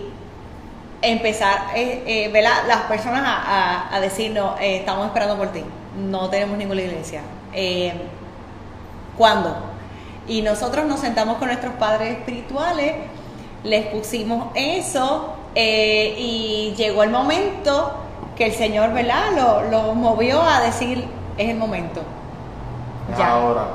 empezar 1.10 1.68
eh, 1.74 2.02
eh, 2.06 2.30
¿verdad? 2.32 2.64
las 2.68 2.82
personas 2.82 3.22
a, 3.24 3.36
a- 3.90 3.94
a 3.96 4.00
decirnos 4.00 4.60
eh, 4.60 4.78
estamos 4.78 5.06
esperando 5.06 5.36
por 5.36 5.48
ti 5.52 5.62
no 5.98 6.28
tenemos 6.30 6.58
ninguna 6.58 6.82
iglesia 6.82 7.22
Eh, 7.52 7.92
¿cuándo? 9.16 9.56
y 10.28 10.42
nosotros 10.42 10.86
nos 10.86 11.00
sentamos 11.00 11.36
con 11.38 11.48
nuestros 11.48 11.74
padres 11.74 12.18
espirituales 12.18 12.94
les 13.64 13.86
pusimos 13.86 14.48
eso 14.54 15.34
eh, 15.54 16.14
y 16.18 16.74
llegó 16.76 17.02
el 17.02 17.10
momento 17.10 17.92
que 18.36 18.46
el 18.46 18.52
Señor 18.52 18.92
¿verdad? 18.92 19.30
Lo, 19.34 19.62
lo 19.70 19.94
movió 19.94 20.42
a 20.42 20.60
decir 20.60 21.06
es 21.38 21.48
el 21.48 21.56
momento 21.56 22.02
Ya. 23.16 23.30
ahora. 23.30 23.66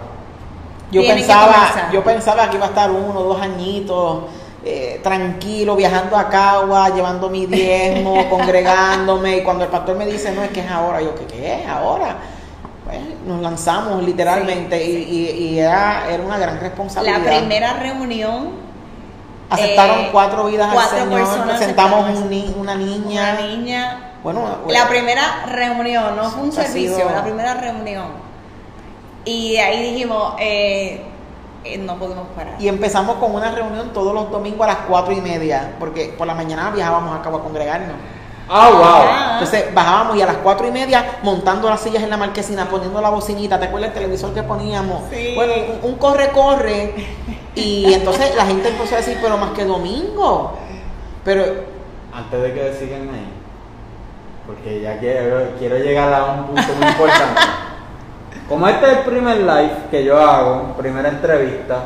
Yo 0.91 1.01
pensaba, 1.07 1.89
yo 1.93 2.03
pensaba 2.03 2.49
que 2.49 2.57
iba 2.57 2.65
a 2.65 2.69
estar 2.69 2.91
uno 2.91 3.17
o 3.21 3.23
dos 3.23 3.41
añitos 3.41 4.23
eh, 4.63 4.99
tranquilo, 5.03 5.75
viajando 5.75 6.15
a 6.17 6.29
Cagua, 6.29 6.89
llevando 6.89 7.29
mi 7.29 7.45
diezmo, 7.47 8.15
congregándome. 8.29 9.37
Y 9.37 9.43
cuando 9.43 9.63
el 9.65 9.69
pastor 9.71 9.95
me 9.97 10.05
dice, 10.05 10.31
no, 10.33 10.43
es 10.43 10.51
que 10.51 10.59
es 10.61 10.69
ahora, 10.71 11.01
yo, 11.01 11.15
¿qué, 11.15 11.25
qué 11.25 11.61
es 11.61 11.67
ahora? 11.67 12.17
Pues 12.85 12.99
nos 13.25 13.41
lanzamos 13.41 14.03
literalmente 14.03 14.79
Sí, 14.83 15.05
y, 15.09 15.15
y- 15.45 15.49
y 15.55 15.59
era, 15.59 16.09
era 16.09 16.23
una 16.23 16.37
gran 16.37 16.59
responsabilidad. 16.59 17.19
la 17.19 17.37
primera 17.39 17.73
reunión 17.73 18.71
Aceptaron 19.49 19.99
eh, 19.99 20.09
cuatro 20.13 20.45
vidas 20.45 20.69
cuatro 20.73 20.97
al 20.97 21.03
Señor, 21.03 21.19
personas 21.19 21.47
presentamos 21.57 22.09
un 22.17 22.29
ni- 22.29 22.55
una 22.57 22.75
niña. 22.75 23.37
una 23.37 23.47
niña 23.47 24.11
Bueno, 24.23 24.57
La 24.69 24.87
primera 24.87 25.45
reunión, 25.47 26.15
no 26.15 26.23
fue 26.29 26.43
un 26.43 26.51
servicio, 26.51 26.95
sido- 26.95 27.09
la 27.11 27.23
primera 27.23 27.53
reunión. 27.55 28.05
Y 29.25 29.57
ahí 29.57 29.91
dijimos, 29.91 30.35
eh, 30.39 31.01
eh, 31.63 31.77
no 31.77 31.95
podemos 31.97 32.27
parar. 32.35 32.55
Y 32.59 32.67
empezamos 32.67 33.15
con 33.17 33.33
una 33.35 33.51
reunión 33.51 33.91
todos 33.93 34.13
los 34.13 34.31
domingos 34.31 34.63
a 34.65 34.67
las 34.67 34.77
cuatro 34.87 35.13
y 35.13 35.21
media, 35.21 35.73
porque 35.79 36.13
por 36.17 36.27
la 36.27 36.33
mañana 36.35 36.71
viajábamos 36.71 37.17
a 37.19 37.21
Cabo 37.21 37.37
a 37.37 37.43
congregarnos. 37.43 37.95
Ah, 38.53 38.69
wow. 38.69 38.81
Ah. 38.83 39.29
Entonces 39.33 39.73
bajábamos 39.73 40.17
y 40.17 40.21
a 40.21 40.25
las 40.25 40.37
cuatro 40.37 40.67
y 40.67 40.71
media 40.71 41.19
montando 41.23 41.69
las 41.69 41.79
sillas 41.79 42.03
en 42.03 42.09
la 42.09 42.17
marquesina, 42.17 42.65
poniendo 42.67 42.99
la 42.99 43.09
bocinita, 43.09 43.57
¿te 43.59 43.65
acuerdas 43.67 43.89
el 43.89 43.93
televisor 43.93 44.33
que 44.33 44.43
poníamos? 44.43 45.03
Sí. 45.09 45.33
Bueno, 45.35 45.53
un- 45.83 45.91
un 45.91 45.97
corre-corre. 45.97 46.93
Y 47.55 47.93
entonces 47.93 48.35
la 48.35 48.45
gente 48.45 48.69
empezó 48.69 48.95
a 48.95 48.97
decir, 48.97 49.17
pero 49.21 49.37
más 49.37 49.51
que 49.51 49.63
domingo. 49.65 50.53
Pero 51.23 51.43
Antes 52.13 52.41
de 52.41 52.53
que 52.53 52.73
sigan 52.73 53.03
ahí, 53.13 53.31
porque 54.45 54.81
ya 54.81 54.99
quiero, 54.99 55.51
quiero 55.57 55.77
llegar 55.77 56.13
a 56.13 56.25
un 56.25 56.45
punto 56.47 56.73
muy 56.77 56.87
importante. 56.87 57.39
Como 58.51 58.67
este 58.67 58.85
es 58.85 58.97
el 58.97 59.03
primer 59.05 59.37
live 59.37 59.71
que 59.89 60.03
yo 60.03 60.19
hago, 60.19 60.73
primera 60.77 61.07
entrevista 61.07 61.77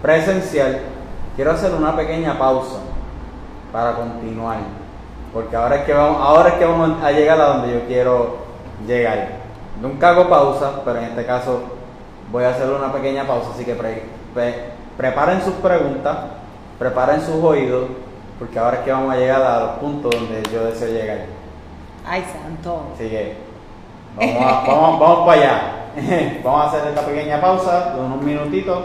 presencial, 0.00 0.78
quiero 1.36 1.50
hacer 1.52 1.74
una 1.74 1.94
pequeña 1.94 2.38
pausa 2.38 2.78
para 3.70 3.92
continuar. 3.96 4.56
Porque 5.34 5.54
ahora 5.54 5.76
es 5.76 5.82
que 5.84 5.92
vamos, 5.92 6.16
ahora 6.22 6.48
es 6.48 6.54
que 6.54 6.64
vamos 6.64 7.02
a 7.04 7.12
llegar 7.12 7.38
a 7.38 7.44
donde 7.48 7.74
yo 7.74 7.86
quiero 7.86 8.36
llegar. 8.86 9.28
Nunca 9.82 10.08
hago 10.08 10.26
pausa, 10.30 10.80
pero 10.86 11.00
en 11.00 11.04
este 11.04 11.26
caso 11.26 11.60
voy 12.32 12.44
a 12.44 12.48
hacer 12.48 12.70
una 12.70 12.90
pequeña 12.90 13.26
pausa, 13.26 13.50
así 13.52 13.66
que 13.66 13.74
pre- 13.74 14.04
pre- 14.32 14.70
preparen 14.96 15.42
sus 15.42 15.52
preguntas, 15.56 16.16
preparen 16.78 17.20
sus 17.20 17.44
oídos, 17.44 17.88
porque 18.38 18.58
ahora 18.58 18.78
es 18.78 18.84
que 18.84 18.92
vamos 18.92 19.12
a 19.12 19.18
llegar 19.18 19.42
a 19.42 19.60
los 19.60 19.70
puntos 19.80 20.12
donde 20.14 20.42
yo 20.50 20.64
deseo 20.64 20.88
llegar. 20.88 21.26
Ay, 22.08 22.24
santo. 22.32 22.84
Así 22.94 23.06
que 23.10 23.36
vamos, 24.16 24.42
a- 24.42 24.64
vamos, 24.66 24.98
vamos 25.00 25.26
para 25.26 25.40
allá. 25.42 25.60
vamos 26.44 26.60
a 26.60 26.68
hacer 26.68 26.88
esta 26.88 27.06
pequeña 27.06 27.40
pausa 27.40 27.94
de 27.94 28.00
unos 28.00 28.20
minutitos 28.20 28.78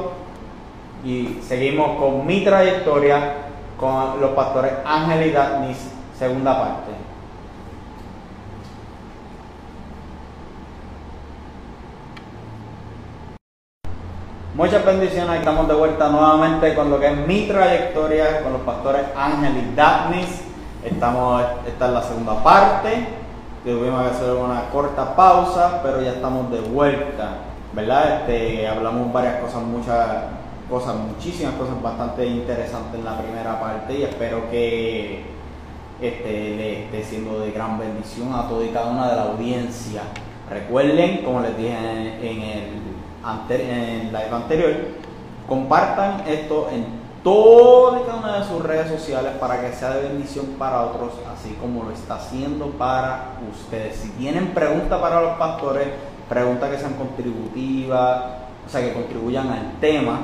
y 1.03 1.39
seguimos 1.45 1.99
con 1.99 2.25
mi 2.25 2.41
trayectoria 2.43 3.33
con 3.77 4.21
los 4.21 4.31
pastores 4.31 4.73
Ángel 4.85 5.27
y 5.27 5.31
Daphnis, 5.31 5.77
segunda 6.17 6.57
parte. 6.57 6.91
Muchas 14.53 14.85
bendiciones, 14.85 15.39
estamos 15.39 15.67
de 15.67 15.73
vuelta 15.73 16.09
nuevamente 16.09 16.75
con 16.75 16.89
lo 16.89 16.99
que 16.99 17.07
es 17.07 17.17
mi 17.27 17.47
trayectoria 17.47 18.43
con 18.43 18.53
los 18.53 18.61
pastores 18.61 19.01
Ángel 19.17 19.57
y 19.57 19.75
Daphnis. 19.75 20.43
Estamos, 20.85 21.43
esta 21.67 21.87
es 21.87 21.91
la 21.91 22.03
segunda 22.03 22.43
parte. 22.43 23.20
Tuvimos 23.63 24.01
que 24.01 24.09
hacer 24.09 24.31
una 24.31 24.69
corta 24.71 25.15
pausa, 25.15 25.81
pero 25.83 26.01
ya 26.01 26.13
estamos 26.13 26.51
de 26.51 26.61
vuelta, 26.61 27.37
¿verdad? 27.73 28.21
Este, 28.21 28.67
hablamos 28.67 29.13
varias 29.13 29.35
cosas, 29.39 29.61
muchas 29.61 30.23
cosas, 30.67 30.95
muchísimas 30.95 31.53
cosas 31.53 31.79
bastante 31.81 32.25
interesantes 32.25 32.99
en 32.99 33.05
la 33.05 33.19
primera 33.19 33.59
parte 33.59 33.99
y 33.99 34.03
espero 34.03 34.49
que 34.49 35.25
este, 36.01 36.31
le 36.31 36.83
esté 36.85 37.03
siendo 37.03 37.39
de 37.39 37.51
gran 37.51 37.77
bendición 37.77 38.33
a 38.33 38.47
toda 38.47 38.65
y 38.65 38.69
cada 38.69 38.87
una 38.87 39.09
de 39.09 39.15
la 39.15 39.23
audiencia. 39.23 40.01
Recuerden, 40.49 41.23
como 41.23 41.41
les 41.41 41.55
dije 41.55 41.77
en, 41.77 42.25
en 42.25 42.41
el 42.41 42.91
en 43.49 43.69
el 43.69 44.05
live 44.07 44.29
anterior, 44.31 44.71
compartan 45.47 46.23
esto 46.27 46.69
en 46.71 47.00
todas 47.23 48.01
y 48.01 48.05
cada 48.05 48.17
una 48.19 48.39
de 48.39 48.45
sus 48.45 48.63
redes 48.63 48.89
sociales 48.89 49.33
para 49.39 49.61
que 49.61 49.73
sea 49.73 49.91
de 49.91 50.09
bendición 50.09 50.45
para 50.57 50.83
otros, 50.83 51.13
así 51.33 51.55
como 51.59 51.83
lo 51.83 51.91
está 51.91 52.15
haciendo 52.15 52.67
para 52.71 53.33
ustedes. 53.51 53.97
Si 53.97 54.09
tienen 54.11 54.53
preguntas 54.53 54.99
para 54.99 55.21
los 55.21 55.37
pastores, 55.37 55.87
preguntas 56.27 56.69
que 56.69 56.77
sean 56.77 56.93
contributivas, 56.93 58.23
o 58.65 58.69
sea, 58.69 58.81
que 58.81 58.93
contribuyan 58.93 59.49
al 59.49 59.79
tema 59.79 60.21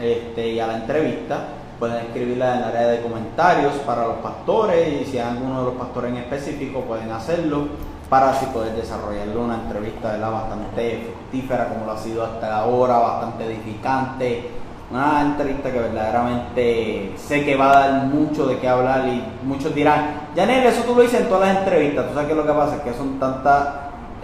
este, 0.00 0.48
y 0.48 0.60
a 0.60 0.66
la 0.66 0.76
entrevista, 0.76 1.48
pueden 1.78 2.06
escribirla 2.06 2.54
en 2.54 2.58
el 2.58 2.64
área 2.64 2.88
de 2.88 3.00
comentarios 3.02 3.72
para 3.86 4.06
los 4.06 4.16
pastores 4.16 5.02
y 5.02 5.04
si 5.04 5.18
hay 5.18 5.28
alguno 5.28 5.60
de 5.60 5.64
los 5.66 5.74
pastores 5.74 6.10
en 6.10 6.18
específico 6.18 6.80
pueden 6.80 7.10
hacerlo 7.12 7.68
para 8.08 8.30
así 8.30 8.46
poder 8.46 8.74
desarrollarle 8.74 9.36
una 9.36 9.54
entrevista 9.54 10.12
¿verdad? 10.12 10.32
bastante 10.32 11.04
fructífera 11.04 11.68
como 11.68 11.86
lo 11.86 11.92
ha 11.92 11.98
sido 11.98 12.24
hasta 12.24 12.58
ahora, 12.58 12.98
bastante 12.98 13.44
edificante, 13.44 14.50
una 14.90 15.22
entrevista 15.22 15.70
que 15.70 15.78
verdaderamente 15.80 17.12
sé 17.16 17.44
que 17.44 17.56
va 17.56 17.70
a 17.70 17.88
dar 17.88 18.04
mucho 18.04 18.46
de 18.46 18.58
qué 18.58 18.68
hablar 18.68 19.06
y 19.08 19.22
muchos 19.44 19.74
dirán, 19.74 20.28
Janel, 20.34 20.66
eso 20.66 20.82
tú 20.84 20.94
lo 20.94 21.02
dices 21.02 21.20
en 21.20 21.28
todas 21.28 21.48
las 21.48 21.58
entrevistas, 21.58 22.08
tú 22.08 22.14
sabes 22.14 22.28
que 22.28 22.34
lo 22.34 22.46
que 22.46 22.52
pasa 22.52 22.76
es 22.76 22.82
que 22.82 22.94
son 22.94 23.18
tantas, 23.18 23.68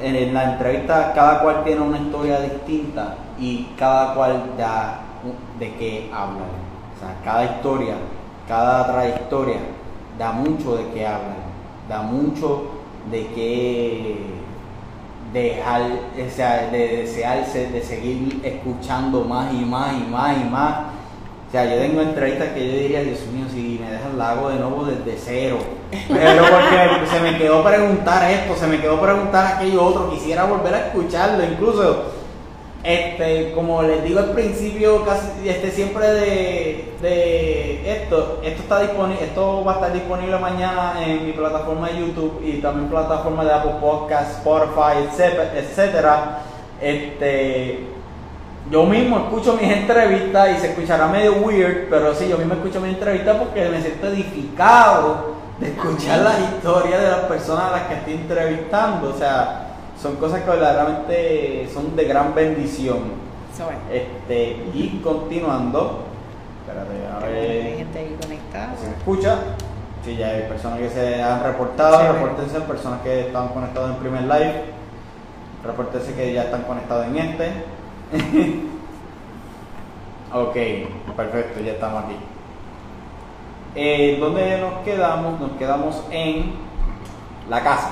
en 0.01 0.35
la 0.35 0.55
entrevista 0.55 1.13
cada 1.15 1.41
cual 1.41 1.63
tiene 1.65 1.81
una 1.83 1.99
historia 1.99 2.41
distinta 2.41 3.15
y 3.39 3.69
cada 3.79 4.15
cual 4.15 4.43
da 4.59 5.01
de 5.59 5.75
qué 5.75 6.11
hablar. 6.13 6.49
O 6.97 6.99
sea, 6.99 7.15
cada 7.23 7.45
historia, 7.45 7.95
cada 8.49 8.87
trayectoria 8.93 9.59
da 10.19 10.33
mucho 10.33 10.77
de 10.77 10.89
qué 10.93 11.07
hablar, 11.07 11.45
da 11.89 12.03
mucho 12.03 12.71
de 13.11 13.27
qué 13.29 14.17
dejar, 15.43 15.83
o 15.83 16.31
sea, 16.35 16.69
de 16.71 16.97
desearse, 16.99 17.71
de 17.71 17.83
seguir 17.83 18.41
escuchando 18.45 19.25
más 19.25 19.53
y 19.53 19.65
más 19.65 19.93
y 19.95 20.11
más 20.11 20.37
y 20.39 20.45
más. 20.45 20.75
O 21.49 21.51
sea, 21.51 21.65
yo 21.67 21.81
tengo 21.81 22.01
entrevistas 22.01 22.49
que 22.49 22.67
yo 22.67 22.79
diría, 22.79 23.03
Dios 23.03 23.21
mío, 23.33 23.47
si 23.53 23.79
me 23.81 23.91
dejan 23.91 24.17
la 24.19 24.31
hago 24.31 24.49
de 24.51 24.57
nuevo 24.57 24.85
desde 24.85 25.19
cero. 25.19 25.59
Pero 26.09 26.43
porque 26.43 27.07
se 27.07 27.21
me 27.21 27.39
quedó 27.39 27.63
preguntar 27.63 28.31
esto, 28.31 28.57
se 28.57 28.67
me 28.67 28.81
quedó 28.81 29.01
preguntar 29.01 29.57
aquello 29.57 29.85
otro, 29.85 30.11
quisiera 30.11 30.45
volver 30.45 30.75
a 30.75 30.87
escucharlo, 30.87 31.45
incluso 31.45 32.07
este, 32.85 33.53
como 33.53 33.83
les 33.83 34.05
digo 34.05 34.19
al 34.19 34.33
principio, 34.33 35.07
casi, 35.07 35.49
este, 35.49 35.71
siempre 35.71 36.07
de, 36.07 36.93
de 37.01 37.93
esto, 37.93 38.41
esto 38.45 38.63
está 38.63 38.81
disponible, 38.81 39.25
esto 39.25 39.65
va 39.65 39.73
a 39.73 39.75
estar 39.77 39.93
disponible 39.95 40.39
mañana 40.39 41.03
en 41.03 41.25
mi 41.25 41.33
plataforma 41.33 41.89
de 41.89 42.01
YouTube 42.01 42.43
y 42.45 42.61
también 42.61 42.91
plataforma 42.91 43.43
de 43.43 43.53
Apple 43.55 43.77
Podcasts, 43.81 44.37
Spotify, 44.37 45.09
etcétera. 45.57 46.41
Este, 46.79 47.87
yo 48.71 48.85
mismo 48.85 49.17
escucho 49.17 49.55
mis 49.55 49.73
entrevistas 49.73 50.51
y 50.51 50.61
se 50.61 50.67
escuchará 50.73 51.07
medio 51.07 51.37
weird, 51.37 51.89
pero 51.89 52.15
sí, 52.15 52.29
yo 52.29 52.37
mismo 52.37 52.53
escucho 52.53 52.83
mis 52.83 52.93
entrevistas 52.93 53.37
porque 53.39 53.67
me 53.71 53.81
siento 53.81 54.09
edificado 54.09 55.37
de 55.59 55.69
escuchar 55.69 56.19
las 56.19 56.39
historias 56.39 57.01
de 57.01 57.09
las 57.09 57.21
personas 57.21 57.65
a 57.65 57.71
las 57.71 57.83
que 57.85 57.95
estoy 57.95 58.13
entrevistando, 58.13 59.09
o 59.09 59.19
sea 59.19 59.64
son 60.05 60.17
cosas 60.17 60.43
que 60.43 60.51
verdaderamente 60.51 61.67
son 61.73 61.97
de 61.97 62.05
gran 62.05 62.35
bendición. 62.35 63.25
Este, 63.91 64.67
y 64.75 65.01
continuando, 65.03 66.01
espérate, 66.61 67.07
a 67.07 67.27
Hay 67.27 67.33
ver, 67.33 67.77
gente 67.79 67.99
ahí 67.99 68.17
conectada. 68.21 68.77
se 68.79 68.87
me 68.89 68.97
escucha. 68.97 69.39
Si 70.05 70.17
ya 70.17 70.27
hay 70.29 70.43
personas 70.43 70.79
que 70.81 70.91
se 70.91 71.23
han 71.23 71.43
reportado, 71.43 72.01
Sí. 72.01 72.07
repórtense, 72.13 72.61
personas 72.61 73.01
que 73.01 73.21
estaban 73.29 73.49
conectados 73.49 73.93
en 73.93 73.97
primer 73.97 74.23
live, 74.25 74.65
repórtense 75.65 76.13
que 76.15 76.35
ya 76.35 76.43
están 76.43 76.65
conectados 76.65 77.07
en 77.07 77.17
este. 77.17 77.49
ok, 80.35 81.17
perfecto, 81.17 81.61
ya 81.65 81.73
estamos 81.73 82.05
aquí. 82.05 82.17
Eh, 83.75 84.19
¿Dónde 84.21 84.61
nos 84.61 84.85
quedamos? 84.85 85.41
Nos 85.41 85.53
quedamos 85.53 86.05
en 86.11 86.53
la 87.49 87.63
casa. 87.63 87.91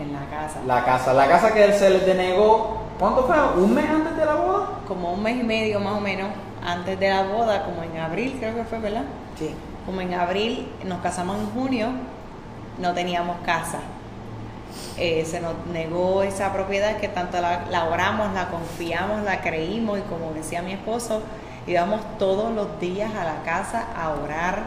En 0.00 0.14
la 0.14 0.24
casa. 0.30 0.60
La 0.66 0.82
casa, 0.82 1.12
la 1.12 1.28
casa 1.28 1.52
que 1.52 1.62
él 1.62 1.74
se 1.74 1.90
les 1.90 2.06
denegó, 2.06 2.78
¿cuánto 2.98 3.24
fue? 3.24 3.36
¿Un 3.62 3.74
mes 3.74 3.84
antes 3.84 4.16
de 4.16 4.24
la 4.24 4.34
boda? 4.34 4.68
Como 4.88 5.12
un 5.12 5.22
mes 5.22 5.36
y 5.38 5.42
medio 5.42 5.78
más 5.78 5.92
o 5.92 6.00
menos 6.00 6.30
antes 6.64 6.98
de 6.98 7.10
la 7.10 7.24
boda, 7.24 7.64
como 7.66 7.82
en 7.82 7.98
abril 7.98 8.36
creo 8.40 8.54
que 8.54 8.64
fue, 8.64 8.78
¿verdad? 8.78 9.04
Sí. 9.38 9.54
Como 9.84 10.00
en 10.00 10.14
abril 10.14 10.72
nos 10.86 11.00
casamos 11.00 11.36
en 11.36 11.50
junio, 11.50 11.88
no 12.78 12.94
teníamos 12.94 13.36
casa. 13.44 13.80
Eh, 14.96 15.26
se 15.26 15.40
nos 15.40 15.54
negó 15.70 16.22
esa 16.22 16.50
propiedad 16.50 16.96
que 16.96 17.08
tanto 17.08 17.38
la, 17.42 17.66
la 17.70 17.84
oramos, 17.84 18.32
la 18.32 18.48
confiamos, 18.48 19.22
la 19.22 19.42
creímos 19.42 19.98
y 19.98 20.02
como 20.02 20.32
decía 20.32 20.62
mi 20.62 20.72
esposo, 20.72 21.20
íbamos 21.66 22.00
todos 22.18 22.54
los 22.54 22.80
días 22.80 23.10
a 23.14 23.24
la 23.24 23.42
casa 23.44 23.84
a 23.94 24.10
orar, 24.14 24.62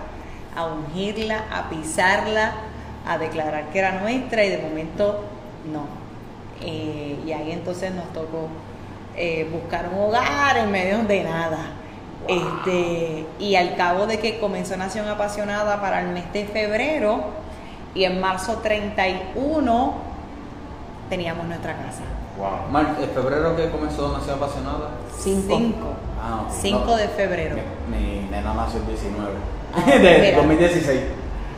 a 0.56 0.66
ungirla, 0.66 1.46
a 1.52 1.70
pisarla, 1.70 2.52
a 3.06 3.18
declarar 3.18 3.70
que 3.70 3.80
era 3.80 4.00
nuestra 4.00 4.44
y 4.46 4.50
de 4.50 4.58
momento 4.60 5.24
no. 5.72 5.86
Eh, 6.62 7.20
y 7.26 7.32
ahí 7.34 7.52
entonces 7.52 7.94
nos 7.94 8.12
tocó 8.14 8.48
eh, 9.16 9.48
buscar 9.52 9.90
un 9.94 10.00
hogar 10.06 10.58
en 10.58 10.72
medio 10.72 11.00
de 11.04 11.24
nada. 11.24 11.58
Este, 12.28 13.26
y 13.40 13.56
al 13.56 13.76
cabo 13.76 14.08
de 14.08 14.18
que 14.20 14.40
comenzó 14.40 14.78
Nación 14.78 15.08
Apasionada 15.10 15.82
para 15.82 16.00
el 16.02 16.08
mes 16.10 16.32
de 16.32 16.46
febrero 16.46 17.22
y 17.94 18.06
en 18.06 18.22
marzo 18.22 18.60
31 18.64 19.94
teníamos 21.10 21.46
nuestra 21.48 21.74
casa. 21.76 22.04
Wow. 22.38 22.72
Mar 22.72 22.96
¿el 23.02 23.10
febrero 23.10 23.56
que 23.56 23.70
comenzó 23.70 24.12
Nación 24.18 24.38
Apasionada? 24.38 24.90
Cinco. 25.20 25.58
5. 25.58 25.76
Ah, 26.22 26.44
ok. 26.48 26.54
5 26.62 26.80
No. 26.86 26.96
de 26.96 27.08
febrero. 27.10 27.56
Mi, 27.92 27.98
mi 27.98 28.30
nena 28.30 28.54
nació 28.54 28.80
el 28.80 28.88
19. 28.88 29.30
Ah, 29.76 29.92
de 29.92 30.00
mira. 30.00 30.38
2016. 30.38 31.02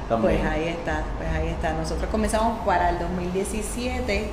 También. 0.10 0.40
Pues 0.40 0.52
ahí 0.52 0.68
está, 0.68 1.04
pues 1.18 1.30
ahí 1.30 1.48
está. 1.50 1.74
Nosotros 1.74 2.10
comenzamos 2.10 2.60
para 2.66 2.90
el 2.90 3.00
2017. 3.00 4.30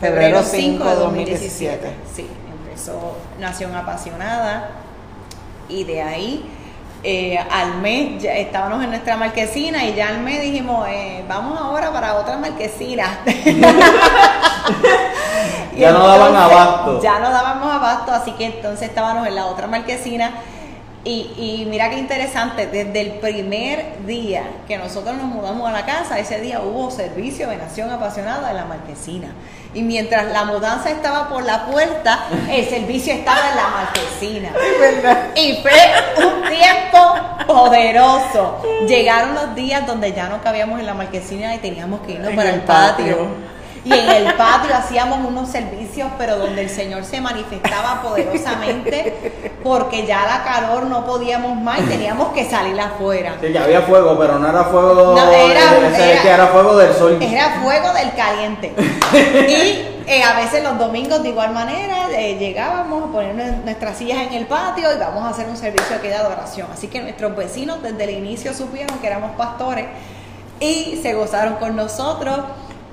Febrero 0.00 0.42
5 0.42 0.84
de 0.84 0.94
2017. 0.94 1.92
Sí, 2.14 2.28
empezó 2.50 3.16
Nación 3.38 3.74
Apasionada 3.74 4.70
y 5.68 5.84
de 5.84 6.02
ahí 6.02 6.44
eh, 7.04 7.38
al 7.38 7.78
mes 7.78 8.22
ya 8.22 8.34
estábamos 8.34 8.82
en 8.84 8.90
nuestra 8.90 9.16
marquesina 9.16 9.84
y 9.84 9.94
ya 9.94 10.08
al 10.08 10.20
mes 10.20 10.42
dijimos, 10.42 10.86
eh, 10.88 11.24
vamos 11.28 11.58
ahora 11.58 11.92
para 11.92 12.14
otra 12.14 12.36
marquesina. 12.36 13.20
Ya 15.76 15.90
no 15.90 16.06
daban 16.06 16.36
abasto. 16.36 17.00
Ya 17.02 17.18
no 17.18 17.30
dábamos 17.30 17.72
abasto, 17.72 18.12
así 18.12 18.32
que 18.32 18.44
entonces 18.46 18.88
estábamos 18.88 19.26
en 19.26 19.34
la 19.34 19.46
otra 19.46 19.66
marquesina. 19.66 20.32
Y, 21.04 21.32
y 21.36 21.66
mira 21.68 21.90
qué 21.90 21.98
interesante, 21.98 22.68
desde 22.68 23.00
el 23.00 23.10
primer 23.18 24.06
día 24.06 24.44
que 24.68 24.78
nosotros 24.78 25.16
nos 25.16 25.26
mudamos 25.26 25.68
a 25.68 25.72
la 25.72 25.84
casa, 25.84 26.18
ese 26.20 26.40
día 26.40 26.60
hubo 26.60 26.92
servicio 26.92 27.48
de 27.48 27.56
Nación 27.56 27.90
Apasionada 27.90 28.50
en 28.50 28.56
la 28.56 28.64
marquesina. 28.66 29.28
Y 29.74 29.82
mientras 29.82 30.30
la 30.30 30.44
mudanza 30.44 30.90
estaba 30.90 31.28
por 31.28 31.44
la 31.44 31.66
puerta, 31.66 32.26
el 32.50 32.68
servicio 32.68 33.14
estaba 33.14 33.50
en 33.50 33.56
la 33.56 33.68
marquesina. 33.68 34.52
Y 35.34 35.62
fue 35.62 35.72
un 36.24 36.42
tiempo 36.48 37.46
poderoso. 37.46 38.62
Llegaron 38.86 39.34
los 39.34 39.54
días 39.54 39.86
donde 39.86 40.12
ya 40.12 40.28
no 40.28 40.42
cabíamos 40.42 40.78
en 40.78 40.86
la 40.86 40.94
marquesina 40.94 41.54
y 41.54 41.58
teníamos 41.58 42.00
que 42.02 42.12
irnos 42.12 42.30
En 42.30 42.36
para 42.36 42.50
el 42.50 42.60
patio. 42.60 43.28
Y 43.84 43.92
en 43.92 44.08
el 44.10 44.34
patio 44.34 44.74
hacíamos 44.76 45.18
unos 45.26 45.48
servicios, 45.48 46.08
pero 46.16 46.36
donde 46.38 46.62
el 46.62 46.70
Señor 46.70 47.04
se 47.04 47.20
manifestaba 47.20 48.00
poderosamente, 48.00 49.32
porque 49.64 50.06
ya 50.06 50.24
la 50.24 50.44
calor 50.44 50.84
no 50.84 51.04
podíamos 51.04 51.56
más 51.60 51.80
y 51.80 51.82
teníamos 51.84 52.28
que 52.32 52.48
salir 52.48 52.80
afuera. 52.80 53.34
Sí, 53.40 53.50
que 53.52 53.58
había 53.58 53.82
fuego, 53.82 54.16
pero 54.18 54.38
no 54.38 54.48
era 54.48 54.64
fuego 54.64 54.94
No, 55.16 55.32
era- 55.32 55.72
de- 55.80 55.88
ese 55.88 56.12
era- 56.12 56.22
que 56.22 56.28
era 56.28 56.46
fuego 56.48 56.76
del 56.76 56.94
sol. 56.94 57.18
Era 57.20 57.60
fuego 57.60 57.92
del 57.92 58.12
caliente. 58.14 58.72
Y 59.48 59.88
eh, 60.06 60.22
a 60.22 60.34
veces 60.36 60.62
los 60.62 60.78
domingos 60.78 61.22
de 61.22 61.30
igual 61.30 61.52
manera 61.52 62.08
eh, 62.12 62.36
llegábamos 62.38 63.08
a 63.08 63.12
poner 63.12 63.34
nue- 63.34 63.64
nuestras 63.64 63.96
sillas 63.98 64.18
en 64.28 64.34
el 64.34 64.46
patio 64.46 64.94
y 64.94 64.98
vamos 64.98 65.24
a 65.24 65.30
hacer 65.30 65.48
un 65.48 65.56
servicio 65.56 65.96
aquí 65.96 66.06
de 66.08 66.14
adoración. 66.14 66.68
Así 66.72 66.86
que 66.88 67.00
nuestros 67.00 67.34
vecinos 67.36 67.82
desde 67.82 68.04
el 68.04 68.10
inicio 68.10 68.54
supieron 68.54 68.96
que 68.98 69.06
éramos 69.08 69.32
pastores 69.32 69.86
y 70.60 71.00
se 71.02 71.14
gozaron 71.14 71.54
con 71.56 71.74
nosotros. 71.76 72.38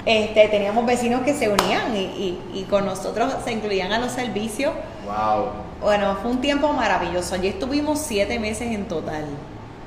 Este, 0.06 0.48
teníamos 0.48 0.86
vecinos 0.86 1.22
que 1.22 1.34
se 1.34 1.50
unían 1.50 1.96
y, 1.96 2.00
y- 2.00 2.40
y 2.54 2.64
con 2.64 2.86
nosotros 2.86 3.34
se 3.44 3.52
incluían 3.52 3.92
a 3.92 4.00
los 4.00 4.12
servicios. 4.12 4.74
Wow. 5.06 5.46
Bueno, 5.82 6.18
fue 6.22 6.32
un 6.32 6.42
tiempo 6.42 6.72
maravilloso. 6.74 7.36
Allí 7.36 7.48
estuvimos 7.50 8.00
siete 8.00 8.40
meses 8.40 8.72
en 8.72 8.86
total. 8.88 9.26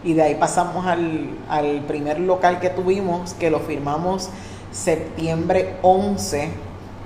Y 0.04 0.14
de 0.14 0.22
ahí 0.22 0.34
pasamos 0.34 0.86
al, 0.86 1.30
al 1.48 1.80
primer 1.82 2.18
local 2.20 2.60
que 2.60 2.70
tuvimos, 2.70 3.34
que 3.34 3.50
lo 3.50 3.60
firmamos 3.60 4.30
septiembre 4.72 5.76
11 5.82 6.48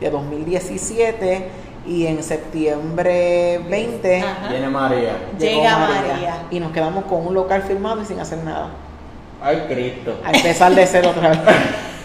de 0.01 0.11
2017 0.11 1.49
y 1.87 2.07
en 2.07 2.23
septiembre 2.23 3.59
20 3.69 4.21
Ajá. 4.21 4.49
Viene 4.49 4.69
María. 4.69 5.13
llegó 5.39 5.61
Llega 5.63 5.79
María. 5.79 6.43
Y 6.51 6.61
nos 6.61 6.73
quedamos 6.73 7.05
con 7.05 7.27
un 7.27 7.35
local 7.35 7.63
firmado 7.63 8.03
y 8.03 8.07
sin 8.07 8.19
hacer 8.21 8.39
nada. 8.45 8.69
Ay, 9.43 9.65
Cristo. 9.69 10.19
A 10.25 10.33
empezar 10.33 10.75
de 10.75 10.87
cero 10.87 11.11
otra 11.17 11.29
vez. 11.31 11.39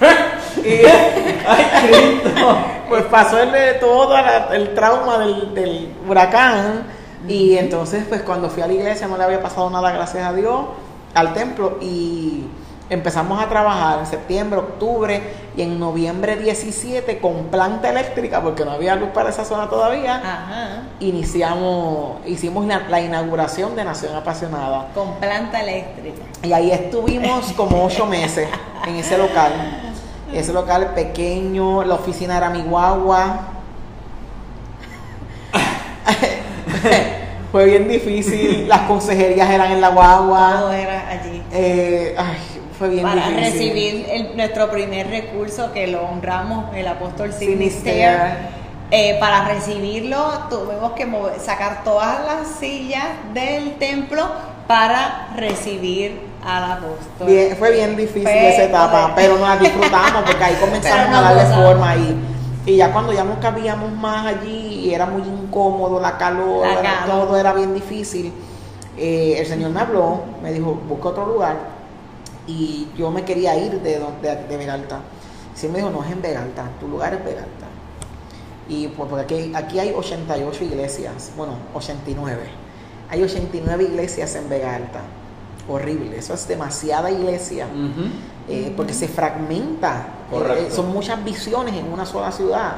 Y- 0.63 0.85
¡Ay, 1.47 1.65
Cristo! 1.87 2.57
pues 2.89 3.03
pasó 3.05 3.39
el, 3.39 3.51
de 3.51 3.73
todo 3.75 4.13
el 4.51 4.73
trauma 4.73 5.17
del, 5.19 5.53
del 5.55 5.93
huracán 6.07 6.83
y 7.27 7.55
entonces 7.57 8.03
pues 8.09 8.21
cuando 8.21 8.49
fui 8.49 8.61
a 8.63 8.67
la 8.67 8.73
iglesia 8.73 9.07
no 9.07 9.17
le 9.17 9.23
había 9.23 9.41
pasado 9.41 9.69
nada 9.69 9.91
gracias 9.91 10.25
a 10.25 10.33
Dios 10.33 10.59
al 11.13 11.33
templo 11.33 11.77
y 11.81 12.43
empezamos 12.89 13.41
a 13.41 13.47
trabajar 13.47 13.99
en 13.99 14.05
septiembre, 14.05 14.59
octubre 14.59 15.21
y 15.55 15.61
en 15.61 15.79
noviembre 15.79 16.35
17 16.35 17.19
con 17.19 17.45
planta 17.45 17.89
eléctrica 17.89 18.41
porque 18.41 18.65
no 18.65 18.71
había 18.71 18.95
luz 18.97 19.09
para 19.13 19.29
esa 19.29 19.45
zona 19.45 19.69
todavía 19.69 20.15
Ajá. 20.17 20.81
iniciamos 20.99 22.17
hicimos 22.25 22.65
la, 22.65 22.79
la 22.89 22.99
inauguración 22.99 23.75
de 23.77 23.85
Nación 23.85 24.13
Apasionada 24.15 24.87
Con 24.93 25.13
planta 25.15 25.61
eléctrica. 25.61 26.23
y 26.43 26.51
ahí 26.51 26.71
estuvimos 26.71 27.53
como 27.53 27.85
ocho 27.85 28.05
meses 28.05 28.49
en 28.85 28.95
ese 28.97 29.17
local. 29.17 29.51
Ese 30.33 30.53
local 30.53 30.93
pequeño, 30.95 31.83
la 31.83 31.95
oficina 31.95 32.37
era 32.37 32.49
mi 32.49 32.61
guagua. 32.61 33.39
Fue 37.51 37.65
bien 37.65 37.87
difícil, 37.89 38.67
las 38.69 38.81
consejerías 38.81 39.49
eran 39.49 39.71
en 39.73 39.81
la 39.81 39.87
Todo 39.89 39.97
guagua. 39.97 40.77
era 40.79 41.09
allí. 41.09 41.43
Eh, 41.51 42.15
ay, 42.17 42.37
fue 42.79 42.87
bien 42.89 43.03
Para 43.03 43.27
difícil. 43.27 43.43
recibir 43.53 44.05
el- 44.09 44.37
nuestro 44.37 44.71
primer 44.71 45.07
recurso 45.09 45.73
que 45.73 45.87
lo 45.87 46.03
honramos, 46.03 46.73
el 46.75 46.87
apóstol 46.87 47.33
Sinister. 47.33 47.93
Sinister. 47.93 48.61
Eh, 48.93 49.17
para 49.19 49.45
recibirlo 49.45 50.17
tuvimos 50.49 50.93
que 50.93 51.05
mover- 51.05 51.39
sacar 51.39 51.83
todas 51.83 52.25
las 52.25 52.47
sillas 52.59 53.05
del 53.33 53.75
templo 53.75 54.25
para 54.67 55.29
recibir 55.35 56.21
al 56.43 56.71
apóstol. 56.73 57.27
Bien- 57.27 57.55
fue 57.57 57.71
bien 57.71 57.95
difícil 57.95 58.27
esa 58.27 58.63
etapa, 58.63 59.13
pero 59.15 59.37
nos 59.37 59.47
la 59.47 59.57
disfrutamos 59.57 60.23
porque 60.25 60.43
ahí 60.43 60.55
comenzamos 60.59 61.09
nos 61.09 61.17
a 61.19 61.21
darle 61.21 61.43
gozamos. 61.43 61.65
forma 61.65 61.95
y, 61.95 62.15
y 62.65 62.75
ya 62.77 62.91
cuando 62.91 63.13
ya 63.13 63.23
no 63.23 63.39
cabíamos 63.39 63.91
más 63.93 64.25
allí 64.25 64.85
y 64.85 64.93
era 64.93 65.05
muy 65.05 65.21
incómodo, 65.21 65.99
la 65.99 66.17
calor, 66.17 66.65
La 66.65 66.73
era- 66.79 66.81
calor. 67.01 67.27
todo 67.27 67.37
era 67.37 67.53
bien 67.53 67.73
difícil, 67.73 68.33
eh, 68.97 69.35
el 69.39 69.45
Señor 69.45 69.71
me 69.71 69.81
habló, 69.81 70.21
me 70.41 70.51
dijo, 70.51 70.73
busca 70.87 71.09
otro 71.09 71.25
lugar 71.27 71.55
y 72.47 72.87
yo 72.97 73.11
me 73.11 73.23
quería 73.23 73.55
ir 73.57 73.79
de, 73.81 73.99
donde, 73.99 74.35
de 74.35 74.57
Vegalta. 74.57 74.99
Sí 75.53 75.67
me 75.67 75.77
dijo, 75.77 75.89
no 75.91 76.03
es 76.03 76.11
en 76.11 76.21
Vegalta, 76.21 76.63
tu 76.79 76.87
lugar 76.87 77.13
es 77.13 77.23
Vegalta. 77.23 77.67
Y 78.67 78.87
pues 78.87 79.09
porque 79.09 79.23
aquí, 79.23 79.51
aquí 79.53 79.79
hay 79.79 79.93
88 79.95 80.63
iglesias, 80.63 81.31
bueno, 81.37 81.53
89. 81.73 82.41
Hay 83.11 83.21
89 83.21 83.83
iglesias 83.83 84.33
en 84.35 84.49
Vega 84.49 84.75
Alta. 84.75 85.01
Horrible, 85.69 86.17
eso 86.17 86.33
es 86.33 86.47
demasiada 86.47 87.11
iglesia, 87.11 87.67
eh, 88.49 88.73
porque 88.75 88.93
se 88.93 89.07
fragmenta. 89.07 90.05
Eh, 90.57 90.67
son 90.71 90.91
muchas 90.91 91.23
visiones 91.23 91.75
en 91.75 91.91
una 91.91 92.05
sola 92.05 92.31
ciudad. 92.31 92.77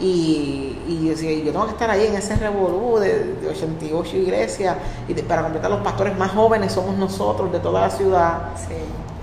Y, 0.00 0.78
y 0.88 1.14
yo 1.44 1.52
tengo 1.52 1.66
que 1.66 1.72
estar 1.72 1.90
ahí 1.90 2.06
en 2.06 2.14
ese 2.14 2.36
revolú 2.36 2.98
de, 2.98 3.34
de 3.34 3.48
88 3.48 4.16
iglesias. 4.16 4.76
Y 5.08 5.14
de- 5.14 5.22
para 5.22 5.42
completar, 5.42 5.70
los 5.70 5.80
pastores 5.80 6.16
más 6.16 6.30
jóvenes 6.32 6.72
somos 6.72 6.96
nosotros 6.96 7.52
de 7.52 7.58
toda 7.60 7.82
la 7.82 7.90
ciudad. 7.90 8.38
Sí. 8.56 8.74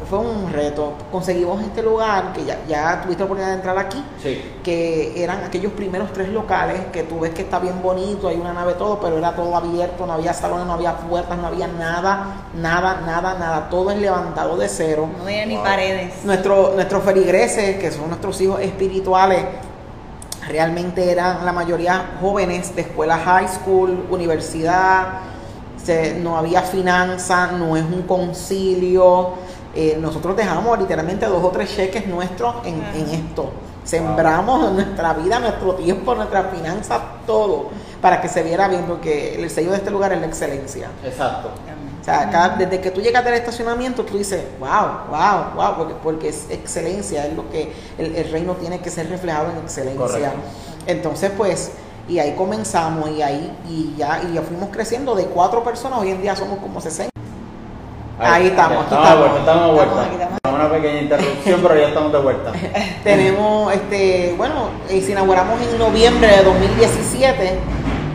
Fue 0.09 0.19
un 0.19 0.51
reto. 0.51 0.93
Conseguimos 1.11 1.61
este 1.63 1.81
lugar, 1.81 2.33
que 2.33 2.43
ya, 2.45 2.59
ya 2.67 3.01
tuviste 3.01 3.21
la 3.21 3.25
oportunidad 3.25 3.47
de 3.51 3.55
entrar 3.55 3.77
aquí 3.77 4.03
Sí. 4.21 4.41
que 4.63 5.23
eran 5.23 5.43
aquellos 5.43 5.71
primeros 5.73 6.11
tres 6.13 6.29
locales 6.29 6.79
que 6.91 7.03
tú 7.03 7.19
ves 7.19 7.31
que 7.33 7.41
está 7.43 7.59
bien 7.59 7.81
bonito, 7.81 8.27
hay 8.27 8.37
una 8.37 8.53
nave 8.53 8.73
todo, 8.73 8.99
pero 8.99 9.17
era 9.17 9.35
todo 9.35 9.55
abierto, 9.55 10.05
no 10.05 10.13
había 10.13 10.33
salones, 10.33 10.65
no 10.67 10.73
había 10.73 10.95
puertas, 10.97 11.37
no 11.37 11.47
había 11.47 11.67
nada, 11.67 12.43
nada, 12.55 13.01
nada, 13.05 13.37
nada, 13.39 13.69
todo 13.69 13.91
es 13.91 13.97
levantado 13.99 14.57
de 14.57 14.67
cero. 14.69 15.07
No 15.17 15.23
había 15.23 15.45
ni 15.45 15.55
Wow. 15.55 15.63
paredes. 15.63 16.13
Nuestro, 16.23 16.71
nuestros 16.75 17.03
feligreses, 17.03 17.77
que 17.77 17.91
son 17.91 18.07
nuestros 18.09 18.39
hijos 18.41 18.59
espirituales, 18.61 19.43
realmente 20.47 21.09
eran 21.11 21.45
la 21.45 21.53
mayoría 21.53 22.17
jóvenes 22.19 22.75
de 22.75 22.81
escuela 22.81 23.17
high 23.17 23.47
school, 23.47 24.05
universidad, 24.09 25.07
se- 25.81 26.15
no 26.19 26.37
había 26.37 26.61
finanza, 26.61 27.47
no 27.51 27.75
es 27.75 27.83
un 27.83 28.03
concilio. 28.03 29.31
Eh, 29.75 29.97
nosotros 29.99 30.35
dejamos 30.37 30.77
literalmente 30.79 31.25
dos 31.25 31.43
o 31.43 31.49
tres 31.49 31.75
cheques 31.75 32.07
nuestros 32.07 32.55
en, 32.65 32.75
en 32.95 33.09
esto. 33.09 33.49
Sembramos 33.83 34.71
nuestra 34.71 35.13
vida, 35.13 35.39
nuestro 35.39 35.73
tiempo, 35.75 36.15
nuestra 36.15 36.43
finanza, 36.45 37.01
todo, 37.27 37.69
para 38.01 38.21
que 38.21 38.29
se 38.29 38.41
viera 38.43 38.67
bien, 38.69 38.85
porque 38.87 39.35
el 39.35 39.49
sello 39.49 39.71
de 39.71 39.77
este 39.77 39.91
lugar 39.91 40.13
es 40.13 40.21
la 40.21 40.27
excelencia. 40.27 40.89
Exacto. 41.03 41.49
O 42.01 42.03
sea, 42.05 42.29
cada- 42.29 42.55
desde 42.55 42.79
que 42.81 42.91
tú 42.91 43.01
llegas 43.01 43.23
del 43.25 43.33
estacionamiento, 43.33 44.03
tú 44.03 44.17
dices, 44.17 44.41
wow, 44.59 45.09
wow, 45.09 45.55
wow, 45.55 45.75
porque, 45.77 45.93
porque 46.03 46.29
es 46.29 46.49
excelencia, 46.49 47.25
es 47.27 47.33
lo 47.33 47.49
que 47.49 47.73
el, 47.97 48.15
el 48.15 48.31
reino 48.31 48.53
tiene 48.55 48.79
que 48.79 48.89
ser 48.89 49.09
reflejado 49.09 49.51
en 49.51 49.57
excelencia. 49.57 49.99
Correcto. 50.05 50.37
Entonces, 50.85 51.31
pues, 51.35 51.71
y 52.07 52.19
ahí 52.19 52.35
comenzamos 52.35 53.09
y 53.09 53.21
ahí 53.21 53.57
y 53.69 53.95
ya, 53.97 54.21
y 54.29 54.33
ya 54.33 54.41
fuimos 54.41 54.69
creciendo 54.71 55.15
de 55.15 55.25
cuatro 55.25 55.63
personas, 55.63 55.99
hoy 55.99 56.11
en 56.11 56.21
día 56.21 56.35
somos 56.35 56.59
como 56.59 56.79
60. 56.81 57.12
Ahí 58.23 58.47
estamos, 58.47 58.85
aquí 58.85 58.95
Estamos 58.95 59.25
estamos 59.25 59.33
de 59.33 59.39
Estamos 59.39 59.75
vuelta. 59.75 60.01
aquí, 60.03 60.15
estamos 60.21 60.59
Una 60.59 60.71
pequeña 60.71 61.01
interrupción, 61.01 61.59
pero 61.63 61.75
ya 61.75 61.87
estamos 61.87 62.11
de 62.13 62.19
vuelta. 62.19 62.51
Tenemos, 63.03 63.73
este, 63.73 64.33
bueno, 64.37 64.69
eh, 64.89 65.01
se 65.01 65.11
inauguramos 65.11 65.61
en 65.61 65.77
noviembre 65.77 66.27
de 66.27 66.43
2017 66.43 67.59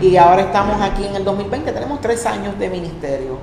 y 0.01 0.17
ahora 0.17 0.43
estamos 0.43 0.81
aquí 0.81 1.05
en 1.05 1.17
el 1.17 1.25
2020, 1.25 1.73
tenemos 1.73 2.01
tres 2.01 2.25
años 2.27 2.59
de 2.59 2.71
ministerio. 2.71 3.39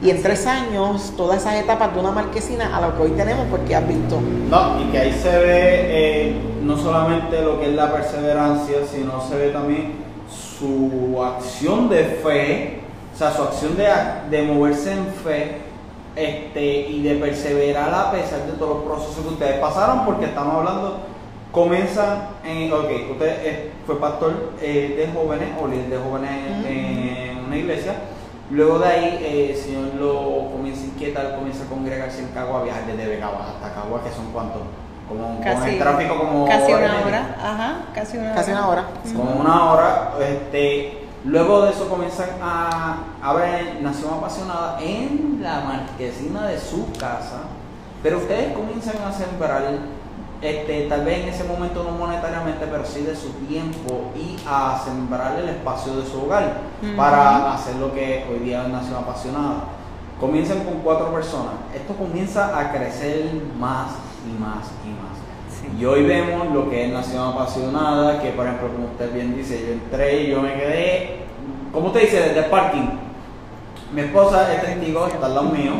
Y 0.00 0.10
en 0.10 0.22
tres 0.22 0.46
años, 0.46 1.12
todas 1.16 1.38
esas 1.40 1.56
etapas 1.56 1.92
de 1.92 2.00
una 2.00 2.12
marquesina 2.12 2.76
a 2.76 2.80
lo 2.80 2.96
que 2.96 3.02
hoy 3.02 3.10
tenemos, 3.10 3.46
porque 3.50 3.74
has 3.74 3.86
visto. 3.86 4.20
No, 4.48 4.80
y 4.80 4.84
que 4.92 4.98
ahí 4.98 5.12
se 5.12 5.28
ve 5.28 5.48
eh, 5.50 6.36
no 6.62 6.76
solamente 6.76 7.42
lo 7.42 7.58
que 7.58 7.66
es 7.70 7.74
la 7.74 7.92
perseverancia, 7.92 8.76
sino 8.90 9.20
se 9.28 9.36
ve 9.36 9.50
también 9.50 9.94
su 10.30 11.20
acción 11.22 11.88
de 11.88 12.04
fe, 12.04 12.80
o 13.12 13.18
sea, 13.18 13.32
su 13.32 13.42
acción 13.42 13.76
de, 13.76 13.88
de 14.30 14.42
moverse 14.44 14.92
en 14.92 15.06
fe 15.24 15.67
este, 16.18 16.62
y 16.90 17.02
de 17.02 17.14
perseverar 17.14 17.94
a 17.94 18.10
pesar 18.10 18.40
de 18.46 18.52
todos 18.52 18.78
los 18.78 18.84
procesos 18.84 19.24
que 19.24 19.32
ustedes 19.34 19.60
pasaron, 19.60 20.04
porque 20.04 20.26
estamos 20.26 20.54
hablando, 20.56 20.98
comienza, 21.52 22.30
en, 22.44 22.72
ok, 22.72 22.90
usted 23.12 23.46
eh, 23.46 23.72
fue 23.86 24.00
pastor 24.00 24.52
eh, 24.60 24.94
de 24.98 25.12
jóvenes 25.18 25.48
o 25.62 25.68
líder 25.68 25.90
de 25.90 25.98
jóvenes 25.98 26.30
en 26.66 27.44
una 27.46 27.56
iglesia. 27.56 27.94
Luego 28.50 28.78
de 28.78 28.86
ahí, 28.88 29.18
eh, 29.22 29.50
el 29.52 29.56
Señor 29.56 29.94
lo 30.00 30.50
comienza 30.50 30.82
a 30.82 30.86
inquietar, 30.86 31.36
comienza 31.36 31.64
a 31.64 31.68
congregarse 31.68 32.22
en 32.22 32.28
Cagua, 32.28 32.60
a 32.60 32.64
viajar 32.64 32.86
desde 32.86 33.06
Vega 33.06 33.26
Baja 33.30 33.50
hasta 33.56 33.74
Cagua, 33.74 34.02
que 34.02 34.10
son 34.10 34.32
cuántos, 34.32 34.62
como 35.08 35.34
con 35.34 35.42
Casi, 35.42 35.70
el 35.70 35.78
tráfico 35.78 36.18
como 36.18 36.46
casi 36.46 36.72
una 36.72 37.00
hora. 37.06 37.36
Ajá, 37.42 37.76
casi 37.94 38.16
una 38.18 38.34
Casi 38.34 38.50
hora. 38.52 38.60
una 38.60 38.68
hora. 38.68 38.84
Como 39.14 39.40
una 39.40 39.64
hora, 39.72 40.12
este, 40.28 41.07
luego 41.28 41.62
de 41.62 41.70
eso 41.70 41.88
comienzan 41.88 42.30
a, 42.42 43.04
a 43.22 43.32
ver 43.34 43.82
Nación 43.82 44.14
Apasionada 44.14 44.78
en 44.80 45.40
la 45.42 45.60
marquesina 45.60 46.46
de 46.46 46.58
su 46.58 46.90
casa, 46.92 47.42
pero 48.02 48.18
ustedes 48.18 48.54
comienzan 48.54 48.96
a 49.02 49.12
sembrar, 49.12 49.62
este, 50.40 50.86
tal 50.88 51.04
vez 51.04 51.24
en 51.24 51.28
ese 51.28 51.44
momento 51.44 51.84
no 51.84 51.90
monetariamente, 51.90 52.66
pero 52.66 52.84
sí 52.84 53.02
de 53.02 53.14
su 53.14 53.30
tiempo 53.46 54.10
y 54.16 54.38
a 54.46 54.80
sembrar 54.82 55.38
el 55.38 55.48
espacio 55.50 55.96
de 55.96 56.06
su 56.06 56.22
hogar 56.22 56.60
para 56.96 57.54
hacer 57.54 57.76
lo 57.76 57.92
que 57.92 58.26
hoy 58.30 58.38
día 58.40 58.62
es 58.62 58.68
Nación 58.68 58.96
Apasionada. 58.96 59.64
Comienzan 60.18 60.64
con 60.64 60.80
cuatro 60.82 61.12
personas, 61.12 61.54
esto 61.74 61.94
comienza 61.94 62.58
a 62.58 62.72
crecer 62.72 63.30
más 63.58 63.90
y 64.26 64.40
más 64.40 64.66
y 65.78 65.84
hoy 65.84 66.02
vemos 66.02 66.52
lo 66.52 66.68
que 66.68 66.86
es 66.86 66.92
Nación 66.92 67.28
Apasionada, 67.28 68.20
que 68.20 68.30
por 68.30 68.46
ejemplo, 68.46 68.68
como 68.68 68.86
usted 68.86 69.12
bien 69.12 69.36
dice, 69.36 69.60
yo 69.64 69.72
entré 69.74 70.22
y 70.22 70.30
yo 70.30 70.42
me 70.42 70.54
quedé, 70.54 71.18
como 71.72 71.88
usted 71.88 72.00
dice, 72.00 72.20
desde 72.20 72.38
el 72.40 72.46
parking. 72.46 72.88
Mi 73.94 74.00
esposa 74.02 74.52
es 74.52 74.60
testigo, 74.60 75.06
está 75.06 75.26
al 75.26 75.34
lado 75.34 75.50
mío. 75.50 75.72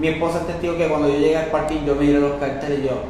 Mi 0.00 0.08
esposa 0.08 0.40
es 0.40 0.48
testigo 0.48 0.76
que 0.76 0.88
cuando 0.88 1.08
yo 1.08 1.18
llegué 1.18 1.36
al 1.36 1.46
parking, 1.46 1.84
yo 1.86 1.94
miré 1.94 2.18
los 2.18 2.32
carteles 2.40 2.80
y 2.80 2.82
yo, 2.82 3.00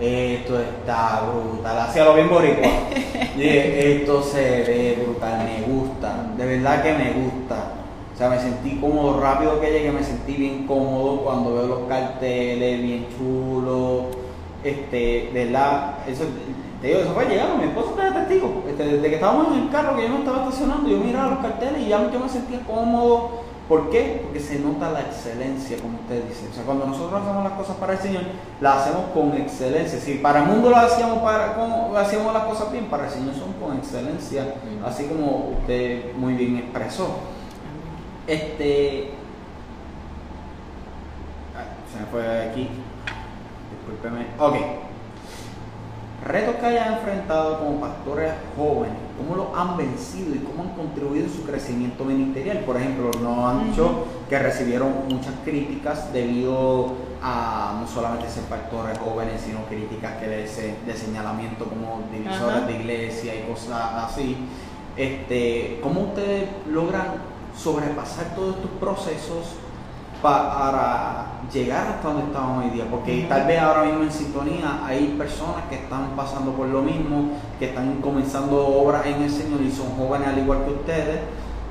esto 0.00 0.60
está 0.60 1.22
brutal, 1.32 1.78
hacía 1.78 2.04
lo 2.04 2.14
bien 2.14 2.28
boricua. 2.28 2.68
Y 3.36 3.46
esto 3.46 4.22
se 4.22 4.38
ve 4.40 5.02
brutal, 5.02 5.44
me 5.44 5.72
gusta, 5.72 6.26
de 6.36 6.44
verdad 6.44 6.82
que 6.82 6.92
me 6.92 7.12
gusta. 7.12 7.72
O 8.12 8.18
sea, 8.18 8.28
me 8.28 8.38
sentí 8.38 8.76
cómodo, 8.78 9.18
rápido 9.18 9.58
que 9.60 9.70
llegué, 9.70 9.92
me 9.92 10.02
sentí 10.02 10.34
bien 10.34 10.66
cómodo 10.66 11.22
cuando 11.22 11.54
veo 11.54 11.66
los 11.66 11.88
carteles, 11.88 12.82
bien 12.82 13.06
chulos. 13.16 14.19
Este, 14.62 15.30
de 15.32 15.44
verdad, 15.46 15.98
eso, 16.06 16.24
te 16.80 16.88
digo, 16.88 17.00
eso 17.00 17.12
fue 17.12 17.26
llegando, 17.26 17.56
mi 17.56 17.64
esposa 17.64 17.90
está 17.90 18.10
de 18.10 18.26
testigo. 18.26 18.64
Este, 18.68 18.84
desde 18.84 19.08
que 19.08 19.14
estábamos 19.14 19.48
en 19.48 19.62
el 19.64 19.70
carro, 19.70 19.96
que 19.96 20.02
yo 20.02 20.08
me 20.10 20.18
estaba 20.18 20.44
estacionando, 20.44 20.88
yo 20.88 20.98
miraba 20.98 21.30
los 21.30 21.38
carteles 21.40 21.82
y 21.82 21.88
ya 21.88 22.10
yo 22.10 22.20
me 22.20 22.28
sentía 22.28 22.60
cómodo. 22.66 23.50
¿Por 23.70 23.88
qué? 23.88 24.22
Porque 24.24 24.40
se 24.40 24.58
nota 24.58 24.90
la 24.90 25.02
excelencia, 25.02 25.78
como 25.80 25.98
usted 26.00 26.24
dice. 26.24 26.48
O 26.50 26.52
sea, 26.52 26.64
cuando 26.64 26.86
nosotros 26.86 27.22
hacemos 27.22 27.44
las 27.44 27.52
cosas 27.52 27.76
para 27.76 27.92
el 27.92 28.00
Señor, 28.00 28.22
las 28.60 28.78
hacemos 28.78 29.04
con 29.14 29.32
excelencia. 29.34 29.96
Si 30.00 30.14
para 30.14 30.40
el 30.40 30.46
mundo 30.46 30.70
lo 30.70 30.76
hacíamos, 30.76 31.18
para, 31.18 31.54
hacíamos 32.00 32.34
las 32.34 32.44
cosas 32.44 32.72
bien, 32.72 32.86
para 32.86 33.04
el 33.04 33.10
Señor 33.10 33.32
son 33.34 33.52
con 33.52 33.76
excelencia, 33.78 34.54
así 34.84 35.04
como 35.04 35.52
usted 35.60 36.16
muy 36.16 36.34
bien 36.34 36.56
expresó. 36.56 37.18
Este. 38.26 39.12
Ay, 41.56 41.66
se 41.92 42.00
me 42.00 42.06
fue 42.06 42.50
aquí. 42.50 42.68
Discúlpeme. 44.00 44.26
Ok. 44.38 44.54
retos 46.22 46.56
que 46.56 46.66
hayan 46.66 46.94
enfrentado 46.94 47.60
como 47.60 47.80
pastores 47.80 48.32
jóvenes, 48.56 48.96
cómo 49.16 49.36
los 49.36 49.46
han 49.56 49.76
vencido 49.76 50.34
y 50.34 50.38
cómo 50.38 50.64
han 50.64 50.70
contribuido 50.70 51.26
en 51.26 51.32
su 51.32 51.44
crecimiento 51.44 52.04
ministerial. 52.04 52.58
Por 52.60 52.76
ejemplo, 52.76 53.10
nos 53.22 53.50
han 53.50 53.70
dicho 53.70 54.06
que 54.28 54.38
recibieron 54.38 55.08
muchas 55.08 55.34
críticas 55.44 56.12
debido 56.12 56.92
a 57.22 57.78
no 57.80 57.86
solamente 57.86 58.28
ser 58.28 58.44
pastores 58.44 58.98
jóvenes, 58.98 59.40
sino 59.40 59.64
críticas 59.64 60.16
que 60.18 60.26
de, 60.26 60.42
de 60.86 60.94
señalamiento 60.94 61.64
como 61.64 62.02
divisores 62.12 62.66
de 62.66 62.72
iglesia 62.74 63.34
y 63.34 63.50
cosas 63.50 64.10
así. 64.10 64.36
Este, 64.96 65.80
¿Cómo 65.82 66.02
ustedes 66.02 66.48
logran 66.70 67.14
sobrepasar 67.56 68.34
todos 68.34 68.56
estos 68.56 68.70
procesos 68.72 69.56
para 70.22 71.26
llegar 71.52 71.86
hasta 71.88 72.08
donde 72.08 72.26
estamos 72.26 72.64
hoy 72.64 72.70
día, 72.70 72.84
porque 72.90 73.26
tal 73.28 73.46
vez 73.46 73.60
ahora 73.60 73.84
mismo 73.84 74.02
en 74.02 74.12
sintonía 74.12 74.80
hay 74.84 75.14
personas 75.18 75.64
que 75.68 75.76
están 75.76 76.10
pasando 76.16 76.52
por 76.52 76.68
lo 76.68 76.82
mismo, 76.82 77.32
que 77.58 77.66
están 77.66 78.00
comenzando 78.00 78.66
obras 78.66 79.06
en 79.06 79.22
el 79.22 79.30
Señor 79.30 79.60
y 79.62 79.70
son 79.70 79.90
jóvenes 79.96 80.28
al 80.28 80.38
igual 80.38 80.64
que 80.64 80.70
ustedes 80.70 81.20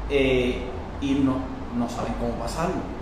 eh, 0.10 0.64
y 1.02 1.14
no, 1.14 1.36
no 1.78 1.90
saben 1.90 2.14
cómo 2.20 2.34
pasarlo. 2.34 3.00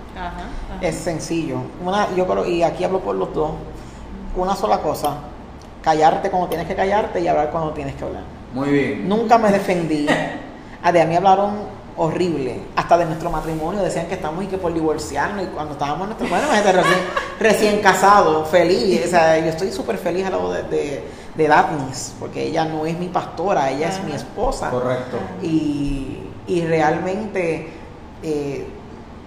Es 0.82 0.96
sencillo. 0.96 1.58
Una, 1.84 2.14
yo 2.16 2.26
creo, 2.28 2.46
y 2.46 2.64
aquí 2.64 2.84
hablo 2.84 3.00
por 3.00 3.16
los 3.16 3.34
dos, 3.34 3.52
una 4.36 4.56
sola 4.56 4.80
cosa, 4.80 5.18
callarte 5.82 6.30
cuando 6.30 6.48
tienes 6.48 6.68
que 6.68 6.76
callarte 6.76 7.20
y 7.22 7.28
hablar 7.28 7.52
cuando 7.52 7.72
tienes 7.72 7.96
que 7.96 8.04
hablar. 8.04 8.24
Muy 8.54 8.70
bien. 8.70 9.10
Nunca 9.10 9.38
me 9.38 9.52
defendí. 9.52 10.08
A 10.84 10.92
de 10.92 11.02
a 11.02 11.06
mí 11.06 11.16
hablaron 11.16 11.56
horrible. 11.98 12.62
Hasta 12.76 12.98
de 12.98 13.06
nuestro 13.06 13.30
matrimonio 13.30 13.82
decían 13.82 14.08
que 14.08 14.14
estamos 14.14 14.44
y 14.44 14.48
que 14.48 14.58
por 14.58 14.74
divorciarnos. 14.74 15.44
Y 15.44 15.48
cuando 15.48 15.74
estábamos 15.74 16.04
en 16.04 16.18
nuestro. 16.18 16.30
Bueno, 16.30 16.48
recién, 16.50 17.00
recién 17.40 17.80
casado, 17.82 18.46
feliz. 18.46 19.06
O 19.06 19.10
sea, 19.10 19.38
yo 19.40 19.48
estoy 19.48 19.72
súper 19.72 19.98
feliz 19.98 20.26
al 20.26 20.34
lado 20.34 20.54
de, 20.54 20.64
de, 20.64 21.04
de 21.36 21.48
Daphnis, 21.48 22.14
porque 22.20 22.44
ella 22.44 22.66
no 22.66 22.86
es 22.86 22.98
mi 22.98 23.08
pastora, 23.08 23.72
ella 23.72 23.90
es 23.90 24.04
mi 24.04 24.14
esposa. 24.14 24.70
Correcto. 24.70 25.18
Y, 25.42 26.20
y 26.48 26.62
realmente 26.62 27.68
eh, 28.24 28.68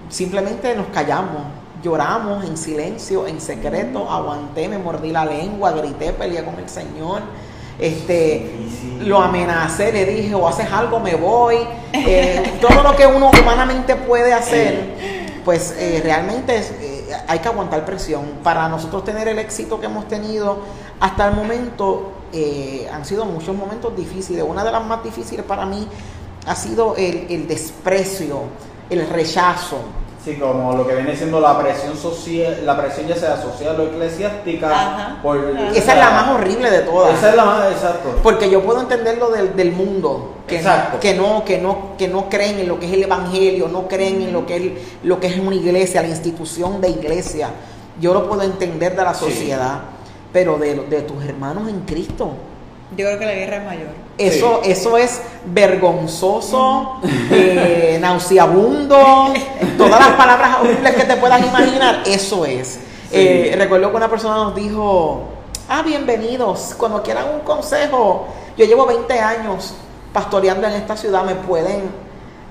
simplemente 0.09 0.75
nos 0.75 0.87
callamos. 0.87 1.43
Lloramos 1.83 2.45
en 2.45 2.59
silencio, 2.59 3.27
en 3.27 3.41
secreto, 3.41 4.11
aguanté, 4.11 4.69
me 4.69 4.77
mordí 4.77 5.13
la 5.13 5.25
lengua, 5.25 5.73
grité, 5.73 6.13
peleé 6.13 6.45
con 6.45 6.59
el 6.59 6.69
Señor 6.69 7.23
este, 7.81 8.51
lo 9.01 9.20
amenacé, 9.20 9.93
le 9.93 10.05
dije, 10.05 10.35
o 10.35 10.47
haces 10.47 10.70
algo, 10.70 11.01
me 11.01 11.15
voy. 11.15 11.57
Eh, 11.93 12.59
todo 12.61 12.82
lo 12.82 12.94
que 12.97 13.07
uno 13.07 13.31
humanamente 13.40 13.97
puede 13.97 14.32
hacer, 14.32 15.40
pues 15.44 15.74
eh, 15.78 16.01
realmente 16.05 16.57
eh, 16.59 17.09
hay 17.27 17.39
que 17.39 17.48
aguantar 17.48 17.85
presión. 17.85 18.39
Para 18.43 18.69
nosotros 18.69 19.05
tener 19.05 19.28
el 19.28 19.39
éxito 19.39 19.81
que 19.81 19.86
hemos 19.86 20.07
tenido 20.09 20.59
hasta 21.01 21.28
el 21.28 21.35
momento, 21.35 22.12
han 22.93 23.05
sido 23.05 23.24
muchos 23.24 23.57
momentos 23.57 23.97
difíciles. 23.97 24.44
Una 24.47 24.62
de 24.62 24.70
las 24.70 24.85
más 24.85 25.02
difíciles 25.02 25.44
para 25.44 25.66
mí 25.66 25.89
ha 26.47 26.55
sido 26.55 26.94
el, 26.97 27.27
el 27.28 27.48
desprecio, 27.48 28.43
el 28.89 29.09
rechazo. 29.09 29.78
Sí, 30.25 30.35
como 30.35 30.77
lo 30.77 30.87
que 30.87 30.95
viene 30.95 31.17
siendo 31.17 31.41
la 31.41 31.59
presión 31.59 31.97
social, 31.97 32.61
la 32.67 32.77
presión 32.77 33.07
ya 33.07 33.17
sea 33.17 33.41
social 33.41 33.81
o 33.81 33.85
eclesiástica. 33.85 35.19
esa 35.75 35.93
es 35.93 35.99
la 35.99 36.11
más 36.11 36.29
horrible 36.31 36.71
de 36.71 36.81
todas. 36.81 37.17
Esa 37.17 37.31
es 37.31 37.37
la 37.37 37.45
más, 37.47 37.73
exacto. 37.73 38.17
Porque 38.23 38.51
yo 38.51 38.63
puedo 38.63 38.81
entenderlo 38.81 39.31
del, 39.31 39.57
del 39.57 39.73
mundo, 39.73 40.35
que, 40.47 40.63
que 41.01 41.15
no, 41.15 41.43
que 41.45 41.59
no, 41.59 41.97
que 41.97 42.07
no 42.09 42.29
creen 42.29 42.59
en 42.59 42.69
lo 42.69 42.79
que 42.79 42.87
es 42.87 42.93
el 42.93 43.05
evangelio, 43.05 43.69
no 43.69 43.89
creen 43.89 44.21
en 44.21 44.33
lo 44.35 44.45
que 44.45 44.57
es 44.57 44.73
lo 45.03 45.21
que 45.21 45.29
es 45.29 45.39
una 45.39 45.55
iglesia, 45.55 46.03
la 46.03 46.09
institución 46.09 46.83
de 46.83 46.91
iglesia. 46.91 47.49
Yo 47.99 48.13
lo 48.13 48.29
puedo 48.29 48.43
entender 48.43 48.95
de 48.95 49.03
la 49.03 49.15
sociedad, 49.15 49.81
pero 50.33 50.59
de, 50.59 50.75
de 50.75 51.01
tus 51.03 51.25
hermanos 51.25 51.69
en 51.69 51.81
Cristo 51.81 52.33
yo 52.97 53.07
creo 53.07 53.19
que 53.19 53.27
la 53.27 53.35
guerra 53.35 53.57
es 53.59 53.65
mayor. 53.65 53.89
Eso, 54.21 54.61
eso 54.63 54.99
es 54.99 55.23
vergonzoso, 55.47 57.01
eh, 57.31 57.97
nauseabundo, 58.03 59.33
todas 59.79 59.99
las 59.99 60.11
palabras 60.11 60.59
horribles 60.61 60.95
que 60.95 61.05
te 61.05 61.17
puedas 61.17 61.41
imaginar, 61.41 62.03
eso 62.05 62.45
es. 62.45 62.81
Eh, 63.11 63.55
recuerdo 63.57 63.91
que 63.91 63.97
una 63.97 64.11
persona 64.11 64.35
nos 64.35 64.55
dijo, 64.55 65.23
ah, 65.71 65.81
bienvenidos, 65.81 66.75
cuando 66.77 67.03
quieran 67.03 67.31
un 67.33 67.41
consejo, 67.41 68.27
yo 68.59 68.67
llevo 68.67 68.85
20 68.85 69.19
años 69.19 69.73
pastoreando 70.13 70.67
en 70.67 70.75
esta 70.75 70.99
ciudad, 70.99 71.25
me 71.25 71.37
pueden, 71.37 71.91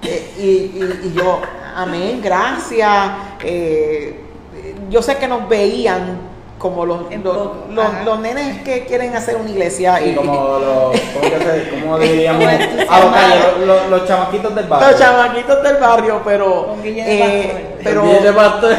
eh, 0.02 0.34
y, 0.40 1.08
y, 1.08 1.14
yo, 1.16 1.40
amén, 1.76 2.20
gracias. 2.20 3.12
yo 4.90 5.04
sé 5.04 5.18
que 5.18 5.28
nos 5.28 5.48
veían 5.48 6.29
como 6.60 6.86
los, 6.86 7.00
los, 7.24 8.06
los, 8.06 8.20
nenes 8.20 8.62
que 8.64 8.86
quieren 8.86 9.16
hacer 9.16 9.38
una 9.38 9.50
iglesia. 9.50 10.06
y 10.06 10.14
como 10.14 10.60
los, 10.60 11.02
¿cómo, 11.82 11.98
diríamos? 12.00 12.46
ah, 12.90 13.30
los, 13.66 13.90
los, 13.90 14.06
chamaquitos 14.08 14.54
del 14.54 14.68
barrio. 14.68 14.90
Los 14.90 15.00
chamaquitos 15.00 15.64
del 15.64 15.78
barrio, 15.78 16.22
pero, 16.24 16.76
eh, 16.84 17.78
pero 17.82 18.04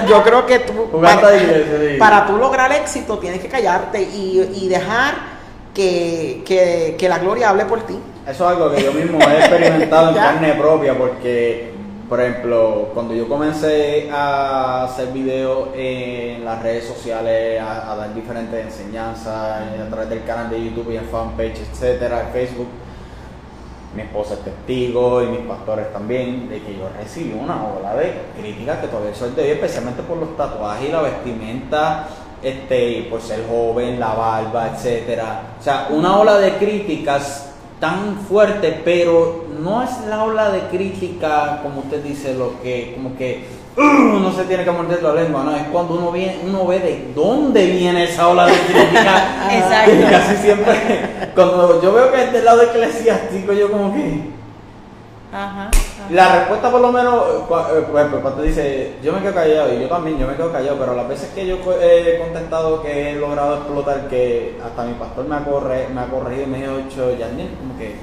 yo 0.06 0.22
creo 0.22 0.46
que 0.46 0.58
tú, 0.60 0.90
para, 1.98 2.26
tú 2.26 2.36
lograr 2.36 2.70
éxito 2.72 3.18
tienes 3.18 3.40
que 3.40 3.48
callarte 3.48 4.02
y, 4.02 4.50
y 4.54 4.68
dejar 4.68 5.14
que, 5.74 6.42
que, 6.46 6.96
que 6.98 7.08
la 7.08 7.18
gloria 7.18 7.48
hable 7.48 7.64
por 7.64 7.80
ti. 7.82 7.98
Eso 8.28 8.44
es 8.44 8.56
algo 8.56 8.70
que 8.70 8.84
yo 8.84 8.92
mismo 8.92 9.18
he 9.22 9.38
experimentado 9.38 10.10
en 10.10 10.14
carne 10.22 10.52
propia 10.52 10.96
porque 10.96 11.79
por 12.10 12.20
ejemplo, 12.20 12.88
cuando 12.92 13.14
yo 13.14 13.28
comencé 13.28 14.10
a 14.10 14.82
hacer 14.82 15.12
videos 15.12 15.68
en 15.76 16.44
las 16.44 16.60
redes 16.60 16.84
sociales, 16.84 17.62
a, 17.62 17.94
dar 17.94 18.12
diferentes 18.12 18.66
enseñanzas 18.66 19.62
a 19.80 19.88
través 19.88 20.10
del 20.10 20.24
canal 20.24 20.50
de 20.50 20.60
YouTube 20.60 20.90
y 20.90 20.96
en 20.96 21.04
fanpage, 21.04 21.60
etcétera, 21.70 22.30
Facebook, 22.32 22.66
mi 23.94 24.02
esposa 24.02 24.34
es 24.34 24.40
testigo 24.40 25.22
y 25.22 25.26
mis 25.28 25.40
pastores 25.42 25.92
también, 25.92 26.48
de 26.48 26.60
que 26.60 26.76
yo 26.76 26.88
recibí 26.98 27.32
una 27.32 27.64
ola 27.64 27.94
de 27.94 28.12
críticas 28.36 28.78
que 28.78 28.88
todavía 28.88 29.14
soy 29.14 29.30
de 29.30 29.52
especialmente 29.52 30.02
por 30.02 30.16
los 30.16 30.36
tatuajes 30.36 30.88
y 30.88 30.92
la 30.92 31.02
vestimenta, 31.02 32.08
este, 32.42 33.06
por 33.08 33.20
ser 33.20 33.46
joven, 33.48 34.00
la 34.00 34.14
barba, 34.14 34.72
etcétera. 34.74 35.42
O 35.60 35.62
sea, 35.62 35.86
una 35.90 36.18
ola 36.18 36.38
de 36.38 36.56
críticas 36.56 37.49
tan 37.80 38.18
fuerte, 38.28 38.82
pero 38.84 39.46
no 39.60 39.82
es 39.82 39.90
la 40.08 40.22
ola 40.22 40.50
de 40.50 40.60
crítica, 40.68 41.60
como 41.62 41.80
usted 41.80 42.02
dice, 42.02 42.34
lo 42.34 42.60
que, 42.62 42.92
como 42.94 43.16
que 43.16 43.46
uno 43.76 44.28
uh, 44.28 44.32
se 44.32 44.44
tiene 44.44 44.64
que 44.64 44.70
morder 44.70 45.02
la 45.02 45.14
lengua, 45.14 45.42
no, 45.42 45.56
es 45.56 45.62
cuando 45.72 45.94
uno, 45.94 46.12
viene, 46.12 46.40
uno 46.46 46.66
ve 46.66 46.78
de 46.78 47.12
dónde 47.14 47.66
viene 47.66 48.04
esa 48.04 48.28
ola 48.28 48.46
de 48.46 48.52
crítica. 48.52 49.48
Exacto. 49.50 49.94
Y 49.94 50.10
casi 50.10 50.36
siempre, 50.36 51.30
cuando 51.34 51.80
yo 51.82 51.92
veo 51.92 52.12
que 52.12 52.24
es 52.24 52.32
del 52.32 52.44
lado 52.44 52.62
eclesiástico, 52.62 53.52
yo 53.52 53.70
como 53.70 53.94
que 53.94 54.40
Ajá, 55.32 55.70
La 56.10 56.40
respuesta 56.40 56.72
por 56.72 56.80
lo 56.80 56.90
menos, 56.90 57.24
eh, 57.24 57.86
cuando 57.90 58.32
te 58.32 58.42
dice, 58.42 58.94
yo 59.00 59.12
me 59.12 59.20
quedo 59.20 59.32
callado, 59.32 59.72
y 59.72 59.80
yo 59.82 59.88
también, 59.88 60.18
yo 60.18 60.26
me 60.26 60.34
quedo 60.34 60.50
callado, 60.50 60.76
pero 60.76 60.94
las 60.96 61.08
veces 61.08 61.30
que 61.30 61.46
yo 61.46 61.58
he 61.80 62.18
contestado 62.18 62.82
que 62.82 63.10
he 63.10 63.14
logrado 63.14 63.58
explotar, 63.58 64.08
que 64.08 64.58
hasta 64.64 64.84
mi 64.84 64.94
pastor 64.94 65.28
me 65.28 65.36
ha, 65.36 65.44
corre, 65.44 65.86
me 65.94 66.00
ha 66.00 66.06
corregido 66.06 66.42
y 66.42 66.46
me 66.46 66.66
ha 66.66 66.76
dicho, 66.78 67.16
Yandel, 67.16 67.54
como 67.56 67.78
que, 67.78 67.94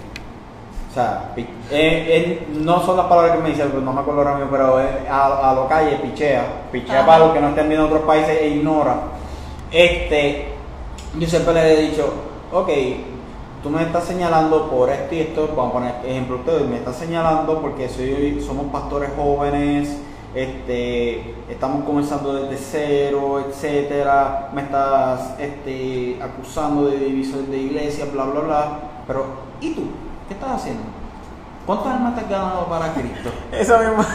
o 0.89 0.93
sea, 0.93 1.33
eh, 1.69 2.47
no 2.53 2.79
son 2.79 2.95
las 2.95 3.07
palabras 3.07 3.35
que 3.35 3.43
me 3.43 3.49
dicen, 3.49 3.71
pues 3.71 3.83
no 3.83 3.91
me 3.91 3.99
acuerdo 3.99 4.21
ahora 4.21 4.35
mismo, 4.35 4.51
pero 4.51 4.77
a, 5.09 5.51
a, 5.51 5.53
lo 5.53 5.67
calle, 5.67 5.97
pichea, 5.97 6.45
pichea 6.71 7.05
para 7.05 7.25
los 7.25 7.33
que 7.33 7.41
no 7.41 7.49
estén 7.49 7.67
viendo 7.67 7.87
otros 7.87 8.03
países 8.03 8.37
e 8.39 8.47
ignora. 8.47 8.95
Este, 9.69 10.53
yo 11.19 11.27
siempre 11.27 11.53
le 11.53 11.73
he 11.73 11.81
dicho, 11.89 12.13
ok, 12.53 12.69
tú 13.67 13.73
me 13.73 13.83
estás 13.83 14.05
señalando 14.05 14.69
por 14.69 14.89
esto 14.89 15.13
y 15.13 15.19
esto, 15.19 15.49
vamos 15.49 15.69
a 15.69 15.73
poner 15.73 15.95
ejemplo 16.05 16.37
ustedes, 16.37 16.67
me 16.69 16.77
estás 16.77 16.95
señalando 16.95 17.61
porque 17.61 17.89
soy, 17.89 18.41
somos 18.45 18.67
pastores 18.71 19.09
jóvenes, 19.17 19.97
este, 20.33 21.35
estamos 21.49 21.83
comenzando 21.83 22.33
desde 22.33 22.57
cero, 22.57 23.43
etcétera, 23.45 24.49
me 24.53 24.61
estás 24.61 25.33
este, 25.37 26.17
acusando 26.21 26.85
de 26.87 26.97
divisor 26.97 27.41
de 27.41 27.57
iglesia, 27.57 28.05
bla, 28.11 28.23
bla, 28.23 28.39
bla, 28.39 28.79
pero 29.05 29.25
¿y 29.59 29.73
tú? 29.73 29.83
¿Qué 30.29 30.33
estás 30.33 30.61
haciendo? 30.61 30.83
¿Cuántas 31.65 31.87
almas 31.95 32.15
te 32.15 32.21
has 32.21 32.29
ganado 32.29 32.65
para 32.67 32.93
Cristo? 32.93 33.29
Eso 33.51 33.77
mismo. 33.79 34.05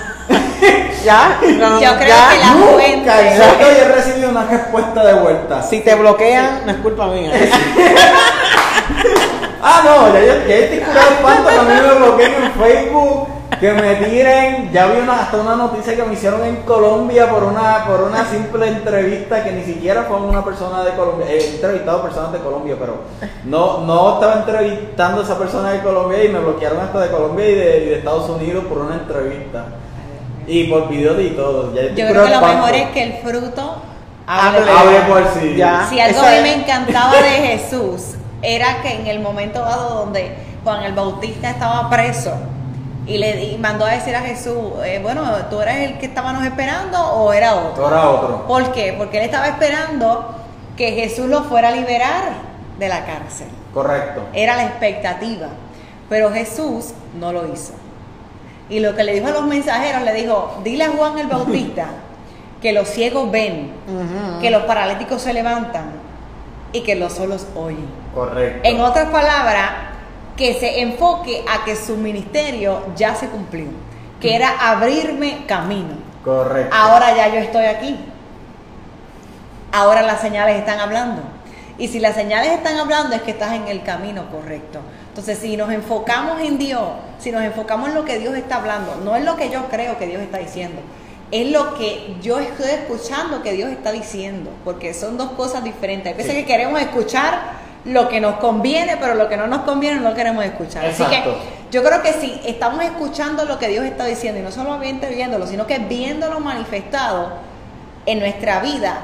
¿Ya? 1.05 1.39
No, 1.59 1.79
Yo 1.79 1.97
creo 1.99 2.29
que 2.31 2.39
la 2.39 2.55
nunca, 2.55 3.17
Nunca 3.37 3.71
he 3.71 3.89
recibido 3.93 4.31
una 4.31 4.45
respuesta 4.47 5.05
de 5.05 5.15
vuelta. 5.21 5.63
Si 5.63 5.81
te 5.81 5.95
bloquean, 5.95 6.63
no 6.65 6.73
es 6.73 6.79
culpa 6.79 7.09
mía. 7.09 7.33
Ah, 9.65 9.81
no, 9.85 10.13
ya, 10.13 10.21
ya, 10.21 10.45
ya 10.45 10.57
estoy 10.57 10.81
curado 10.81 11.13
a 11.25 11.63
mí 11.63 11.89
me 11.89 11.95
bloqueen 11.95 12.35
en 12.35 12.53
Facebook, 12.53 13.29
que 13.61 13.73
me 13.73 13.95
tiren. 13.95 14.73
Ya 14.73 14.87
vi 14.87 14.99
una, 14.99 15.23
hasta 15.23 15.37
una 15.37 15.55
noticia 15.55 15.95
que 15.95 16.03
me 16.03 16.15
hicieron 16.15 16.45
en 16.45 16.57
Colombia 16.63 17.31
por 17.31 17.45
una, 17.45 17.85
por 17.87 18.03
una 18.03 18.25
simple 18.25 18.67
entrevista 18.67 19.45
que 19.45 19.53
ni 19.53 19.63
siquiera 19.63 20.03
fue 20.03 20.17
una 20.17 20.45
persona 20.45 20.83
de 20.83 20.91
Colombia. 20.95 21.27
He 21.31 21.55
entrevistado 21.55 22.03
personas 22.03 22.33
de 22.33 22.41
Colombia, 22.41 22.75
pero 22.77 23.03
no, 23.45 23.83
no 23.83 24.15
estaba 24.15 24.41
entrevistando 24.41 25.21
a 25.21 25.25
esa 25.25 25.39
persona 25.39 25.71
de 25.71 25.81
Colombia 25.81 26.25
y 26.25 26.29
me 26.29 26.41
bloquearon 26.41 26.81
hasta 26.81 26.99
de 26.99 27.11
Colombia 27.13 27.49
y 27.49 27.55
de, 27.55 27.85
y 27.85 27.89
de 27.91 27.99
Estados 27.99 28.29
Unidos 28.31 28.65
por 28.65 28.79
una 28.79 28.97
entrevista. 28.97 29.67
Y 30.45 30.65
por 30.65 30.89
video 30.89 31.21
y 31.21 31.31
todo. 31.31 31.73
Ya 31.73 31.83
Yo 31.95 32.09
creo 32.09 32.25
que 32.25 32.31
lo 32.31 32.41
mejor 32.41 32.75
es 32.75 32.89
que 32.89 33.03
el 33.05 33.13
fruto 33.23 33.77
hable, 34.27 35.01
por 35.09 35.23
sí. 35.41 35.55
Si 35.89 36.01
algo 36.01 36.21
a 36.21 36.31
mí 36.31 36.41
me 36.43 36.55
encantaba 36.55 37.13
de 37.13 37.31
Jesús 37.31 38.17
era 38.43 38.83
que 38.83 38.93
en 38.95 39.07
el 39.07 39.21
momento 39.21 39.61
dado 39.61 40.05
donde 40.05 40.35
Juan 40.65 40.83
el 40.85 40.93
Bautista 40.93 41.51
estaba 41.51 41.89
preso 41.89 42.33
y 43.07 43.19
le 43.19 43.45
y 43.45 43.59
mandó 43.59 43.85
a 43.85 43.91
decir 43.91 44.15
a 44.15 44.21
Jesús, 44.21 44.73
eh, 44.85 45.01
bueno, 45.03 45.23
¿tú 45.51 45.61
eres 45.61 45.91
el 45.91 45.99
que 45.99 46.07
estábamos 46.07 46.45
esperando 46.45 47.01
o 47.01 47.33
era 47.33 47.55
otro? 47.55 47.85
Ahora 47.85 48.09
otro. 48.09 48.47
¿Por 48.47 48.73
qué? 48.73 48.95
Porque 48.97 49.19
él 49.19 49.25
estaba 49.25 49.49
esperando 49.49 50.35
que 50.77 50.93
Jesús 50.93 51.27
lo 51.27 51.43
fuera 51.45 51.69
a 51.69 51.73
liberar 51.73 52.33
de 52.79 52.89
la 52.89 53.05
cárcel. 53.05 53.49
Correcto. 53.75 54.23
Era 54.33 54.57
la 54.57 54.65
expectativa. 54.65 55.49
Pero 56.09 56.31
Jesús 56.31 56.93
no 57.19 57.33
lo 57.33 57.53
hizo. 57.53 57.73
Y 58.69 58.81
lo 58.81 58.95
que 58.95 59.03
le 59.03 59.15
dijo 59.15 59.29
a 59.29 59.33
los 59.33 59.45
mensajeros, 59.45 60.03
le 60.03 60.15
dijo, 60.15 60.59
dile 60.63 60.85
a 60.85 60.91
Juan 60.91 61.19
el 61.19 61.27
Bautista 61.27 61.87
que 62.63 62.73
los 62.73 62.89
ciegos 62.89 63.31
ven, 63.31 63.73
que 64.41 64.51
los 64.51 64.63
paralíticos 64.63 65.23
se 65.23 65.33
levantan 65.33 66.02
y 66.73 66.83
que 66.83 66.95
los 66.95 67.13
solos 67.13 67.47
oyen. 67.55 67.87
Correcto. 68.15 68.69
En 68.69 68.81
otras 68.81 69.09
palabras, 69.11 69.71
que 70.37 70.55
se 70.55 70.81
enfoque 70.81 71.45
a 71.49 71.65
que 71.65 71.77
su 71.77 71.97
ministerio 71.97 72.83
ya 72.97 73.15
se 73.15 73.29
cumplió, 73.29 73.67
que 74.21 74.35
era 74.35 74.71
abrirme 74.71 75.45
camino. 75.47 75.95
Correcto. 76.25 76.75
Ahora 76.75 77.15
ya 77.15 77.29
yo 77.29 77.41
estoy 77.41 77.67
aquí. 77.67 77.97
Ahora 79.73 80.03
las 80.03 80.21
señales 80.21 80.57
están 80.59 80.81
hablando. 80.81 81.23
Y 81.79 81.89
si 81.89 81.99
las 81.99 82.15
señales 82.15 82.53
están 82.53 82.79
hablando 82.79 83.17
es 83.17 83.23
que 83.23 83.31
estás 83.33 83.53
en 83.55 83.67
el 83.67 83.83
camino 83.83 84.31
correcto. 84.31 84.81
Entonces, 85.09 85.39
si 85.39 85.57
nos 85.57 85.71
enfocamos 85.71 86.41
en 86.41 86.59
Dios, 86.59 86.83
si 87.19 87.33
nos 87.33 87.43
enfocamos 87.43 87.89
en 87.89 87.95
lo 87.95 88.05
que 88.05 88.19
Dios 88.19 88.35
está 88.35 88.57
hablando, 88.57 88.97
no 89.05 89.17
es 89.17 89.25
lo 89.25 89.37
que 89.37 89.51
yo 89.51 89.69
creo 89.69 89.99
que 89.99 90.07
Dios 90.07 90.23
está 90.23 90.39
diciendo, 90.39 90.81
es 91.33 91.51
lo 91.51 91.75
que 91.75 92.15
yo 92.23 92.39
estoy 92.39 92.69
escuchando 92.71 93.43
que 93.43 93.53
Dios 93.53 93.71
está 93.71 93.91
diciendo, 93.91 94.51
porque 94.65 94.95
son 94.95 95.17
dos 95.17 95.33
cosas 95.33 95.65
diferentes. 95.65 96.13
Hay 96.13 96.17
veces 96.17 96.33
Sí. 96.33 96.39
que 96.43 96.47
queremos 96.47 96.81
escuchar 96.81 97.63
lo 97.85 98.09
que 98.09 98.21
nos 98.21 98.37
conviene, 98.37 98.97
pero 99.01 99.15
lo 99.15 99.29
que 99.29 99.37
no 99.37 99.47
nos 99.49 99.63
conviene 99.63 99.99
no 99.99 100.15
queremos 100.15 100.45
escuchar. 100.45 100.85
Así 100.85 101.03
que 101.05 101.23
yo 101.73 101.83
creo 101.83 102.03
que 102.03 102.13
si 102.13 102.41
estamos 102.45 102.85
escuchando 102.85 103.45
lo 103.47 103.59
que 103.59 103.69
Dios 103.69 103.85
está 103.87 104.05
diciendo, 104.05 104.39
y 104.39 104.43
no 104.43 104.53
solamente 104.53 105.09
viéndolo, 105.09 105.47
sino 105.47 105.67
que 105.67 105.79
viéndolo 105.79 106.39
manifestado 106.39 107.33
en 108.07 108.19
nuestra 108.21 108.61
vida, 108.61 109.01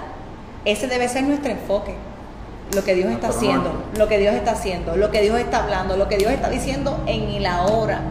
ese 0.65 0.87
debe 0.87 1.09
ser 1.09 1.25
nuestro 1.25 1.51
enfoque. 1.51 1.95
Lo 2.75 2.85
que 2.85 2.95
Dios 2.95 3.11
está 3.11 3.29
haciendo, 3.29 3.73
lo 3.97 4.07
que 4.09 4.19
Dios 4.19 4.35
está 4.35 4.51
haciendo, 4.51 4.95
lo 4.97 5.11
que 5.11 5.23
Dios 5.23 5.39
está 5.41 5.65
hablando, 5.65 5.97
lo 5.97 6.07
que 6.07 6.19
Dios 6.19 6.31
está 6.31 6.51
diciendo 6.51 7.03
en 7.07 7.23
el 7.31 7.47
ahora. 7.47 8.03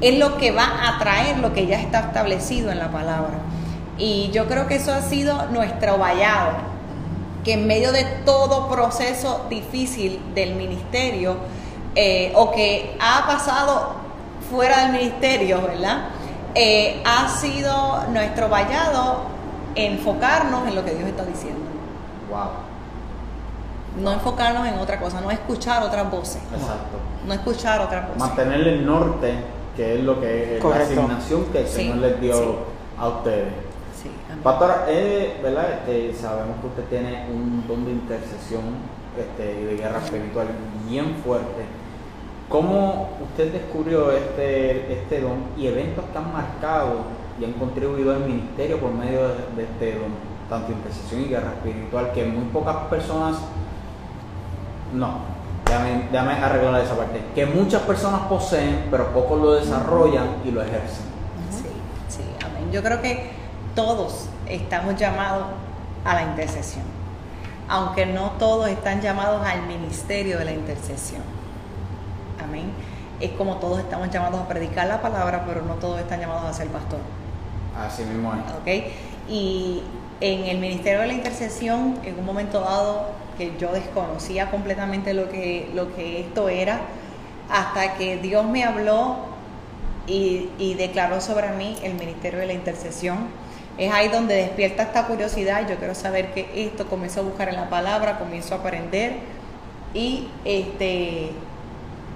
Es 0.00 0.18
lo 0.18 0.38
que 0.38 0.52
va 0.52 0.88
a 0.88 0.98
traer 0.98 1.38
lo 1.38 1.52
que 1.52 1.66
ya 1.66 1.80
está 1.80 2.00
establecido 2.00 2.70
en 2.70 2.78
la 2.78 2.90
palabra. 2.90 3.38
Y 3.98 4.30
yo 4.32 4.46
creo 4.46 4.66
que 4.66 4.76
eso 4.76 4.92
ha 4.92 5.02
sido 5.02 5.46
nuestro 5.46 5.98
vallado, 5.98 6.52
que 7.44 7.54
en 7.54 7.66
medio 7.66 7.90
de 7.92 8.04
todo 8.24 8.68
proceso 8.68 9.46
difícil 9.50 10.20
del 10.34 10.54
ministerio, 10.54 11.36
eh, 11.94 12.32
o 12.36 12.52
que 12.52 12.96
ha 13.00 13.26
pasado 13.26 13.94
fuera 14.50 14.82
del 14.82 14.92
ministerio, 14.92 15.60
¿verdad? 15.62 16.10
Eh, 16.54 17.02
ha 17.04 17.28
sido 17.28 18.04
nuestro 18.12 18.48
vallado 18.48 19.22
enfocarnos 19.74 20.68
en 20.68 20.74
lo 20.74 20.84
que 20.84 20.94
Dios 20.94 21.08
está 21.08 21.24
diciendo. 21.24 21.60
Wow. 22.30 22.68
No 24.02 24.12
enfocarnos 24.12 24.66
en 24.66 24.78
otra 24.78 25.00
cosa, 25.00 25.20
no 25.20 25.30
escuchar 25.30 25.82
otras 25.82 26.08
voces, 26.10 26.40
Exacto. 26.52 26.98
no 27.26 27.34
escuchar 27.34 27.80
otras 27.80 28.06
voces. 28.06 28.20
Mantener 28.20 28.60
el 28.68 28.86
norte, 28.86 29.34
que 29.78 29.94
es 29.94 30.02
lo 30.04 30.20
que 30.20 30.56
es 30.56 30.60
Correcto. 30.60 30.94
la 30.96 31.02
asignación 31.02 31.44
que 31.52 31.60
el 31.60 31.68
Sí, 31.68 31.74
Señor 31.76 31.96
les 31.98 32.20
dio 32.20 32.34
sí. 32.34 32.44
a 32.98 33.08
ustedes. 33.08 33.46
Sí. 34.02 34.10
Pastora, 34.42 34.86
eh, 34.88 35.38
¿verdad? 35.40 35.70
Este, 35.86 36.12
sabemos 36.14 36.56
que 36.60 36.66
usted 36.66 36.82
tiene 36.90 37.26
un 37.32 37.64
don 37.68 37.84
de 37.84 37.92
intercesión 37.92 38.64
este, 39.16 39.60
y 39.60 39.64
de 39.66 39.76
guerra 39.76 39.98
espiritual 40.04 40.48
bien 40.88 41.14
fuerte. 41.24 41.62
¿Cómo 42.48 43.10
usted 43.22 43.52
descubrió 43.52 44.10
este, 44.10 44.92
este 44.92 45.20
don 45.20 45.44
y 45.56 45.68
eventos 45.68 46.04
que 46.12 46.18
han 46.18 46.32
marcado 46.32 46.96
y 47.40 47.44
han 47.44 47.52
contribuido 47.52 48.12
al 48.12 48.20
ministerio 48.26 48.80
por 48.80 48.90
medio 48.90 49.28
de, 49.28 49.34
de 49.56 49.62
este 49.62 49.92
don, 50.00 50.10
tanto 50.50 50.72
intercesión 50.72 51.20
y 51.20 51.24
guerra 51.26 51.52
espiritual, 51.54 52.10
que 52.12 52.24
muy 52.24 52.46
pocas 52.46 52.74
personas, 52.90 53.36
no, 54.92 55.37
déjame, 55.68 56.08
déjame 56.10 56.32
arreglar 56.32 56.80
esa 56.80 56.96
parte, 56.96 57.22
que 57.34 57.46
muchas 57.46 57.82
personas 57.82 58.22
poseen, 58.22 58.86
pero 58.90 59.12
pocos 59.12 59.40
lo 59.40 59.52
desarrollan 59.54 60.36
y 60.44 60.50
lo 60.50 60.62
ejercen. 60.62 61.04
Sí, 61.50 61.68
sí, 62.08 62.22
amén. 62.44 62.72
Yo 62.72 62.82
creo 62.82 63.00
que 63.02 63.30
todos 63.74 64.26
estamos 64.46 64.96
llamados 64.96 65.46
a 66.04 66.14
la 66.14 66.22
intercesión, 66.22 66.84
aunque 67.68 68.06
no 68.06 68.32
todos 68.38 68.68
están 68.68 69.00
llamados 69.00 69.46
al 69.46 69.66
ministerio 69.66 70.38
de 70.38 70.44
la 70.46 70.52
intercesión. 70.52 71.22
Amén. 72.42 72.72
Es 73.20 73.32
como 73.32 73.56
todos 73.56 73.80
estamos 73.80 74.10
llamados 74.10 74.40
a 74.40 74.48
predicar 74.48 74.86
la 74.86 75.02
palabra, 75.02 75.44
pero 75.46 75.62
no 75.62 75.74
todos 75.74 76.00
están 76.00 76.20
llamados 76.20 76.44
a 76.44 76.52
ser 76.52 76.68
pastor. 76.68 77.00
Así 77.76 78.04
mismo 78.04 78.32
es. 78.32 78.40
¿ok? 78.60 78.92
Y 79.28 79.82
en 80.20 80.44
el 80.46 80.58
Ministerio 80.58 81.00
de 81.00 81.08
la 81.08 81.12
Intercesión, 81.12 81.98
en 82.04 82.18
un 82.18 82.24
momento 82.24 82.60
dado 82.60 83.06
que 83.38 83.52
yo 83.58 83.72
desconocía 83.72 84.50
completamente 84.50 85.14
lo 85.14 85.30
que, 85.30 85.70
lo 85.74 85.94
que 85.94 86.20
esto 86.20 86.48
era, 86.48 86.80
hasta 87.48 87.94
que 87.94 88.18
Dios 88.18 88.44
me 88.44 88.64
habló 88.64 89.16
y, 90.06 90.50
y 90.58 90.74
declaró 90.74 91.20
sobre 91.20 91.48
mí 91.50 91.76
el 91.82 91.94
Ministerio 91.94 92.40
de 92.40 92.46
la 92.46 92.52
Intercesión. 92.52 93.28
Es 93.78 93.92
ahí 93.92 94.08
donde 94.08 94.34
despierta 94.34 94.82
esta 94.82 95.06
curiosidad. 95.06 95.68
Yo 95.68 95.76
quiero 95.76 95.94
saber 95.94 96.34
que 96.34 96.50
esto 96.54 96.86
comienzo 96.88 97.20
a 97.20 97.22
buscar 97.22 97.48
en 97.48 97.56
la 97.56 97.70
palabra, 97.70 98.18
comienzo 98.18 98.54
a 98.54 98.58
aprender 98.58 99.12
y 99.94 100.28
este 100.44 101.30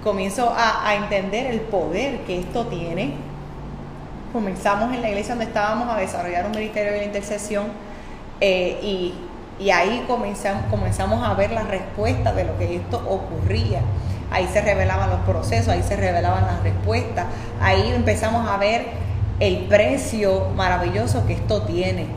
comienzo 0.03 0.53
a, 0.55 0.87
a 0.87 0.95
entender 0.95 1.47
el 1.47 1.61
poder 1.61 2.19
que 2.25 2.39
esto 2.39 2.67
tiene 2.67 3.13
comenzamos 4.33 4.91
en 4.93 5.01
la 5.01 5.09
iglesia 5.09 5.35
donde 5.35 5.45
estábamos 5.45 5.87
a 5.87 5.99
desarrollar 5.99 6.47
un 6.47 6.51
ministerio 6.51 6.91
de 6.91 6.97
la 6.97 7.03
intercesión 7.05 7.67
eh, 8.41 8.79
y, 8.81 9.13
y 9.59 9.69
ahí 9.69 10.05
comenzamos, 10.07 10.63
comenzamos 10.69 11.27
a 11.27 11.33
ver 11.35 11.51
las 11.51 11.67
respuestas 11.67 12.35
de 12.35 12.45
lo 12.45 12.57
que 12.57 12.75
esto 12.75 12.97
ocurría. 13.07 13.81
Ahí 14.31 14.47
se 14.51 14.61
revelaban 14.61 15.09
los 15.09 15.19
procesos, 15.21 15.69
ahí 15.69 15.83
se 15.83 15.95
revelaban 15.95 16.45
las 16.47 16.63
respuestas, 16.63 17.25
ahí 17.61 17.91
empezamos 17.95 18.49
a 18.49 18.57
ver 18.57 18.87
el 19.39 19.57
precio 19.65 20.47
maravilloso 20.55 21.25
que 21.27 21.33
esto 21.33 21.63
tiene 21.63 22.07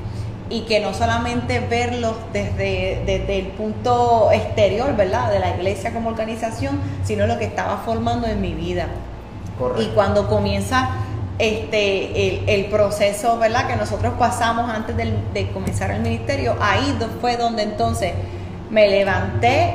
y 0.48 0.62
que 0.62 0.80
no 0.80 0.94
solamente 0.94 1.60
verlo 1.60 2.14
desde, 2.32 3.02
desde 3.04 3.38
el 3.38 3.46
punto 3.48 4.30
exterior, 4.32 4.94
¿verdad? 4.96 5.30
De 5.30 5.40
la 5.40 5.56
iglesia 5.56 5.92
como 5.92 6.10
organización, 6.10 6.80
sino 7.04 7.26
lo 7.26 7.38
que 7.38 7.44
estaba 7.44 7.78
formando 7.78 8.26
en 8.26 8.40
mi 8.40 8.54
vida. 8.54 8.86
Correcto. 9.58 9.82
Y 9.82 9.86
cuando 9.94 10.28
comienza 10.28 10.88
este 11.38 12.44
el, 12.44 12.48
el 12.48 12.64
proceso, 12.66 13.38
¿verdad? 13.38 13.66
Que 13.68 13.76
nosotros 13.76 14.14
pasamos 14.18 14.70
antes 14.70 14.96
del- 14.96 15.32
de 15.34 15.50
comenzar 15.52 15.90
el 15.90 16.00
ministerio, 16.00 16.56
ahí 16.60 16.96
fue 17.20 17.36
donde 17.36 17.62
entonces 17.62 18.12
me 18.70 18.88
levanté 18.88 19.74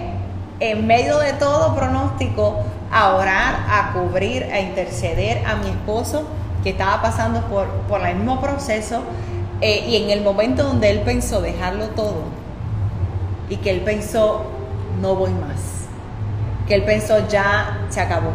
en 0.59 0.85
medio 0.87 1.17
de 1.19 1.33
todo 1.33 1.75
pronóstico 1.75 2.59
a 2.91 3.15
orar, 3.15 3.55
a 3.69 3.93
cubrir, 3.93 4.43
a 4.51 4.59
interceder 4.59 5.45
a 5.45 5.55
mi 5.55 5.69
esposo 5.69 6.23
que 6.63 6.71
estaba 6.71 7.01
pasando 7.01 7.41
por, 7.47 7.67
por 7.87 8.05
el 8.05 8.15
mismo 8.17 8.41
proceso 8.41 9.01
eh, 9.61 9.85
y 9.87 9.95
en 10.03 10.09
el 10.09 10.21
momento 10.21 10.63
donde 10.63 10.89
él 10.89 10.99
pensó 11.01 11.41
dejarlo 11.41 11.85
todo 11.89 12.23
y 13.49 13.57
que 13.57 13.71
él 13.71 13.81
pensó 13.81 14.43
no 15.01 15.15
voy 15.15 15.31
más, 15.31 15.85
que 16.67 16.75
él 16.75 16.83
pensó 16.83 17.27
ya 17.27 17.79
se 17.89 18.01
acabó 18.01 18.31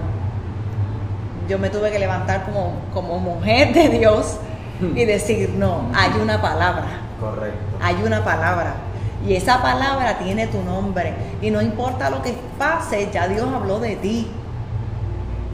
yo 1.48 1.58
me 1.58 1.70
tuve 1.70 1.90
que 1.90 1.98
levantar 1.98 2.44
como, 2.44 2.72
como 2.92 3.18
mujer 3.18 3.72
de 3.72 3.88
Dios 3.88 4.36
y 4.94 5.04
decir, 5.04 5.50
no, 5.56 5.90
hay 5.94 6.10
una 6.20 6.40
palabra, 6.42 6.86
Correcto. 7.20 7.76
hay 7.80 7.96
una 8.04 8.24
palabra. 8.24 8.74
Y 9.26 9.34
esa 9.34 9.60
palabra 9.62 10.18
tiene 10.18 10.46
tu 10.46 10.62
nombre. 10.62 11.14
Y 11.40 11.50
no 11.50 11.60
importa 11.62 12.10
lo 12.10 12.22
que 12.22 12.34
pase, 12.58 13.08
ya 13.12 13.26
Dios 13.26 13.48
habló 13.52 13.80
de 13.80 13.96
ti. 13.96 14.30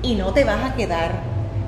Y 0.02 0.14
no 0.16 0.32
te 0.32 0.44
vas 0.44 0.64
a 0.64 0.74
quedar. 0.74 1.12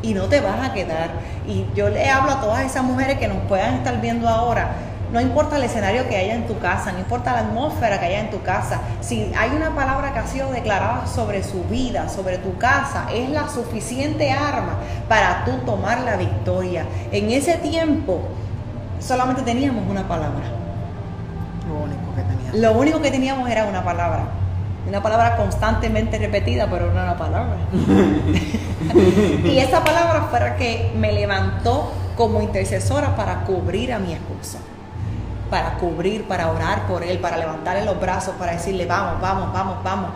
Y 0.03 0.13
no 0.13 0.25
te 0.25 0.41
vas 0.41 0.69
a 0.69 0.73
quedar. 0.75 1.11
Y 1.47 1.67
yo 1.75 1.89
le 1.89 2.11
hablo 2.11 2.33
a 2.33 2.41
todas 2.41 2.65
esas 2.65 2.83
mujeres 2.83 3.19
que 3.19 3.29
nos 3.29 3.39
puedan 3.49 3.75
estar 3.75 4.01
viendo 4.01 4.29
ahora. 4.29 4.73
No 5.15 5.21
importa 5.21 5.59
el 5.59 5.63
escenario 5.63 6.09
que 6.09 6.17
haya 6.17 6.35
en 6.35 6.49
tu 6.49 6.59
casa, 6.59 6.91
no 6.91 6.99
importa 6.99 7.33
la 7.35 7.39
atmósfera 7.43 8.01
que 8.01 8.07
haya 8.07 8.19
en 8.19 8.31
tu 8.33 8.43
casa, 8.43 8.81
si 9.01 9.33
hay 9.39 9.51
una 9.51 9.73
palabra 9.73 10.13
que 10.13 10.19
ha 10.19 10.27
sido 10.27 10.51
declarada 10.51 11.07
sobre 11.07 11.45
su 11.45 11.63
vida, 11.63 12.09
sobre 12.09 12.39
tu 12.39 12.59
casa, 12.59 13.07
es 13.15 13.31
la 13.31 13.49
suficiente 13.49 14.33
arma 14.33 14.81
para 15.09 15.45
tú 15.45 15.53
tomar 15.65 16.01
la 16.01 16.17
victoria. 16.17 16.85
En 17.13 17.31
ese 17.31 17.59
tiempo 17.59 18.23
solamente 18.99 19.43
teníamos 19.43 19.89
una 19.89 20.03
palabra. 20.09 20.47
Lo 21.69 21.85
único 21.85 22.13
que 22.17 22.23
tenía. 22.23 22.69
Lo 22.69 22.77
único 22.77 23.01
que 23.01 23.13
teníamos 23.13 23.49
era 23.49 23.67
una 23.67 23.85
palabra. 23.85 24.25
Una 24.89 25.01
palabra 25.01 25.37
constantemente 25.37 26.19
repetida, 26.19 26.67
pero 26.69 26.87
no 26.87 27.01
una 27.01 27.17
palabra. 27.17 27.59
y 29.45 29.59
esa 29.59 29.85
palabra 29.85 30.27
fue 30.29 30.41
la 30.41 30.57
que 30.57 30.93
me 30.99 31.13
levantó 31.13 31.93
como 32.17 32.43
intercesora 32.43 33.15
para 33.15 33.45
cubrir 33.45 33.93
a 33.93 34.01
mi 34.01 34.13
esposo. 34.13 34.59
Para 35.55 35.75
cubrir, 35.79 36.25
para 36.25 36.51
orar 36.51 36.89
por 36.89 37.05
él, 37.05 37.21
para 37.21 37.37
levantarle 37.37 37.85
los 37.85 38.01
brazos, 38.01 38.35
para 38.37 38.55
decirle, 38.55 38.87
vamos, 38.87 39.21
vamos, 39.21 39.53
vamos, 39.53 39.77
vamos. 39.85 40.11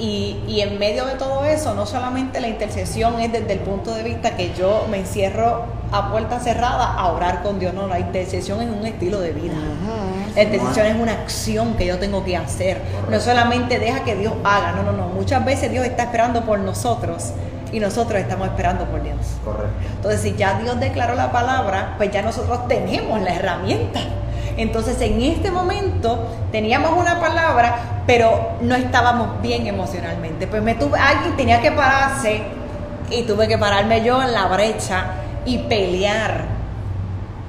Y, 0.00 0.42
y, 0.48 0.62
en 0.62 0.80
medio 0.80 1.04
de 1.04 1.14
todo 1.14 1.44
eso, 1.44 1.74
no 1.74 1.86
solamente 1.86 2.40
la 2.40 2.48
intercesión 2.48 3.20
es 3.20 3.30
desde 3.30 3.52
el 3.52 3.60
punto 3.60 3.94
de 3.94 4.02
vista 4.02 4.34
que 4.34 4.52
yo 4.52 4.88
me 4.90 4.98
encierro 4.98 5.62
a 5.92 6.10
puerta 6.10 6.40
cerrada 6.40 6.94
a 6.94 7.06
orar 7.12 7.44
con 7.44 7.60
Dios, 7.60 7.72
no, 7.72 7.86
la 7.86 8.00
intercesión 8.00 8.62
es 8.62 8.68
un 8.68 8.84
estilo 8.84 9.20
de 9.20 9.30
vida. 9.30 9.54
La 10.34 10.42
intercesión 10.42 10.86
es 10.86 10.96
una 10.96 11.12
acción 11.12 11.74
que 11.74 11.86
yo 11.86 12.00
tengo 12.00 12.24
que 12.24 12.36
hacer. 12.36 12.80
No 13.08 13.20
solamente 13.20 13.78
deja 13.78 14.02
que 14.02 14.16
Dios 14.16 14.32
haga, 14.42 14.72
no, 14.72 14.82
no, 14.82 14.90
no. 14.90 15.06
Muchas 15.06 15.44
veces 15.44 15.70
Dios 15.70 15.86
está 15.86 16.02
esperando 16.04 16.42
por 16.42 16.58
nosotros 16.58 17.32
y 17.70 17.78
nosotros 17.78 18.20
estamos 18.20 18.48
esperando 18.48 18.86
por 18.86 19.04
Dios. 19.04 19.18
Correcto. 19.44 19.70
Entonces, 19.96 20.20
si 20.22 20.34
ya 20.34 20.58
Dios 20.58 20.80
declaró 20.80 21.14
la 21.14 21.30
palabra, 21.30 21.94
pues 21.96 22.10
ya 22.10 22.22
nosotros 22.22 22.66
tenemos 22.66 23.20
la 23.20 23.36
herramienta. 23.36 24.00
Entonces, 24.60 25.00
en 25.00 25.22
este 25.22 25.50
momento 25.50 26.28
teníamos 26.52 26.92
una 26.92 27.18
palabra, 27.18 28.02
pero 28.06 28.58
no 28.60 28.74
estábamos 28.74 29.40
bien 29.40 29.66
emocionalmente. 29.66 30.46
Pues 30.46 30.62
me 30.62 30.74
tuve, 30.74 30.98
alguien 30.98 31.34
tenía 31.34 31.62
que 31.62 31.72
pararse 31.72 32.42
y 33.10 33.22
tuve 33.22 33.48
que 33.48 33.56
pararme 33.56 34.04
yo 34.04 34.22
en 34.22 34.32
la 34.32 34.48
brecha 34.48 35.12
y 35.46 35.58
pelear, 35.60 36.44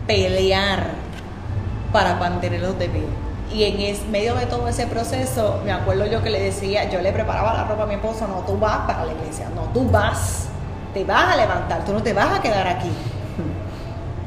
pelear 0.08 0.92
para 1.92 2.16
mantenerlos 2.16 2.80
de 2.80 2.88
pie. 2.88 3.04
Y 3.54 3.66
en 3.66 4.12
medio 4.12 4.34
de 4.36 4.46
todo 4.46 4.70
ese 4.70 4.88
proceso, 4.88 5.60
me 5.66 5.74
acuerdo 5.74 6.06
yo 6.06 6.24
que 6.24 6.30
le 6.30 6.40
decía, 6.42 6.90
yo 6.90 7.02
le 7.02 7.12
preparaba 7.12 7.54
la 7.54 7.66
ropa 7.66 7.84
a 7.84 7.88
mi 7.88 7.96
esposo, 7.96 8.26
no, 8.26 8.36
tú 8.46 8.58
vas 8.58 8.88
para 8.88 9.04
la 9.04 9.12
iglesia, 9.12 9.50
no, 9.54 9.64
tú 9.74 9.86
vas, 9.92 10.48
te 10.94 11.04
vas 11.04 11.34
a 11.34 11.36
levantar, 11.36 11.84
tú 11.84 11.92
no 11.92 12.02
te 12.02 12.14
vas 12.14 12.40
a 12.40 12.42
quedar 12.42 12.66
aquí. 12.70 12.90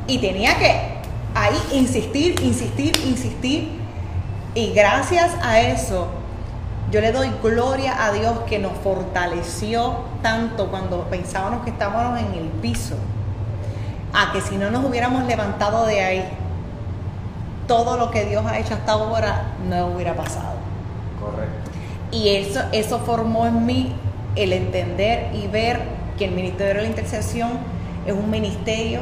Y 0.07 0.19
tenía 0.19 0.59
que 0.59 0.94
ahí 1.35 1.57
insistir, 1.73 2.41
insistir, 2.43 2.93
insistir. 3.07 3.69
Y 4.55 4.73
gracias 4.73 5.33
a 5.43 5.61
eso, 5.61 6.09
yo 6.91 7.01
le 7.01 7.11
doy 7.11 7.31
gloria 7.43 8.05
a 8.05 8.13
Dios 8.13 8.39
que 8.47 8.59
nos 8.59 8.73
fortaleció 8.79 9.97
tanto 10.23 10.69
cuando 10.69 11.03
pensábamos 11.11 11.65
que 11.65 11.71
estábamos 11.71 12.21
en 12.21 12.35
el 12.35 12.49
piso, 12.63 12.95
a 14.13 14.33
que 14.33 14.41
si 14.41 14.57
no 14.57 14.71
nos 14.71 14.85
hubiéramos 14.85 15.25
levantado 15.25 15.87
de 15.87 16.01
ahí, 16.03 16.25
todo 17.67 17.97
lo 17.97 18.11
que 18.11 18.27
Dios 18.27 18.45
ha 18.47 18.59
hecho 18.59 18.75
hasta 18.75 18.93
ahora 18.93 19.55
no 19.69 19.89
hubiera 19.89 20.15
pasado. 20.15 20.55
Correcto. 21.21 21.71
Y 22.13 22.29
eso, 22.29 22.61
eso 22.71 23.01
formó 23.01 23.47
en 23.47 23.67
mí 23.67 23.93
el 24.37 24.53
entender 24.53 25.35
y 25.35 25.49
ver 25.49 25.81
que 26.17 26.27
el 26.27 26.31
Ministerio 26.31 26.75
de 26.75 26.83
la 26.83 26.89
Intercesión 26.89 27.51
es 28.07 28.13
un 28.13 28.31
ministerio 28.31 29.01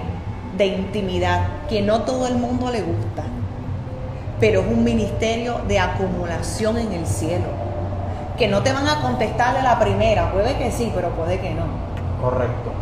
de 0.57 0.67
intimidad, 0.67 1.67
que 1.69 1.83
no 1.83 2.03
todo 2.03 2.27
el 2.27 2.37
mundo 2.37 2.71
le 2.71 2.83
gusta, 2.83 3.25
pero 4.41 4.61
es 4.61 4.67
un 4.67 4.85
ministerio 4.85 5.61
de 5.69 5.79
acumulación 5.79 6.79
en 6.79 6.93
el 6.93 7.07
cielo, 7.07 7.47
que 8.37 8.49
no 8.49 8.63
te 8.63 8.73
van 8.73 8.89
a 8.89 9.01
contestar 9.01 9.57
de 9.57 9.63
la 9.63 9.79
primera, 9.79 10.33
puede 10.33 10.57
que 10.57 10.71
sí, 10.71 10.91
pero 10.95 11.11
puede 11.11 11.41
que 11.41 11.55
no. 11.55 11.65
Correcto. 12.21 12.73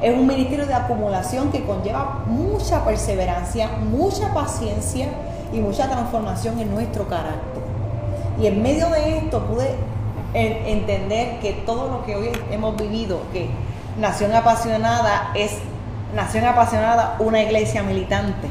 Es 0.00 0.12
un 0.12 0.26
ministerio 0.26 0.66
de 0.66 0.74
acumulación 0.74 1.52
que 1.52 1.64
conlleva 1.64 2.24
mucha 2.26 2.84
perseverancia, 2.84 3.68
mucha 3.90 4.34
paciencia 4.34 5.06
y 5.52 5.60
mucha 5.60 5.88
transformación 5.88 6.58
en 6.58 6.74
nuestro 6.74 7.06
carácter. 7.08 7.62
Y 8.40 8.46
en 8.46 8.62
medio 8.62 8.88
de 8.88 9.18
esto 9.18 9.44
pude 9.46 9.70
entender 10.34 11.38
que 11.40 11.52
todo 11.66 11.88
lo 11.88 12.04
que 12.04 12.16
hoy 12.16 12.32
hemos 12.50 12.76
vivido, 12.76 13.20
que 13.32 13.48
Nación 13.98 14.34
Apasionada 14.34 15.30
es 15.34 15.58
Nación 16.14 16.44
Apasionada, 16.44 17.16
una 17.20 17.42
iglesia 17.42 17.82
militante, 17.82 18.48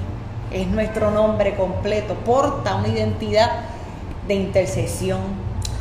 es 0.51 0.67
nuestro 0.67 1.11
nombre 1.11 1.55
completo, 1.55 2.15
porta 2.15 2.75
una 2.75 2.87
identidad 2.87 3.51
de 4.27 4.33
intercesión, 4.33 5.19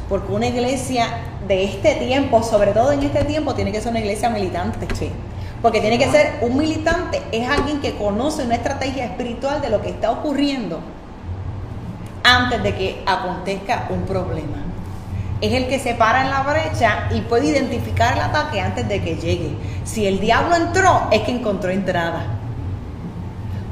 porque 0.08 0.30
una 0.30 0.46
iglesia 0.46 1.06
de 1.48 1.64
este 1.64 1.94
tiempo, 1.94 2.42
sobre 2.42 2.72
todo 2.72 2.92
en 2.92 3.02
este 3.02 3.24
tiempo, 3.24 3.54
tiene 3.54 3.72
que 3.72 3.80
ser 3.80 3.92
una 3.92 4.00
iglesia 4.00 4.28
militante. 4.28 4.86
Sí. 4.94 5.10
Porque 5.62 5.80
tiene 5.80 5.98
que 5.98 6.10
ser 6.10 6.38
un 6.42 6.58
militante, 6.58 7.22
es 7.32 7.48
alguien 7.48 7.80
que 7.80 7.96
conoce 7.96 8.44
una 8.44 8.56
estrategia 8.56 9.06
espiritual 9.06 9.62
de 9.62 9.70
lo 9.70 9.80
que 9.80 9.88
está 9.88 10.10
ocurriendo 10.10 10.80
antes 12.22 12.62
de 12.62 12.74
que 12.74 13.02
acontezca 13.06 13.86
un 13.88 14.02
problema. 14.02 14.69
Es 15.40 15.54
el 15.54 15.68
que 15.68 15.78
se 15.78 15.94
para 15.94 16.22
en 16.22 16.30
la 16.30 16.42
brecha 16.42 17.08
y 17.12 17.22
puede 17.22 17.46
identificar 17.46 18.14
el 18.14 18.20
ataque 18.20 18.60
antes 18.60 18.86
de 18.88 19.00
que 19.02 19.16
llegue. 19.16 19.56
Si 19.84 20.06
el 20.06 20.20
diablo 20.20 20.54
entró, 20.54 21.08
es 21.10 21.22
que 21.22 21.32
encontró 21.32 21.70
entrada. 21.70 22.24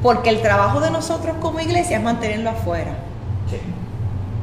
Porque 0.02 0.30
el 0.30 0.40
trabajo 0.40 0.80
de 0.80 0.90
nosotros 0.90 1.36
como 1.40 1.60
iglesia 1.60 1.98
es 1.98 2.02
mantenerlo 2.02 2.50
afuera. 2.50 2.92
Sí. 3.50 3.58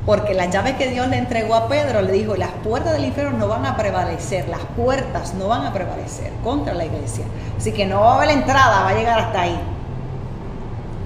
Porque 0.05 0.35
la 0.35 0.45
llave 0.45 0.75
que 0.75 0.89
Dios 0.89 1.07
le 1.07 1.17
entregó 1.17 1.55
a 1.55 1.67
Pedro 1.67 2.03
le 2.03 2.11
dijo, 2.11 2.35
las 2.35 2.51
puertas 2.63 2.93
del 2.93 3.05
infierno 3.05 3.39
no 3.39 3.47
van 3.47 3.65
a 3.65 3.75
prevalecer, 3.75 4.47
las 4.47 4.59
puertas 4.75 5.33
no 5.33 5.47
van 5.47 5.65
a 5.65 5.73
prevalecer 5.73 6.31
contra 6.43 6.75
la 6.75 6.85
iglesia. 6.85 7.25
Así 7.57 7.71
que 7.71 7.87
no 7.87 8.01
va 8.01 8.13
a 8.13 8.15
haber 8.17 8.29
entrada, 8.29 8.83
va 8.83 8.89
a 8.89 8.93
llegar 8.93 9.17
hasta 9.17 9.41
ahí, 9.41 9.59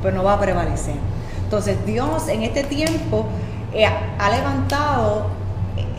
pero 0.03 0.17
no 0.17 0.23
va 0.25 0.33
a 0.33 0.39
prevalecer. 0.39 0.95
Entonces 1.45 1.85
Dios 1.85 2.27
en 2.27 2.43
este 2.43 2.63
tiempo 2.63 3.25
eh, 3.73 3.85
ha 3.85 4.29
levantado 4.29 5.27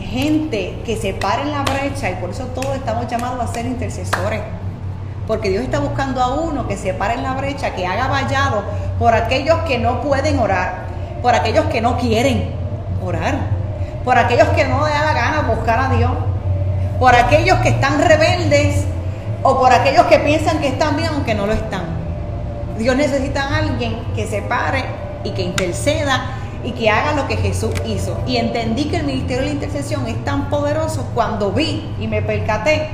gente 0.01 0.79
que 0.85 0.97
se 0.97 1.13
pare 1.13 1.43
en 1.43 1.51
la 1.51 1.63
brecha 1.63 2.09
y 2.09 2.15
por 2.15 2.31
eso 2.31 2.45
todos 2.47 2.75
estamos 2.75 3.07
llamados 3.07 3.39
a 3.39 3.53
ser 3.53 3.65
intercesores. 3.65 4.41
Porque 5.27 5.49
Dios 5.49 5.63
está 5.63 5.79
buscando 5.79 6.21
a 6.21 6.35
uno 6.35 6.67
que 6.67 6.75
se 6.75 6.93
pare 6.93 7.13
en 7.13 7.23
la 7.23 7.33
brecha, 7.33 7.73
que 7.75 7.85
haga 7.85 8.07
vallado 8.07 8.63
por 8.99 9.13
aquellos 9.13 9.59
que 9.59 9.77
no 9.77 10.01
pueden 10.01 10.39
orar, 10.39 10.85
por 11.21 11.35
aquellos 11.35 11.65
que 11.65 11.81
no 11.81 11.97
quieren 11.97 12.51
orar. 13.03 13.61
Por 14.03 14.17
aquellos 14.17 14.47
que 14.49 14.65
no 14.65 14.85
le 14.85 14.93
da 14.93 15.05
la 15.05 15.13
gana 15.13 15.41
buscar 15.41 15.79
a 15.79 15.95
Dios. 15.95 16.11
Por 16.99 17.15
aquellos 17.15 17.59
que 17.59 17.69
están 17.69 18.01
rebeldes 18.01 18.85
o 19.43 19.59
por 19.59 19.71
aquellos 19.71 20.05
que 20.05 20.19
piensan 20.19 20.59
que 20.59 20.67
están 20.67 20.95
bien 20.97 21.09
aunque 21.09 21.33
no 21.33 21.45
lo 21.45 21.53
están. 21.53 21.83
Dios 22.77 22.95
necesita 22.95 23.43
a 23.43 23.57
alguien 23.57 23.97
que 24.15 24.27
se 24.27 24.41
pare 24.41 24.83
y 25.23 25.31
que 25.31 25.43
interceda 25.43 26.40
y 26.63 26.71
que 26.71 26.89
haga 26.89 27.13
lo 27.13 27.27
que 27.27 27.37
Jesús 27.37 27.71
hizo. 27.85 28.17
Y 28.27 28.37
entendí 28.37 28.85
que 28.85 28.97
el 28.97 29.05
ministerio 29.05 29.43
de 29.43 29.47
la 29.47 29.53
intercesión 29.53 30.07
es 30.07 30.23
tan 30.23 30.49
poderoso 30.49 31.09
cuando 31.13 31.51
vi 31.51 31.83
y 31.99 32.07
me 32.07 32.21
percaté 32.21 32.89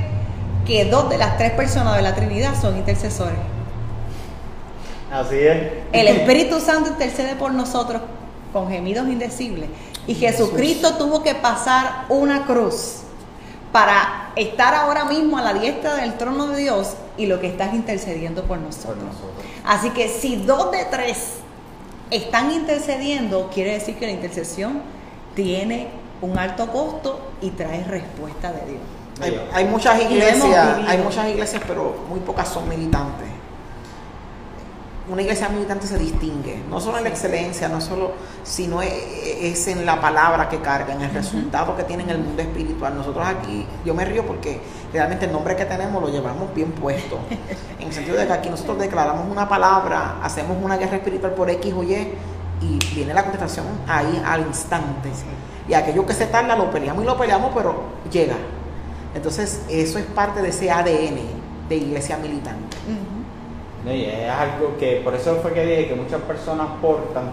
que 0.65 0.85
dos 0.85 1.09
de 1.09 1.17
las 1.17 1.37
tres 1.37 1.51
personas 1.51 1.95
de 1.95 2.01
la 2.01 2.15
Trinidad 2.15 2.59
son 2.59 2.77
intercesores. 2.77 3.37
Así 5.11 5.37
es. 5.37 5.71
El 5.93 6.07
Espíritu 6.07 6.59
Santo 6.59 6.89
intercede 6.89 7.35
por 7.35 7.53
nosotros 7.53 8.01
con 8.51 8.69
gemidos 8.69 9.07
indecibles. 9.07 9.69
Y 10.05 10.15
Jesucristo 10.15 10.95
tuvo 10.95 11.23
que 11.23 11.35
pasar 11.35 12.05
una 12.09 12.45
cruz 12.45 13.01
para 13.71 14.31
estar 14.35 14.73
ahora 14.73 15.05
mismo 15.05 15.37
a 15.37 15.41
la 15.41 15.53
diestra 15.53 15.95
del 15.95 16.15
trono 16.15 16.47
de 16.47 16.61
Dios 16.61 16.93
y 17.17 17.25
lo 17.25 17.39
que 17.39 17.47
estás 17.47 17.73
intercediendo 17.73 18.43
por 18.43 18.57
nosotros. 18.57 19.15
Así 19.65 19.89
que 19.91 20.07
si 20.07 20.37
dos 20.37 20.71
de 20.71 20.85
tres 20.85 21.17
están 22.11 22.51
intercediendo, 22.51 23.49
quiere 23.53 23.73
decir 23.73 23.95
que 23.95 24.05
la 24.05 24.11
intercesión 24.11 24.81
tiene 25.35 25.87
un 26.21 26.37
alto 26.37 26.67
costo 26.67 27.31
y 27.41 27.51
trae 27.51 27.83
respuesta 27.83 28.51
de 28.51 28.71
Dios. 28.71 28.81
Hay, 29.19 29.41
hay 29.53 29.65
muchas 29.65 30.01
iglesias, 30.01 30.79
hay 30.87 30.97
muchas 30.99 31.27
iglesias, 31.29 31.63
pero 31.67 31.95
muy 32.09 32.19
pocas 32.19 32.47
son 32.47 32.69
militantes 32.69 33.27
una 35.09 35.21
iglesia 35.21 35.47
militante 35.47 35.87
se 35.87 35.97
distingue, 35.97 36.61
no 36.69 36.81
solo 36.81 36.97
en 36.97 37.05
la 37.05 37.09
excelencia, 37.09 37.69
no 37.69 37.79
solo, 37.79 38.11
sino 38.43 38.81
e, 38.81 38.87
e, 38.87 39.51
es 39.51 39.67
en 39.67 39.85
la 39.85 40.01
palabra 40.01 40.49
que 40.49 40.59
carga, 40.59 40.93
en 40.93 41.01
el 41.01 41.11
resultado 41.11 41.77
que 41.77 41.83
tiene 41.83 42.03
en 42.03 42.09
el 42.09 42.17
mundo 42.17 42.41
espiritual. 42.41 42.95
Nosotros 42.95 43.25
aquí, 43.25 43.65
yo 43.85 43.93
me 43.93 44.03
río 44.03 44.25
porque 44.25 44.59
realmente 44.97 45.25
el 45.25 45.31
nombre 45.31 45.55
que 45.55 45.65
tenemos 45.65 46.01
lo 46.01 46.09
llevamos 46.09 46.53
bien 46.55 46.71
puesto, 46.71 47.19
en 47.79 47.87
el 47.87 47.93
sentido 47.93 48.17
de 48.17 48.25
que 48.25 48.33
aquí 48.33 48.49
nosotros 48.49 48.79
declaramos 48.79 49.29
una 49.29 49.47
palabra, 49.47 50.15
hacemos 50.23 50.57
una 50.61 50.75
guerra 50.75 50.97
espiritual 50.97 51.33
por 51.33 51.49
X 51.51 51.73
o 51.77 51.83
Y 51.83 52.13
y 52.61 52.79
viene 52.95 53.13
la 53.13 53.21
contestación 53.21 53.65
ahí 53.87 54.21
al 54.25 54.41
instante. 54.41 55.09
Y 55.69 55.73
aquello 55.75 56.03
que 56.05 56.13
se 56.13 56.25
tarda 56.25 56.55
lo 56.55 56.71
peleamos 56.71 57.03
y 57.03 57.05
lo 57.05 57.15
peleamos, 57.15 57.51
pero 57.53 57.75
llega. 58.11 58.37
Entonces, 59.13 59.63
eso 59.69 59.99
es 59.99 60.05
parte 60.05 60.41
de 60.41 60.49
ese 60.49 60.71
ADN 60.71 61.19
de 61.69 61.75
iglesia 61.75 62.17
militante. 62.17 62.77
Y 63.85 64.05
es 64.05 64.29
algo 64.31 64.75
que, 64.79 65.01
por 65.03 65.13
eso 65.13 65.35
fue 65.41 65.53
que 65.53 65.63
dije 65.63 65.89
que 65.89 65.95
muchas 65.95 66.21
personas 66.21 66.67
portan, 66.81 67.31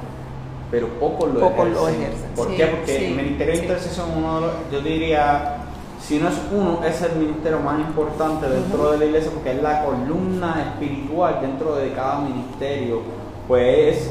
pero 0.71 0.89
pocos 1.01 1.33
lo 1.33 1.41
Poco 1.41 1.63
ejercen. 1.63 1.75
Lo 1.75 1.89
ejercen. 1.89 2.31
¿Por 2.37 2.55
qué? 2.55 2.67
Porque 2.67 3.09
el 3.09 3.15
Ministerio 3.15 3.55
de 3.55 3.61
Intercesión, 3.61 4.11
uno 4.17 4.41
yo 4.71 4.81
diría, 4.83 5.64
si 6.07 6.19
no 6.19 6.29
es 6.29 6.35
uno, 6.53 6.81
es 6.85 7.01
el 7.01 7.17
ministerio 7.17 7.61
más 7.61 7.81
importante 7.81 8.47
dentro 8.47 8.93
de 8.93 8.99
la 8.99 9.05
iglesia, 9.07 9.31
porque 9.33 9.53
es 9.53 9.63
la 9.63 9.85
columna 9.85 10.63
espiritual 10.63 11.39
dentro 11.41 11.77
de 11.77 11.93
cada 11.93 12.21
ministerio. 12.21 13.01
Pues 13.49 14.11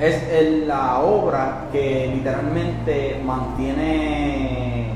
es 0.00 0.66
la 0.66 1.00
obra 1.00 1.68
que 1.72 2.10
literalmente 2.14 3.20
mantiene 3.24 4.92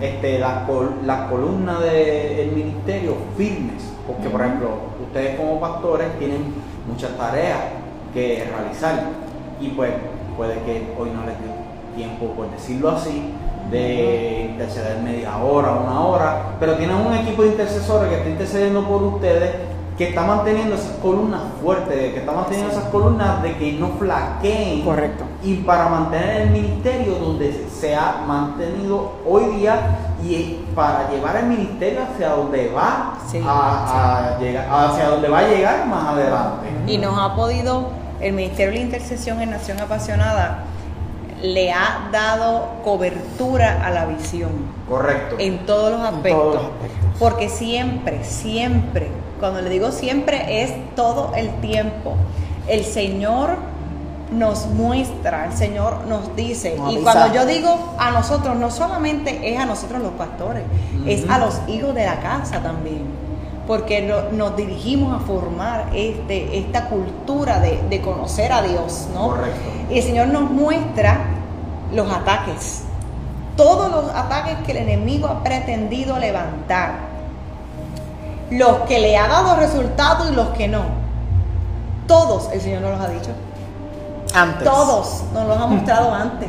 este, 0.00 0.38
las 0.38 0.68
la 1.04 1.28
columnas 1.28 1.80
del 1.82 2.52
ministerio 2.52 3.16
firmes. 3.36 3.92
Porque, 4.06 4.28
por 4.30 4.40
ejemplo, 4.40 4.70
ustedes 5.06 5.38
como 5.38 5.60
pastores 5.60 6.18
tienen 6.18 6.46
muchas 6.88 7.16
tareas 7.16 7.58
que 8.12 8.44
realizar 8.50 9.10
y 9.60 9.68
pues 9.68 9.92
puede 10.36 10.54
que 10.62 10.92
hoy 10.98 11.10
no 11.10 11.24
les 11.26 11.38
dé 11.38 11.94
tiempo, 11.94 12.26
por 12.34 12.50
decirlo 12.50 12.90
así, 12.90 13.32
de 13.70 14.48
interceder 14.50 14.98
media 15.02 15.36
hora, 15.38 15.72
una 15.72 16.00
hora, 16.00 16.56
pero 16.60 16.74
tienen 16.76 16.96
un 16.96 17.14
equipo 17.14 17.42
de 17.42 17.48
intercesores 17.48 18.08
que 18.10 18.16
está 18.16 18.28
intercediendo 18.28 18.86
por 18.86 19.02
ustedes 19.02 19.50
que 19.96 20.08
está 20.08 20.22
manteniendo 20.22 20.74
esas 20.74 20.96
columnas 21.02 21.42
fuertes, 21.62 22.14
que 22.14 22.20
está 22.20 22.32
manteniendo 22.32 22.72
esas 22.72 22.84
columnas 22.84 23.42
de 23.42 23.56
que 23.58 23.72
no 23.74 23.88
flaqueen. 23.98 24.82
Correcto. 24.84 25.24
Y 25.42 25.56
para 25.56 25.88
mantener 25.88 26.42
el 26.42 26.50
ministerio 26.50 27.16
donde 27.16 27.66
se 27.70 27.94
ha 27.94 28.24
mantenido 28.26 29.12
hoy 29.28 29.56
día 29.56 29.98
y 30.24 30.64
para 30.74 31.10
llevar 31.10 31.36
el 31.36 31.46
ministerio 31.46 32.00
hacia 32.02 32.30
donde 32.30 32.70
va 32.70 33.18
Sí, 33.26 33.40
a, 33.46 34.34
a 34.36 34.38
llegar, 34.38 34.66
hacia 34.70 35.08
donde 35.08 35.28
va 35.28 35.38
a 35.40 35.48
llegar 35.48 35.86
más 35.86 36.08
adelante. 36.08 36.68
Y 36.86 36.96
nos 36.98 37.18
ha 37.18 37.34
podido, 37.36 37.90
el 38.20 38.32
Ministerio 38.32 38.72
de 38.72 38.78
la 38.78 38.84
Intercesión 38.84 39.42
en 39.42 39.50
Nación 39.50 39.78
Apasionada 39.80 40.64
le 41.42 41.72
ha 41.72 42.08
dado 42.12 42.68
cobertura 42.84 43.84
a 43.84 43.90
la 43.90 44.06
visión 44.06 44.50
Correcto. 44.88 45.36
en 45.38 45.66
todos 45.66 45.92
los 45.92 46.00
aspectos. 46.00 46.42
todos 46.42 46.54
los 46.54 46.64
aspectos. 46.64 47.18
Porque 47.18 47.48
siempre, 47.48 48.24
siempre, 48.24 49.08
cuando 49.40 49.60
le 49.60 49.68
digo 49.68 49.90
siempre 49.90 50.62
es 50.62 50.72
todo 50.94 51.32
el 51.34 51.50
tiempo. 51.60 52.14
El 52.68 52.84
Señor 52.84 53.56
nos 54.30 54.66
muestra, 54.66 55.46
el 55.46 55.52
Señor 55.52 56.06
nos 56.06 56.34
dice. 56.36 56.76
Nos 56.76 56.94
y 56.94 56.96
cuando 56.98 57.34
yo 57.34 57.44
digo 57.44 57.94
a 57.98 58.12
nosotros, 58.12 58.56
no 58.56 58.70
solamente 58.70 59.52
es 59.52 59.58
a 59.58 59.66
nosotros 59.66 60.00
los 60.00 60.12
pastores, 60.12 60.62
es 61.06 61.28
a 61.28 61.38
los 61.38 61.60
hijos 61.68 61.94
de 61.94 62.06
la 62.06 62.20
casa 62.20 62.62
también. 62.62 63.02
Porque 63.66 64.02
no- 64.02 64.30
nos 64.32 64.56
dirigimos 64.56 65.14
a 65.14 65.24
formar 65.24 65.86
este, 65.94 66.58
esta 66.58 66.88
cultura 66.88 67.60
de, 67.60 67.80
de 67.88 68.00
conocer 68.00 68.52
a 68.52 68.62
Dios, 68.62 69.08
¿no? 69.14 69.28
Correcto. 69.28 69.60
Y 69.90 69.98
el 69.98 70.02
Señor 70.04 70.28
nos 70.28 70.50
muestra 70.50 71.20
los 71.94 72.10
ataques. 72.10 72.82
Todos 73.56 73.90
los 73.90 74.10
ataques 74.14 74.56
que 74.64 74.72
el 74.72 74.78
enemigo 74.78 75.28
ha 75.28 75.42
pretendido 75.44 76.18
levantar. 76.18 77.12
Los 78.50 78.78
que 78.88 78.98
le 78.98 79.16
ha 79.16 79.28
dado 79.28 79.56
resultado 79.56 80.30
y 80.30 80.34
los 80.34 80.48
que 80.48 80.68
no. 80.68 80.82
Todos 82.06 82.50
el 82.52 82.60
Señor 82.60 82.82
nos 82.82 82.92
los 82.92 83.00
ha 83.00 83.08
dicho. 83.08 83.30
Antes. 84.34 84.64
Todos 84.64 85.22
nos 85.32 85.46
los 85.46 85.56
ha 85.58 85.66
mostrado 85.66 86.12
antes. 86.14 86.48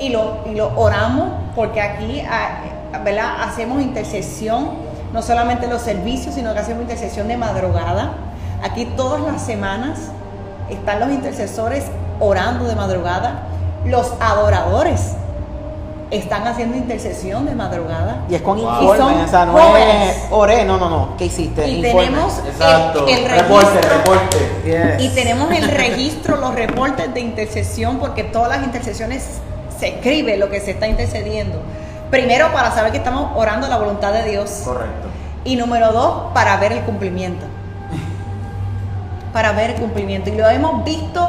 Y 0.00 0.08
lo, 0.08 0.38
y 0.46 0.54
lo 0.54 0.72
oramos 0.78 1.28
porque 1.54 1.80
aquí 1.80 2.20
ah, 2.28 2.62
¿verdad? 3.04 3.42
hacemos 3.42 3.80
intercesión, 3.82 4.70
no 5.14 5.22
solamente 5.22 5.64
en 5.64 5.70
los 5.70 5.80
servicios, 5.80 6.34
sino 6.34 6.52
que 6.52 6.58
hacemos 6.60 6.82
intercesión 6.82 7.28
de 7.28 7.36
madrugada. 7.38 8.10
Aquí 8.62 8.84
todas 8.96 9.22
las 9.22 9.40
semanas 9.42 9.98
están 10.68 11.00
los 11.00 11.08
intercesores 11.10 11.84
orando 12.20 12.64
de 12.66 12.74
madrugada. 12.74 13.44
Los 13.86 14.12
adoradores 14.20 15.12
están 16.10 16.46
haciendo 16.46 16.76
intercesión 16.76 17.46
de 17.46 17.54
madrugada. 17.54 18.24
Y 18.28 18.34
es 18.34 18.42
con 18.42 18.58
Wow. 18.60 18.82
informe, 18.82 18.94
Y 18.94 18.98
son 18.98 19.24
o 19.24 19.28
sea, 19.28 19.44
no 19.46 19.52
jóvenes. 19.52 20.16
es 20.16 20.22
oré, 20.30 20.64
no, 20.64 20.78
no, 20.78 20.90
no. 20.90 21.16
¿Qué 21.16 21.26
hiciste? 21.26 21.66
Y 21.68 21.80
tenemos 21.82 22.38
Exacto. 22.46 23.06
el, 23.06 23.18
el 23.24 23.30
reporte, 23.30 23.66
registro. 23.66 23.96
reporte. 23.98 24.38
Yes. 24.64 25.04
Y 25.04 25.08
tenemos 25.14 25.50
el 25.52 25.68
registro, 25.70 26.36
los 26.36 26.54
reportes 26.54 27.12
de 27.14 27.20
intercesión, 27.20 27.98
porque 27.98 28.24
todas 28.24 28.48
las 28.48 28.64
intercesiones 28.64 29.24
se 29.78 29.88
escribe 29.88 30.36
lo 30.36 30.50
que 30.50 30.60
se 30.60 30.72
está 30.72 30.86
intercediendo. 30.86 31.60
Primero, 32.14 32.52
para 32.52 32.70
saber 32.70 32.92
que 32.92 32.98
estamos 32.98 33.32
orando 33.34 33.66
la 33.66 33.76
voluntad 33.76 34.12
de 34.12 34.30
Dios. 34.30 34.62
Correcto. 34.64 35.08
Y 35.44 35.56
número 35.56 35.90
dos, 35.90 36.32
para 36.32 36.56
ver 36.58 36.70
el 36.70 36.82
cumplimiento. 36.82 37.44
Para 39.32 39.50
ver 39.50 39.70
el 39.70 39.76
cumplimiento. 39.80 40.30
Y 40.30 40.36
lo 40.36 40.48
hemos 40.48 40.84
visto 40.84 41.28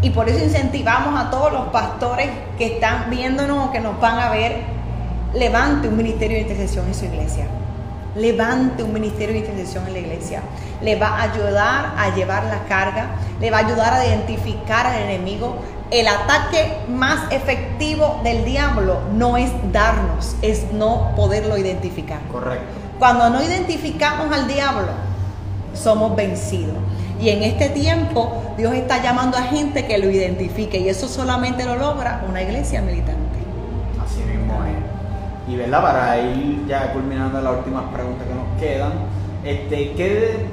y 0.00 0.08
por 0.08 0.26
eso 0.30 0.42
incentivamos 0.42 1.20
a 1.20 1.28
todos 1.28 1.52
los 1.52 1.66
pastores 1.68 2.30
que 2.56 2.76
están 2.76 3.10
viéndonos 3.10 3.68
o 3.68 3.72
que 3.72 3.80
nos 3.80 4.00
van 4.00 4.18
a 4.18 4.30
ver, 4.30 4.62
levante 5.34 5.86
un 5.86 5.98
ministerio 5.98 6.38
de 6.38 6.44
intercesión 6.44 6.86
en 6.86 6.94
su 6.94 7.04
iglesia. 7.04 7.44
Levante 8.14 8.84
un 8.84 8.94
ministerio 8.94 9.34
de 9.34 9.40
intercesión 9.40 9.86
en 9.86 9.92
la 9.92 9.98
iglesia. 9.98 10.40
Le 10.80 10.96
va 10.96 11.08
a 11.08 11.22
ayudar 11.24 11.92
a 11.98 12.14
llevar 12.14 12.44
la 12.44 12.60
carga, 12.64 13.08
le 13.38 13.50
va 13.50 13.58
a 13.58 13.66
ayudar 13.66 13.92
a 13.92 14.06
identificar 14.06 14.86
al 14.86 14.98
enemigo. 15.02 15.56
El 15.90 16.08
ataque 16.08 16.78
más 16.88 17.30
efectivo 17.30 18.20
del 18.24 18.44
diablo 18.44 18.98
no 19.12 19.36
es 19.36 19.50
darnos, 19.72 20.34
es 20.42 20.72
no 20.72 21.12
poderlo 21.14 21.56
identificar. 21.56 22.20
Correcto. 22.32 22.64
Cuando 22.98 23.30
no 23.30 23.42
identificamos 23.42 24.32
al 24.32 24.48
diablo, 24.48 24.88
somos 25.74 26.16
vencidos. 26.16 26.76
Y 27.20 27.28
en 27.28 27.42
este 27.42 27.68
tiempo 27.68 28.42
Dios 28.56 28.74
está 28.74 29.02
llamando 29.02 29.36
a 29.36 29.42
gente 29.42 29.86
que 29.86 29.98
lo 29.98 30.10
identifique 30.10 30.78
y 30.78 30.88
eso 30.88 31.08
solamente 31.08 31.64
lo 31.64 31.76
logra 31.76 32.24
una 32.28 32.42
iglesia 32.42 32.82
militante. 32.82 33.38
Así 34.04 34.20
mismo 34.20 34.54
es. 34.64 35.52
Y 35.52 35.56
verdad, 35.56 35.82
para 35.82 36.18
ir 36.18 36.66
ya 36.66 36.92
culminando 36.92 37.40
las 37.40 37.58
últimas 37.58 37.84
preguntas 37.92 38.26
que 38.26 38.34
nos 38.34 38.60
quedan, 38.60 38.92
este, 39.44 39.92
¿qué, 39.92 40.46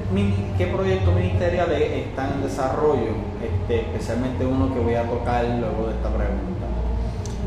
qué 0.56 0.66
proyectos 0.68 1.12
ministeriales 1.12 2.06
están 2.06 2.34
en 2.34 2.42
desarrollo? 2.42 3.33
Este, 3.64 3.80
especialmente 3.80 4.44
uno 4.44 4.74
que 4.74 4.78
voy 4.78 4.94
a 4.94 5.04
tocar 5.04 5.42
luego 5.42 5.86
de 5.86 5.94
esta 5.94 6.10
pregunta. 6.10 6.66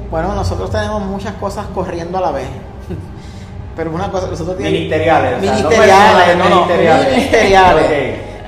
Bueno, 0.09 0.33
nosotros 0.33 0.71
tenemos 0.71 1.03
muchas 1.03 1.35
cosas 1.35 1.67
corriendo 1.75 2.17
a 2.17 2.21
la 2.21 2.31
vez. 2.31 2.47
Pero 3.75 3.91
una 3.91 4.09
cosa, 4.09 4.25
nosotros 4.25 4.57
Ministeriales, 4.57 5.39
ministeriales, 5.39 6.37
no, 6.37 6.65
ministeriales. 6.65 7.85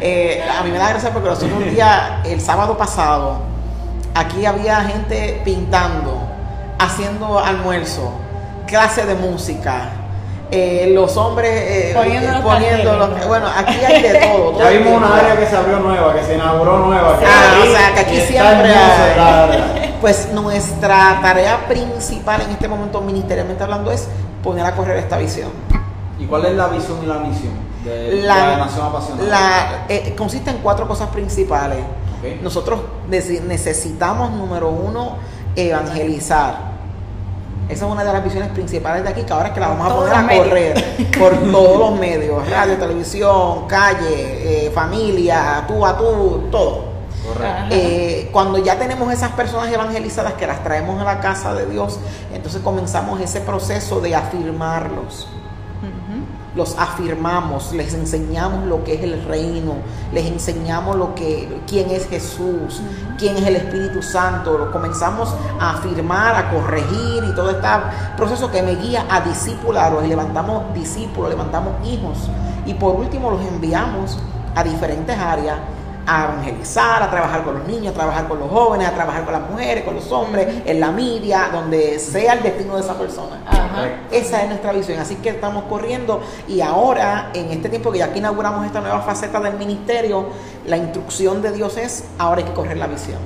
Eh, 0.02 0.44
a 0.58 0.64
mí 0.64 0.72
me 0.72 0.80
da 0.80 0.90
gracia 0.90 1.12
porque 1.12 1.30
nosotros 1.30 1.52
un 1.62 1.70
día, 1.70 2.24
el 2.26 2.42
sábado 2.42 2.76
pasado, 2.76 3.38
aquí 4.16 4.48
había 4.48 4.82
gente 4.82 5.40
pintando, 5.46 6.20
haciendo 6.80 7.38
almuerzo, 7.38 8.14
clase 8.66 9.06
de 9.06 9.14
música. 9.14 9.92
Eh, 10.52 10.92
los 10.94 11.16
hombres 11.18 11.52
eh, 11.54 11.92
Poniendo 11.96 12.32
los 12.32 12.42
poniendo 12.42 12.92
los- 12.94 13.00
carteles. 13.10 13.28
bueno 13.28 13.48
aquí 13.56 13.76
hay 13.86 14.02
de 14.02 14.20
todo, 14.20 14.50
todo 14.52 14.60
Ya 14.60 14.70
vimos 14.70 14.94
una 14.98 15.16
área 15.18 15.38
que 15.40 15.46
se 15.46 15.56
abrió 15.56 15.80
nueva, 15.80 16.14
que 16.16 16.24
se 16.24 16.36
inauguró 16.36 16.80
nueva. 16.80 17.20
que 17.20 17.26
Ah, 17.26 17.60
o 17.62 17.72
sea, 17.72 17.94
que 17.94 18.00
aquí 18.02 18.22
siempre 18.22 18.74
hay. 18.74 19.76
Pues 20.02 20.30
nuestra 20.32 21.20
tarea 21.22 21.68
principal 21.68 22.40
en 22.42 22.52
este 22.52 22.70
momento, 22.70 23.02
ministerialmente 23.02 23.62
hablando, 23.64 23.92
es 23.92 24.08
poner 24.42 24.66
a 24.66 24.74
correr 24.74 24.96
esta 24.98 25.18
visión. 25.18 25.50
¿Y 26.18 26.26
cuál 26.26 26.46
es 26.46 26.54
la 26.56 26.68
visión 26.68 27.00
y 27.04 27.06
la 27.06 27.16
misión 27.16 27.52
de 27.84 28.22
La, 28.24 28.36
la, 28.48 28.58
Nación 28.60 28.86
Apasionada? 28.88 29.30
la- 29.30 29.86
eh, 29.90 30.16
consiste 30.18 30.52
en 30.52 30.58
cuatro 30.60 30.88
cosas 30.88 31.10
principales. 31.10 31.80
Ok. 31.80 32.42
Nosotros 32.42 32.80
nece- 33.10 33.42
necesitamos, 33.42 34.32
número 34.32 34.70
uno, 34.70 35.18
evangelizar. 35.56 36.70
Esa 37.70 37.86
es 37.86 37.92
una 37.92 38.04
de 38.04 38.12
las 38.12 38.24
visiones 38.24 38.50
principales 38.50 39.04
de 39.04 39.10
aquí, 39.10 39.22
que 39.22 39.32
ahora 39.32 39.50
es 39.50 39.54
que 39.54 39.60
la 39.60 39.68
vamos 39.68 39.92
a 39.92 39.96
poner 39.96 40.14
a 40.14 40.22
medios. 40.24 40.48
correr 40.48 41.10
por 41.20 41.38
todos 41.52 41.80
los 41.80 42.00
medios, 42.00 42.50
radio, 42.50 42.78
televisión, 42.78 43.68
calle, 43.68 44.66
eh, 44.66 44.72
familia, 44.72 45.66
tú 45.68 45.86
a 45.86 45.96
tú, 45.96 46.48
todo. 46.52 46.90
Eh, 47.70 48.30
cuando 48.32 48.58
ya 48.58 48.78
tenemos 48.80 49.12
esas 49.14 49.32
personas 49.32 49.72
evangelizadas 49.72 50.34
que 50.34 50.48
las 50.48 50.64
traemos 50.64 51.00
a 51.00 51.04
la 51.04 51.20
casa 51.20 51.54
de 51.54 51.68
Dios, 51.68 52.00
entonces 52.34 52.62
comenzamos 52.62 53.22
ese 53.22 53.42
proceso 53.42 54.00
de 54.00 54.16
afirmarlos. 54.16 55.28
Los 56.56 56.76
afirmamos, 56.80 57.72
les 57.74 57.94
enseñamos 57.94 58.66
lo 58.66 58.84
que 58.84 58.96
es 58.96 59.04
el 59.04 59.24
reino, 59.24 59.76
les 60.12 60.26
enseñamos 60.26 60.96
lo 60.96 61.14
que, 61.14 61.62
quién 61.68 61.92
es 61.92 62.10
Jesús, 62.10 62.82
quién 63.20 63.38
es 63.38 63.46
el 63.46 63.58
Espíritu 63.58 64.02
Santo. 64.02 64.58
Lo 64.58 64.72
comenzamos 64.72 65.36
a 65.60 65.72
afirmar, 65.72 66.36
a 66.36 66.50
corregir 66.50 67.24
y 67.24 67.36
todo 67.36 67.52
este 67.52 67.68
proceso 68.18 68.50
que 68.50 68.64
me 68.64 68.76
guía 68.76 69.06
a 69.10 69.22
discipularlos. 69.22 70.06
Y 70.06 70.08
levantamos 70.08 70.74
discípulos, 70.74 71.30
levantamos 71.30 71.86
hijos. 71.86 72.30
Y 72.66 72.74
por 72.74 72.96
último 72.96 73.30
los 73.30 73.42
enviamos 73.42 74.18
a 74.56 74.64
diferentes 74.64 75.18
áreas 75.18 75.58
a 76.10 76.24
evangelizar, 76.26 77.04
a 77.04 77.10
trabajar 77.12 77.44
con 77.44 77.60
los 77.60 77.68
niños, 77.68 77.92
a 77.92 77.94
trabajar 77.94 78.28
con 78.28 78.40
los 78.40 78.50
jóvenes, 78.50 78.88
a 78.88 78.94
trabajar 78.94 79.26
con 79.26 79.34
las 79.34 79.50
mujeres, 79.50 79.84
con 79.84 79.96
los 79.96 80.12
hombres, 80.12 80.48
en 80.66 80.80
la 80.80 80.92
media, 80.92 81.50
donde 81.52 82.00
sea 82.00 82.34
el 82.34 82.44
destino 82.44 82.76
de 82.76 82.82
esa 82.82 82.98
persona. 82.98 83.42
Ajá. 83.46 83.88
Esa 84.12 84.42
es 84.42 84.50
nuestra 84.50 84.72
visión, 84.72 85.00
así 85.00 85.16
que 85.16 85.30
estamos 85.30 85.66
corriendo 85.66 86.22
y 86.48 86.62
ahora, 86.62 87.30
en 87.34 87.52
este 87.52 87.70
tiempo 87.70 87.92
que 87.92 88.00
ya 88.00 88.12
que 88.12 88.20
inauguramos 88.20 88.66
esta 88.66 88.82
nueva 88.82 89.02
faceta 89.02 89.40
del 89.40 89.58
ministerio, 89.58 90.28
la 90.66 90.78
instrucción 90.78 91.42
de 91.42 91.52
Dios 91.52 91.78
es, 91.78 92.06
ahora 92.18 92.40
hay 92.42 92.48
que 92.48 92.54
correr 92.54 92.78
la 92.78 92.88
visión. 92.88 93.20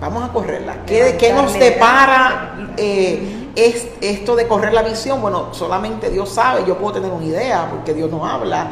Vamos 0.00 0.22
a 0.24 0.32
correrla. 0.32 0.84
¿Qué, 0.86 1.16
qué 1.18 1.32
nos 1.32 1.52
depara 1.52 2.72
eh, 2.76 3.50
es, 3.54 3.86
esto 4.00 4.34
de 4.34 4.48
correr 4.48 4.72
la 4.72 4.82
visión? 4.82 5.20
Bueno, 5.20 5.52
solamente 5.52 6.08
Dios 6.08 6.30
sabe, 6.30 6.64
yo 6.66 6.78
puedo 6.78 6.94
tener 6.94 7.10
una 7.10 7.24
idea 7.24 7.68
porque 7.70 7.92
Dios 7.92 8.10
nos 8.10 8.26
habla, 8.26 8.70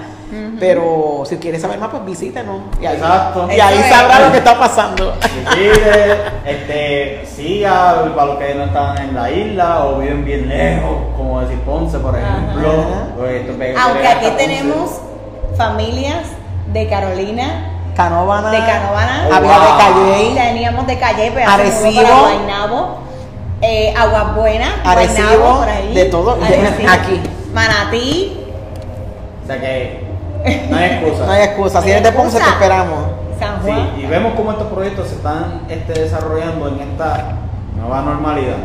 pero 0.60 1.22
si 1.26 1.36
quieres 1.36 1.62
saber 1.62 1.78
más, 1.78 1.88
pues 1.90 2.04
visítenos. 2.04 2.60
Y 2.80 2.86
ahí, 2.86 2.96
Exacto. 2.96 3.48
y 3.50 3.60
ahí 3.60 3.74
Eso 3.78 3.84
es. 3.84 3.90
sabrá 3.94 4.20
lo 4.20 4.32
que 4.32 4.38
está 4.38 4.58
pasando. 4.58 5.14
Visite, 5.22 6.16
este, 6.46 7.26
siga 7.26 8.04
para 8.14 8.26
los 8.26 8.38
que 8.38 8.54
no 8.54 8.64
están 8.64 8.98
en 8.98 9.14
la 9.14 9.30
isla 9.30 9.84
o 9.86 9.98
viven 9.98 10.24
bien 10.24 10.48
lejos, 10.48 10.96
como 11.16 11.40
decir 11.40 11.58
Ponce, 11.60 11.98
por 11.98 12.16
ejemplo. 12.16 12.72
Pues, 13.16 13.42
Aunque 13.78 14.08
aquí 14.08 14.26
Ponce. 14.26 14.36
tenemos 14.46 15.00
familias 15.56 16.24
de 16.72 16.88
Carolina, 16.88 17.72
Canovana, 17.96 18.50
de 18.50 18.58
Canovana, 18.58 19.26
Oh, 19.30 19.34
había 19.34 19.58
wow. 19.58 19.66
de 19.66 19.78
Calle, 19.78 20.34
teníamos 20.34 20.86
de 20.86 20.98
Calle, 20.98 21.32
pero 21.34 21.46
se 21.46 21.52
Arecibo. 21.54 21.90
mudó 21.90 22.02
para 22.02 22.20
Guaynabo. 22.20 22.98
eh, 23.62 23.94
Aguas 23.98 24.36
Buenas, 24.36 24.70
Arecibo, 24.84 25.26
Guaynabo, 25.28 25.58
por 25.58 25.68
ahí. 25.68 25.94
de 25.94 26.04
todo, 26.04 26.32
Arecibo. 26.42 26.88
aquí. 26.92 27.20
Manatí, 27.52 28.38
O 29.42 29.46
sea 29.46 29.60
que 29.60 30.06
no 30.70 30.76
hay 30.76 30.84
excusa. 30.90 31.26
No 31.26 31.32
hay 31.32 31.42
excusa. 31.42 31.82
Si 31.82 31.90
eres 31.90 32.02
de 32.02 32.12
Ponce, 32.12 32.38
te 32.38 32.44
esperamos. 32.48 32.98
San 33.38 33.60
Juan. 33.60 33.90
Sí, 33.96 34.02
y 34.02 34.06
vemos 34.06 34.32
cómo 34.36 34.50
estos 34.52 34.66
proyectos 34.68 35.08
se 35.08 35.14
están 35.16 35.62
este, 35.68 35.92
desarrollando 36.00 36.68
en 36.68 36.80
esta 36.80 37.36
nueva 37.76 38.02
normalidad. 38.02 38.56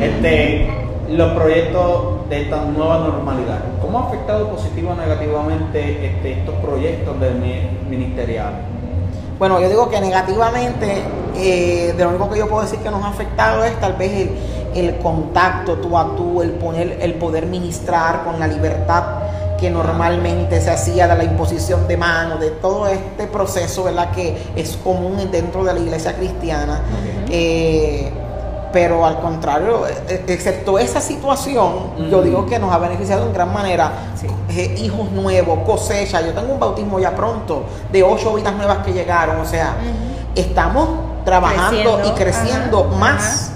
Este, 0.00 0.70
los 1.08 1.32
proyectos 1.32 2.28
de 2.30 2.42
esta 2.42 2.56
nueva 2.64 2.98
normalidad, 2.98 3.58
¿cómo 3.80 3.98
ha 3.98 4.02
afectado 4.08 4.48
positivo 4.48 4.92
o 4.92 4.94
negativamente 4.94 6.06
este, 6.06 6.32
estos 6.40 6.54
proyectos 6.56 7.18
del 7.20 7.34
mi- 7.34 7.68
ministerial? 7.90 8.52
Bueno, 9.38 9.60
yo 9.60 9.68
digo 9.68 9.90
que 9.90 10.00
negativamente, 10.00 11.02
eh, 11.36 11.92
de 11.96 12.04
lo 12.04 12.10
único 12.10 12.30
que 12.30 12.38
yo 12.38 12.48
puedo 12.48 12.62
decir 12.62 12.78
que 12.78 12.90
nos 12.90 13.02
ha 13.04 13.08
afectado 13.08 13.64
es 13.64 13.74
tal 13.80 13.94
vez 13.94 14.12
el, 14.12 14.86
el 14.86 14.96
contacto 14.98 15.74
tú 15.74 15.98
a 15.98 16.14
tú, 16.16 16.40
el 16.42 16.50
poner, 16.52 16.98
el 17.02 17.14
poder 17.14 17.46
ministrar 17.46 18.22
con 18.24 18.38
la 18.38 18.46
libertad 18.46 19.02
que 19.62 19.70
normalmente 19.70 20.60
se 20.60 20.72
hacía 20.72 21.06
de 21.06 21.16
la 21.16 21.22
imposición 21.22 21.86
de 21.86 21.96
mano, 21.96 22.36
de 22.36 22.50
todo 22.50 22.88
este 22.88 23.28
proceso, 23.28 23.84
¿verdad? 23.84 24.10
Que 24.10 24.36
es 24.56 24.76
común 24.82 25.30
dentro 25.30 25.62
de 25.62 25.72
la 25.72 25.78
iglesia 25.78 26.16
cristiana. 26.16 26.80
Eh, 27.30 28.10
pero 28.72 29.06
al 29.06 29.20
contrario, 29.20 29.86
eh, 29.86 30.24
excepto 30.26 30.80
esa 30.80 31.00
situación, 31.00 32.10
yo 32.10 32.22
digo 32.22 32.44
que 32.44 32.58
nos 32.58 32.72
ha 32.72 32.78
beneficiado 32.78 33.24
en 33.24 33.32
gran 33.32 33.52
manera. 33.52 33.92
Eh, 34.48 34.74
hijos 34.78 35.12
nuevos, 35.12 35.60
cosecha. 35.64 36.20
Yo 36.22 36.32
tengo 36.32 36.54
un 36.54 36.58
bautismo 36.58 36.98
ya 36.98 37.14
pronto 37.14 37.62
de 37.92 38.02
ocho 38.02 38.34
vidas 38.34 38.56
nuevas 38.56 38.78
que 38.78 38.92
llegaron. 38.92 39.38
O 39.38 39.46
sea, 39.46 39.76
estamos 40.34 40.88
trabajando 41.24 41.98
Creciendo, 41.98 42.08
y 42.08 42.10
creciendo 42.10 42.88
ajá, 42.90 42.98
más 42.98 43.52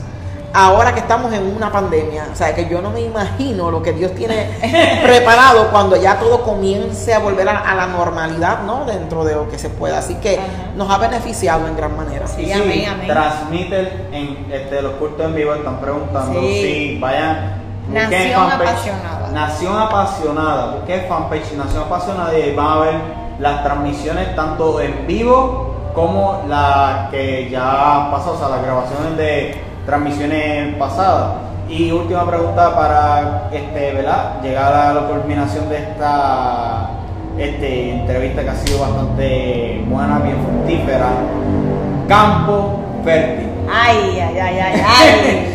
ahora 0.58 0.94
que 0.94 1.00
estamos 1.00 1.32
en 1.32 1.54
una 1.54 1.70
pandemia. 1.70 2.28
O 2.32 2.34
sea, 2.36 2.54
que 2.54 2.66
yo 2.68 2.80
no 2.80 2.90
me 2.90 3.00
imagino 3.02 3.70
lo 3.70 3.82
que 3.82 3.92
Dios 3.92 4.12
tiene 4.14 4.48
preparado 5.02 5.68
cuando 5.70 5.96
ya 5.96 6.18
todo 6.18 6.42
comience 6.42 7.12
a 7.14 7.18
volver 7.18 7.48
a, 7.48 7.58
a 7.58 7.74
la 7.74 7.86
normalidad, 7.88 8.62
¿no? 8.62 8.84
Dentro 8.86 9.24
de 9.24 9.34
lo 9.34 9.48
que 9.50 9.58
se 9.58 9.68
pueda. 9.68 9.98
Así 9.98 10.14
que 10.16 10.38
Ajá. 10.38 10.46
nos 10.74 10.90
ha 10.90 10.98
beneficiado 10.98 11.66
en 11.66 11.76
gran 11.76 11.96
manera. 11.96 12.26
Sí, 12.26 12.42
Y 12.46 12.52
amén, 12.52 12.88
amén. 12.88 13.06
transmiten 13.06 14.08
en 14.12 14.46
este, 14.52 14.80
los 14.82 14.92
cultos 14.92 15.26
en 15.26 15.34
vivo, 15.34 15.54
están 15.54 15.78
preguntando 15.80 16.40
Sí. 16.40 16.46
si 16.94 16.98
vayan. 17.00 17.62
Nación 17.92 18.32
fanpage, 18.50 18.68
Apasionada. 18.68 19.28
Nación 19.32 19.78
Apasionada, 19.78 20.66
busquen 20.74 21.04
fanpage 21.08 21.52
Nación 21.52 21.82
Apasionada 21.84 22.36
y 22.36 22.42
ahí 22.42 22.54
van 22.54 22.66
a 22.66 22.76
ver 22.80 22.94
las 23.38 23.62
transmisiones 23.62 24.34
tanto 24.34 24.80
en 24.80 25.06
vivo 25.06 25.90
como 25.94 26.42
las 26.48 27.10
que 27.10 27.48
ya 27.48 28.08
pasó, 28.10 28.32
o 28.32 28.38
sea, 28.38 28.48
las 28.48 28.62
grabaciones 28.62 29.16
de 29.16 29.65
transmisiones 29.86 30.74
pasadas. 30.76 31.46
Y 31.68 31.90
última 31.90 32.28
pregunta 32.28 32.76
para 32.76 33.48
este, 33.52 33.92
¿verdad? 33.92 34.40
llegar 34.42 34.72
a 34.72 34.94
la 34.94 35.08
culminación 35.08 35.68
de 35.68 35.78
esta 35.78 36.90
este, 37.38 37.90
entrevista 37.92 38.42
que 38.42 38.50
ha 38.50 38.54
sido 38.54 38.80
bastante 38.80 39.84
buena, 39.88 40.18
bien 40.18 40.36
fructífera. 40.44 41.08
Campo 42.08 42.80
fértil. 43.04 43.48
Ay, 43.72 44.20
ay, 44.20 44.38
ay, 44.38 44.58
ay, 44.58 44.84
ay. 44.86 45.52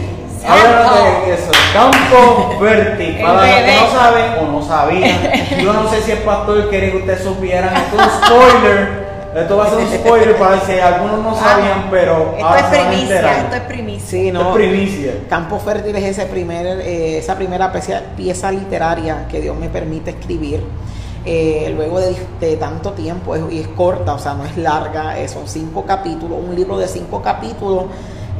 Háblanos 0.48 1.26
de 1.26 1.34
eso, 1.34 1.52
campo 1.72 2.56
fértil. 2.60 3.18
Para 3.22 3.34
los 3.34 3.46
que 3.46 3.76
no 3.80 4.00
saben 4.00 4.26
o 4.42 4.52
no 4.52 4.62
sabían, 4.62 5.20
yo 5.62 5.72
no 5.72 5.88
sé 5.90 6.02
si 6.02 6.12
el 6.12 6.18
pastor 6.20 6.70
quería 6.70 6.92
que 6.92 6.98
ustedes 6.98 7.24
supieran. 7.24 7.74
Esto 7.76 8.02
es 8.02 8.08
un 8.08 8.26
spoiler. 8.26 9.11
Esto 9.36 9.56
va 9.58 9.66
a 9.66 9.70
ser 9.70 9.78
un 9.80 9.88
spoiler 9.88 10.36
para 10.36 10.60
si 10.60 10.74
algunos 10.80 11.20
no 11.24 11.36
sabían, 11.36 11.88
pero 11.90 12.36
Esto 12.38 12.56
es 12.56 12.64
primicia, 12.66 13.38
esto 13.40 13.56
es 13.56 13.62
primicia. 13.62 14.08
Sí, 14.10 14.28
Esto 14.28 14.40
no. 14.44 14.50
es 14.50 14.56
primicia. 14.56 15.14
Campo 15.30 15.58
Fértil 15.60 15.96
es 15.96 16.04
ese 16.04 16.26
primer, 16.26 16.66
eh, 16.82 17.18
esa 17.18 17.36
primera 17.36 17.72
pieza, 17.72 18.02
pieza 18.18 18.52
literaria 18.52 19.28
que 19.30 19.40
Dios 19.40 19.56
me 19.58 19.70
permite 19.70 20.12
escribir. 20.12 20.62
eh, 21.24 21.72
luego 21.76 22.00
de, 22.00 22.16
de 22.40 22.58
tanto 22.58 22.94
tiempo 22.94 23.36
es- 23.36 23.44
y 23.52 23.60
es 23.60 23.68
corta, 23.68 24.16
o 24.16 24.18
sea, 24.18 24.34
no 24.34 24.44
es 24.44 24.58
larga, 24.58 25.20
eh, 25.20 25.28
son 25.28 25.48
cinco 25.48 25.86
capítulos, 25.86 26.40
un 26.44 26.56
libro 26.56 26.80
de 26.80 26.88
cinco 26.88 27.22
capítulos 27.22 27.86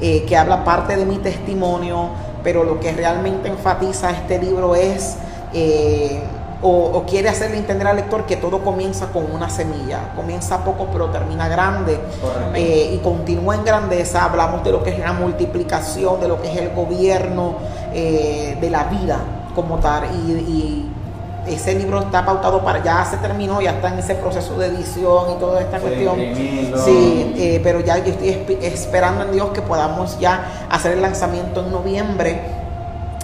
eh, 0.02 0.26
que 0.28 0.36
habla 0.36 0.64
parte 0.64 0.96
de 0.98 1.06
mi 1.06 1.18
testimonio, 1.18 2.10
pero 2.44 2.64
lo 2.64 2.80
que 2.80 2.92
realmente 2.92 3.50
enfatiza 3.50 4.10
este 4.10 4.40
libro 4.40 4.74
es, 4.74 5.16
eh, 5.54 6.22
o, 6.64 6.70
o 6.94 7.04
quiere 7.06 7.28
hacerle 7.30 7.58
entender 7.58 7.88
al 7.88 7.96
lector 7.96 8.26
que 8.26 8.38
todo 8.38 8.60
comienza 8.64 9.08
con 9.08 9.32
una 9.32 9.50
semilla, 9.50 10.14
comienza 10.16 10.64
poco 10.64 10.88
pero 10.92 11.08
termina 11.10 11.48
grande. 11.48 12.00
Eh, 12.54 12.92
y 12.96 12.98
continúa 13.00 13.56
en 13.56 13.64
grandeza. 13.66 14.26
Hablamos 14.26 14.64
de 14.64 14.72
lo 14.72 14.84
que 14.84 14.92
es 14.92 15.00
la 15.00 15.14
multiplicación, 15.14 16.20
de 16.20 16.28
lo 16.28 16.42
que 16.42 16.52
es 16.52 16.58
el 16.58 16.70
gobierno, 16.76 17.56
eh, 17.94 18.58
de 18.62 18.70
la 18.70 18.84
vida 18.86 19.18
como 19.56 19.78
tal. 19.78 20.04
Y, 20.28 20.32
y 20.32 20.92
ese 21.48 21.74
libro 21.74 22.00
está 22.02 22.24
pautado 22.24 22.62
para, 22.62 22.84
ya 22.84 23.04
se 23.04 23.18
terminó, 23.18 23.60
ya 23.62 23.72
está 23.72 23.88
en 23.92 23.98
ese 23.98 24.14
proceso 24.14 24.56
de 24.60 24.68
edición 24.68 25.32
y 25.36 25.40
toda 25.40 25.60
esta 25.62 25.78
Sí, 25.80 25.84
cuestión. 25.84 26.16
Sí, 26.86 27.34
eh, 27.38 27.60
pero 27.64 27.80
ya 27.80 27.98
yo 27.98 28.12
estoy 28.12 28.28
esp- 28.30 28.58
esperando 28.62 29.24
en 29.24 29.32
Dios 29.32 29.50
que 29.50 29.62
podamos 29.64 30.20
ya 30.20 30.68
hacer 30.70 30.92
el 30.92 31.02
lanzamiento 31.02 31.62
en 31.62 31.72
noviembre 31.72 32.40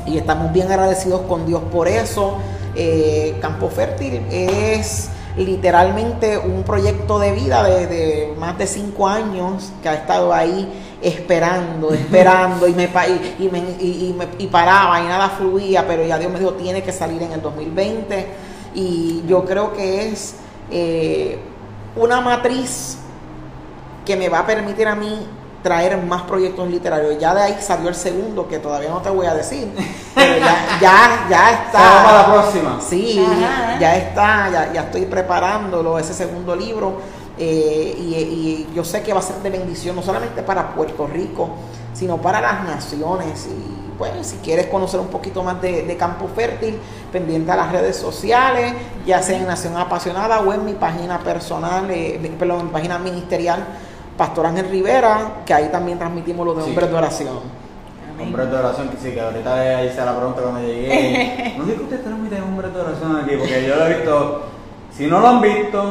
y 0.08 0.18
estamos 0.18 0.52
bien 0.52 0.72
agradecidos 0.72 1.22
con 1.30 1.46
Dios 1.46 1.62
por 1.72 1.88
eso. 1.88 2.38
Eh, 2.80 3.36
Campo 3.42 3.70
Fértil 3.70 4.22
es 4.30 5.10
literalmente 5.36 6.38
un 6.38 6.64
proyecto 6.64 7.18
de 7.20 7.32
vida 7.32 7.64
de, 7.64 7.88
de 7.88 8.34
más 8.40 8.58
de 8.58 8.68
cinco 8.68 9.08
años 9.08 9.72
que 9.82 9.90
ha 9.90 9.96
estado 9.96 10.32
ahí 10.34 10.68
esperando, 11.02 11.92
esperando 11.94 12.68
y 12.68 12.74
me, 12.74 12.84
y, 12.86 13.44
y 13.46 13.50
me, 13.50 13.60
y- 13.80 14.08
y 14.10 14.16
me- 14.18 14.28
y 14.44 14.48
paraba 14.48 15.00
y 15.02 15.06
nada 15.08 15.30
fluía, 15.30 15.86
pero 15.88 16.04
ya 16.06 16.18
Dios 16.18 16.32
me 16.32 16.40
dijo 16.40 16.54
tiene 16.54 16.82
que 16.84 16.92
salir 16.92 17.22
en 17.24 17.32
el 17.34 17.42
2020 17.42 18.28
y 18.76 19.24
yo 19.28 19.44
creo 19.46 19.74
que 19.74 20.10
es 20.10 20.36
eh, 20.72 21.40
una 21.96 22.22
matriz 22.22 22.98
que 24.06 24.16
me 24.16 24.30
va 24.30 24.40
a 24.40 24.46
permitir 24.48 24.88
a 24.88 24.96
mí 24.96 25.26
traer 25.68 25.98
más 25.98 26.22
proyectos 26.22 26.70
literarios. 26.70 27.20
Ya 27.20 27.36
de 27.36 27.42
ahí 27.42 27.58
salió 27.60 27.90
el 27.90 27.96
segundo, 27.96 28.48
que 28.48 28.58
todavía 28.58 28.90
no 28.90 29.02
te 29.02 29.10
voy 29.10 29.26
a 29.26 29.34
decir, 29.34 29.70
pero 30.16 30.38
ya, 30.38 30.80
ya, 30.80 31.28
ya 31.30 31.52
está. 31.52 31.80
Vamos 31.80 32.14
la 32.14 32.34
próxima. 32.34 32.80
Sí, 32.80 33.20
Ajá. 33.20 33.78
ya 33.78 33.98
está, 33.98 34.50
ya, 34.50 34.74
ya 34.74 34.82
estoy 34.84 35.06
preparándolo, 35.06 36.00
ese 36.00 36.14
segundo 36.14 36.56
libro, 36.56 37.02
eh, 37.38 37.96
y, 38.00 38.16
y 38.16 38.70
yo 38.74 38.86
sé 38.86 39.04
que 39.04 39.12
va 39.12 39.20
a 39.20 39.24
ser 39.24 39.36
de 39.44 39.50
bendición, 39.50 39.98
no 39.98 40.02
solamente 40.02 40.42
para 40.42 40.74
Puerto 40.74 41.06
Rico, 41.06 41.50
sino 41.94 42.16
para 42.18 42.40
las 42.40 42.64
naciones. 42.64 43.48
Y 43.48 43.98
bueno, 43.98 44.24
si 44.24 44.38
quieres 44.38 44.68
conocer 44.68 45.02
un 45.02 45.08
poquito 45.08 45.44
más 45.44 45.62
de, 45.62 45.84
de 45.84 45.98
Campo 45.98 46.30
Fértil, 46.34 46.80
pendiente 47.12 47.52
a 47.52 47.58
las 47.58 47.74
redes 47.74 47.98
sociales, 47.98 48.74
ya 49.06 49.22
sea 49.22 49.38
en 49.38 49.48
Nación 49.48 49.76
Apasionada 49.76 50.40
o 50.40 50.54
en 50.54 50.64
mi 50.64 50.76
página 50.76 51.20
personal, 51.20 51.92
eh, 51.92 52.20
perdón, 52.40 52.62
en 52.62 52.66
mi 52.68 52.72
página 52.72 53.00
ministerial, 53.00 53.66
Pastor 54.18 54.46
Ángel 54.48 54.70
Rivera, 54.70 55.20
que 55.46 55.54
ahí 55.54 55.70
también 55.70 55.98
transmitimos 56.00 56.46
lo 56.46 56.54
de 56.56 56.64
Sí. 56.64 56.70
hombres 56.70 56.90
de 56.90 56.96
oración. 56.96 57.40
Hombres 58.20 58.50
de 58.50 58.58
oración, 58.58 58.90
que 58.90 58.98
sí, 58.98 59.12
que 59.14 59.22
ahorita 59.22 59.84
hice 59.86 60.04
la 60.04 60.16
pregunta 60.18 60.42
cuando 60.42 60.62
llegué. 60.62 61.54
No 61.58 61.64
digo 61.66 61.78
que 61.78 61.84
ustedes 61.84 62.04
transmiten 62.04 62.44
hombres 62.44 62.74
de 62.74 62.82
oración 62.82 63.16
aquí, 63.24 63.36
porque 63.38 63.68
yo 63.68 63.76
lo 63.76 63.86
he 63.86 63.94
visto. 63.96 64.42
Si 64.92 65.06
no 65.06 65.20
lo 65.20 65.28
han 65.28 65.42
visto, 65.42 65.84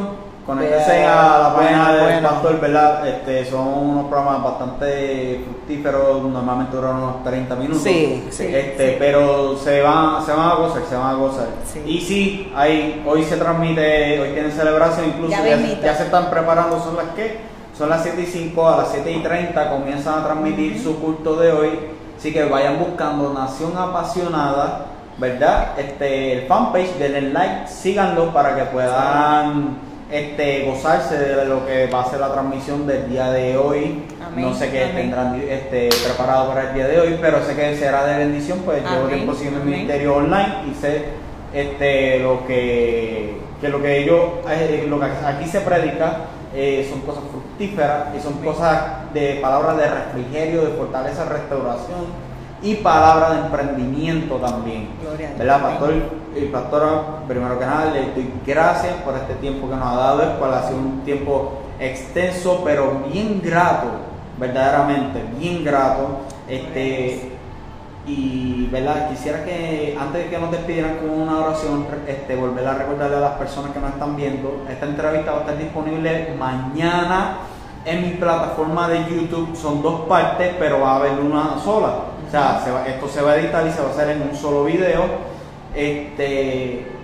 conéctense 0.44 1.04
a 1.04 1.38
la 1.38 1.54
página 1.54 1.82
Bueno, 1.90 1.94
del 1.94 2.12
bueno. 2.14 2.28
pastor, 2.28 2.60
¿verdad? 2.60 3.06
Este, 3.08 3.44
son 3.44 3.68
unos 3.68 4.06
programas 4.06 4.42
bastante 4.42 5.42
fructíferos, 5.44 6.22
normalmente 6.24 6.74
duran 6.76 6.96
unos 6.96 7.22
30 7.22 7.54
minutos. 7.54 7.82
Sí, 7.84 8.26
sí, 8.30 8.46
Este, 8.52 8.90
sí. 8.90 8.96
pero 8.98 9.56
se 9.56 9.80
van, 9.82 10.24
se 10.26 10.32
van 10.32 10.48
a 10.48 10.54
gozar, 10.56 10.82
se 10.88 10.96
van 10.96 11.06
a 11.06 11.14
gozar. 11.14 11.46
Sí. 11.72 11.80
Y 11.86 12.00
sí, 12.00 12.52
hay, 12.56 13.04
hoy 13.06 13.22
se 13.22 13.36
transmite, 13.36 14.20
hoy 14.20 14.30
tienen 14.32 14.50
celebración, 14.50 15.06
incluso 15.10 15.30
Ya 15.30 15.44
ya 15.80 15.94
se 15.94 16.02
están 16.04 16.28
preparando, 16.28 16.80
son 16.80 16.96
las 16.96 17.06
que, 17.14 17.38
son 17.76 17.90
las 17.90 18.02
7 18.02 18.22
y 18.22 18.26
5, 18.26 18.68
a 18.68 18.76
las 18.78 18.90
7 18.92 19.12
y 19.12 19.22
30 19.22 19.70
comienzan 19.70 20.20
a 20.20 20.24
transmitir 20.24 20.80
su 20.80 20.98
culto 20.98 21.36
de 21.36 21.52
hoy. 21.52 21.70
Así 22.16 22.32
que 22.32 22.44
vayan 22.44 22.78
buscando 22.78 23.34
Nación 23.34 23.76
Apasionada, 23.76 24.86
¿verdad? 25.18 25.78
Este, 25.78 26.32
el 26.32 26.46
fanpage, 26.46 26.96
denle 26.98 27.32
like, 27.32 27.68
síganlo 27.68 28.32
para 28.32 28.56
que 28.56 28.62
puedan 28.64 29.76
este, 30.10 30.64
gozarse 30.64 31.18
de 31.18 31.44
lo 31.44 31.66
que 31.66 31.88
va 31.88 32.02
a 32.02 32.10
ser 32.10 32.20
la 32.20 32.32
transmisión 32.32 32.86
del 32.86 33.10
día 33.10 33.30
de 33.30 33.58
hoy. 33.58 34.04
Amén, 34.26 34.46
No 34.46 34.54
sé 34.54 34.70
qué 34.70 34.86
tendrán 34.94 35.38
este, 35.46 35.90
preparado 36.02 36.48
para 36.48 36.70
el 36.70 36.74
día 36.74 36.88
de 36.88 36.98
hoy, 36.98 37.18
pero 37.20 37.44
sé 37.44 37.54
que 37.54 37.76
será 37.76 38.06
de 38.06 38.24
bendición, 38.24 38.60
pues 38.64 38.82
llevo 38.82 39.04
Amén, 39.04 39.16
tiempo 39.16 39.34
siguiendo 39.34 39.60
el 39.60 39.66
ministerio 39.66 40.16
online 40.16 40.54
y 40.70 40.74
sé 40.74 41.04
este, 41.52 42.20
lo 42.20 42.46
que, 42.46 43.36
que 43.60 43.68
lo 43.68 43.82
que 43.82 43.98
ellos, 43.98 44.20
eh, 44.48 44.86
lo 44.88 44.98
que 44.98 45.06
aquí 45.06 45.46
se 45.46 45.60
predica 45.60 46.20
eh, 46.54 46.86
son 46.90 47.02
cosas 47.02 47.22
fructíferas 47.30 47.45
y 47.58 48.20
son 48.20 48.34
cosas 48.44 49.12
de 49.14 49.38
palabras 49.40 49.76
de 49.78 49.88
refrigerio, 49.88 50.62
de 50.62 50.72
fortaleza, 50.72 51.24
restauración 51.24 52.26
y 52.62 52.76
palabras 52.76 53.32
de 53.32 53.38
emprendimiento 53.46 54.36
también. 54.36 54.88
¿Verdad, 55.38 55.62
pastor? 55.62 55.94
Y 56.36 56.44
pastora, 56.46 57.20
primero 57.26 57.58
que 57.58 57.64
nada, 57.64 57.92
le 57.92 58.12
doy 58.12 58.30
gracias 58.46 58.94
por 59.04 59.14
este 59.14 59.34
tiempo 59.34 59.68
que 59.68 59.76
nos 59.76 59.86
ha 59.86 59.96
dado, 59.96 60.22
el 60.22 60.30
cual 60.38 60.54
ha 60.54 60.66
sido 60.66 60.78
un 60.78 61.00
tiempo 61.00 61.62
extenso, 61.80 62.62
pero 62.64 63.04
bien 63.10 63.40
grato, 63.42 63.86
verdaderamente, 64.38 65.22
bien 65.38 65.64
grato. 65.64 66.20
Este, 66.48 67.35
Y 68.06 68.68
¿verdad? 68.70 69.10
quisiera 69.10 69.44
que 69.44 69.96
antes 69.98 70.24
de 70.24 70.30
que 70.30 70.38
nos 70.38 70.52
despidieran 70.52 70.98
con 70.98 71.10
una 71.10 71.38
oración, 71.38 71.86
este, 72.06 72.36
volver 72.36 72.66
a 72.66 72.74
recordarle 72.74 73.16
a 73.16 73.20
las 73.20 73.32
personas 73.32 73.72
que 73.72 73.80
nos 73.80 73.90
están 73.90 74.14
viendo, 74.14 74.64
esta 74.70 74.86
entrevista 74.86 75.32
va 75.32 75.38
a 75.38 75.40
estar 75.40 75.58
disponible 75.58 76.34
mañana 76.38 77.38
en 77.84 78.02
mi 78.02 78.10
plataforma 78.10 78.88
de 78.88 79.04
YouTube. 79.04 79.56
Son 79.56 79.82
dos 79.82 80.02
partes, 80.02 80.54
pero 80.58 80.80
va 80.80 80.92
a 80.92 80.96
haber 80.96 81.18
una 81.18 81.58
sola. 81.58 82.02
O 82.26 82.30
sea, 82.30 82.62
esto 82.86 83.08
se 83.08 83.22
va 83.22 83.32
a 83.32 83.36
editar 83.38 83.66
y 83.66 83.72
se 83.72 83.80
va 83.80 83.88
a 83.88 83.90
hacer 83.90 84.10
en 84.10 84.22
un 84.22 84.36
solo 84.36 84.64
video. 84.64 85.02
Este, 85.74 86.95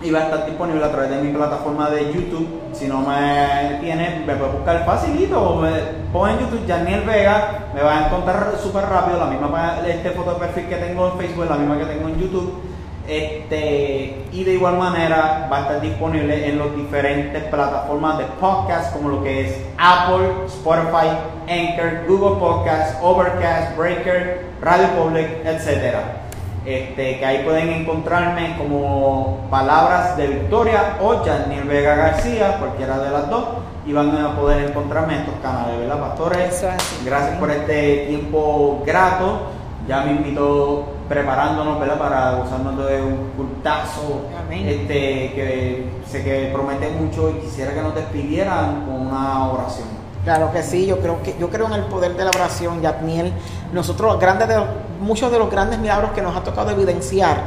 y 0.00 0.10
va 0.10 0.20
a 0.20 0.22
estar 0.24 0.46
disponible 0.46 0.84
a 0.84 0.90
través 0.90 1.10
de 1.10 1.22
mi 1.22 1.32
plataforma 1.32 1.90
de 1.90 2.12
YouTube. 2.12 2.46
Si 2.72 2.86
no 2.86 3.00
me 3.00 3.78
tiene, 3.80 4.22
me 4.26 4.34
puedes 4.36 4.54
buscar 4.54 4.84
facilito 4.84 5.56
me 5.56 5.70
pon 6.12 6.30
en 6.30 6.38
YouTube 6.38 6.66
Janiel 6.66 7.02
Vega, 7.02 7.66
me 7.74 7.82
va 7.82 7.98
a 7.98 8.06
encontrar 8.06 8.54
súper 8.62 8.84
rápido. 8.84 9.18
La 9.18 9.26
misma 9.26 9.78
este 9.86 10.10
foto 10.10 10.34
de 10.34 10.40
perfil 10.40 10.66
que 10.66 10.76
tengo 10.76 11.12
en 11.12 11.18
Facebook, 11.18 11.46
la 11.48 11.56
misma 11.56 11.78
que 11.78 11.84
tengo 11.86 12.08
en 12.08 12.18
YouTube. 12.18 12.62
Este, 13.08 14.26
y 14.32 14.44
de 14.44 14.52
igual 14.52 14.76
manera 14.76 15.48
va 15.50 15.56
a 15.56 15.60
estar 15.62 15.80
disponible 15.80 16.46
en 16.46 16.58
las 16.58 16.76
diferentes 16.76 17.42
plataformas 17.44 18.18
de 18.18 18.24
podcast 18.38 18.92
como 18.92 19.08
lo 19.08 19.22
que 19.22 19.46
es 19.46 19.64
Apple, 19.78 20.28
Spotify, 20.46 21.16
Anchor, 21.48 22.06
Google 22.06 22.38
Podcast, 22.38 23.02
Overcast, 23.02 23.78
Breaker, 23.78 24.44
Radio 24.60 24.88
Public, 24.88 25.26
etcétera. 25.42 26.27
Este, 26.68 27.18
que 27.18 27.24
ahí 27.24 27.44
pueden 27.44 27.70
encontrarme 27.70 28.54
como 28.58 29.48
Palabras 29.50 30.18
de 30.18 30.26
Victoria 30.26 30.98
o 31.00 31.24
Janiel 31.24 31.64
Vega 31.66 31.96
García, 31.96 32.58
cualquiera 32.58 32.98
de 32.98 33.10
las 33.10 33.30
dos, 33.30 33.44
y 33.86 33.94
van 33.94 34.14
a 34.14 34.36
poder 34.36 34.68
encontrarme 34.68 35.14
en 35.14 35.20
estos 35.20 35.36
canales, 35.40 35.78
¿verdad, 35.78 35.98
pastores? 35.98 36.66
Gracias 37.06 37.38
por 37.38 37.50
este 37.50 38.04
tiempo 38.08 38.82
grato. 38.84 39.46
Ya 39.88 40.02
me 40.02 40.10
invito 40.10 40.84
preparándonos, 41.08 41.80
¿verdad? 41.80 41.98
Para 41.98 42.32
gozarnos 42.32 42.86
de 42.86 43.00
un 43.00 43.30
cultazo 43.34 44.26
este, 44.52 45.32
que 45.34 45.90
sé 46.06 46.22
que 46.22 46.50
promete 46.52 46.90
mucho 46.90 47.30
y 47.30 47.40
quisiera 47.40 47.72
que 47.72 47.80
nos 47.80 47.94
despidieran 47.94 48.84
con 48.84 49.06
una 49.06 49.48
oración. 49.48 49.97
Claro 50.28 50.52
que 50.52 50.62
sí, 50.62 50.84
yo 50.84 50.98
creo 50.98 51.22
que 51.22 51.34
yo 51.40 51.48
creo 51.48 51.68
en 51.68 51.72
el 51.72 51.84
poder 51.84 52.14
de 52.14 52.22
la 52.22 52.28
oración, 52.28 52.82
Yatniel. 52.82 53.32
Nosotros 53.72 54.20
grandes 54.20 54.46
de, 54.46 54.62
muchos 55.00 55.32
de 55.32 55.38
los 55.38 55.50
grandes 55.50 55.78
milagros 55.78 56.10
que 56.10 56.20
nos 56.20 56.36
ha 56.36 56.42
tocado 56.42 56.70
evidenciar 56.70 57.44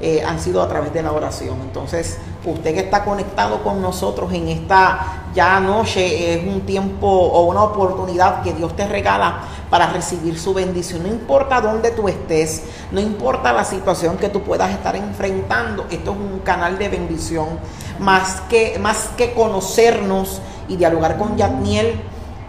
eh, 0.00 0.22
han 0.24 0.38
sido 0.38 0.62
a 0.62 0.68
través 0.68 0.92
de 0.92 1.02
la 1.02 1.10
oración. 1.10 1.58
Entonces, 1.62 2.18
usted 2.44 2.72
que 2.72 2.78
está 2.82 3.04
conectado 3.04 3.64
con 3.64 3.82
nosotros 3.82 4.32
en 4.32 4.46
esta 4.46 5.24
ya 5.34 5.58
noche 5.58 6.34
es 6.34 6.46
un 6.46 6.60
tiempo 6.60 7.08
o 7.08 7.46
una 7.46 7.64
oportunidad 7.64 8.42
que 8.42 8.52
Dios 8.52 8.76
te 8.76 8.86
regala 8.86 9.40
para 9.74 9.88
recibir 9.88 10.38
su 10.38 10.54
bendición. 10.54 11.02
No 11.02 11.08
importa 11.08 11.60
dónde 11.60 11.90
tú 11.90 12.06
estés, 12.06 12.62
no 12.92 13.00
importa 13.00 13.52
la 13.52 13.64
situación 13.64 14.16
que 14.16 14.28
tú 14.28 14.42
puedas 14.42 14.70
estar 14.70 14.94
enfrentando, 14.94 15.86
esto 15.90 16.12
es 16.12 16.16
un 16.16 16.38
canal 16.44 16.78
de 16.78 16.88
bendición. 16.88 17.58
Más 17.98 18.40
que, 18.42 18.78
más 18.78 19.08
que 19.16 19.34
conocernos 19.34 20.40
y 20.68 20.76
dialogar 20.76 21.18
con 21.18 21.36
Yatniel, 21.36 22.00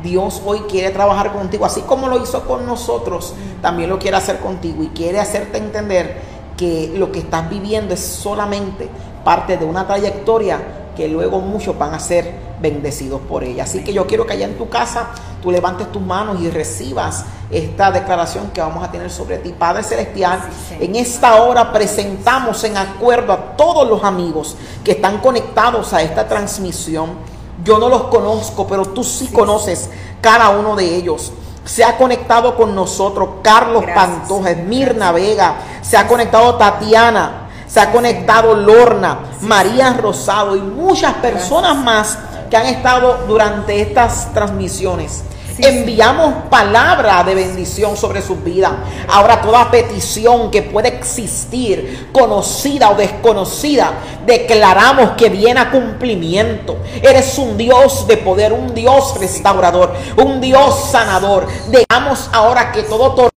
Dios 0.04 0.40
hoy 0.46 0.60
quiere 0.70 0.92
trabajar 0.92 1.34
contigo, 1.34 1.66
así 1.66 1.82
como 1.82 2.10
lo 2.10 2.22
hizo 2.22 2.46
con 2.46 2.68
nosotros, 2.68 3.34
también 3.60 3.90
lo 3.90 3.98
quiere 3.98 4.18
hacer 4.18 4.38
contigo 4.38 4.84
y 4.84 4.90
quiere 4.90 5.20
hacerte 5.20 5.58
entender 5.58 6.22
que 6.56 6.94
lo 6.96 7.12
que 7.12 7.18
estás 7.18 7.50
viviendo 7.50 7.96
es 7.96 8.02
solamente 8.02 8.88
parte 9.24 9.58
de 9.58 9.66
una 9.66 9.88
trayectoria 9.88 10.60
que 10.96 11.08
luego 11.08 11.40
muchos 11.40 11.78
van 11.78 11.94
a 11.94 12.00
ser 12.00 12.34
bendecidos 12.62 13.22
por 13.22 13.44
ella. 13.44 13.64
Así 13.64 13.84
que 13.84 13.94
yo 13.94 14.08
quiero 14.08 14.26
que 14.26 14.34
allá 14.34 14.46
en 14.46 14.58
tu 14.58 14.70
casa 14.70 15.10
tú 15.42 15.52
levantes 15.52 15.92
tus 15.92 16.02
manos 16.02 16.42
y 16.42 16.50
recibas 16.50 17.26
esta 17.52 17.92
declaración 17.92 18.50
que 18.52 18.62
vamos 18.62 18.84
a 18.84 18.92
tener 18.92 19.12
sobre 19.12 19.38
ti. 19.38 19.54
Padre 19.58 19.84
Celestial, 19.84 20.40
en 20.80 20.96
esta 20.96 21.44
hora 21.44 21.72
presentamos 21.72 22.64
en 22.64 22.78
acuerdo 22.78 23.34
a 23.34 23.56
todos 23.58 23.88
los 23.88 24.04
amigos 24.04 24.56
que 24.84 24.92
están 24.92 25.20
conectados 25.20 25.94
a 25.94 26.02
esta 26.02 26.28
transmisión 26.28 27.36
yo 27.64 27.80
no 27.80 27.90
los 27.90 28.04
conozco, 28.04 28.68
pero 28.68 28.86
tú 28.86 29.04
sí, 29.04 29.28
conoces 29.28 29.90
cada 30.22 30.50
uno 30.50 30.76
de 30.76 30.96
ellos. 30.96 31.32
Se 31.64 31.84
ha 31.84 31.98
conectado 31.98 32.56
con 32.56 32.76
nosotros 32.76 33.30
Carlos 33.42 33.84
Pantoja, 33.94 34.54
Mirna 34.54 35.12
Vega, 35.12 35.56
se 35.82 35.98
ha 35.98 36.08
conectado 36.08 36.56
Tatiana, 36.56 37.45
se 37.68 37.80
ha 37.80 37.92
conectado 37.92 38.56
Lorna, 38.56 39.20
María 39.42 39.94
Rosado 39.94 40.56
y 40.56 40.62
muchas 40.62 41.14
personas 41.16 41.76
más 41.78 42.18
que 42.50 42.58
han 42.58 42.68
estado 42.68 43.26
durante 43.28 43.82
estas 43.82 44.34
transmisiones. 44.34 45.24
Enviamos 45.58 46.50
palabra 46.50 47.24
de 47.24 47.34
bendición 47.34 47.96
sobre 47.96 48.22
su 48.22 48.36
vida. 48.36 48.76
Ahora 49.08 49.42
toda 49.42 49.72
petición 49.72 50.52
que 50.52 50.64
puede 50.64 50.90
existir, 50.90 52.10
conocida 52.12 52.90
o 52.90 52.96
desconocida, 52.96 53.94
declaramos 54.26 55.12
que 55.12 55.30
viene 55.30 55.62
a 55.62 55.72
cumplimiento. 55.72 56.78
Eres 57.02 57.38
un 57.38 57.58
Dios 57.58 58.06
de 58.06 58.18
poder, 58.18 58.52
un 58.52 58.74
Dios 58.74 59.18
restaurador, 59.18 59.94
un 60.18 60.42
Dios 60.42 60.90
sanador. 60.92 61.48
Dejamos 61.70 62.30
ahora 62.34 62.74
que 62.74 62.84
todo 62.84 63.32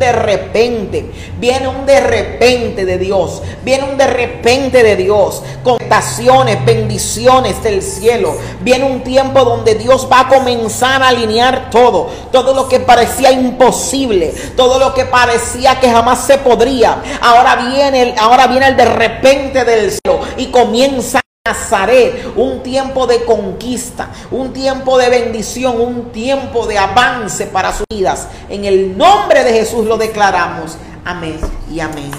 de 0.00 0.12
repente, 0.12 1.12
viene 1.38 1.68
un 1.68 1.84
de 1.84 2.00
repente 2.00 2.86
de 2.86 2.96
Dios, 2.96 3.42
viene 3.62 3.84
un 3.84 3.98
de 3.98 4.06
repente 4.06 4.82
de 4.82 4.96
Dios, 4.96 5.42
contaciones, 5.62 6.64
bendiciones 6.64 7.62
del 7.62 7.82
cielo, 7.82 8.34
viene 8.62 8.86
un 8.86 9.02
tiempo 9.02 9.44
donde 9.44 9.74
Dios 9.74 10.08
va 10.10 10.20
a 10.20 10.28
comenzar 10.28 11.02
a 11.02 11.08
alinear 11.08 11.68
todo, 11.68 12.08
todo 12.32 12.54
lo 12.54 12.66
que 12.66 12.80
parecía 12.80 13.30
imposible, 13.30 14.34
todo 14.56 14.78
lo 14.78 14.94
que 14.94 15.04
parecía 15.04 15.78
que 15.78 15.90
jamás 15.90 16.24
se 16.24 16.38
podría, 16.38 17.02
ahora 17.20 17.56
viene, 17.56 18.14
ahora 18.18 18.46
viene 18.46 18.68
el 18.68 18.76
de 18.76 18.86
repente 18.86 19.66
del 19.66 19.90
cielo 19.90 20.20
y 20.38 20.46
comienza 20.46 21.20
Nazaret, 21.48 22.34
un 22.36 22.62
tiempo 22.62 23.06
de 23.06 23.24
conquista, 23.24 24.10
un 24.30 24.52
tiempo 24.52 24.98
de 24.98 25.08
bendición, 25.08 25.80
un 25.80 26.12
tiempo 26.12 26.66
de 26.66 26.76
avance 26.76 27.46
para 27.46 27.72
sus 27.72 27.86
vidas. 27.88 28.28
En 28.50 28.66
el 28.66 28.98
nombre 28.98 29.42
de 29.42 29.54
Jesús 29.54 29.86
lo 29.86 29.96
declaramos. 29.96 30.76
Amén 31.02 31.40
y 31.72 31.80
amén. 31.80 32.10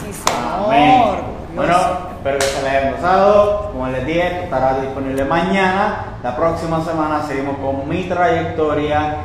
Bueno, 1.55 1.77
espero 2.15 2.39
que 2.39 2.45
se 2.45 2.63
les 2.63 2.71
haya 2.71 2.91
gustado. 2.93 3.69
Como 3.71 3.87
les 3.89 4.07
dije, 4.07 4.45
estará 4.45 4.79
disponible 4.81 5.23
mañana. 5.25 6.17
La 6.23 6.35
próxima 6.35 6.83
semana 6.83 7.23
seguimos 7.27 7.57
con 7.59 7.87
mi 7.87 8.05
trayectoria 8.05 9.17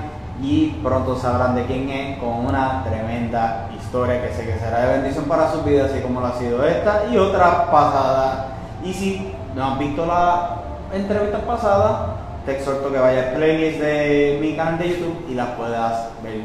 y 0.43 0.73
pronto 0.83 1.19
sabrán 1.19 1.55
de 1.55 1.65
quién 1.65 1.89
es 1.89 2.19
con 2.19 2.45
una 2.45 2.85
tremenda 2.85 3.71
historia 3.75 4.21
que 4.21 4.35
sé 4.35 4.45
que 4.45 4.59
será 4.59 4.81
de 4.81 4.99
bendición 4.99 5.25
para 5.25 5.51
sus 5.51 5.65
vidas, 5.65 5.91
así 5.91 6.03
como 6.03 6.21
lo 6.21 6.27
ha 6.27 6.39
sido 6.39 6.67
esta 6.67 7.05
y 7.11 7.17
otra 7.17 7.71
pasada. 7.71 8.49
Y 8.85 8.93
si 8.93 9.33
no 9.57 9.73
has 9.73 9.79
visto 9.79 10.05
la 10.05 10.59
entrevista 10.93 11.39
pasada, 11.39 12.17
te 12.45 12.53
exhorto 12.53 12.93
que 12.93 12.99
vayas 12.99 13.29
al 13.29 13.35
playlist 13.37 13.81
de 13.81 14.39
mi 14.41 14.55
canal 14.55 14.79
de 14.79 14.91
YouTube 14.91 15.25
y 15.31 15.35
las 15.35 15.49
puedas 15.53 16.11
ver. 16.23 16.43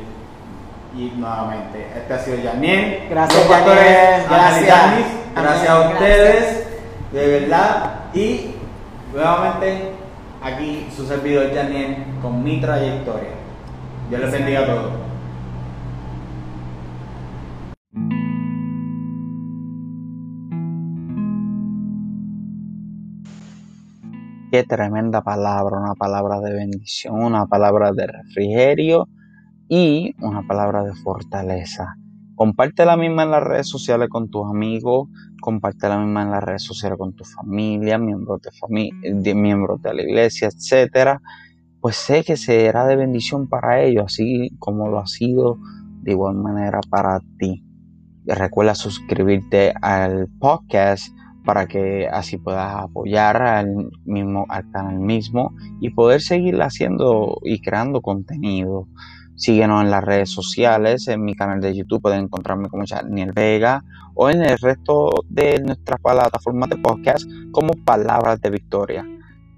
Y 0.95 1.11
nuevamente, 1.17 1.87
este 1.95 2.13
ha 2.13 2.19
sido 2.19 2.37
Janien. 2.41 3.07
Gracias, 3.09 3.47
Janien. 3.47 4.23
Gracias. 4.29 5.05
Gracias 5.35 5.69
a 5.69 5.89
ustedes, 5.89 6.67
de 7.11 7.39
verdad. 7.39 7.91
Y 8.13 8.55
nuevamente, 9.13 9.91
aquí 10.41 10.87
su 10.95 11.05
servidor 11.05 11.53
Janien 11.53 12.17
con 12.21 12.41
mi 12.41 12.61
trayectoria. 12.61 13.31
Dios 14.09 14.21
les 14.21 14.31
bendiga 14.31 14.61
a 14.61 14.65
todos. 14.67 15.10
Qué 24.51 24.65
tremenda 24.65 25.21
palabra, 25.21 25.79
una 25.79 25.95
palabra 25.95 26.41
de 26.41 26.53
bendición, 26.53 27.23
una 27.23 27.45
palabra 27.45 27.93
de 27.93 28.05
refrigerio 28.05 29.07
y 29.69 30.13
una 30.19 30.45
palabra 30.45 30.83
de 30.83 30.93
fortaleza. 30.93 31.95
Comparte 32.35 32.85
la 32.85 32.97
misma 32.97 33.23
en 33.23 33.31
las 33.31 33.43
redes 33.43 33.69
sociales 33.69 34.09
con 34.09 34.29
tus 34.29 34.45
amigos, 34.49 35.07
comparte 35.39 35.87
la 35.87 35.97
misma 35.99 36.23
en 36.23 36.31
las 36.31 36.43
redes 36.43 36.63
sociales 36.63 36.97
con 36.97 37.15
tu 37.15 37.23
familia, 37.23 37.97
miembros 37.97 38.41
de, 38.41 38.51
familia, 38.51 39.35
miembros 39.35 39.81
de 39.81 39.93
la 39.93 40.01
iglesia, 40.01 40.49
etcétera. 40.49 41.21
Pues 41.79 41.95
sé 41.95 42.25
que 42.25 42.35
será 42.35 42.85
de 42.87 42.97
bendición 42.97 43.47
para 43.47 43.81
ellos, 43.81 44.03
así 44.07 44.49
como 44.59 44.89
lo 44.89 44.99
ha 44.99 45.07
sido 45.07 45.59
de 46.01 46.11
igual 46.11 46.35
manera 46.35 46.81
para 46.89 47.21
ti. 47.39 47.63
recuerda 48.25 48.75
suscribirte 48.75 49.73
al 49.81 50.27
podcast 50.41 51.07
para 51.45 51.67
que 51.67 52.07
así 52.07 52.37
puedas 52.37 52.75
apoyar 52.75 53.41
al 53.41 53.89
mismo 54.05 54.45
al 54.49 54.69
canal 54.71 54.99
mismo 54.99 55.53
y 55.79 55.89
poder 55.89 56.21
seguir 56.21 56.61
haciendo 56.61 57.39
y 57.43 57.61
creando 57.61 58.01
contenido. 58.01 58.87
Síguenos 59.35 59.83
en 59.83 59.89
las 59.89 60.03
redes 60.03 60.29
sociales, 60.29 61.07
en 61.07 61.23
mi 61.23 61.33
canal 61.33 61.61
de 61.61 61.75
YouTube 61.75 62.01
pueden 62.01 62.25
encontrarme 62.25 62.69
como 62.69 62.83
Daniel 62.85 63.31
Vega 63.31 63.83
o 64.13 64.29
en 64.29 64.43
el 64.43 64.57
resto 64.59 65.09
de 65.29 65.59
nuestras 65.61 65.99
plataformas 65.99 66.69
de 66.69 66.77
podcast 66.77 67.27
como 67.51 67.73
Palabras 67.85 68.39
de 68.41 68.49
Victoria. 68.51 69.07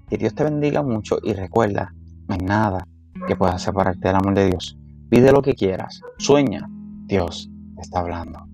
Que 0.08 0.16
Dios 0.16 0.34
te 0.34 0.44
bendiga 0.44 0.82
mucho 0.82 1.18
y 1.22 1.34
recuerda, 1.34 1.92
no 2.28 2.34
hay 2.34 2.40
nada 2.40 2.86
que 3.26 3.36
pueda 3.36 3.58
separarte 3.58 4.08
del 4.08 4.16
amor 4.16 4.34
de 4.34 4.46
Dios. 4.46 4.78
Pide 5.10 5.32
lo 5.32 5.42
que 5.42 5.54
quieras, 5.54 6.00
sueña, 6.18 6.66
Dios 7.06 7.50
está 7.78 8.00
hablando. 8.00 8.46